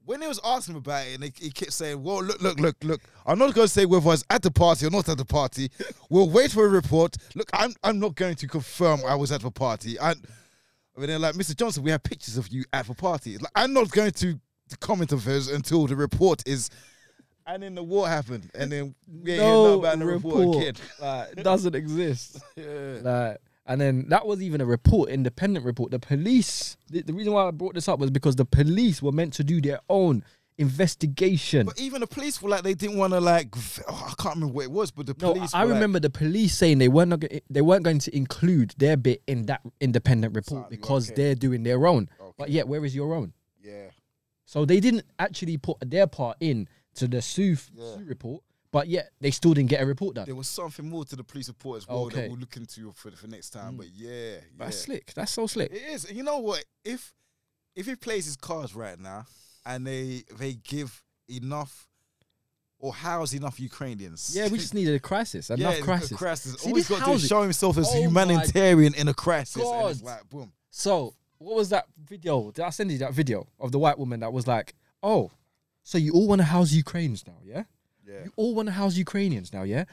When 0.05 0.21
he 0.21 0.27
was 0.27 0.39
asking 0.43 0.75
about 0.75 1.07
it, 1.07 1.15
and 1.15 1.23
he, 1.23 1.33
he 1.37 1.49
kept 1.49 1.71
saying, 1.71 2.03
"Well, 2.03 2.21
look, 2.23 2.41
look, 2.41 2.59
look, 2.59 2.75
look. 2.83 3.01
I'm 3.25 3.39
not 3.39 3.53
going 3.53 3.67
to 3.67 3.73
say 3.73 3.85
whether 3.85 4.03
I 4.05 4.09
was 4.09 4.25
at 4.29 4.41
the 4.41 4.51
party 4.51 4.85
or 4.85 4.89
not 4.89 5.07
at 5.07 5.17
the 5.17 5.25
party. 5.25 5.69
We'll 6.09 6.29
wait 6.29 6.51
for 6.51 6.65
a 6.65 6.69
report. 6.69 7.15
Look, 7.35 7.49
I'm 7.53 7.73
I'm 7.83 7.99
not 7.99 8.15
going 8.15 8.35
to 8.35 8.47
confirm 8.47 9.01
I 9.07 9.15
was 9.15 9.31
at 9.31 9.41
the 9.41 9.51
party. 9.51 9.97
And 9.97 10.19
and 10.95 11.05
they're 11.05 11.19
like, 11.19 11.35
Mr. 11.35 11.55
Johnson, 11.55 11.83
we 11.83 11.91
have 11.91 12.03
pictures 12.03 12.37
of 12.37 12.49
you 12.49 12.63
at 12.73 12.85
the 12.85 12.93
party. 12.93 13.37
Like, 13.37 13.51
I'm 13.55 13.73
not 13.73 13.89
going 13.91 14.11
to 14.11 14.39
comment 14.79 15.11
on 15.13 15.19
those 15.19 15.47
until 15.49 15.87
the 15.87 15.95
report 15.95 16.43
is. 16.47 16.69
And 17.45 17.61
then 17.61 17.75
the 17.75 17.83
war 17.83 18.07
happened, 18.07 18.49
and 18.55 18.71
then 18.71 18.95
we 19.05 19.33
ain't 19.33 19.41
no 19.41 19.79
about 19.79 19.99
the 19.99 20.05
report, 20.05 20.37
report. 20.37 20.57
again. 20.57 20.73
Like, 21.01 21.29
it 21.37 21.43
doesn't 21.43 21.75
exist. 21.75 22.41
Yeah. 22.55 22.99
Like, 23.01 23.37
and 23.65 23.79
then 23.79 24.05
that 24.09 24.25
was 24.25 24.41
even 24.41 24.61
a 24.61 24.65
report, 24.65 25.09
independent 25.09 25.65
report. 25.65 25.91
The 25.91 25.99
police. 25.99 26.75
The, 26.89 27.01
the 27.01 27.13
reason 27.13 27.33
why 27.33 27.47
I 27.47 27.51
brought 27.51 27.75
this 27.75 27.87
up 27.87 27.99
was 27.99 28.11
because 28.11 28.35
the 28.35 28.45
police 28.45 29.01
were 29.01 29.11
meant 29.11 29.33
to 29.33 29.43
do 29.43 29.61
their 29.61 29.79
own 29.89 30.23
investigation. 30.57 31.65
But 31.65 31.79
even 31.79 32.01
the 32.01 32.07
police 32.07 32.41
were 32.41 32.49
like 32.49 32.63
they 32.63 32.73
didn't 32.73 32.97
want 32.97 33.13
to 33.13 33.19
like 33.19 33.49
oh, 33.87 34.07
I 34.11 34.21
can't 34.21 34.35
remember 34.35 34.53
what 34.53 34.65
it 34.65 34.71
was, 34.71 34.91
but 34.91 35.05
the 35.05 35.15
No, 35.19 35.33
police. 35.33 35.53
I 35.53 35.63
were 35.63 35.71
like- 35.71 35.75
remember 35.75 35.99
the 35.99 36.09
police 36.09 36.55
saying 36.55 36.77
they 36.79 36.87
weren't 36.89 37.09
not 37.09 37.23
they 37.49 37.61
weren't 37.61 37.83
going 37.83 37.99
to 37.99 38.15
include 38.15 38.73
their 38.77 38.97
bit 38.97 39.21
in 39.27 39.45
that 39.47 39.61
independent 39.79 40.35
report 40.35 40.63
Something, 40.63 40.69
because 40.79 41.11
okay. 41.11 41.21
they're 41.21 41.35
doing 41.35 41.63
their 41.63 41.87
own. 41.87 42.09
But 42.37 42.49
yet, 42.49 42.67
where 42.67 42.83
is 42.83 42.95
your 42.95 43.13
own? 43.13 43.33
yeah, 43.61 43.89
So 44.45 44.65
they 44.65 44.79
didn't 44.79 45.05
actually 45.19 45.57
put 45.57 45.77
their 45.89 46.07
part 46.07 46.37
in 46.39 46.67
to 46.95 47.07
the 47.07 47.21
Sue, 47.21 47.55
Yeah. 47.73 47.95
Sue 47.95 48.03
report, 48.05 48.43
but 48.73 48.87
yet 48.89 49.11
they 49.21 49.31
still 49.31 49.53
didn't 49.53 49.69
get 49.69 49.81
a 49.81 49.85
report 49.85 50.15
done. 50.15 50.25
There 50.25 50.35
was 50.35 50.49
something 50.49 50.89
more 50.89 51.05
to 51.05 51.15
the 51.15 51.23
police 51.23 51.47
report 51.47 51.77
as 51.77 51.87
well 51.87 51.99
Okay. 52.07 52.21
that 52.23 52.29
we'll 52.29 52.39
look 52.39 52.57
into 52.57 52.91
for 52.93 53.11
for 53.11 53.27
next 53.27 53.51
time. 53.51 53.75
Mm. 53.75 53.77
But 53.77 53.87
yeah, 53.95 54.35
That's 54.57 54.75
yeah. 54.79 54.85
slick. 54.85 55.13
That's 55.15 55.31
so 55.31 55.47
slick. 55.47 55.71
It 55.71 55.83
is. 55.93 56.03
And 56.05 56.17
You 56.17 56.23
know 56.23 56.39
what? 56.39 56.65
If 56.83 57.13
if 57.75 57.85
he 57.85 57.95
plays 57.95 58.25
his 58.25 58.35
cards 58.35 58.75
right 58.75 58.99
now 58.99 59.25
and 59.65 59.87
they 59.87 60.23
they 60.37 60.55
give 60.55 61.01
enough 61.29 61.87
or 62.79 62.93
house 62.93 63.31
enough 63.33 63.59
Ukrainians. 63.61 64.33
Yeah, 64.35 64.49
we 64.49 64.57
just 64.57 64.73
needed 64.73 64.93
a 64.95 64.99
crisis. 64.99 65.49
Enough 65.49 65.77
the 65.77 65.81
crisis. 65.83 66.17
crisis. 66.17 66.51
See, 66.59 66.69
All 66.69 66.75
he's 66.75 66.87
this 66.87 66.99
got 66.99 67.05
to 67.05 67.11
do 67.11 67.15
is 67.15 67.21
housing- 67.21 67.29
show 67.29 67.41
himself 67.43 67.77
as 67.77 67.87
Oh 67.89 68.01
humanitarian 68.01 68.93
in 68.95 69.07
a 69.07 69.13
crisis. 69.13 69.63
And 69.63 69.89
it's 69.89 70.01
God. 70.01 70.05
like 70.05 70.29
boom. 70.29 70.51
So, 70.69 71.13
what 71.37 71.55
was 71.55 71.69
that 71.69 71.85
video? 72.03 72.51
Did 72.51 72.65
I 72.65 72.71
send 72.71 72.91
you 72.91 72.97
that 72.97 73.13
video 73.13 73.47
of 73.59 73.71
the 73.71 73.79
white 73.79 73.97
woman 73.97 74.19
that 74.21 74.33
was 74.33 74.47
like, 74.47 74.73
"Oh, 75.01 75.31
so 75.83 75.97
you 75.97 76.11
all 76.13 76.27
want 76.27 76.39
to 76.39 76.45
house 76.45 76.71
Ukrainians 76.73 77.25
now, 77.27 77.37
yeah? 77.43 77.63
Yeah. 78.07 78.25
You 78.25 78.33
all 78.35 78.55
want 78.55 78.67
to 78.67 78.73
house 78.73 78.95
Ukrainians 78.95 79.53
now, 79.53 79.63
yeah? 79.63 79.85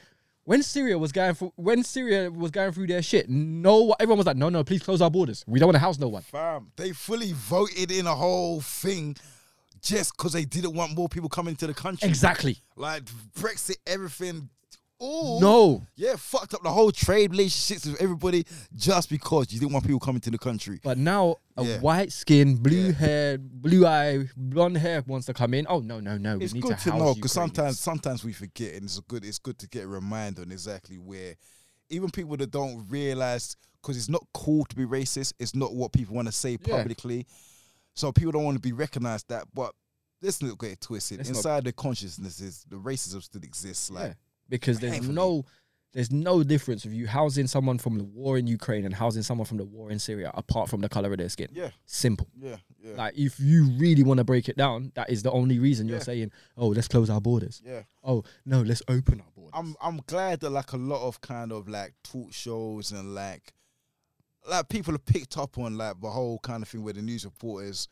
When 0.45 0.63
Syria 0.63 0.99
was 0.99 1.13
going 1.13 1.35
through, 1.35 1.53
when 1.57 1.85
Syria 1.85 2.31
was 2.31 2.51
going 2.51 2.73
through 2.73 2.89
their 2.89 3.03
shit, 3.03 3.29
no, 3.29 3.95
everyone 4.01 4.19
was 4.19 4.27
like, 4.27 4.37
"No, 4.37 4.49
no, 4.49 4.65
please 4.65 4.83
close 4.83 5.01
our 5.01 5.11
borders. 5.11 5.45
We 5.47 5.61
don't 5.61 5.69
want 5.69 5.77
to 5.77 5.81
house 5.81 5.99
no 5.99 6.09
one." 6.09 6.23
Fam, 6.23 6.73
they 6.77 6.93
fully 6.93 7.33
voted 7.33 7.91
in 7.91 8.07
a 8.07 8.15
whole 8.15 8.61
thing 8.61 9.17
just 9.83 10.17
because 10.17 10.33
they 10.33 10.45
didn't 10.45 10.75
want 10.75 10.97
more 10.97 11.09
people 11.09 11.29
coming 11.29 11.57
to 11.57 11.67
the 11.67 11.75
country. 11.75 12.09
Exactly. 12.09 12.59
Like 12.77 13.05
Brexit, 13.39 13.77
everything. 13.87 14.49
Ooh. 15.03 15.40
No, 15.40 15.86
Yeah, 15.96 16.16
fucked 16.16 16.53
up 16.55 16.62
the 16.62 16.70
whole 16.70 16.92
trade 16.92 17.30
relationships 17.30 17.86
with 17.86 18.01
everybody 18.03 18.44
just 18.74 19.09
because 19.09 19.51
you 19.51 19.59
didn't 19.59 19.72
want 19.72 19.86
people 19.86 19.98
coming 20.01 20.20
to 20.20 20.30
the 20.30 20.36
country. 20.38 20.78
but 20.82 20.98
now 20.98 21.36
a 21.57 21.64
Yeah. 21.64 21.80
white 21.80 22.12
skin, 22.12 22.57
blue 22.57 22.86
Yeah. 22.88 22.92
hair, 22.92 23.38
blue 23.38 23.86
eye, 23.86 24.28
blonde 24.36 24.76
hair 24.76 25.03
wants 25.07 25.26
to 25.26 25.34
come 25.34 25.55
in. 25.55 25.66
Oh 25.70 25.80
no, 25.80 26.01
no, 26.01 26.18
no. 26.18 26.36
We 26.38 26.44
It's 26.44 26.53
need 26.55 26.62
good 26.64 26.76
to, 26.78 26.90
to, 26.90 26.98
know 26.98 27.14
because 27.14 27.32
sometimes 27.32 27.80
sometimes 27.80 28.24
we 28.24 28.32
forget, 28.34 28.74
and 28.74 28.84
it's 28.84 29.01
good. 29.01 29.24
It's 29.24 29.38
good 29.38 29.59
to 29.61 29.68
get 29.68 29.84
a 29.84 29.88
reminder 29.88 30.42
on 30.42 30.53
exactly 30.53 30.98
where, 30.98 31.36
even 31.88 32.11
people 32.11 32.36
that 32.36 32.51
don't 32.51 32.86
realize, 32.90 33.57
because 33.80 33.96
it's 33.96 34.11
not 34.11 34.26
cool 34.34 34.64
to 34.66 34.76
be 34.76 34.84
racist. 34.84 35.32
It's 35.38 35.55
not 35.55 35.74
what 35.74 35.92
people 35.92 36.14
want 36.14 36.28
to 36.28 36.32
say 36.32 36.59
Yeah. 36.61 36.76
publicly, 36.76 37.26
so 37.94 38.12
people 38.12 38.32
don't 38.32 38.44
want 38.44 38.57
to 38.57 38.61
be 38.61 38.72
recognized 38.72 39.28
that. 39.28 39.46
But 39.55 39.74
let's 40.20 40.42
not 40.42 40.59
get 40.59 40.78
twisted. 40.82 41.18
Not- 41.20 41.28
Inside 41.28 41.64
their 41.64 41.72
consciousnesses, 41.72 42.66
the 42.68 42.76
racism 42.76 43.22
still 43.22 43.42
exists. 43.42 43.90
Like 43.90 44.09
Yeah. 44.09 44.14
Because 44.51 44.78
there's 44.80 45.09
no 45.09 45.46
there's 45.92 46.12
no 46.12 46.44
difference 46.44 46.84
of 46.84 46.92
you 46.92 47.07
housing 47.09 47.48
someone 47.48 47.76
from 47.78 47.98
the 47.98 48.05
war 48.05 48.38
in 48.38 48.46
Ukraine 48.46 48.84
and 48.84 48.94
housing 48.94 49.22
someone 49.24 49.44
from 49.44 49.57
the 49.57 49.64
war 49.64 49.90
in 49.90 49.98
Syria 49.98 50.30
apart 50.34 50.68
from 50.68 50.80
the 50.82 50.88
color 50.88 51.11
of 51.11 51.18
their 51.18 51.28
skin. 51.28 51.48
yeah, 51.53 51.70
Simple. 51.84 52.28
yeah, 52.38 52.57
yeah, 52.80 52.94
Like 52.96 53.18
if 53.18 53.40
you 53.40 53.64
really 53.78 54.05
want 54.05 54.18
to 54.18 54.24
break 54.24 54.48
it 54.48 54.57
down, 54.57 54.92
that 54.94 55.11
is 55.11 55.22
the 55.24 55.32
only 55.32 55.59
reason 55.59 55.88
you're 55.88 55.98
saying, 56.01 56.30
"Oh, 56.57 56.68
let's 56.68 56.86
close 56.86 57.11
our 57.11 57.20
borders." 57.20 57.61
yeah. 57.64 57.82
Oh, 58.05 58.22
no, 58.46 58.61
let's 58.61 58.82
open 58.86 59.20
our 59.20 59.30
borders. 59.34 59.51
I'm 59.55 59.74
I'm 59.82 60.01
glad 60.07 60.40
that 60.40 60.51
like 60.51 60.72
a 60.72 60.76
lot 60.76 61.03
of 61.09 61.20
kind 61.22 61.51
of 61.51 61.68
like 61.68 61.94
talk 62.05 62.32
shows 62.32 62.92
and 62.92 63.14
like 63.14 63.53
like 64.48 64.68
people 64.68 64.92
have 64.94 65.05
picked 65.05 65.36
up 65.36 65.59
on 65.59 65.76
like 65.76 66.01
the 66.01 66.11
whole 66.11 66.38
kind 66.38 66.62
of 66.62 66.68
thing 66.68 66.84
where 66.84 66.94
the 66.94 67.03
news 67.03 67.24
reporters 67.24 67.88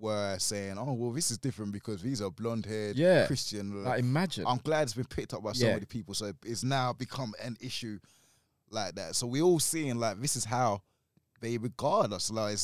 were 0.00 0.36
saying, 0.38 0.78
"Oh, 0.78 0.94
well, 0.94 1.12
this 1.12 1.30
is 1.30 1.38
different 1.38 1.72
because 1.72 2.02
these 2.02 2.20
are 2.22 2.30
blonde 2.30 2.66
haired 2.66 2.96
Yeah. 2.96 3.26
Christian." 3.26 3.84
like 3.84 4.00
imagine. 4.00 4.44
I'm 4.46 4.58
glad 4.58 4.82
it's 4.84 4.94
been 4.94 5.04
picked 5.04 5.34
up 5.34 5.42
by 5.42 5.52
so 5.52 5.66
Yeah. 5.66 5.74
many 5.74 5.86
people, 5.86 6.14
so 6.14 6.32
it's 6.44 6.64
now 6.64 6.92
become 6.92 7.34
an 7.42 7.56
issue 7.60 7.98
like 8.70 8.94
that. 8.96 9.14
So 9.16 9.26
we're 9.26 9.42
all 9.42 9.60
seeing 9.60 9.96
like 9.98 10.20
this 10.20 10.36
is 10.36 10.44
how 10.44 10.82
they 11.40 11.58
regard 11.58 12.12
us. 12.12 12.30
Like, 12.30 12.56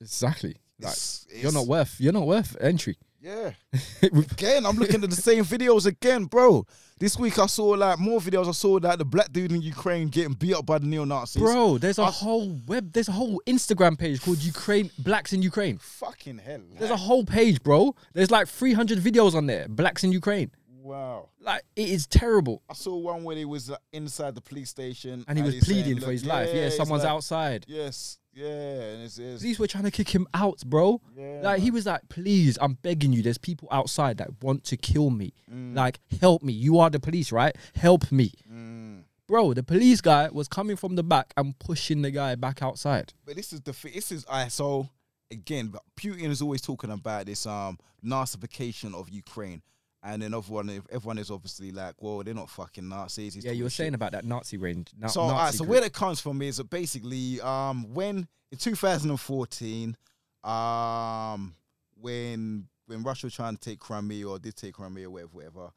exactly. 0.00 0.56
Like 0.80 0.92
it's, 0.92 1.26
you're 1.32 1.52
not 1.52 1.66
worth 1.66 1.96
you're 2.00 2.12
not 2.12 2.26
worth 2.26 2.56
entry. 2.60 2.98
Yeah. 3.22 3.52
again, 4.02 4.66
I'm 4.66 4.76
looking 4.76 5.02
at 5.04 5.10
the 5.10 5.16
same 5.16 5.44
videos 5.44 5.86
again, 5.86 6.24
bro. 6.24 6.66
This 6.98 7.18
week 7.18 7.38
I 7.38 7.46
saw 7.46 7.68
like 7.68 7.98
more 7.98 8.20
videos. 8.20 8.48
I 8.48 8.52
saw 8.52 8.78
that 8.80 8.98
the 8.98 9.04
black 9.04 9.32
dude 9.32 9.52
in 9.52 9.62
Ukraine 9.62 10.08
getting 10.08 10.34
beat 10.34 10.54
up 10.54 10.66
by 10.66 10.78
the 10.78 10.86
neo 10.86 11.04
Nazis. 11.04 11.42
Bro, 11.42 11.78
there's 11.78 11.98
a 11.98 12.02
I- 12.02 12.10
whole 12.10 12.56
web 12.66 12.92
there's 12.92 13.08
a 13.08 13.12
whole 13.12 13.40
Instagram 13.46 13.98
page 13.98 14.20
called 14.22 14.38
Ukraine 14.38 14.90
Blacks 14.98 15.32
in 15.32 15.42
Ukraine. 15.42 15.78
Fucking 15.78 16.38
hell. 16.38 16.60
There's 16.78 16.90
a 16.90 16.96
whole 16.96 17.24
page, 17.24 17.62
bro. 17.62 17.94
There's 18.12 18.30
like 18.30 18.48
300 18.48 18.98
videos 18.98 19.34
on 19.34 19.46
there. 19.46 19.66
Blacks 19.68 20.04
in 20.04 20.12
Ukraine. 20.12 20.50
Wow. 20.82 21.28
Like 21.40 21.62
it 21.76 21.88
is 21.88 22.06
terrible. 22.06 22.62
I 22.68 22.74
saw 22.74 22.96
one 22.96 23.24
where 23.24 23.36
he 23.36 23.44
was 23.44 23.70
uh, 23.70 23.76
inside 23.92 24.34
the 24.34 24.40
police 24.40 24.70
station 24.70 25.24
And 25.28 25.38
he 25.38 25.44
was 25.44 25.54
he's 25.54 25.66
saying, 25.66 25.82
pleading 25.84 26.00
for 26.02 26.10
his 26.12 26.24
life. 26.24 26.50
Yeah, 26.52 26.68
someone's 26.70 27.04
like, 27.04 27.12
outside. 27.12 27.64
Yes, 27.68 28.18
yeah, 28.34 28.46
and 28.46 29.02
it's, 29.04 29.18
it's 29.18 29.42
Police 29.42 29.58
were 29.58 29.66
trying 29.66 29.84
to 29.84 29.90
kick 29.90 30.08
him 30.08 30.26
out, 30.34 30.60
bro. 30.66 31.00
yeah, 31.16 31.40
Like 31.42 31.60
he 31.60 31.70
was 31.70 31.86
like, 31.86 32.08
please, 32.08 32.58
I'm 32.60 32.74
begging 32.82 33.12
you. 33.12 33.22
There's 33.22 33.38
people 33.38 33.68
outside 33.70 34.16
that 34.18 34.30
want 34.42 34.64
to 34.64 34.76
kill 34.76 35.10
me. 35.10 35.34
Mm, 35.52 35.76
Like, 35.76 35.98
help 36.20 36.42
me. 36.42 36.52
You 36.52 36.78
are 36.78 36.90
the 36.90 37.00
police, 37.00 37.30
right? 37.32 37.54
Help 37.74 38.10
me. 38.10 38.32
mm. 38.50 39.02
Bro, 39.28 39.54
the 39.54 39.62
police 39.62 40.00
guy 40.02 40.28
was 40.30 40.46
coming 40.48 40.76
from 40.76 40.96
the 40.96 41.02
back 41.02 41.32
and 41.36 41.58
pushing 41.58 42.02
the 42.02 42.10
guy 42.10 42.34
back 42.34 42.60
outside. 42.62 43.14
But 43.24 43.36
this 43.36 43.52
is 43.52 43.60
the 43.62 43.72
thi- 43.72 43.90
this 43.92 44.12
is 44.12 44.26
I 44.28 44.48
so 44.48 44.88
again, 45.30 45.68
but 45.68 45.80
Putin 45.96 46.28
is 46.28 46.42
always 46.42 46.60
talking 46.60 46.90
about 46.90 47.24
this 47.26 47.46
um 47.46 47.78
Nazification 48.04 48.94
of 48.94 49.08
Ukraine. 49.08 49.62
And 50.04 50.20
then 50.20 50.34
everyone, 50.34 50.82
everyone 50.90 51.18
is 51.18 51.30
obviously 51.30 51.70
like, 51.70 51.94
well, 52.00 52.22
they're 52.24 52.34
not 52.34 52.50
fucking 52.50 52.88
Nazis. 52.88 53.36
yeah, 53.36 53.52
you 53.52 53.64
were 53.64 53.70
shit. 53.70 53.76
saying 53.76 53.94
about 53.94 54.12
that 54.12 54.24
Nazi 54.24 54.56
range. 54.56 54.90
Na- 54.98 55.06
so, 55.06 55.20
Nazi 55.20 55.32
alright, 55.32 55.54
so 55.54 55.64
where 55.64 55.80
that 55.80 55.92
comes 55.92 56.20
from 56.20 56.42
is 56.42 56.56
that 56.56 56.68
basically, 56.68 57.40
um, 57.40 57.94
when 57.94 58.26
in 58.50 58.58
2014, 58.58 59.96
um, 60.42 61.54
when 62.00 62.66
when 62.86 63.02
Russia 63.04 63.26
was 63.26 63.34
trying 63.34 63.56
to 63.56 63.60
take 63.60 63.78
Crimea 63.78 64.28
or 64.28 64.38
did 64.40 64.56
take 64.56 64.74
Crimea, 64.74 65.08
whatever, 65.08 65.30
whatever, 65.32 65.70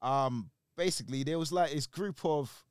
um, 0.00 0.50
basically 0.76 1.22
there 1.22 1.38
was 1.38 1.52
like 1.52 1.70
this 1.72 1.86
group 1.86 2.24
of 2.24 2.64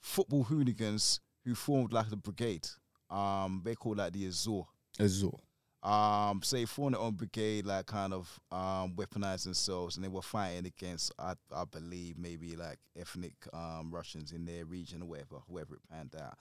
football 0.00 0.44
hooligans 0.44 1.20
who 1.44 1.54
formed 1.54 1.92
like 1.92 2.08
the 2.08 2.16
brigade. 2.16 2.68
Um, 3.10 3.62
they 3.64 3.74
call 3.74 3.96
that 3.96 4.12
the 4.12 4.26
Azor. 4.26 4.62
Azul. 4.98 5.40
Um, 5.82 6.42
they 6.50 6.66
formed 6.66 6.94
their 6.94 7.00
own 7.00 7.14
brigade, 7.14 7.64
like 7.64 7.86
kind 7.86 8.12
of 8.12 8.40
um 8.52 8.92
weaponized 8.96 9.44
themselves, 9.44 9.96
and 9.96 10.04
they 10.04 10.08
were 10.08 10.20
fighting 10.20 10.66
against, 10.66 11.12
I, 11.18 11.34
I 11.54 11.64
believe, 11.64 12.18
maybe 12.18 12.54
like 12.54 12.78
ethnic 12.98 13.32
um 13.52 13.90
Russians 13.90 14.32
in 14.32 14.44
their 14.44 14.66
region 14.66 15.00
or 15.02 15.06
whatever, 15.06 15.36
whoever 15.48 15.76
it 15.76 15.80
panned 15.90 16.14
out. 16.20 16.36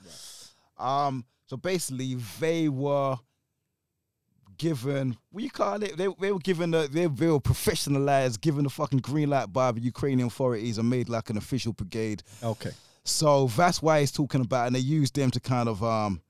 Um, 0.77 1.25
so 1.45 1.55
basically, 1.57 2.17
they 2.39 2.67
were 2.67 3.17
given 4.57 5.15
what 5.31 5.43
you 5.43 5.49
call 5.49 5.81
it. 5.83 5.95
They, 5.95 6.07
they 6.19 6.31
were 6.33 6.39
given 6.39 6.71
the 6.71 6.89
they, 6.91 7.07
they 7.07 7.27
were 7.27 7.39
professionalized, 7.39 8.41
given 8.41 8.65
the 8.65 8.69
fucking 8.69 8.99
green 8.99 9.29
light 9.29 9.53
by 9.53 9.71
the 9.71 9.79
Ukrainian 9.79 10.27
authorities, 10.27 10.77
and 10.77 10.89
made 10.89 11.07
like 11.07 11.29
an 11.29 11.37
official 11.37 11.71
brigade. 11.71 12.23
Okay. 12.43 12.71
So 13.05 13.47
that's 13.47 13.81
why 13.81 14.01
he's 14.01 14.11
talking 14.11 14.41
about, 14.41 14.67
and 14.67 14.75
they 14.75 14.79
used 14.79 15.15
them 15.15 15.31
to 15.31 15.39
kind 15.39 15.69
of 15.69 15.81
um 15.81 16.21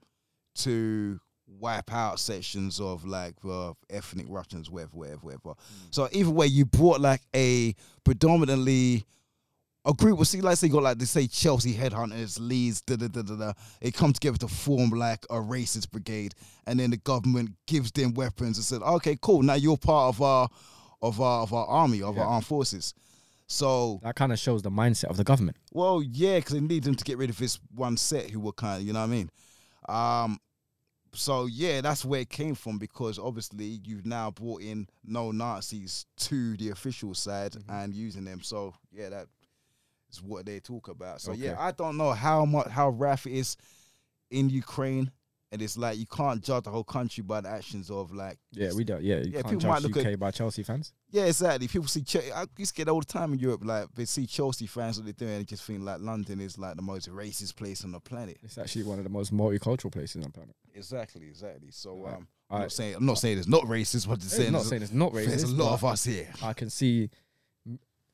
to 0.56 1.20
wipe 1.60 1.94
out 1.94 2.20
sections 2.20 2.80
of 2.80 3.06
like 3.06 3.36
uh, 3.48 3.74
ethnic 3.90 4.26
Russians, 4.30 4.70
whatever, 4.70 4.92
whatever, 4.98 5.20
whatever. 5.22 5.54
So 5.92 6.08
either 6.12 6.30
way, 6.30 6.48
you 6.48 6.66
brought 6.66 7.02
like 7.02 7.22
a 7.36 7.76
predominantly 8.04 9.06
a 9.86 9.94
group. 9.94 10.18
Well, 10.18 10.26
see, 10.26 10.42
like 10.42 10.58
say 10.58 10.68
you 10.68 10.74
got 10.74 10.84
like 10.84 10.98
they 10.98 11.06
say 11.06 11.26
Chelsea 11.28 11.74
headhunters, 11.74 12.38
Leeds, 12.40 12.82
da 12.82 12.96
da 12.98 13.08
da 13.08 13.22
da 13.22 13.36
da. 13.36 13.54
They 13.82 13.92
come 13.92 14.14
together 14.14 14.38
to 14.40 14.48
form 14.48 14.90
like 14.92 15.26
a 15.30 15.36
racist 15.36 15.90
brigade, 15.92 16.34
and 16.68 16.80
then 16.80 16.92
the 16.92 16.98
government 16.98 17.52
gives 17.66 17.92
them 17.92 18.14
weapons 18.14 18.58
and 18.58 18.66
said, 18.66 18.82
"Okay, 18.82 19.18
cool. 19.22 19.42
Now 19.42 19.54
you're 19.56 19.78
part 19.78 20.16
of 20.16 20.22
our 20.22 20.50
of 21.02 21.22
our 21.22 21.44
of 21.44 21.54
our 21.54 21.66
army 21.66 22.02
of 22.02 22.16
Yeah. 22.16 22.24
our 22.24 22.28
armed 22.28 22.46
forces." 22.46 22.94
So 23.48 24.00
That 24.04 24.16
kind 24.16 24.32
of 24.32 24.38
shows 24.38 24.62
the 24.62 24.70
mindset 24.70 25.06
of 25.06 25.18
the 25.18 25.24
government. 25.24 25.58
well, 25.72 26.04
yeah, 26.04 26.38
because 26.38 26.54
they 26.54 26.60
need 26.60 26.84
them 26.84 26.94
to 26.96 27.04
get 27.04 27.18
rid 27.18 27.32
of 27.32 27.38
this 27.40 27.58
one 27.74 27.98
set 27.98 28.30
who 28.30 28.40
were 28.40 28.52
kind 28.52 28.80
of, 28.82 28.86
you 28.86 28.94
know 28.94 29.00
what 29.00 29.06
I 29.06 29.08
mean? 29.08 29.30
Um, 29.88 30.40
so 31.20 31.46
yeah, 31.46 31.82
that's 31.82 32.06
where 32.06 32.22
it 32.22 32.30
came 32.30 32.56
from 32.56 32.78
because 32.78 33.20
obviously 33.20 33.82
you've 33.84 34.06
now 34.06 34.32
brought 34.32 34.62
in 34.62 34.88
no 35.04 35.32
Nazis 35.32 36.06
to 36.18 36.56
the 36.58 36.70
official 36.70 37.14
side 37.14 37.52
Mm-hmm. 37.54 37.72
and 37.72 37.94
using 37.94 38.26
them. 38.26 38.42
So 38.42 38.74
yeah, 38.92 39.10
that 39.10 39.28
is 40.12 40.22
what 40.24 40.46
they 40.46 40.60
talk 40.60 40.88
about. 40.88 41.22
So 41.22 41.32
Okay. 41.34 41.42
yeah, 41.42 41.56
I 41.60 41.72
don't 41.72 41.98
know 41.98 42.12
how 42.14 42.46
much 42.46 42.68
how 42.70 42.90
rough 42.90 43.28
it 43.28 43.34
is 43.34 43.58
in 44.32 44.50
Ukraine, 44.50 45.12
and 45.52 45.62
it's 45.62 45.78
like 45.78 45.98
you 45.98 46.06
can't 46.06 46.44
judge 46.44 46.64
the 46.66 46.70
whole 46.70 46.84
country 46.84 47.24
by 47.24 47.42
the 47.42 47.50
actions 47.50 47.90
of 47.90 48.12
like 48.12 48.38
Yeah, 48.52 48.72
we 48.76 48.84
don't. 48.84 49.02
Yeah, 49.04 49.18
you 49.18 49.32
Yeah, 49.32 49.42
can't 49.42 49.60
people 49.60 49.70
might 49.70 49.82
judge 49.82 49.96
look 49.96 50.06
UK 50.06 50.14
at- 50.14 50.20
by 50.20 50.32
Chelsea 50.32 50.62
fans. 50.64 50.94
yeah, 51.10 51.26
exactly. 51.26 51.68
People 51.68 51.88
see. 51.88 52.04
Che- 52.04 52.32
I 52.32 52.46
used 52.58 52.76
to 52.76 52.78
get 52.78 52.88
all 52.90 53.00
the 53.00 53.06
time 53.06 53.34
in 53.34 53.40
Europe. 53.40 53.62
Like 53.66 53.88
they 53.96 54.06
see 54.06 54.26
Chelsea 54.28 54.68
fans 54.68 54.98
what 54.98 55.06
they're 55.06 55.14
doing, 55.14 55.38
and 55.38 55.48
just 55.48 55.64
think 55.64 55.82
like 55.82 56.00
London 56.02 56.40
is 56.40 56.58
like 56.58 56.76
the 56.76 56.82
most 56.84 57.10
racist 57.10 57.56
place 57.56 57.84
on 57.84 57.92
the 57.92 58.00
planet. 58.00 58.38
It's 58.44 58.58
actually 58.58 58.84
one 58.84 58.98
of 59.00 59.04
the 59.04 59.10
most 59.10 59.34
multicultural 59.34 59.92
places 59.92 60.18
on 60.18 60.22
the 60.24 60.30
planet. 60.30 60.56
Exactly, 60.76 61.28
exactly. 61.28 61.72
So 61.72 62.04
Right. 62.06 62.16
um, 62.16 62.28
I'm 62.52 62.58
I, 62.58 62.62
not 62.62 62.72
saying 62.72 62.96
I'm 62.96 63.06
not 63.06 63.18
saying 63.18 63.38
it's 63.40 63.48
not 63.48 63.64
racist. 63.64 64.08
But 64.08 64.20
just 64.20 64.34
I'm 64.36 64.40
saying 64.42 64.52
not 64.54 64.64
saying 64.64 64.82
it's 64.84 64.92
not 64.94 65.12
racist. 65.14 65.26
there's 65.28 65.44
a 65.44 65.56
lot 65.56 65.74
of 65.74 65.84
us 65.84 66.04
here. 66.04 66.28
I 66.44 66.54
can 66.54 66.70
see. 66.70 67.10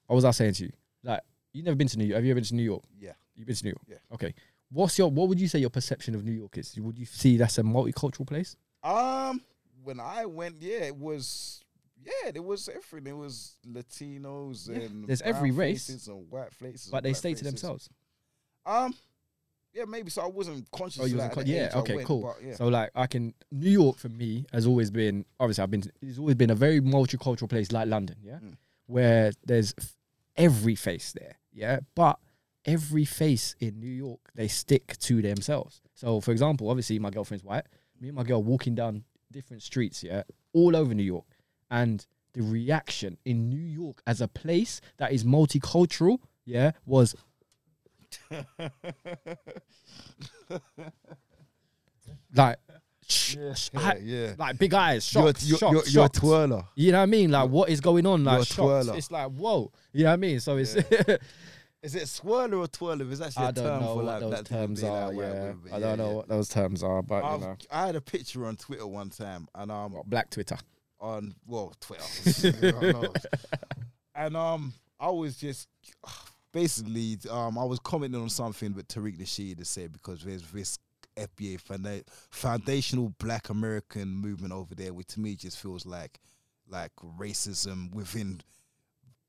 What 0.08 0.16
was 0.16 0.26
I 0.26 0.32
saying 0.32 0.54
to 0.54 0.64
you? 0.66 0.72
Like, 1.04 1.22
you've 1.52 1.66
never 1.66 1.76
been 1.76 1.88
to 1.88 1.98
New 1.98 2.06
York. 2.06 2.16
Have 2.18 2.26
you 2.26 2.32
ever 2.32 2.36
been 2.40 2.46
to 2.48 2.56
New 2.56 2.64
York? 2.64 2.84
Yeah. 3.00 3.14
You've 3.36 3.48
been 3.48 3.56
to 3.56 3.64
New 3.66 3.70
York. 3.72 3.82
Yeah. 3.88 3.98
Okay. 4.14 4.34
What's 4.76 4.98
your? 4.98 5.10
What 5.10 5.30
would 5.30 5.40
you 5.40 5.48
say 5.48 5.60
your 5.60 5.70
perception 5.70 6.16
of 6.16 6.24
New 6.26 6.34
York 6.34 6.58
is? 6.58 6.78
Would 6.78 6.98
you 7.00 7.06
see 7.06 7.38
that's 7.38 7.58
a 7.58 7.64
multicultural 7.64 8.28
place? 8.28 8.56
Um, 8.84 9.42
when 9.84 10.00
I 10.02 10.26
went, 10.26 10.58
yeah, 10.62 10.84
it 10.84 10.96
was 10.98 11.62
Yeah, 12.04 12.32
there 12.32 12.42
was 12.44 12.68
everything. 12.68 13.06
There 13.06 13.16
was 13.16 13.56
Latinos 13.66 14.70
Yeah, 14.70 14.84
and 14.84 15.08
there's 15.08 15.22
every 15.22 15.52
race, 15.52 15.88
and 16.08 16.30
white 16.30 16.54
faces, 16.54 16.90
but 16.92 17.04
they 17.04 17.14
stay 17.14 17.34
to 17.34 17.44
themselves. 17.44 17.90
Um, 18.66 18.94
yeah, 19.74 19.86
maybe. 19.88 20.10
So 20.10 20.22
I 20.24 20.28
wasn't 20.28 20.70
conscious. 20.72 21.02
Oh, 21.02 21.06
you 21.06 21.14
of 21.16 21.18
wasn't 21.20 21.32
that 21.32 21.36
co- 21.36 21.42
at 21.42 21.48
the 21.48 21.52
yeah. 21.54 21.80
Okay. 21.80 21.96
went, 21.96 22.08
cool. 22.08 22.22
but 22.24 22.46
yeah. 22.46 22.56
So 22.56 22.68
like, 22.68 22.92
I 22.96 23.08
can 23.08 23.34
New 23.52 23.70
York 23.72 23.98
for 23.98 24.10
me 24.10 24.46
has 24.52 24.66
always 24.68 24.92
been 24.92 25.26
obviously 25.40 25.64
I've 25.64 25.72
been 25.72 25.84
it's 26.02 26.20
always 26.20 26.36
been 26.36 26.50
a 26.50 26.56
very 26.56 26.82
multicultural 26.82 27.50
place 27.50 27.72
like 27.72 27.88
London. 27.88 28.18
Yeah, 28.22 28.40
Mm. 28.44 28.58
where 28.88 29.32
there's 29.46 29.74
every 30.36 30.76
face 30.76 31.14
there. 31.14 31.38
Yeah, 31.54 31.80
but 31.96 32.20
every 32.66 33.06
face 33.06 33.56
in 33.60 33.80
New 33.80 33.88
York 33.92 34.20
they 34.36 34.48
stick 34.48 34.98
to 35.00 35.22
themselves. 35.22 35.82
So 35.94 36.20
for 36.22 36.32
example, 36.32 36.70
obviously 36.70 37.00
my 37.00 37.10
girlfriend's 37.10 37.44
white. 37.44 37.66
Me 38.02 38.10
and 38.10 38.16
my 38.18 38.24
girl 38.24 38.44
walking 38.44 38.76
down 38.76 39.04
different 39.32 39.64
streets. 39.64 40.04
Yeah, 40.04 40.24
all 40.54 40.76
over 40.76 40.94
New 40.94 41.04
York, 41.04 41.26
and 41.72 42.06
the 42.34 42.42
reaction 42.42 43.18
in 43.24 43.50
New 43.50 43.56
York 43.82 44.02
as 44.06 44.20
a 44.22 44.28
place 44.28 44.82
that 44.98 45.14
is 45.14 45.24
multicultural. 45.24 46.18
Yeah, 46.46 46.72
was 46.86 47.16
like. 52.36 52.58
sh- 53.08 53.36
yeah, 53.38 53.54
sh- 53.54 53.70
yeah, 54.02 54.34
like 54.38 54.58
big 54.58 54.74
eyes, 54.74 55.14
You're, 55.14 55.28
shocked, 55.28 55.44
you're, 55.44 55.58
shocked, 55.58 55.74
you're, 55.74 55.84
you're 55.88 56.06
a 56.06 56.10
twirler. 56.10 56.64
You 56.76 56.92
know 56.92 56.98
what 57.00 57.04
I 57.04 57.08
mean? 57.08 57.32
Like, 57.32 57.50
what 57.50 57.70
is 57.70 57.80
going 57.82 58.06
on? 58.06 58.24
You're 58.24 58.34
Like, 58.40 58.48
shocked. 58.48 58.58
twirler. 58.58 58.96
It's 58.98 59.12
like, 59.12 59.32
whoa. 59.32 59.72
You 59.94 60.04
know 60.04 60.10
what 60.10 60.14
I 60.14 60.18
mean? 60.18 60.40
So 60.40 60.58
it's, 60.58 60.76
Is 61.86 61.96
it 61.96 62.04
swirler 62.04 62.60
or 62.60 62.68
twirler? 62.68 63.06
Is 63.12 63.22
actually 63.22 63.46
a 63.46 63.48
I 63.48 63.52
don't 63.52 63.64
term 63.66 63.82
know 63.82 63.88
for 63.88 63.96
what 63.98 64.06
like 64.06 64.20
those 64.22 64.30
black 64.32 64.46
terms 64.46 64.84
are. 64.84 65.08
like 65.14 65.18
Yeah, 65.18 65.54
I 65.76 65.80
don't 65.80 65.98
know 65.98 66.08
yeah. 66.10 66.14
what 66.16 66.28
those 66.28 66.50
terms 66.50 66.84
are, 66.84 67.02
but 67.04 67.24
I've- 67.24 67.42
you 67.42 67.48
know, 67.48 67.58
I 67.72 67.86
had 67.86 67.96
a 67.96 68.02
picture 68.02 68.46
on 68.48 68.56
Twitter 68.58 68.88
one 68.88 69.10
time, 69.10 69.48
and 69.54 69.72
um, 69.72 69.96
Black 70.08 70.30
Twitter. 70.32 70.58
on 71.00 71.36
well 71.46 71.74
Twitter, 71.80 72.04
I 72.68 72.72
don't 72.72 73.02
know. 73.04 73.14
and 74.16 74.36
um, 74.38 74.74
I 75.00 75.10
was 75.10 75.38
just 75.38 75.68
basically 76.52 77.18
um, 77.30 77.58
I 77.58 77.64
was 77.64 77.80
commenting 77.80 78.22
on 78.22 78.30
something 78.30 78.74
that 78.74 78.88
Tariq 78.88 79.20
Nasheed 79.20 79.60
has 79.60 79.70
said 79.70 79.92
because 79.94 80.24
there's 80.24 80.42
this 80.52 80.80
FBA 81.18 81.62
founda- 81.62 82.04
foundational 82.32 83.14
Black 83.20 83.50
American 83.50 84.10
movement 84.10 84.54
over 84.54 84.76
there, 84.76 84.94
which 84.94 85.08
to 85.08 85.20
me 85.20 85.36
just 85.36 85.60
feels 85.60 85.86
like 85.86 86.20
like 86.68 86.92
racism 87.20 87.94
within 87.94 88.42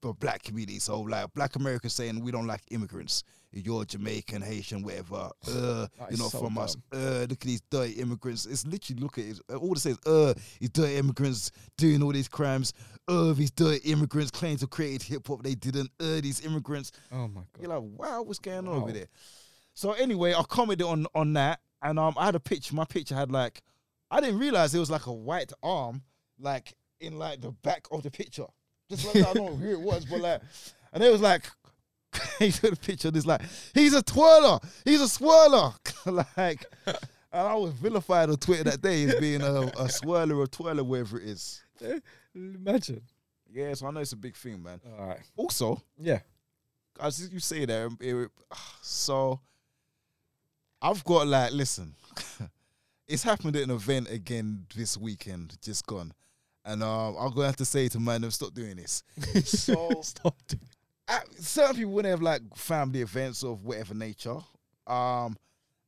the 0.06 0.14
black 0.14 0.42
community. 0.42 0.78
So 0.78 1.00
like 1.00 1.32
Black 1.34 1.56
Americans 1.56 1.94
saying 1.94 2.20
we 2.20 2.30
don't 2.32 2.46
like 2.46 2.62
immigrants. 2.70 3.22
You're 3.52 3.84
Jamaican, 3.86 4.42
Haitian, 4.42 4.82
whatever. 4.82 5.30
Uh, 5.48 5.86
you're 6.00 6.08
is 6.10 6.18
not 6.18 6.30
so 6.30 6.40
from 6.40 6.58
us. 6.58 6.76
Uh, 6.92 7.20
look 7.20 7.32
at 7.32 7.40
these 7.40 7.62
dirty 7.70 7.92
immigrants. 7.92 8.44
It's 8.44 8.66
literally 8.66 9.00
look 9.00 9.16
at 9.18 9.24
it. 9.24 9.40
All 9.54 9.72
it 9.72 9.78
says, 9.78 9.98
uh, 10.04 10.34
these 10.60 10.68
dirty 10.70 10.96
immigrants 10.96 11.52
doing 11.78 12.02
all 12.02 12.12
these 12.12 12.28
crimes. 12.28 12.74
Uh, 13.08 13.32
these 13.32 13.50
dirty 13.52 13.88
immigrants 13.90 14.30
claim 14.30 14.56
to 14.58 14.66
create 14.66 15.02
hip 15.02 15.26
hop. 15.26 15.42
They 15.42 15.54
didn't. 15.54 15.90
Uh, 15.98 16.20
these 16.20 16.44
immigrants. 16.44 16.92
Oh 17.12 17.28
my 17.28 17.42
god. 17.52 17.60
You're 17.60 17.70
like, 17.70 17.82
wow, 17.96 18.22
what's 18.22 18.38
going 18.40 18.58
on 18.58 18.66
Wow. 18.66 18.82
over 18.82 18.92
there? 18.92 19.06
So 19.74 19.92
anyway, 19.92 20.34
I 20.34 20.42
commented 20.42 20.86
on 20.86 21.06
on 21.14 21.32
that, 21.34 21.60
and 21.82 21.98
um, 21.98 22.14
I 22.18 22.26
had 22.26 22.34
a 22.34 22.40
picture. 22.40 22.74
My 22.74 22.84
picture 22.84 23.14
had 23.14 23.30
like, 23.30 23.62
I 24.10 24.20
didn't 24.20 24.38
realize 24.38 24.74
it 24.74 24.80
was 24.80 24.90
like 24.90 25.06
a 25.06 25.12
white 25.12 25.52
arm, 25.62 26.02
like 26.38 26.74
in 27.00 27.18
like 27.18 27.40
the 27.40 27.52
back 27.52 27.86
of 27.90 28.02
the 28.02 28.10
picture. 28.10 28.46
Just 28.90 29.06
like 29.14 29.16
I 29.26 29.32
don't 29.32 29.46
know 29.46 29.56
who 29.56 29.70
it 29.70 29.80
was, 29.80 30.04
but 30.04 30.20
like, 30.20 30.40
and 30.92 31.02
it 31.02 31.10
was 31.12 31.20
like. 31.20 31.44
he 32.38 32.50
took 32.50 32.70
the 32.70 32.76
picture 32.76 33.08
and 33.08 33.16
it's 33.16 33.26
like, 33.26 33.42
he's 33.74 33.92
a 33.92 34.02
twirler, 34.02 34.58
he's 34.86 35.02
a 35.02 35.04
swirler. 35.04 35.74
like, 36.36 36.64
and 36.86 36.96
I 37.32 37.54
was 37.54 37.72
vilified 37.72 38.30
on 38.30 38.36
Twitter 38.36 38.64
that 38.64 38.80
day 38.80 39.04
as 39.04 39.16
being 39.16 39.42
a, 39.42 39.52
a 39.62 39.88
swirler 39.88 40.38
or 40.38 40.46
twirler, 40.46 40.82
wherever 40.82 41.20
it 41.20 41.28
is. 41.28 41.62
Eh, 41.84 41.98
imagine. 42.34 43.02
Yeah, 43.52 43.74
so 43.74 43.86
I 43.86 43.90
know 43.90 44.00
it's 44.00 44.12
a 44.12 44.16
big 44.16 44.34
thing, 44.34 44.62
man. 44.62 44.80
All 44.98 45.08
right. 45.08 45.20
Also, 45.36 45.82
Yeah. 45.98 46.20
as 46.98 47.28
you 47.30 47.38
say 47.40 47.64
it- 47.64 48.30
so 48.80 49.40
I've 50.80 51.04
got 51.04 51.26
like, 51.26 51.52
listen, 51.52 51.94
it's 53.06 53.24
happened 53.24 53.56
at 53.56 53.62
an 53.64 53.70
event 53.72 54.08
again 54.10 54.64
this 54.74 54.96
weekend, 54.96 55.58
just 55.60 55.86
gone, 55.86 56.12
and 56.66 56.82
um, 56.82 57.16
I'm 57.18 57.30
gonna 57.32 57.46
have 57.46 57.56
to 57.56 57.64
say 57.64 57.88
to 57.88 58.00
man, 58.00 58.28
stop 58.30 58.52
doing 58.52 58.76
this. 58.76 59.02
So 59.44 59.90
Stop. 60.02 60.36
doing- 60.48 60.60
uh, 61.08 61.20
certain 61.38 61.76
people 61.76 62.02
they 62.02 62.08
have 62.10 62.20
like 62.20 62.42
family 62.56 63.00
events 63.00 63.44
of 63.44 63.64
whatever 63.64 63.94
nature, 63.94 64.38
um, 64.88 65.36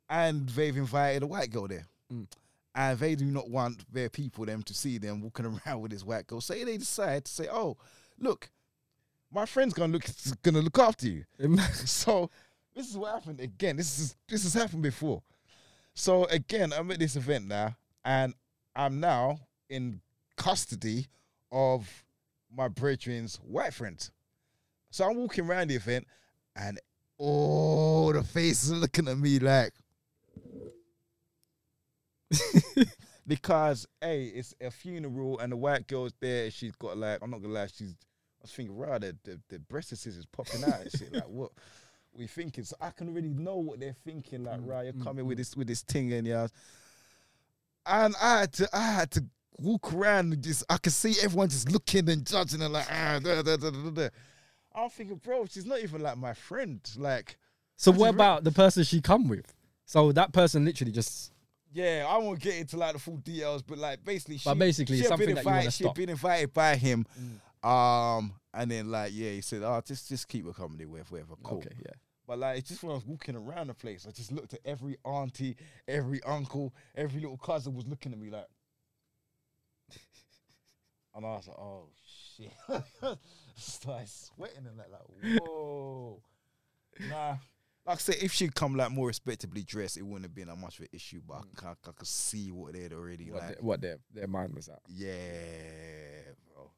and 0.09 0.49
they've 0.51 0.77
invited 0.77 1.25
a 1.25 1.27
white 1.27 1.51
girl 1.51 1.67
there. 1.67 1.87
Mm. 2.13 2.29
And 2.75 2.99
they 3.01 3.17
do 3.17 3.25
not 3.25 3.51
want 3.51 3.93
their 3.93 4.09
people 4.09 4.47
them 4.47 4.63
to 4.63 4.73
see 4.73 4.99
them 4.99 5.21
walking 5.21 5.47
around 5.67 5.81
with 5.81 5.91
this 5.91 6.05
white 6.05 6.29
girl. 6.29 6.41
Say 6.41 6.63
they 6.63 6.77
decide 6.77 7.25
to 7.25 7.33
say, 7.33 7.49
"Oh, 7.51 7.77
look, 8.21 8.49
my 9.33 9.45
friend's 9.45 9.75
gonna 9.75 9.93
look 9.93 10.05
gonna 10.45 10.61
look 10.61 10.79
after 10.79 11.09
you." 11.09 11.25
so 11.73 12.31
this 12.77 12.89
is 12.89 12.97
what 12.97 13.15
happened 13.15 13.41
again. 13.41 13.77
This 13.77 13.99
is 13.99 14.17
this 14.29 14.45
has 14.45 14.55
happened 14.55 14.85
before. 14.85 15.23
So 15.95 16.27
again, 16.27 16.73
I'm 16.73 16.89
at 16.93 17.01
this 17.01 17.17
event 17.17 17.49
now, 17.49 17.75
and 18.05 18.35
I'm 18.77 19.01
now 19.01 19.41
in 19.69 20.01
custody 20.39 21.07
of 21.53 22.05
my 22.55 22.69
brethren's 22.69 23.37
white 23.37 23.75
friends. 23.75 24.11
So 24.91 25.09
I'm 25.09 25.17
walking 25.17 25.45
around 25.45 25.69
the 25.69 25.75
event, 25.75 26.07
and 26.57 26.81
all 27.19 28.13
the 28.13 28.23
faces 28.23 28.73
are 28.73 28.77
looking 28.77 29.09
at 29.09 29.19
me 29.19 29.39
like. 29.39 29.73
because 33.27 33.87
hey, 34.01 34.25
it's 34.25 34.55
a 34.61 34.71
funeral 34.71 35.39
and 35.39 35.53
the 35.53 35.57
white 35.57 35.87
girl's 35.87 36.15
there. 36.21 36.51
She's 36.51 36.75
got 36.77 36.97
like, 36.97 37.19
I'm 37.23 37.31
not 37.31 37.43
gonna 37.43 37.55
lie, 37.55 37.67
she's. 37.67 37.95
I 38.41 38.43
was 38.43 38.53
thinking, 38.53 38.77
right, 38.77 39.01
the, 39.01 39.17
the, 39.25 39.41
the 39.49 39.59
breast 39.59 39.89
scissors 39.89 40.25
popping 40.27 40.63
out 40.63 40.81
and 40.81 40.91
shit. 40.93 41.13
Like, 41.13 41.29
what 41.29 41.51
we 42.13 42.29
thinking? 42.29 42.63
So 42.65 42.77
I 42.81 42.91
can 42.91 43.13
really 43.13 43.35
know 43.35 43.57
what 43.57 43.81
they're 43.81 43.97
thinking. 44.05 44.45
Like, 44.45 44.61
right, 44.63 44.85
you're 44.85 44.93
mm, 44.93 45.03
coming 45.03 45.27
with 45.27 45.39
this 45.39 45.57
with 45.57 45.67
this 45.67 45.83
thing 45.83 46.13
and 46.13 46.27
yeah. 46.27 46.47
And 47.85 48.15
I 48.21 48.41
had 48.41 48.53
to, 48.55 48.69
I 48.73 48.93
had 48.93 49.11
to 49.13 49.25
walk 49.61 49.93
around 49.93 50.33
and 50.33 50.43
just, 50.43 50.65
I 50.69 50.79
can 50.79 50.93
see 50.93 51.15
everyone 51.23 51.49
just 51.49 51.71
looking 51.71 52.09
and 52.09 52.27
judging 52.27 52.63
and 52.63 52.73
like, 52.73 52.87
ah, 52.91 53.19
da, 53.23 53.43
da, 53.43 53.57
da, 53.57 53.71
da, 53.71 53.91
da. 53.91 54.09
I'm 54.75 54.91
thinking, 54.91 55.17
bro, 55.17 55.47
she's 55.47 55.67
not 55.67 55.81
even 55.81 56.03
like 56.03 56.17
my 56.17 56.35
friend. 56.35 56.81
Like, 56.97 57.37
So 57.77 57.91
what 57.91 58.11
about 58.11 58.45
the 58.45 58.53
person 58.53 58.85
she 58.85 59.01
come 59.01 59.29
with? 59.29 59.55
So 59.85 60.13
that 60.13 60.33
person 60.33 60.65
literally 60.65 60.93
just 60.93 61.33
Yeah, 61.73 62.07
I 62.09 62.19
won't 62.19 62.41
get 62.41 62.57
into 62.57 62.77
like 62.77 62.93
the 62.93 62.99
full 62.99 63.17
details, 63.17 63.63
but 63.63 63.79
like 63.79 64.05
basically, 64.05 64.39
she, 64.39 64.49
But 64.49 64.59
basically, 64.59 64.99
she 64.99 65.05
had 65.05 65.19
been 65.19 65.37
invited. 65.37 65.73
She'd 65.73 65.85
stop. 65.85 65.95
been 65.95 66.11
invited 66.11 66.53
by 66.53 66.77
him, 66.77 67.07
um, 67.63 68.35
and 68.55 68.71
then 68.71 68.91
like 68.91 69.13
yeah, 69.15 69.31
he 69.31 69.41
said, 69.41 69.63
"Oh, 69.63 69.81
just 69.85 70.09
just 70.09 70.29
keep 70.29 70.47
her 70.47 70.53
company 70.53 70.85
with 70.85 71.11
whatever." 71.11 71.35
Cool. 71.43 71.59
okay, 71.59 71.75
yeah. 71.79 71.93
But 72.27 72.39
like, 72.39 72.59
it's 72.59 72.69
just 72.69 72.83
when 72.83 72.93
I 72.93 72.97
was 72.97 73.07
walking 73.07 73.35
around 73.35 73.69
the 73.69 73.75
place, 73.75 74.07
I 74.07 74.11
just 74.11 74.31
looked 74.31 74.53
at 74.53 74.61
every 74.67 74.99
auntie, 75.03 75.57
every 75.89 76.23
uncle, 76.25 76.75
every 76.95 77.23
little 77.23 77.39
cousin 77.39 77.75
was 77.75 77.87
looking 77.87 78.13
at 78.13 78.19
me 78.19 78.29
like, 78.29 78.45
and 81.19 81.27
I 81.27 81.31
was 81.31 81.49
like, 81.49 81.59
"Oh 81.59 81.89
shit!" 82.37 82.53
Started 83.57 84.09
sweating 84.09 84.67
and 84.67 84.79
that, 84.79 84.91
like, 84.91 85.41
whoa, 85.43 86.23
nah. 87.11 87.37
Like 87.85 87.97
I 87.97 88.01
said, 88.01 88.17
if 88.23 88.33
she'd 88.33 88.55
come 88.55 88.77
like 88.77 88.91
more 88.91 89.09
respectably 89.09 89.63
dressed, 89.65 89.97
it 89.97 90.03
wouldn't 90.03 90.25
have 90.25 90.35
been 90.35 90.49
that 90.49 90.59
much 90.59 90.79
of 90.79 90.83
an 90.83 90.89
issue. 90.93 91.21
But 91.27 91.39
I, 91.39 91.41
mm. 91.41 91.57
ca- 91.57 91.75
I, 91.87 91.91
could 91.93 92.07
see 92.07 92.53
what 92.53 92.75
they'd 92.75 92.93
already 92.93 93.31
What, 93.31 93.43
like. 93.43 93.63
what 93.63 93.81
their 93.81 93.99
their 94.15 94.27
mind 94.29 94.55
was 94.55 94.69
at. 94.69 94.81
Yeah, 94.87 95.15
bro. 96.55 96.71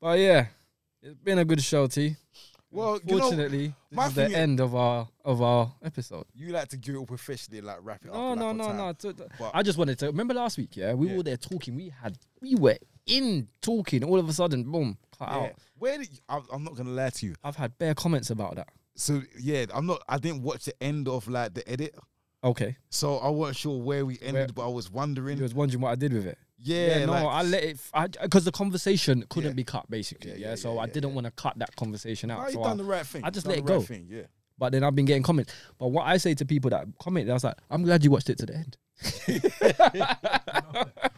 But 0.00 0.18
yeah, 0.18 0.46
it's 1.02 1.14
been 1.14 1.38
a 1.38 1.44
good 1.44 1.62
show, 1.62 1.86
T. 1.86 2.16
Well, 2.72 2.98
you 3.06 3.16
know, 3.16 3.20
Fortunately, 3.20 3.74
this 3.92 4.08
is 4.08 4.14
the 4.14 4.36
end 4.36 4.60
of 4.60 4.74
our 4.74 5.06
of 5.24 5.42
our 5.42 5.72
episode. 5.84 6.24
you 6.34 6.48
like 6.48 6.68
to 6.68 6.76
do 6.76 6.94
it 6.94 6.98
all 6.98 7.06
professionally, 7.06 7.60
like 7.60 7.78
wrap 7.82 8.04
it 8.04 8.08
up. 8.08 8.14
No, 8.16 8.32
in, 8.32 8.38
no, 8.38 8.64
like, 8.64 8.76
no, 8.76 9.10
no. 9.10 9.26
But- 9.38 9.50
I 9.54 9.62
just 9.62 9.78
wanted 9.78 9.98
to 10.00 10.06
remember 10.06 10.34
last 10.34 10.58
week. 10.58 10.76
Yeah, 10.76 10.94
we 10.94 11.08
Yeah. 11.08 11.16
were 11.18 11.22
there 11.22 11.36
talking. 11.36 11.76
We 11.76 11.90
had 11.90 12.18
we 12.40 12.56
were 12.56 12.78
in 13.06 13.48
talking. 13.62 14.04
All 14.04 14.18
of 14.18 14.28
a 14.28 14.32
sudden, 14.32 14.64
boom, 14.64 14.98
cut 15.18 15.28
Yeah. 15.28 15.36
out. 15.38 15.50
Where 15.78 15.98
did 15.98 16.10
you, 16.12 16.18
I, 16.28 16.40
I'm 16.52 16.64
not 16.64 16.74
gonna 16.74 16.90
lie 16.90 17.10
to 17.10 17.26
you. 17.26 17.34
I've 17.44 17.56
had 17.56 17.76
bare 17.78 17.94
comments 17.94 18.30
about 18.30 18.56
that. 18.56 18.68
So 18.94 19.22
yeah, 19.38 19.66
I'm 19.74 19.86
not. 19.86 20.02
I 20.08 20.18
didn't 20.18 20.42
watch 20.42 20.64
the 20.64 20.82
end 20.82 21.08
of 21.08 21.28
like 21.28 21.54
the 21.54 21.68
edit, 21.68 21.94
Okay, 22.44 22.76
so 22.90 23.16
I 23.18 23.28
wasn't 23.28 23.56
sure 23.56 23.82
where 23.82 24.04
we 24.06 24.18
ended. 24.20 24.34
Where- 24.34 24.48
but 24.54 24.66
I 24.66 24.72
was 24.72 24.90
wondering. 24.90 25.36
you 25.38 25.42
was 25.42 25.54
wondering 25.54 25.80
what 25.82 25.90
I 25.92 25.96
did 25.96 26.12
with 26.12 26.26
it. 26.26 26.38
yeah, 26.58 27.04
no, 27.04 27.12
like, 27.12 27.24
I 27.24 27.42
let 27.42 27.64
it 27.64 27.78
because 28.22 28.44
the 28.44 28.52
conversation 28.52 29.24
couldn't 29.28 29.50
Yeah. 29.50 29.54
be 29.54 29.64
cut, 29.64 29.90
basically. 29.90 30.30
Yeah, 30.32 30.36
Yeah, 30.36 30.48
yeah, 30.50 30.54
so 30.54 30.74
yeah, 30.74 30.80
I 30.80 30.84
yeah, 30.86 30.92
didn't 30.92 31.14
want 31.14 31.26
to 31.26 31.30
cut 31.32 31.58
that 31.58 31.74
conversation 31.76 32.30
out. 32.30 32.40
No, 32.40 32.46
you 32.46 32.52
so 32.54 32.62
done 32.62 32.72
I- 32.72 32.82
the 32.82 32.84
right 32.84 33.06
thing. 33.06 33.24
I 33.24 33.30
just 33.30 33.46
let 33.46 33.58
it 33.58 33.66
the 33.66 33.72
right 33.72 33.78
go. 33.80 33.84
Thing, 33.84 34.06
yeah. 34.08 34.22
but 34.58 34.72
then 34.72 34.82
I've 34.84 34.94
been 34.94 35.04
getting 35.04 35.22
comments. 35.22 35.52
But 35.78 35.88
what 35.88 36.06
I 36.06 36.16
say 36.16 36.34
to 36.34 36.46
people 36.46 36.70
that 36.70 36.86
comment, 36.98 37.28
I 37.28 37.34
was 37.34 37.44
like, 37.44 37.56
I'm 37.70 37.82
glad 37.82 38.02
you 38.04 38.10
watched 38.10 38.30
it 38.30 38.38
to 38.38 38.46
the 38.46 38.54
end. 38.54 38.76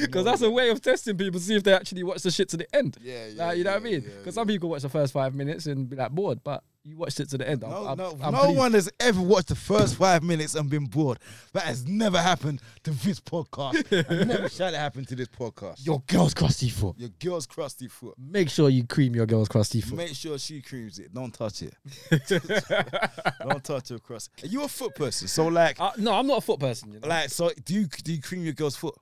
Because 0.00 0.24
that's 0.24 0.42
a 0.42 0.50
way 0.50 0.70
of 0.70 0.80
testing 0.80 1.16
people, 1.16 1.40
to 1.40 1.44
see 1.46 1.56
if 1.56 1.62
they 1.64 1.72
actually 1.72 2.02
watch 2.02 2.22
the 2.22 2.30
shit 2.30 2.48
to 2.50 2.56
the 2.56 2.74
end. 2.76 2.96
Yeah, 3.00 3.26
yeah. 3.26 3.46
Like, 3.46 3.58
you 3.58 3.64
know 3.64 3.72
what 3.72 3.80
I 3.80 3.84
mean? 3.84 4.00
Because 4.00 4.26
yeah. 4.26 4.32
some 4.32 4.46
people 4.46 4.68
watch 4.70 4.82
the 4.82 4.88
first 4.88 5.12
five 5.12 5.34
minutes 5.34 5.66
and 5.66 5.88
be 5.88 5.96
like 5.96 6.10
bored, 6.12 6.42
but 6.44 6.62
you 6.82 6.96
watched 6.96 7.20
it 7.20 7.28
to 7.28 7.36
the 7.36 7.46
end. 7.46 7.62
I'm- 7.62 7.72
No, 7.72 7.86
I'm- 7.88 7.98
no, 7.98 8.18
I'm 8.22 8.32
no 8.32 8.44
pleased. 8.44 8.58
one 8.58 8.72
has 8.72 8.90
ever 9.00 9.20
watched 9.20 9.48
the 9.48 9.54
first 9.54 9.96
five 9.96 10.22
minutes 10.22 10.54
and 10.54 10.70
been 10.70 10.86
bored. 10.86 11.18
That 11.52 11.64
has 11.64 11.86
never 11.86 12.18
happened 12.18 12.62
to 12.84 12.90
this 12.90 13.20
podcast. 13.20 13.90
never 14.26 14.48
shall 14.48 14.72
it 14.72 14.78
happen 14.78 15.04
to 15.04 15.14
this 15.14 15.28
podcast. 15.28 15.84
Your 15.84 16.02
girl's 16.06 16.32
crusty 16.32 16.70
foot. 16.70 16.96
Your 16.98 17.10
girl's 17.18 17.46
crusty 17.46 17.88
foot. 17.88 18.14
Make 18.18 18.48
sure 18.48 18.70
you 18.70 18.86
cream 18.86 19.14
your 19.14 19.26
girl's 19.26 19.48
crusty 19.48 19.82
foot. 19.82 19.98
Make 19.98 20.14
sure 20.14 20.38
she 20.38 20.62
creams 20.62 20.98
it. 20.98 21.12
Don't 21.12 21.34
touch 21.34 21.62
it. 21.62 21.74
Don't 23.46 23.62
touch 23.64 23.90
your 23.90 23.98
crust. 23.98 24.30
Are 24.42 24.46
you 24.46 24.62
a 24.64 24.68
foot 24.68 24.94
person? 24.94 25.28
So 25.28 25.48
like, 25.48 25.78
Uh, 25.80 25.90
no, 25.98 26.14
I'm 26.14 26.26
not 26.26 26.38
a 26.38 26.40
foot 26.40 26.60
person. 26.60 26.92
You 26.92 27.00
know? 27.00 27.08
like, 27.08 27.28
so 27.30 27.50
do 27.64 27.74
you 27.74 27.86
do 27.86 28.12
you 28.14 28.22
cream 28.22 28.42
your 28.44 28.54
girl's 28.54 28.76
foot? 28.76 28.94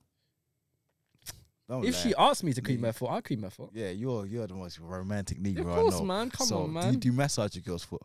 Don't 1.69 1.85
if 1.85 1.95
lie. 1.95 2.01
she 2.01 2.15
asked 2.17 2.45
me 2.45 2.53
to 2.55 2.63
cream 2.63 2.81
Yeah. 2.81 2.87
her 2.87 2.93
foot, 2.95 3.07
I'll 3.09 3.23
cream 3.23 3.43
her 3.43 3.51
foot. 3.51 3.71
yeah, 3.75 3.91
you're 3.91 4.25
you're 4.27 4.47
the 4.47 4.55
most 4.55 4.79
romantic 4.79 5.39
Negro 5.39 5.61
Of 5.61 5.69
I 5.69 5.75
course, 5.75 5.99
know. 5.99 6.05
man. 6.05 6.31
Come 6.31 6.47
so 6.47 6.59
on, 6.63 6.73
Do 6.75 6.87
you, 6.93 6.97
do 6.97 7.09
you 7.09 7.13
massage 7.13 7.55
your 7.57 7.63
girl's 7.63 7.85
foot? 7.85 8.03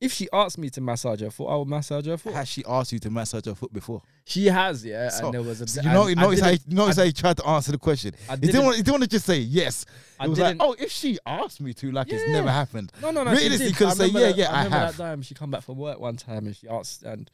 If 0.00 0.12
she 0.12 0.28
asked 0.32 0.58
me 0.58 0.68
to 0.70 0.80
massage 0.80 1.20
her 1.20 1.30
foot, 1.30 1.46
I 1.46 1.54
will 1.54 1.64
massage 1.64 2.06
her 2.06 2.18
foot. 2.18 2.34
Has 2.34 2.48
she 2.48 2.64
asked 2.66 2.92
you 2.92 2.98
to 2.98 3.08
massage 3.08 3.44
her 3.46 3.54
foot 3.54 3.72
before? 3.72 4.02
She 4.24 4.46
has, 4.46 4.84
yeah. 4.84 5.08
So- 5.10 5.26
and 5.26 5.34
there 5.34 5.42
was 5.44 5.60
a. 5.60 5.66
So 5.68 5.80
you 5.80 5.88
know, 5.90 6.08
you 6.08 6.16
I 6.18 6.22
notice 6.22 6.40
how 6.40 6.48
you 6.50 6.58
notice 6.66 6.98
I- 6.98 7.02
how 7.02 7.06
you 7.06 7.12
tried 7.12 7.36
to 7.36 7.46
answer 7.46 7.70
the 7.70 7.78
question. 7.78 8.12
I 8.28 8.34
didn't 8.34 8.46
didn't- 8.52 8.64
want 8.64 8.76
you 8.78 8.82
didn't 8.82 8.94
want 8.94 9.02
to 9.04 9.08
just 9.08 9.26
say 9.26 9.38
yes. 9.38 9.86
I 10.18 10.26
was 10.26 10.40
like, 10.40 10.56
oh, 10.58 10.74
if 10.78 10.90
she 10.90 11.18
asked 11.24 11.60
me 11.60 11.72
to, 11.74 11.92
like 11.92 12.08
it's 12.12 12.28
never 12.32 12.50
happened. 12.50 12.90
No, 13.00 13.12
no, 13.12 13.22
no. 13.22 13.30
Really, 13.30 13.56
she 13.58 13.68
you 13.68 13.72
could 13.74 13.92
say, 13.92 14.06
yeah, 14.08 14.20
that- 14.20 14.36
yeah, 14.36 14.50
I 14.50 14.54
I 14.62 14.64
remember 14.64 14.76
have. 14.86 14.96
that 14.96 15.02
time 15.04 15.22
she 15.22 15.34
come 15.34 15.52
back 15.52 15.62
from 15.62 15.78
work 15.78 16.00
one 16.00 16.16
time 16.16 16.46
and 16.46 16.56
she 16.56 16.66
asked, 16.68 17.04
and 17.04 17.30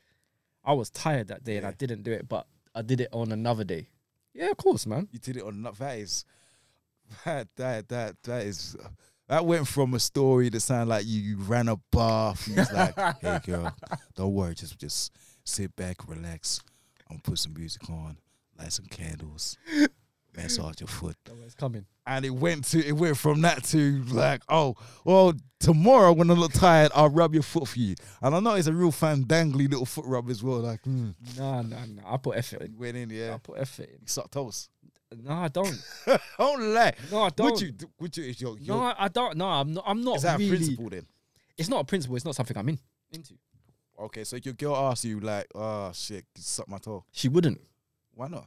I 0.63 0.75
was 0.75 0.91
tired 0.91 1.29
that 1.29 1.43
day 1.45 1.57
and 1.57 1.67
I 1.67 1.73
didn't 1.73 2.03
do 2.03 2.13
it, 2.13 2.29
but 2.29 2.47
I 2.75 2.83
did 2.83 3.01
it 3.01 3.09
on 3.13 3.33
another 3.33 3.65
day. 3.65 3.89
Yeah, 4.35 4.51
of 4.51 4.57
course, 4.57 4.87
man. 4.87 5.09
You 5.11 5.19
did 5.19 5.37
it 5.37 5.43
on 5.43 5.63
that 5.63 5.99
is 5.99 6.25
that 7.25 7.49
that 7.57 7.89
that 7.89 8.17
that 8.25 8.47
is 8.47 8.77
that 9.29 9.45
went 9.45 9.69
from 9.69 9.95
a 9.95 10.01
story 10.01 10.49
that 10.49 10.61
sounded 10.61 10.89
like 10.89 11.07
you, 11.07 11.21
you 11.21 11.37
ran 11.39 11.69
a 11.69 11.77
bath 11.93 12.47
and 12.47 12.57
was 12.57 12.73
like, 12.73 12.95
hey 13.21 13.41
girl, 13.45 13.75
don't 14.15 14.33
worry, 14.33 14.55
just 14.55 14.79
just 14.79 15.13
sit 15.45 15.75
back, 15.77 16.09
relax. 16.09 16.61
I'm 17.11 17.17
gonna 17.17 17.23
put 17.23 17.39
some 17.39 17.55
music 17.55 17.89
on, 17.91 18.19
light 18.59 18.73
some 18.73 18.87
candles, 18.87 19.57
massage 20.37 20.81
your 20.81 20.89
foot. 20.89 21.17
Was 21.45 21.55
coming. 21.55 21.87
And 22.07 22.25
it 22.25 22.31
went 22.31 22.65
to 22.67 22.85
it 22.85 22.93
went 22.93 23.17
from 23.17 23.43
that 23.43 23.65
to 23.65 24.03
like, 24.05 24.43
oh, 24.49 24.77
well, 25.05 25.35
tomorrow 25.61 26.13
when 26.13 26.31
I 26.31 26.35
look 26.35 26.53
tired, 26.53 26.91
I'll 26.95 27.11
rub 27.11 27.35
your 27.35 27.43
foot 27.43 27.69
for 27.69 27.79
you. 27.79 27.97
And 28.23 28.35
I 28.35 28.41
know 28.41 28.55
it's 28.55 28.67
a 28.67 28.73
real 28.73 28.93
fandangly 28.93 29.69
little 29.69 29.87
foot 29.87 30.07
rub 30.07 30.31
as 30.31 30.43
well. 30.43 30.61
Like, 30.61 30.83
mm. 30.83 31.15
No, 31.37 31.63
no, 31.63 31.77
no. 31.77 32.03
I 32.07 32.17
put 32.17 32.37
effort 32.39 32.63
in. 32.63 32.77
went 32.79 32.97
in, 32.97 33.11
yeah. 33.11 33.35
I 33.35 33.39
put 33.39 33.59
effort 33.59 33.89
in. 33.89 33.99
You 34.01 34.07
suck 34.07 34.31
toes. 34.31 34.69
No, 35.23 35.33
I 35.33 35.49
don't. 35.49 35.83
don't 36.39 36.75
lie. 36.75 36.95
No, 37.11 37.23
I 37.23 37.31
don't. 37.31 37.53
Would 37.53 37.61
you? 37.61 37.73
Would 38.01 38.17
you? 38.17 38.25
Is 38.25 38.41
your, 38.41 38.59
your, 38.59 38.77
No, 38.77 38.95
I 38.99 39.09
don't. 39.09 39.37
No, 39.37 39.47
I'm 39.47 39.73
not. 39.73 39.85
I'm 39.87 40.05
not 40.05 40.17
is 40.17 40.23
that 40.23 40.39
really. 40.39 40.51
a 40.51 40.57
principle 40.57 40.91
then? 40.91 41.07
It's 41.57 41.69
not 41.69 41.81
a 41.81 41.85
principle. 41.85 42.17
It's 42.17 42.25
not 42.25 42.35
something 42.35 42.57
I'm 42.57 42.69
in 42.69 42.79
into. 43.13 43.35
Okay, 43.99 44.25
so 44.25 44.37
if 44.37 44.45
your 44.45 44.55
girl 44.55 44.77
asks 44.77 45.05
you 45.05 45.19
like, 45.19 45.47
oh 45.55 45.91
shit, 45.93 46.25
suck 46.37 46.69
my 46.69 46.79
toe. 46.79 47.05
She 47.11 47.29
wouldn't. 47.29 47.61
Why 48.15 48.29
not? 48.29 48.47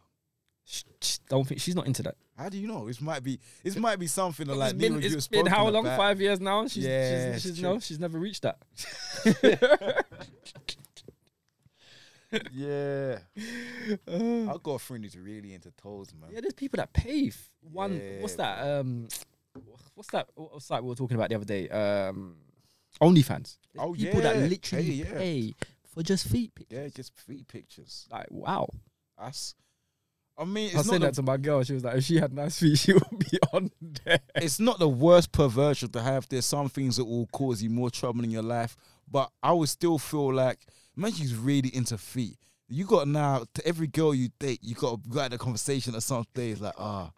She, 0.71 0.83
she 1.01 1.17
don't 1.27 1.45
think 1.45 1.59
she's 1.59 1.75
not 1.75 1.85
into 1.85 2.01
that. 2.03 2.15
How 2.37 2.47
do 2.47 2.57
you 2.57 2.65
know? 2.65 2.87
This 2.87 3.01
might 3.01 3.21
be. 3.23 3.39
This 3.61 3.75
might 3.75 3.99
be 3.99 4.07
something 4.07 4.47
that 4.47 4.55
like 4.55 4.71
it's 4.71 4.79
been, 4.81 4.93
neither 4.93 5.05
of 5.05 5.11
you 5.11 5.17
it's 5.17 5.27
been 5.27 5.45
how 5.47 5.67
long? 5.67 5.85
about. 5.85 5.97
Five 5.97 6.21
years 6.21 6.39
now. 6.39 6.65
She's, 6.67 6.85
Yeah, 6.85 7.33
she's, 7.33 7.41
she's 7.43 7.61
no, 7.61 7.79
she's 7.79 7.99
never 7.99 8.17
reached 8.17 8.43
that. 8.43 8.57
Yeah, 12.53 13.17
I 14.07 14.55
got 14.63 14.71
a 14.75 14.79
friend 14.79 15.03
who's 15.03 15.17
really 15.17 15.53
into 15.53 15.69
toes, 15.71 16.13
man. 16.17 16.29
Yeah, 16.33 16.39
there's 16.39 16.53
people 16.53 16.77
that 16.77 16.93
pay 16.93 17.27
f- 17.27 17.49
one. 17.59 17.99
what's 18.21 18.35
that? 18.35 18.65
Um, 18.65 19.09
what's 19.95 20.09
that? 20.11 20.29
That 20.69 20.81
we 20.81 20.87
were 20.89 20.95
talking 20.95 21.15
about 21.15 21.27
the 21.27 21.35
other 21.35 21.43
day? 21.43 21.67
Um, 21.67 22.37
OnlyFans. 23.01 23.57
There's 23.73 23.79
Oh, 23.79 23.93
people 23.93 24.21
that 24.21 24.37
literally 24.37 24.83
pay, 24.85 24.93
yeah. 24.93 25.13
pay 25.17 25.53
for 25.93 26.03
just 26.03 26.25
feet 26.29 26.55
pics. 26.55 26.71
Yeah, 26.71 26.87
just 26.87 27.13
feet 27.19 27.45
pictures. 27.49 28.07
Like 28.09 28.27
wow. 28.29 28.69
That's. 29.19 29.53
I 30.37 30.45
mean, 30.45 30.71
I 30.75 30.79
it's 30.79 30.89
said 30.89 31.01
not, 31.01 31.07
that 31.07 31.13
to 31.15 31.21
my 31.21 31.37
girl. 31.37 31.63
She 31.63 31.73
was 31.73 31.83
like, 31.83 31.97
if 31.97 32.03
she 32.05 32.17
had 32.17 32.33
nice 32.33 32.59
feet, 32.59 32.77
she 32.79 32.93
would 32.93 33.19
be 33.19 33.37
on 33.53 33.71
there. 34.03 34.19
it's 34.35 34.59
not 34.59 34.79
the 34.79 34.89
worst 34.89 35.31
perversion 35.31 35.89
to 35.89 36.01
have. 36.01 36.27
There's 36.27 36.45
some 36.45 36.69
things 36.69 36.97
that 36.97 37.05
will 37.05 37.27
cause 37.27 37.61
you 37.61 37.69
more 37.69 37.89
trouble 37.89 38.23
in 38.23 38.31
your 38.31 38.43
life, 38.43 38.75
but 39.09 39.29
I 39.43 39.51
would 39.51 39.69
still 39.69 39.97
feel 39.97 40.33
like, 40.33 40.59
man, 40.95 41.11
she's 41.11 41.35
really 41.35 41.73
into 41.75 41.97
feet. 41.97 42.37
You 42.67 42.85
got 42.85 43.07
now 43.07 43.45
to 43.53 43.67
every 43.67 43.87
girl 43.87 44.15
you 44.15 44.29
date, 44.39 44.59
you 44.61 44.75
got 44.75 45.03
to 45.03 45.09
go 45.09 45.19
at 45.19 45.31
the 45.31 45.37
conversation 45.37 45.93
at 45.93 46.03
some 46.03 46.23
stage 46.33 46.59
like, 46.59 46.75
ah. 46.77 47.11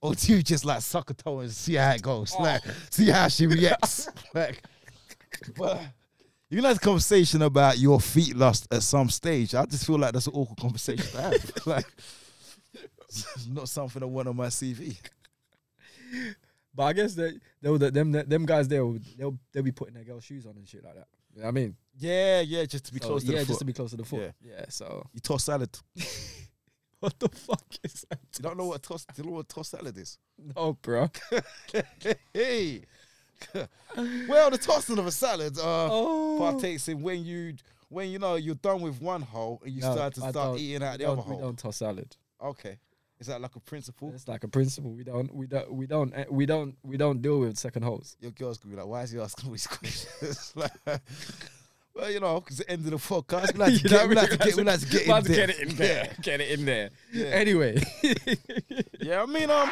Or 0.00 0.14
do 0.14 0.32
you 0.32 0.42
just 0.42 0.64
like 0.64 0.82
suck 0.82 1.10
a 1.10 1.14
toe 1.14 1.40
and 1.40 1.50
see 1.50 1.74
how 1.74 1.90
it 1.90 2.02
goes? 2.02 2.32
Like, 2.38 2.62
see 2.90 3.10
how 3.10 3.26
she 3.28 3.46
reacts. 3.46 4.08
like, 4.34 4.62
but 5.56 5.80
you 6.50 6.62
know, 6.62 6.72
the 6.72 6.80
conversation 6.80 7.42
about 7.42 7.78
your 7.78 8.00
feet 8.00 8.36
lost 8.36 8.66
at 8.72 8.82
some 8.82 9.10
stage. 9.10 9.54
I 9.54 9.64
just 9.66 9.86
feel 9.86 9.98
like 9.98 10.12
that's 10.12 10.26
an 10.26 10.34
awkward 10.34 10.58
conversation 10.58 11.06
to 11.12 11.20
have. 11.20 11.52
like, 11.66 11.86
it's 13.08 13.46
not 13.48 13.68
something 13.68 14.02
I 14.02 14.06
want 14.06 14.28
on 14.28 14.36
my 14.36 14.46
CV. 14.46 14.96
But 16.74 16.84
I 16.84 16.92
guess 16.92 17.14
that 17.14 17.38
they 17.60 17.70
would 17.70 17.80
them 17.80 18.12
them 18.12 18.46
guys 18.46 18.68
there 18.68 18.86
would 18.86 19.04
they'll 19.16 19.36
they'll 19.52 19.62
be 19.62 19.72
putting 19.72 19.94
their 19.94 20.04
girls' 20.04 20.24
shoes 20.24 20.46
on 20.46 20.56
and 20.56 20.68
shit 20.68 20.84
like 20.84 20.94
that. 20.94 21.08
You 21.34 21.40
know 21.40 21.46
what 21.46 21.48
I 21.48 21.52
mean? 21.52 21.76
Yeah, 21.98 22.40
yeah, 22.40 22.64
just 22.64 22.86
to 22.86 22.92
be 22.94 23.00
So, 23.00 23.08
close 23.08 23.24
to 23.24 23.32
yeah, 23.32 23.40
the 23.40 23.46
just 23.46 23.50
foot. 23.50 23.58
to 23.58 23.64
be 23.64 23.72
close 23.72 23.90
to 23.90 23.96
the 23.96 24.04
foot. 24.04 24.32
Yeah. 24.40 24.52
Yeah. 24.58 24.64
so 24.68 25.04
you 25.12 25.20
toss 25.20 25.44
salad. 25.44 25.76
what 27.00 27.18
the 27.18 27.28
fuck 27.28 27.64
is 27.82 28.04
that? 28.08 28.20
You 28.38 28.42
don't 28.42 28.56
know 28.56 28.66
what 28.66 28.82
toss? 28.82 29.04
Do 29.04 29.22
you 29.22 29.28
know 29.28 29.36
what 29.36 29.48
toss 29.48 29.68
salad 29.70 29.98
is? 29.98 30.18
No, 30.54 30.78
bro. 30.80 31.08
hey. 32.32 32.82
well, 34.28 34.50
the 34.50 34.58
tossing 34.58 34.98
of 34.98 35.06
a 35.06 35.10
salad 35.10 35.56
uh, 35.58 35.88
Oh. 35.90 36.36
partakes 36.38 36.88
in 36.88 37.02
when 37.02 37.24
you 37.24 37.54
when 37.88 38.08
you 38.10 38.18
know 38.18 38.34
you're 38.34 38.54
done 38.56 38.80
with 38.80 39.00
one 39.00 39.22
hole 39.22 39.60
and 39.64 39.72
you 39.72 39.80
No, 39.82 39.92
start 39.94 40.14
to 40.14 40.24
I 40.24 40.30
start 40.30 40.58
eating 40.58 40.82
out 40.82 40.98
the 40.98 41.06
other 41.06 41.16
don't, 41.16 41.26
we 41.28 41.32
hole. 41.34 41.40
don't 41.42 41.58
toss 41.58 41.76
salad. 41.78 42.16
Okay, 42.42 42.78
is 43.18 43.26
that 43.28 43.40
like 43.40 43.56
a 43.56 43.60
principle? 43.60 44.12
It's 44.14 44.28
like 44.28 44.44
a 44.44 44.48
principle. 44.48 44.90
We 44.92 45.04
don't 45.04 45.34
we 45.34 45.46
don't 45.46 45.72
we 45.72 45.86
don't 45.86 46.12
eh, 46.14 46.24
we 46.30 46.46
don't 46.46 46.76
we 46.82 46.96
don't 46.96 47.22
deal 47.22 47.40
with 47.40 47.56
second 47.58 47.82
holes. 47.82 48.16
Your 48.20 48.30
girl's 48.32 48.58
gonna 48.58 48.74
be 48.74 48.80
like, 48.80 48.88
why 48.90 49.02
is 49.02 49.10
he 49.10 49.18
asking 49.18 49.50
these 49.52 49.66
questions? 49.78 50.52
Like, 50.86 51.00
well, 51.94 52.12
you 52.12 52.20
know, 52.20 52.38
because 52.40 52.58
the 52.58 52.70
end 52.70 52.84
of 52.84 52.92
the 52.92 52.96
podcast, 52.98 53.54
we 53.54 53.58
like 53.58 53.74
to 53.82 53.88
get, 53.88 54.08
we 54.08 54.14
like 54.14 54.30
to 54.30 54.36
get, 54.36 54.54
we 54.54 54.62
like 54.62 54.78
to 54.78 54.86
get 54.86 55.02
in 55.02 55.16
there. 55.16 55.34
get 55.34 55.50
it 55.50 55.58
in 55.68 55.74
there. 55.76 56.10
Get 56.22 56.40
it 56.40 56.50
in 56.60 56.64
there. 56.64 56.90
Yeah. 57.12 57.24
Anyway. 57.26 57.82
Yeah, 59.00 59.22
I 59.22 59.26
mean, 59.26 59.50
um. 59.50 59.68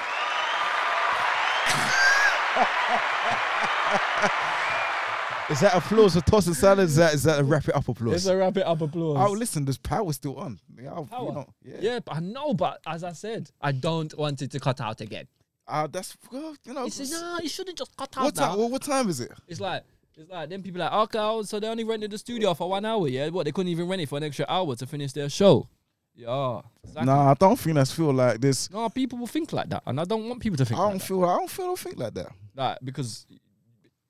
Is 5.49 5.61
that 5.61 5.77
applause 5.77 6.15
for 6.15 6.23
tossing 6.23 6.55
salad? 6.55 6.87
Is 6.87 6.97
that 6.97 7.15
is 7.15 7.23
that 7.23 7.39
a 7.39 7.45
wrap 7.45 7.69
it 7.69 7.77
up 7.77 7.89
applause? 7.89 8.11
Let's 8.13 8.27
uh, 8.27 8.35
wrap 8.37 8.57
it 8.57 8.67
up 8.67 8.81
applause. 8.81 9.17
oh, 9.29 9.33
listen, 9.33 9.65
there's 9.65 9.79
power 9.79 10.13
still 10.13 10.37
on. 10.39 10.59
Yeah, 10.77 10.93
I'll- 10.93 11.05
Power? 11.05 11.29
You 11.29 11.33
know, 11.35 11.47
yeah. 11.63 11.77
Yeah, 11.81 11.99
but 12.01 12.17
I 12.17 12.19
know, 12.21 12.53
but 12.53 12.81
as 12.85 13.05
I 13.05 13.13
said, 13.13 13.49
I 13.61 13.71
don't 13.71 14.13
want 14.19 14.43
it 14.43 14.51
to 14.51 14.59
cut 14.61 14.81
out 14.81 15.01
again. 15.01 15.29
Uh, 15.69 15.87
that's 15.87 16.17
well, 16.33 16.57
you 16.65 16.75
know. 16.75 16.85
He 16.85 16.91
said, 16.91 17.11
no, 17.11 17.39
you 17.41 17.49
shouldn't 17.49 17.79
just 17.79 17.97
cut 17.97 18.17
out 18.17 18.25
what 18.25 18.37
now. 18.37 18.49
time? 18.49 18.59
What, 18.59 18.71
what 18.73 18.83
time 18.83 19.09
is 19.09 19.21
it? 19.21 19.31
It's 19.47 19.61
like 19.61 19.85
it's 20.17 20.29
like 20.29 20.49
then 20.49 20.65
people 20.65 20.83
are 20.83 20.91
like, 20.91 21.11
okay, 21.11 21.19
oh, 21.21 21.43
so 21.43 21.61
they 21.61 21.69
only 21.69 21.85
rented 21.85 22.11
the 22.11 22.19
studio 22.19 22.53
for 22.55 22.69
one 22.69 22.85
hour, 22.85 23.07
yeah? 23.07 23.29
What 23.29 23.45
they 23.45 23.53
couldn't 23.53 23.71
even 23.71 23.87
rent 23.87 24.03
it 24.03 24.09
for 24.09 24.19
an 24.19 24.25
extra 24.25 24.47
hour 24.49 24.75
to 24.75 24.85
finish 24.87 25.13
their 25.13 25.29
show. 25.29 25.69
Yeah. 26.17 26.63
Exactly. 26.83 27.07
Nah, 27.07 27.31
I 27.31 27.35
don't 27.35 27.57
think 27.57 27.77
that's 27.77 27.93
feel 27.93 28.13
like 28.13 28.41
this. 28.41 28.69
No, 28.73 28.89
people 28.89 29.19
will 29.19 29.27
think 29.29 29.53
like 29.53 29.69
that, 29.69 29.85
and 29.87 30.01
I 30.01 30.05
don't 30.05 30.29
want 30.29 30.41
people 30.41 30.57
to 30.57 30.65
think 30.65 30.81
I 30.81 30.83
like 30.83 30.91
don't 30.93 30.99
that. 30.99 31.07
feel. 31.07 31.25
I 31.25 31.37
don't 31.37 31.51
feel. 31.51 31.65
I 31.65 31.69
don't 31.69 31.79
think 31.79 31.99
like 31.99 32.15
that. 32.15 32.33
Like, 32.57 32.79
because 32.83 33.27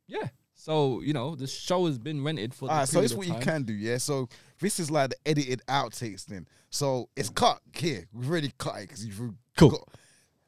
yeah. 0.07 0.29
So, 0.55 1.01
you 1.03 1.13
know, 1.13 1.35
the 1.37 1.47
show 1.47 1.87
has 1.87 1.99
been 1.99 2.25
rented 2.25 2.55
for 2.55 2.67
the 2.67 2.73
All 2.73 2.79
right, 2.79 2.89
so 2.89 3.01
it's 3.01 3.13
what 3.15 3.27
you 3.27 3.35
can 3.35 3.63
do, 3.65 3.73
yeah. 3.75 3.99
So 3.99 4.29
this 4.61 4.81
is 4.81 4.91
like 4.91 5.11
the 5.11 5.17
edited 5.27 5.63
outtakes 5.69 6.25
then. 6.25 6.49
So 6.71 7.09
it's 7.15 7.29
cut 7.29 7.61
here. 7.75 8.07
We've 8.13 8.29
already 8.31 8.53
cut 8.59 8.77
it 8.77 8.83
because 8.89 9.05
you've 9.05 9.21
Cool. 9.57 9.71
got- 9.71 9.89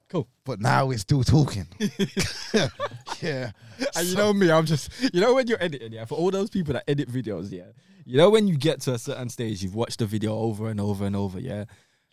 Cool. 0.08 0.26
But 0.44 0.60
now 0.60 0.86
we're 0.86 0.96
still 0.98 1.22
talking. 1.22 1.66
yeah. 3.20 3.50
And 3.94 4.06
you 4.06 4.12
So- 4.14 4.16
know 4.18 4.32
me, 4.32 4.50
I'm 4.50 4.64
just 4.66 4.90
you 5.12 5.20
know 5.20 5.34
when 5.34 5.46
you're 5.46 5.62
editing, 5.62 5.92
yeah, 5.92 6.04
for 6.06 6.16
all 6.16 6.30
those 6.30 6.50
people 6.50 6.72
that 6.74 6.84
edit 6.88 7.10
videos, 7.10 7.52
yeah. 7.52 7.64
You 8.06 8.16
know 8.16 8.30
when 8.30 8.46
you 8.48 8.56
get 8.56 8.80
to 8.82 8.94
a 8.94 8.98
certain 8.98 9.28
stage, 9.28 9.62
you've 9.62 9.74
watched 9.74 9.98
the 9.98 10.06
video 10.06 10.34
over 10.34 10.70
and 10.70 10.80
over 10.80 11.04
and 11.04 11.14
over, 11.14 11.38
yeah. 11.38 11.64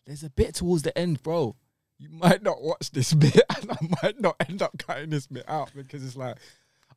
There's 0.05 0.23
a 0.23 0.29
bit 0.29 0.55
towards 0.55 0.83
the 0.83 0.95
end, 0.97 1.23
bro. 1.23 1.55
You 1.97 2.09
might 2.11 2.43
not 2.43 2.61
watch 2.61 2.91
this 2.91 3.13
bit, 3.15 3.39
and 3.57 3.71
I 3.71 3.77
might 4.01 4.19
not 4.19 4.35
end 4.47 4.61
up 4.61 4.77
cutting 4.77 5.09
this 5.09 5.27
bit 5.27 5.45
out 5.47 5.71
because 5.75 6.05
it's 6.05 6.15
like 6.17 6.37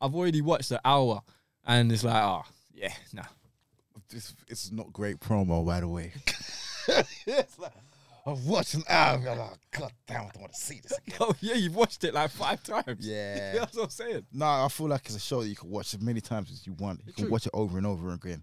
I've 0.01 0.15
already 0.15 0.41
watched 0.41 0.71
an 0.71 0.81
hour, 0.85 1.23
and 1.67 1.91
it's 1.93 2.05
like, 2.05 2.23
oh 2.23 2.43
yeah, 2.75 2.93
nah. 3.13 3.23
this 4.11 4.35
it's 4.49 4.73
not 4.73 4.93
great 4.93 5.21
promo, 5.21 5.65
by 5.65 5.81
the 5.81 5.89
way. 5.89 6.13
it's 7.27 7.59
like, 7.59 7.73
I'm 8.27 8.47
watching 8.47 8.83
out. 8.89 9.19
I'm 9.19 9.25
like, 9.25 9.51
God 9.71 9.93
damn, 10.07 10.23
I 10.23 10.31
don't 10.35 10.41
want 10.41 10.53
to 10.53 10.61
see 10.61 10.81
this 10.83 10.99
again. 10.99 11.19
Oh 11.21 11.35
yeah, 11.41 11.55
you've 11.55 11.77
watched 11.77 12.05
it 12.05 12.15
like 12.15 12.31
five 12.31 12.63
times. 12.63 13.07
Yeah. 13.07 13.55
that's 13.55 13.77
what 13.77 13.85
I'm 13.85 13.91
saying. 13.91 14.27
No, 14.33 14.47
I 14.47 14.69
feel 14.69 14.89
like 14.89 15.07
it's 15.07 15.17
a 15.17 15.21
show 15.21 15.43
that 15.43 15.49
you 15.49 15.57
can 15.57 15.71
watch 15.71 15.95
as 15.95 16.01
many 16.01 16.21
times 16.21 16.51
as 16.51 16.67
you 16.67 16.75
want. 16.75 17.01
You 17.07 17.13
can 17.13 17.25
True. 17.25 17.33
watch 17.33 17.47
it 17.47 17.53
over 17.55 17.79
and 17.79 17.87
over 17.87 18.13
again. 18.13 18.43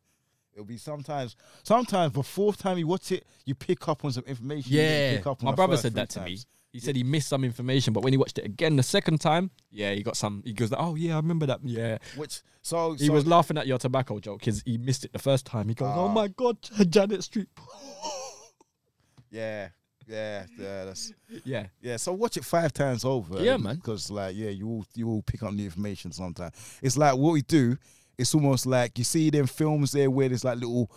It'll 0.55 0.65
be 0.65 0.77
sometimes, 0.77 1.35
sometimes 1.63 2.13
the 2.13 2.23
fourth 2.23 2.57
time 2.57 2.77
you 2.77 2.87
watch 2.87 3.11
it, 3.11 3.25
you 3.45 3.53
pick 3.55 3.87
up 3.89 4.05
on 4.05 4.13
some 4.13 4.23
information. 4.25 4.71
you 4.71 4.79
Yeah, 4.81 5.17
pick 5.17 5.27
up 5.27 5.43
on 5.43 5.45
my 5.47 5.51
brother 5.55 5.75
said 5.75 5.93
that 5.95 6.09
to 6.11 6.21
me. 6.21 6.31
times. 6.31 6.45
He 6.71 6.79
said 6.79 6.95
he 6.95 7.03
missed 7.03 7.27
some 7.29 7.43
information, 7.43 7.91
but 7.93 8.03
when 8.03 8.11
he 8.13 8.17
watched 8.17 8.37
it 8.37 8.45
again 8.45 8.75
the 8.77 8.83
second 8.83 9.19
time, 9.21 9.49
yeah, 9.69 9.93
he 9.93 10.01
got 10.03 10.15
some. 10.17 10.41
He 10.45 10.51
goes, 10.53 10.73
"Oh 10.77 10.95
yeah, 10.95 11.13
I 11.13 11.17
remember 11.17 11.45
that." 11.45 11.59
Yeah, 11.63 11.97
Which 12.17 12.41
so 12.61 12.93
he 12.93 13.07
so, 13.07 13.13
was 13.13 13.25
laughing 13.25 13.57
at 13.57 13.65
your 13.67 13.77
tobacco 13.77 14.19
joke 14.19 14.39
because 14.39 14.61
he 14.65 14.77
missed 14.77 15.05
it 15.05 15.13
the 15.13 15.19
first 15.19 15.45
time. 15.45 15.69
He 15.69 15.73
goes, 15.73 15.87
"Oh 15.93 16.07
Ah. 16.09 16.13
my 16.13 16.27
god, 16.27 16.57
Janet 16.89 17.23
Street." 17.23 17.47
yeah, 19.31 19.69
yeah, 20.07 20.45
yeah. 20.57 20.85
That's 20.85 21.13
yeah, 21.43 21.67
yeah. 21.81 21.97
So 21.97 22.13
watch 22.13 22.37
it 22.37 22.45
five 22.45 22.73
times 22.73 23.05
over. 23.05 23.41
Yeah, 23.41 23.57
man. 23.57 23.75
Because 23.75 24.09
like 24.11 24.35
yeah, 24.35 24.49
you 24.49 24.67
will 24.67 24.85
you 24.95 25.07
will 25.07 25.21
pick 25.21 25.43
up 25.43 25.53
new 25.53 25.65
information 25.65 26.11
sometimes. 26.11 26.53
It's 26.81 26.97
like 26.97 27.15
what 27.15 27.31
we 27.33 27.41
do. 27.41 27.77
It's 28.17 28.33
almost 28.35 28.65
like 28.65 28.97
you 28.97 29.03
see 29.03 29.29
them 29.29 29.47
films 29.47 29.91
there 29.91 30.09
where 30.09 30.29
there's 30.29 30.43
like 30.43 30.57
little 30.57 30.89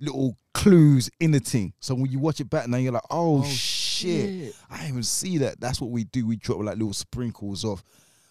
little 0.00 0.36
clues 0.52 1.08
in 1.20 1.30
the 1.30 1.38
thing. 1.40 1.72
So 1.80 1.94
when 1.94 2.10
you 2.10 2.18
watch 2.18 2.40
it 2.40 2.50
back 2.50 2.66
now, 2.68 2.76
you're 2.78 2.92
like, 2.92 3.02
oh, 3.10 3.40
Oh, 3.40 3.44
shit. 3.44 4.28
shit. 4.28 4.54
I 4.70 4.88
even 4.88 5.02
see 5.04 5.38
that. 5.38 5.60
That's 5.60 5.80
what 5.80 5.90
we 5.90 6.04
do. 6.04 6.26
We 6.26 6.36
drop 6.36 6.58
like 6.58 6.76
little 6.76 6.92
sprinkles 6.92 7.64
of 7.64 7.82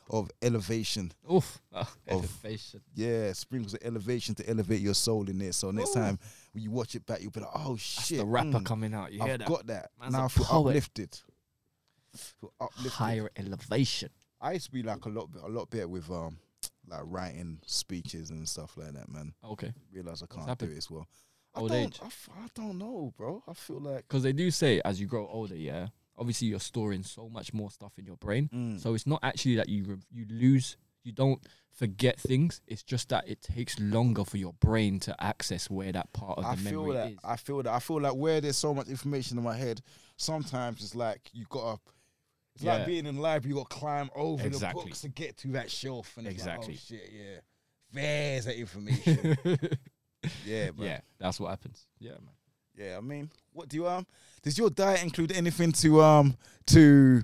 of 0.09 0.29
elevation. 0.41 1.09
oof, 1.31 1.61
oh, 1.73 1.79
Of- 2.09 2.35
elevation. 2.43 2.81
Yeah, 2.93 3.31
sprinkles 3.31 3.73
of 3.75 3.79
elevation 3.83 4.35
to 4.35 4.49
elevate 4.49 4.81
your 4.81 4.93
soul 4.93 5.29
in 5.29 5.39
there. 5.39 5.53
So 5.53 5.71
next 5.71 5.91
Ooh. 5.91 5.99
time 6.01 6.19
when 6.51 6.61
you 6.65 6.69
watch 6.71 6.95
it 6.95 7.05
back, 7.05 7.21
you'll 7.21 7.31
be 7.31 7.39
like, 7.39 7.49
oh 7.55 7.71
That's 7.75 8.07
shit. 8.07 8.17
the 8.17 8.25
rapper 8.25 8.49
mm, 8.59 8.65
coming 8.65 8.93
out. 8.93 9.13
You 9.13 9.23
hear 9.23 9.33
I've 9.33 9.39
that? 9.39 9.47
got 9.47 9.67
that. 9.67 9.89
Man's 9.97 10.11
now 10.13 10.25
I 10.25 10.27
feel 10.27 10.43
poet. 10.45 10.69
uplifted. 10.71 11.17
Feel 12.15 12.51
uplifted. 12.59 12.91
Higher 12.91 13.29
elevation. 13.37 14.09
I 14.41 14.53
used 14.53 14.65
to 14.65 14.71
be 14.71 14.83
like 14.83 15.05
a 15.05 15.09
lot 15.09 15.29
a 15.43 15.47
lot 15.47 15.69
better 15.69 15.87
with 15.87 16.09
um 16.11 16.37
like 16.91 17.01
writing 17.05 17.59
speeches 17.65 18.29
and 18.29 18.47
stuff 18.47 18.75
like 18.77 18.93
that, 18.93 19.09
man. 19.09 19.33
Okay, 19.43 19.73
Realize 19.93 20.21
I 20.23 20.27
can't 20.33 20.59
do 20.59 20.65
it 20.65 20.77
as 20.77 20.91
well. 20.91 21.07
I 21.55 21.59
Old 21.59 21.69
don't, 21.71 21.79
age. 21.79 21.99
I, 22.01 22.05
f- 22.05 22.29
I 22.33 22.47
don't 22.55 22.77
know, 22.77 23.13
bro. 23.17 23.43
I 23.47 23.53
feel 23.53 23.79
like 23.79 24.07
because 24.07 24.23
they 24.23 24.33
do 24.33 24.51
say 24.51 24.81
as 24.85 25.01
you 25.01 25.07
grow 25.07 25.27
older, 25.27 25.55
yeah, 25.55 25.87
obviously 26.17 26.47
you're 26.47 26.59
storing 26.59 27.03
so 27.03 27.27
much 27.27 27.53
more 27.53 27.69
stuff 27.71 27.93
in 27.97 28.05
your 28.05 28.15
brain. 28.17 28.49
Mm. 28.53 28.79
So 28.81 28.93
it's 28.93 29.07
not 29.07 29.19
actually 29.23 29.55
that 29.55 29.67
you 29.67 29.83
re- 29.83 29.97
you 30.11 30.25
lose, 30.29 30.77
you 31.03 31.11
don't 31.11 31.41
forget 31.73 32.17
things. 32.19 32.61
It's 32.67 32.83
just 32.83 33.09
that 33.09 33.27
it 33.27 33.41
takes 33.41 33.77
longer 33.79 34.23
for 34.23 34.37
your 34.37 34.53
brain 34.53 34.99
to 35.01 35.15
access 35.23 35.69
where 35.69 35.91
that 35.91 36.13
part 36.13 36.37
of 36.37 36.45
I 36.45 36.55
the 36.55 36.61
feel 36.61 36.81
memory 36.83 36.95
that. 36.95 37.11
is. 37.11 37.17
I 37.23 37.35
feel 37.35 37.63
that. 37.63 37.73
I 37.73 37.79
feel 37.79 37.99
like 37.99 38.15
where 38.15 38.39
there's 38.39 38.57
so 38.57 38.73
much 38.73 38.87
information 38.87 39.37
in 39.37 39.43
my 39.43 39.55
head, 39.57 39.81
sometimes 40.17 40.81
it's 40.83 40.95
like 40.95 41.29
you 41.33 41.45
gotta. 41.49 41.79
It's 42.55 42.63
Yeah. 42.63 42.75
like 42.77 42.85
being 42.87 43.05
in 43.05 43.15
the 43.15 43.21
library. 43.21 43.49
You 43.55 43.61
got 43.61 43.69
to 43.69 43.75
climb 43.75 44.09
over 44.15 44.45
Exactly. 44.45 44.81
the 44.83 44.87
books 44.89 45.01
to 45.01 45.09
get 45.09 45.37
to 45.37 45.47
that 45.49 45.71
shelf, 45.71 46.15
and 46.17 46.27
it's 46.27 46.35
Exactly. 46.35 46.73
Like, 46.73 46.81
oh 46.83 46.95
shit, 46.95 47.09
yeah. 47.13 47.39
There's 47.93 48.45
that 48.45 48.57
information. 48.57 49.37
yeah, 50.45 50.69
yeah, 50.77 51.01
that's 51.19 51.39
what 51.39 51.49
happens. 51.49 51.85
Yeah, 51.99 52.11
man. 52.11 52.29
Yeah, 52.77 52.97
I 52.97 53.01
mean, 53.01 53.29
what 53.51 53.67
do 53.69 53.77
you 53.77 53.87
um? 53.87 54.05
Does 54.43 54.57
your 54.57 54.69
diet 54.69 55.03
include 55.03 55.31
anything 55.33 55.71
to 55.73 56.01
um 56.01 56.37
to 56.67 57.21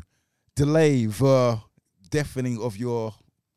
delay 0.55 1.05
the 1.05 1.59
deafening 2.09 2.61
of 2.61 2.75
your 2.77 3.13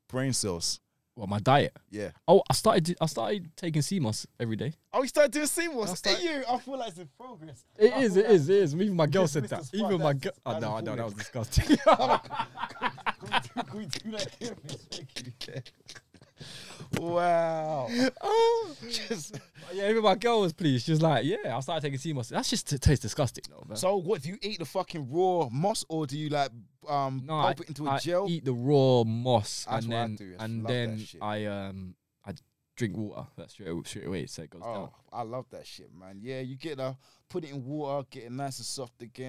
brain 0.09 0.33
cells? 0.33 0.81
Well, 1.17 1.27
my 1.27 1.39
diet. 1.41 1.77
Yeah. 1.91 2.11
Oh, 2.27 2.43
I 2.49 2.55
started. 2.55 2.97
I 3.01 3.07
started 3.07 3.51
taking 3.57 3.83
sea 3.83 4.01
moss 4.01 4.27
every 4.39 4.57
day. 4.57 4.73
Oh, 4.93 5.03
you 5.03 5.09
started 5.09 5.33
doing 5.33 5.43
I 5.43 5.47
sea 5.47 5.69
moss. 5.69 5.99
start- 5.99 6.17
Hey, 6.17 6.25
you, 6.39 6.45
I 6.49 6.59
feel 6.59 6.79
like 6.79 6.89
it's 6.91 6.99
in 6.99 7.09
progress. 7.19 7.65
It 7.79 7.93
I 7.93 7.99
is. 8.01 8.15
feel 8.15 8.23
It 8.23 8.27
like- 8.27 8.35
is. 8.37 8.49
It 8.49 8.57
is. 8.57 8.75
Even 8.75 8.97
my 8.97 9.07
girl 9.07 9.27
said 9.27 9.45
that. 9.45 9.69
Even 9.75 9.99
my 10.01 10.13
girl. 10.15 10.33
Oh, 10.47 10.53
that's 10.53 10.63
no, 10.63 10.77
I 10.77 10.81
know 10.81 10.97
that 10.97 11.05
was 11.05 11.15
disgusting. 11.15 11.77
Can 16.41 17.03
we 17.03 17.09
do 17.09 17.15
that 17.15 17.31
again, 17.31 17.99
Miss 17.99 18.11
Becky? 18.11 18.21
Wow. 18.21 18.67
Just, 18.91 19.41
yeah, 19.73 19.89
even 19.91 20.03
my 20.03 20.15
girl 20.17 20.41
was 20.41 20.53
pleased. 20.53 20.87
She 20.87 20.93
was 20.93 21.03
like, 21.03 21.25
"Yeah, 21.25 21.57
I 21.57 21.61
started 21.61 21.83
taking 21.83 21.99
sea 21.99 22.13
moss. 22.13 22.29
That's 22.31 22.51
just 22.51 22.73
it 22.73 22.81
tastes 22.81 23.03
disgusting, 23.03 23.45
though." 23.49 23.65
Man. 23.69 23.77
so, 23.77 23.97
what 23.97 24.23
do 24.23 24.29
you 24.31 24.39
eat 24.43 24.59
the 24.59 24.65
fucking 24.65 25.11
raw 25.11 25.49
moss, 25.51 25.85
or 25.89 26.07
do 26.07 26.19
you 26.19 26.29
like 26.31 26.51
um 26.89 27.23
No, 27.25 27.37
I, 27.39 27.43
pulp 27.55 27.61
it 27.61 27.69
into 27.69 27.87
a 27.87 27.91
I 27.93 27.99
gel? 27.99 28.27
eat 28.29 28.45
the 28.45 28.53
raw 28.53 29.05
moss 29.05 29.67
That's 29.71 29.85
and 29.85 29.93
what 29.93 29.99
I 29.99 30.03
then 30.07 30.15
do. 30.17 30.35
I 30.39 30.45
and 30.45 30.55
love 30.63 30.67
that 30.69 30.73
then 30.73 30.99
shit. 30.99 31.23
I 31.23 31.45
um 31.47 31.95
I 32.27 32.33
drink 32.77 32.97
water. 32.97 33.27
That's 33.37 33.53
straight 33.53 33.69
away, 33.69 33.83
straight 33.85 34.07
away, 34.07 34.27
so 34.27 34.43
it 34.43 34.51
goes 34.51 34.63
down. 34.63 34.71
Oh, 34.91 34.93
I 35.13 35.23
love 35.23 35.47
that 35.51 35.67
shit, 35.67 35.91
man. 35.95 36.19
Yeah, 36.21 36.41
you 36.41 36.57
get 36.57 36.81
uh, 36.81 36.95
put 37.29 37.45
it 37.45 37.51
in 37.51 37.65
water, 37.65 38.07
get 38.11 38.25
it 38.25 38.33
nice 38.33 38.59
and 38.59 38.67
soft 38.67 39.03
again. 39.03 39.29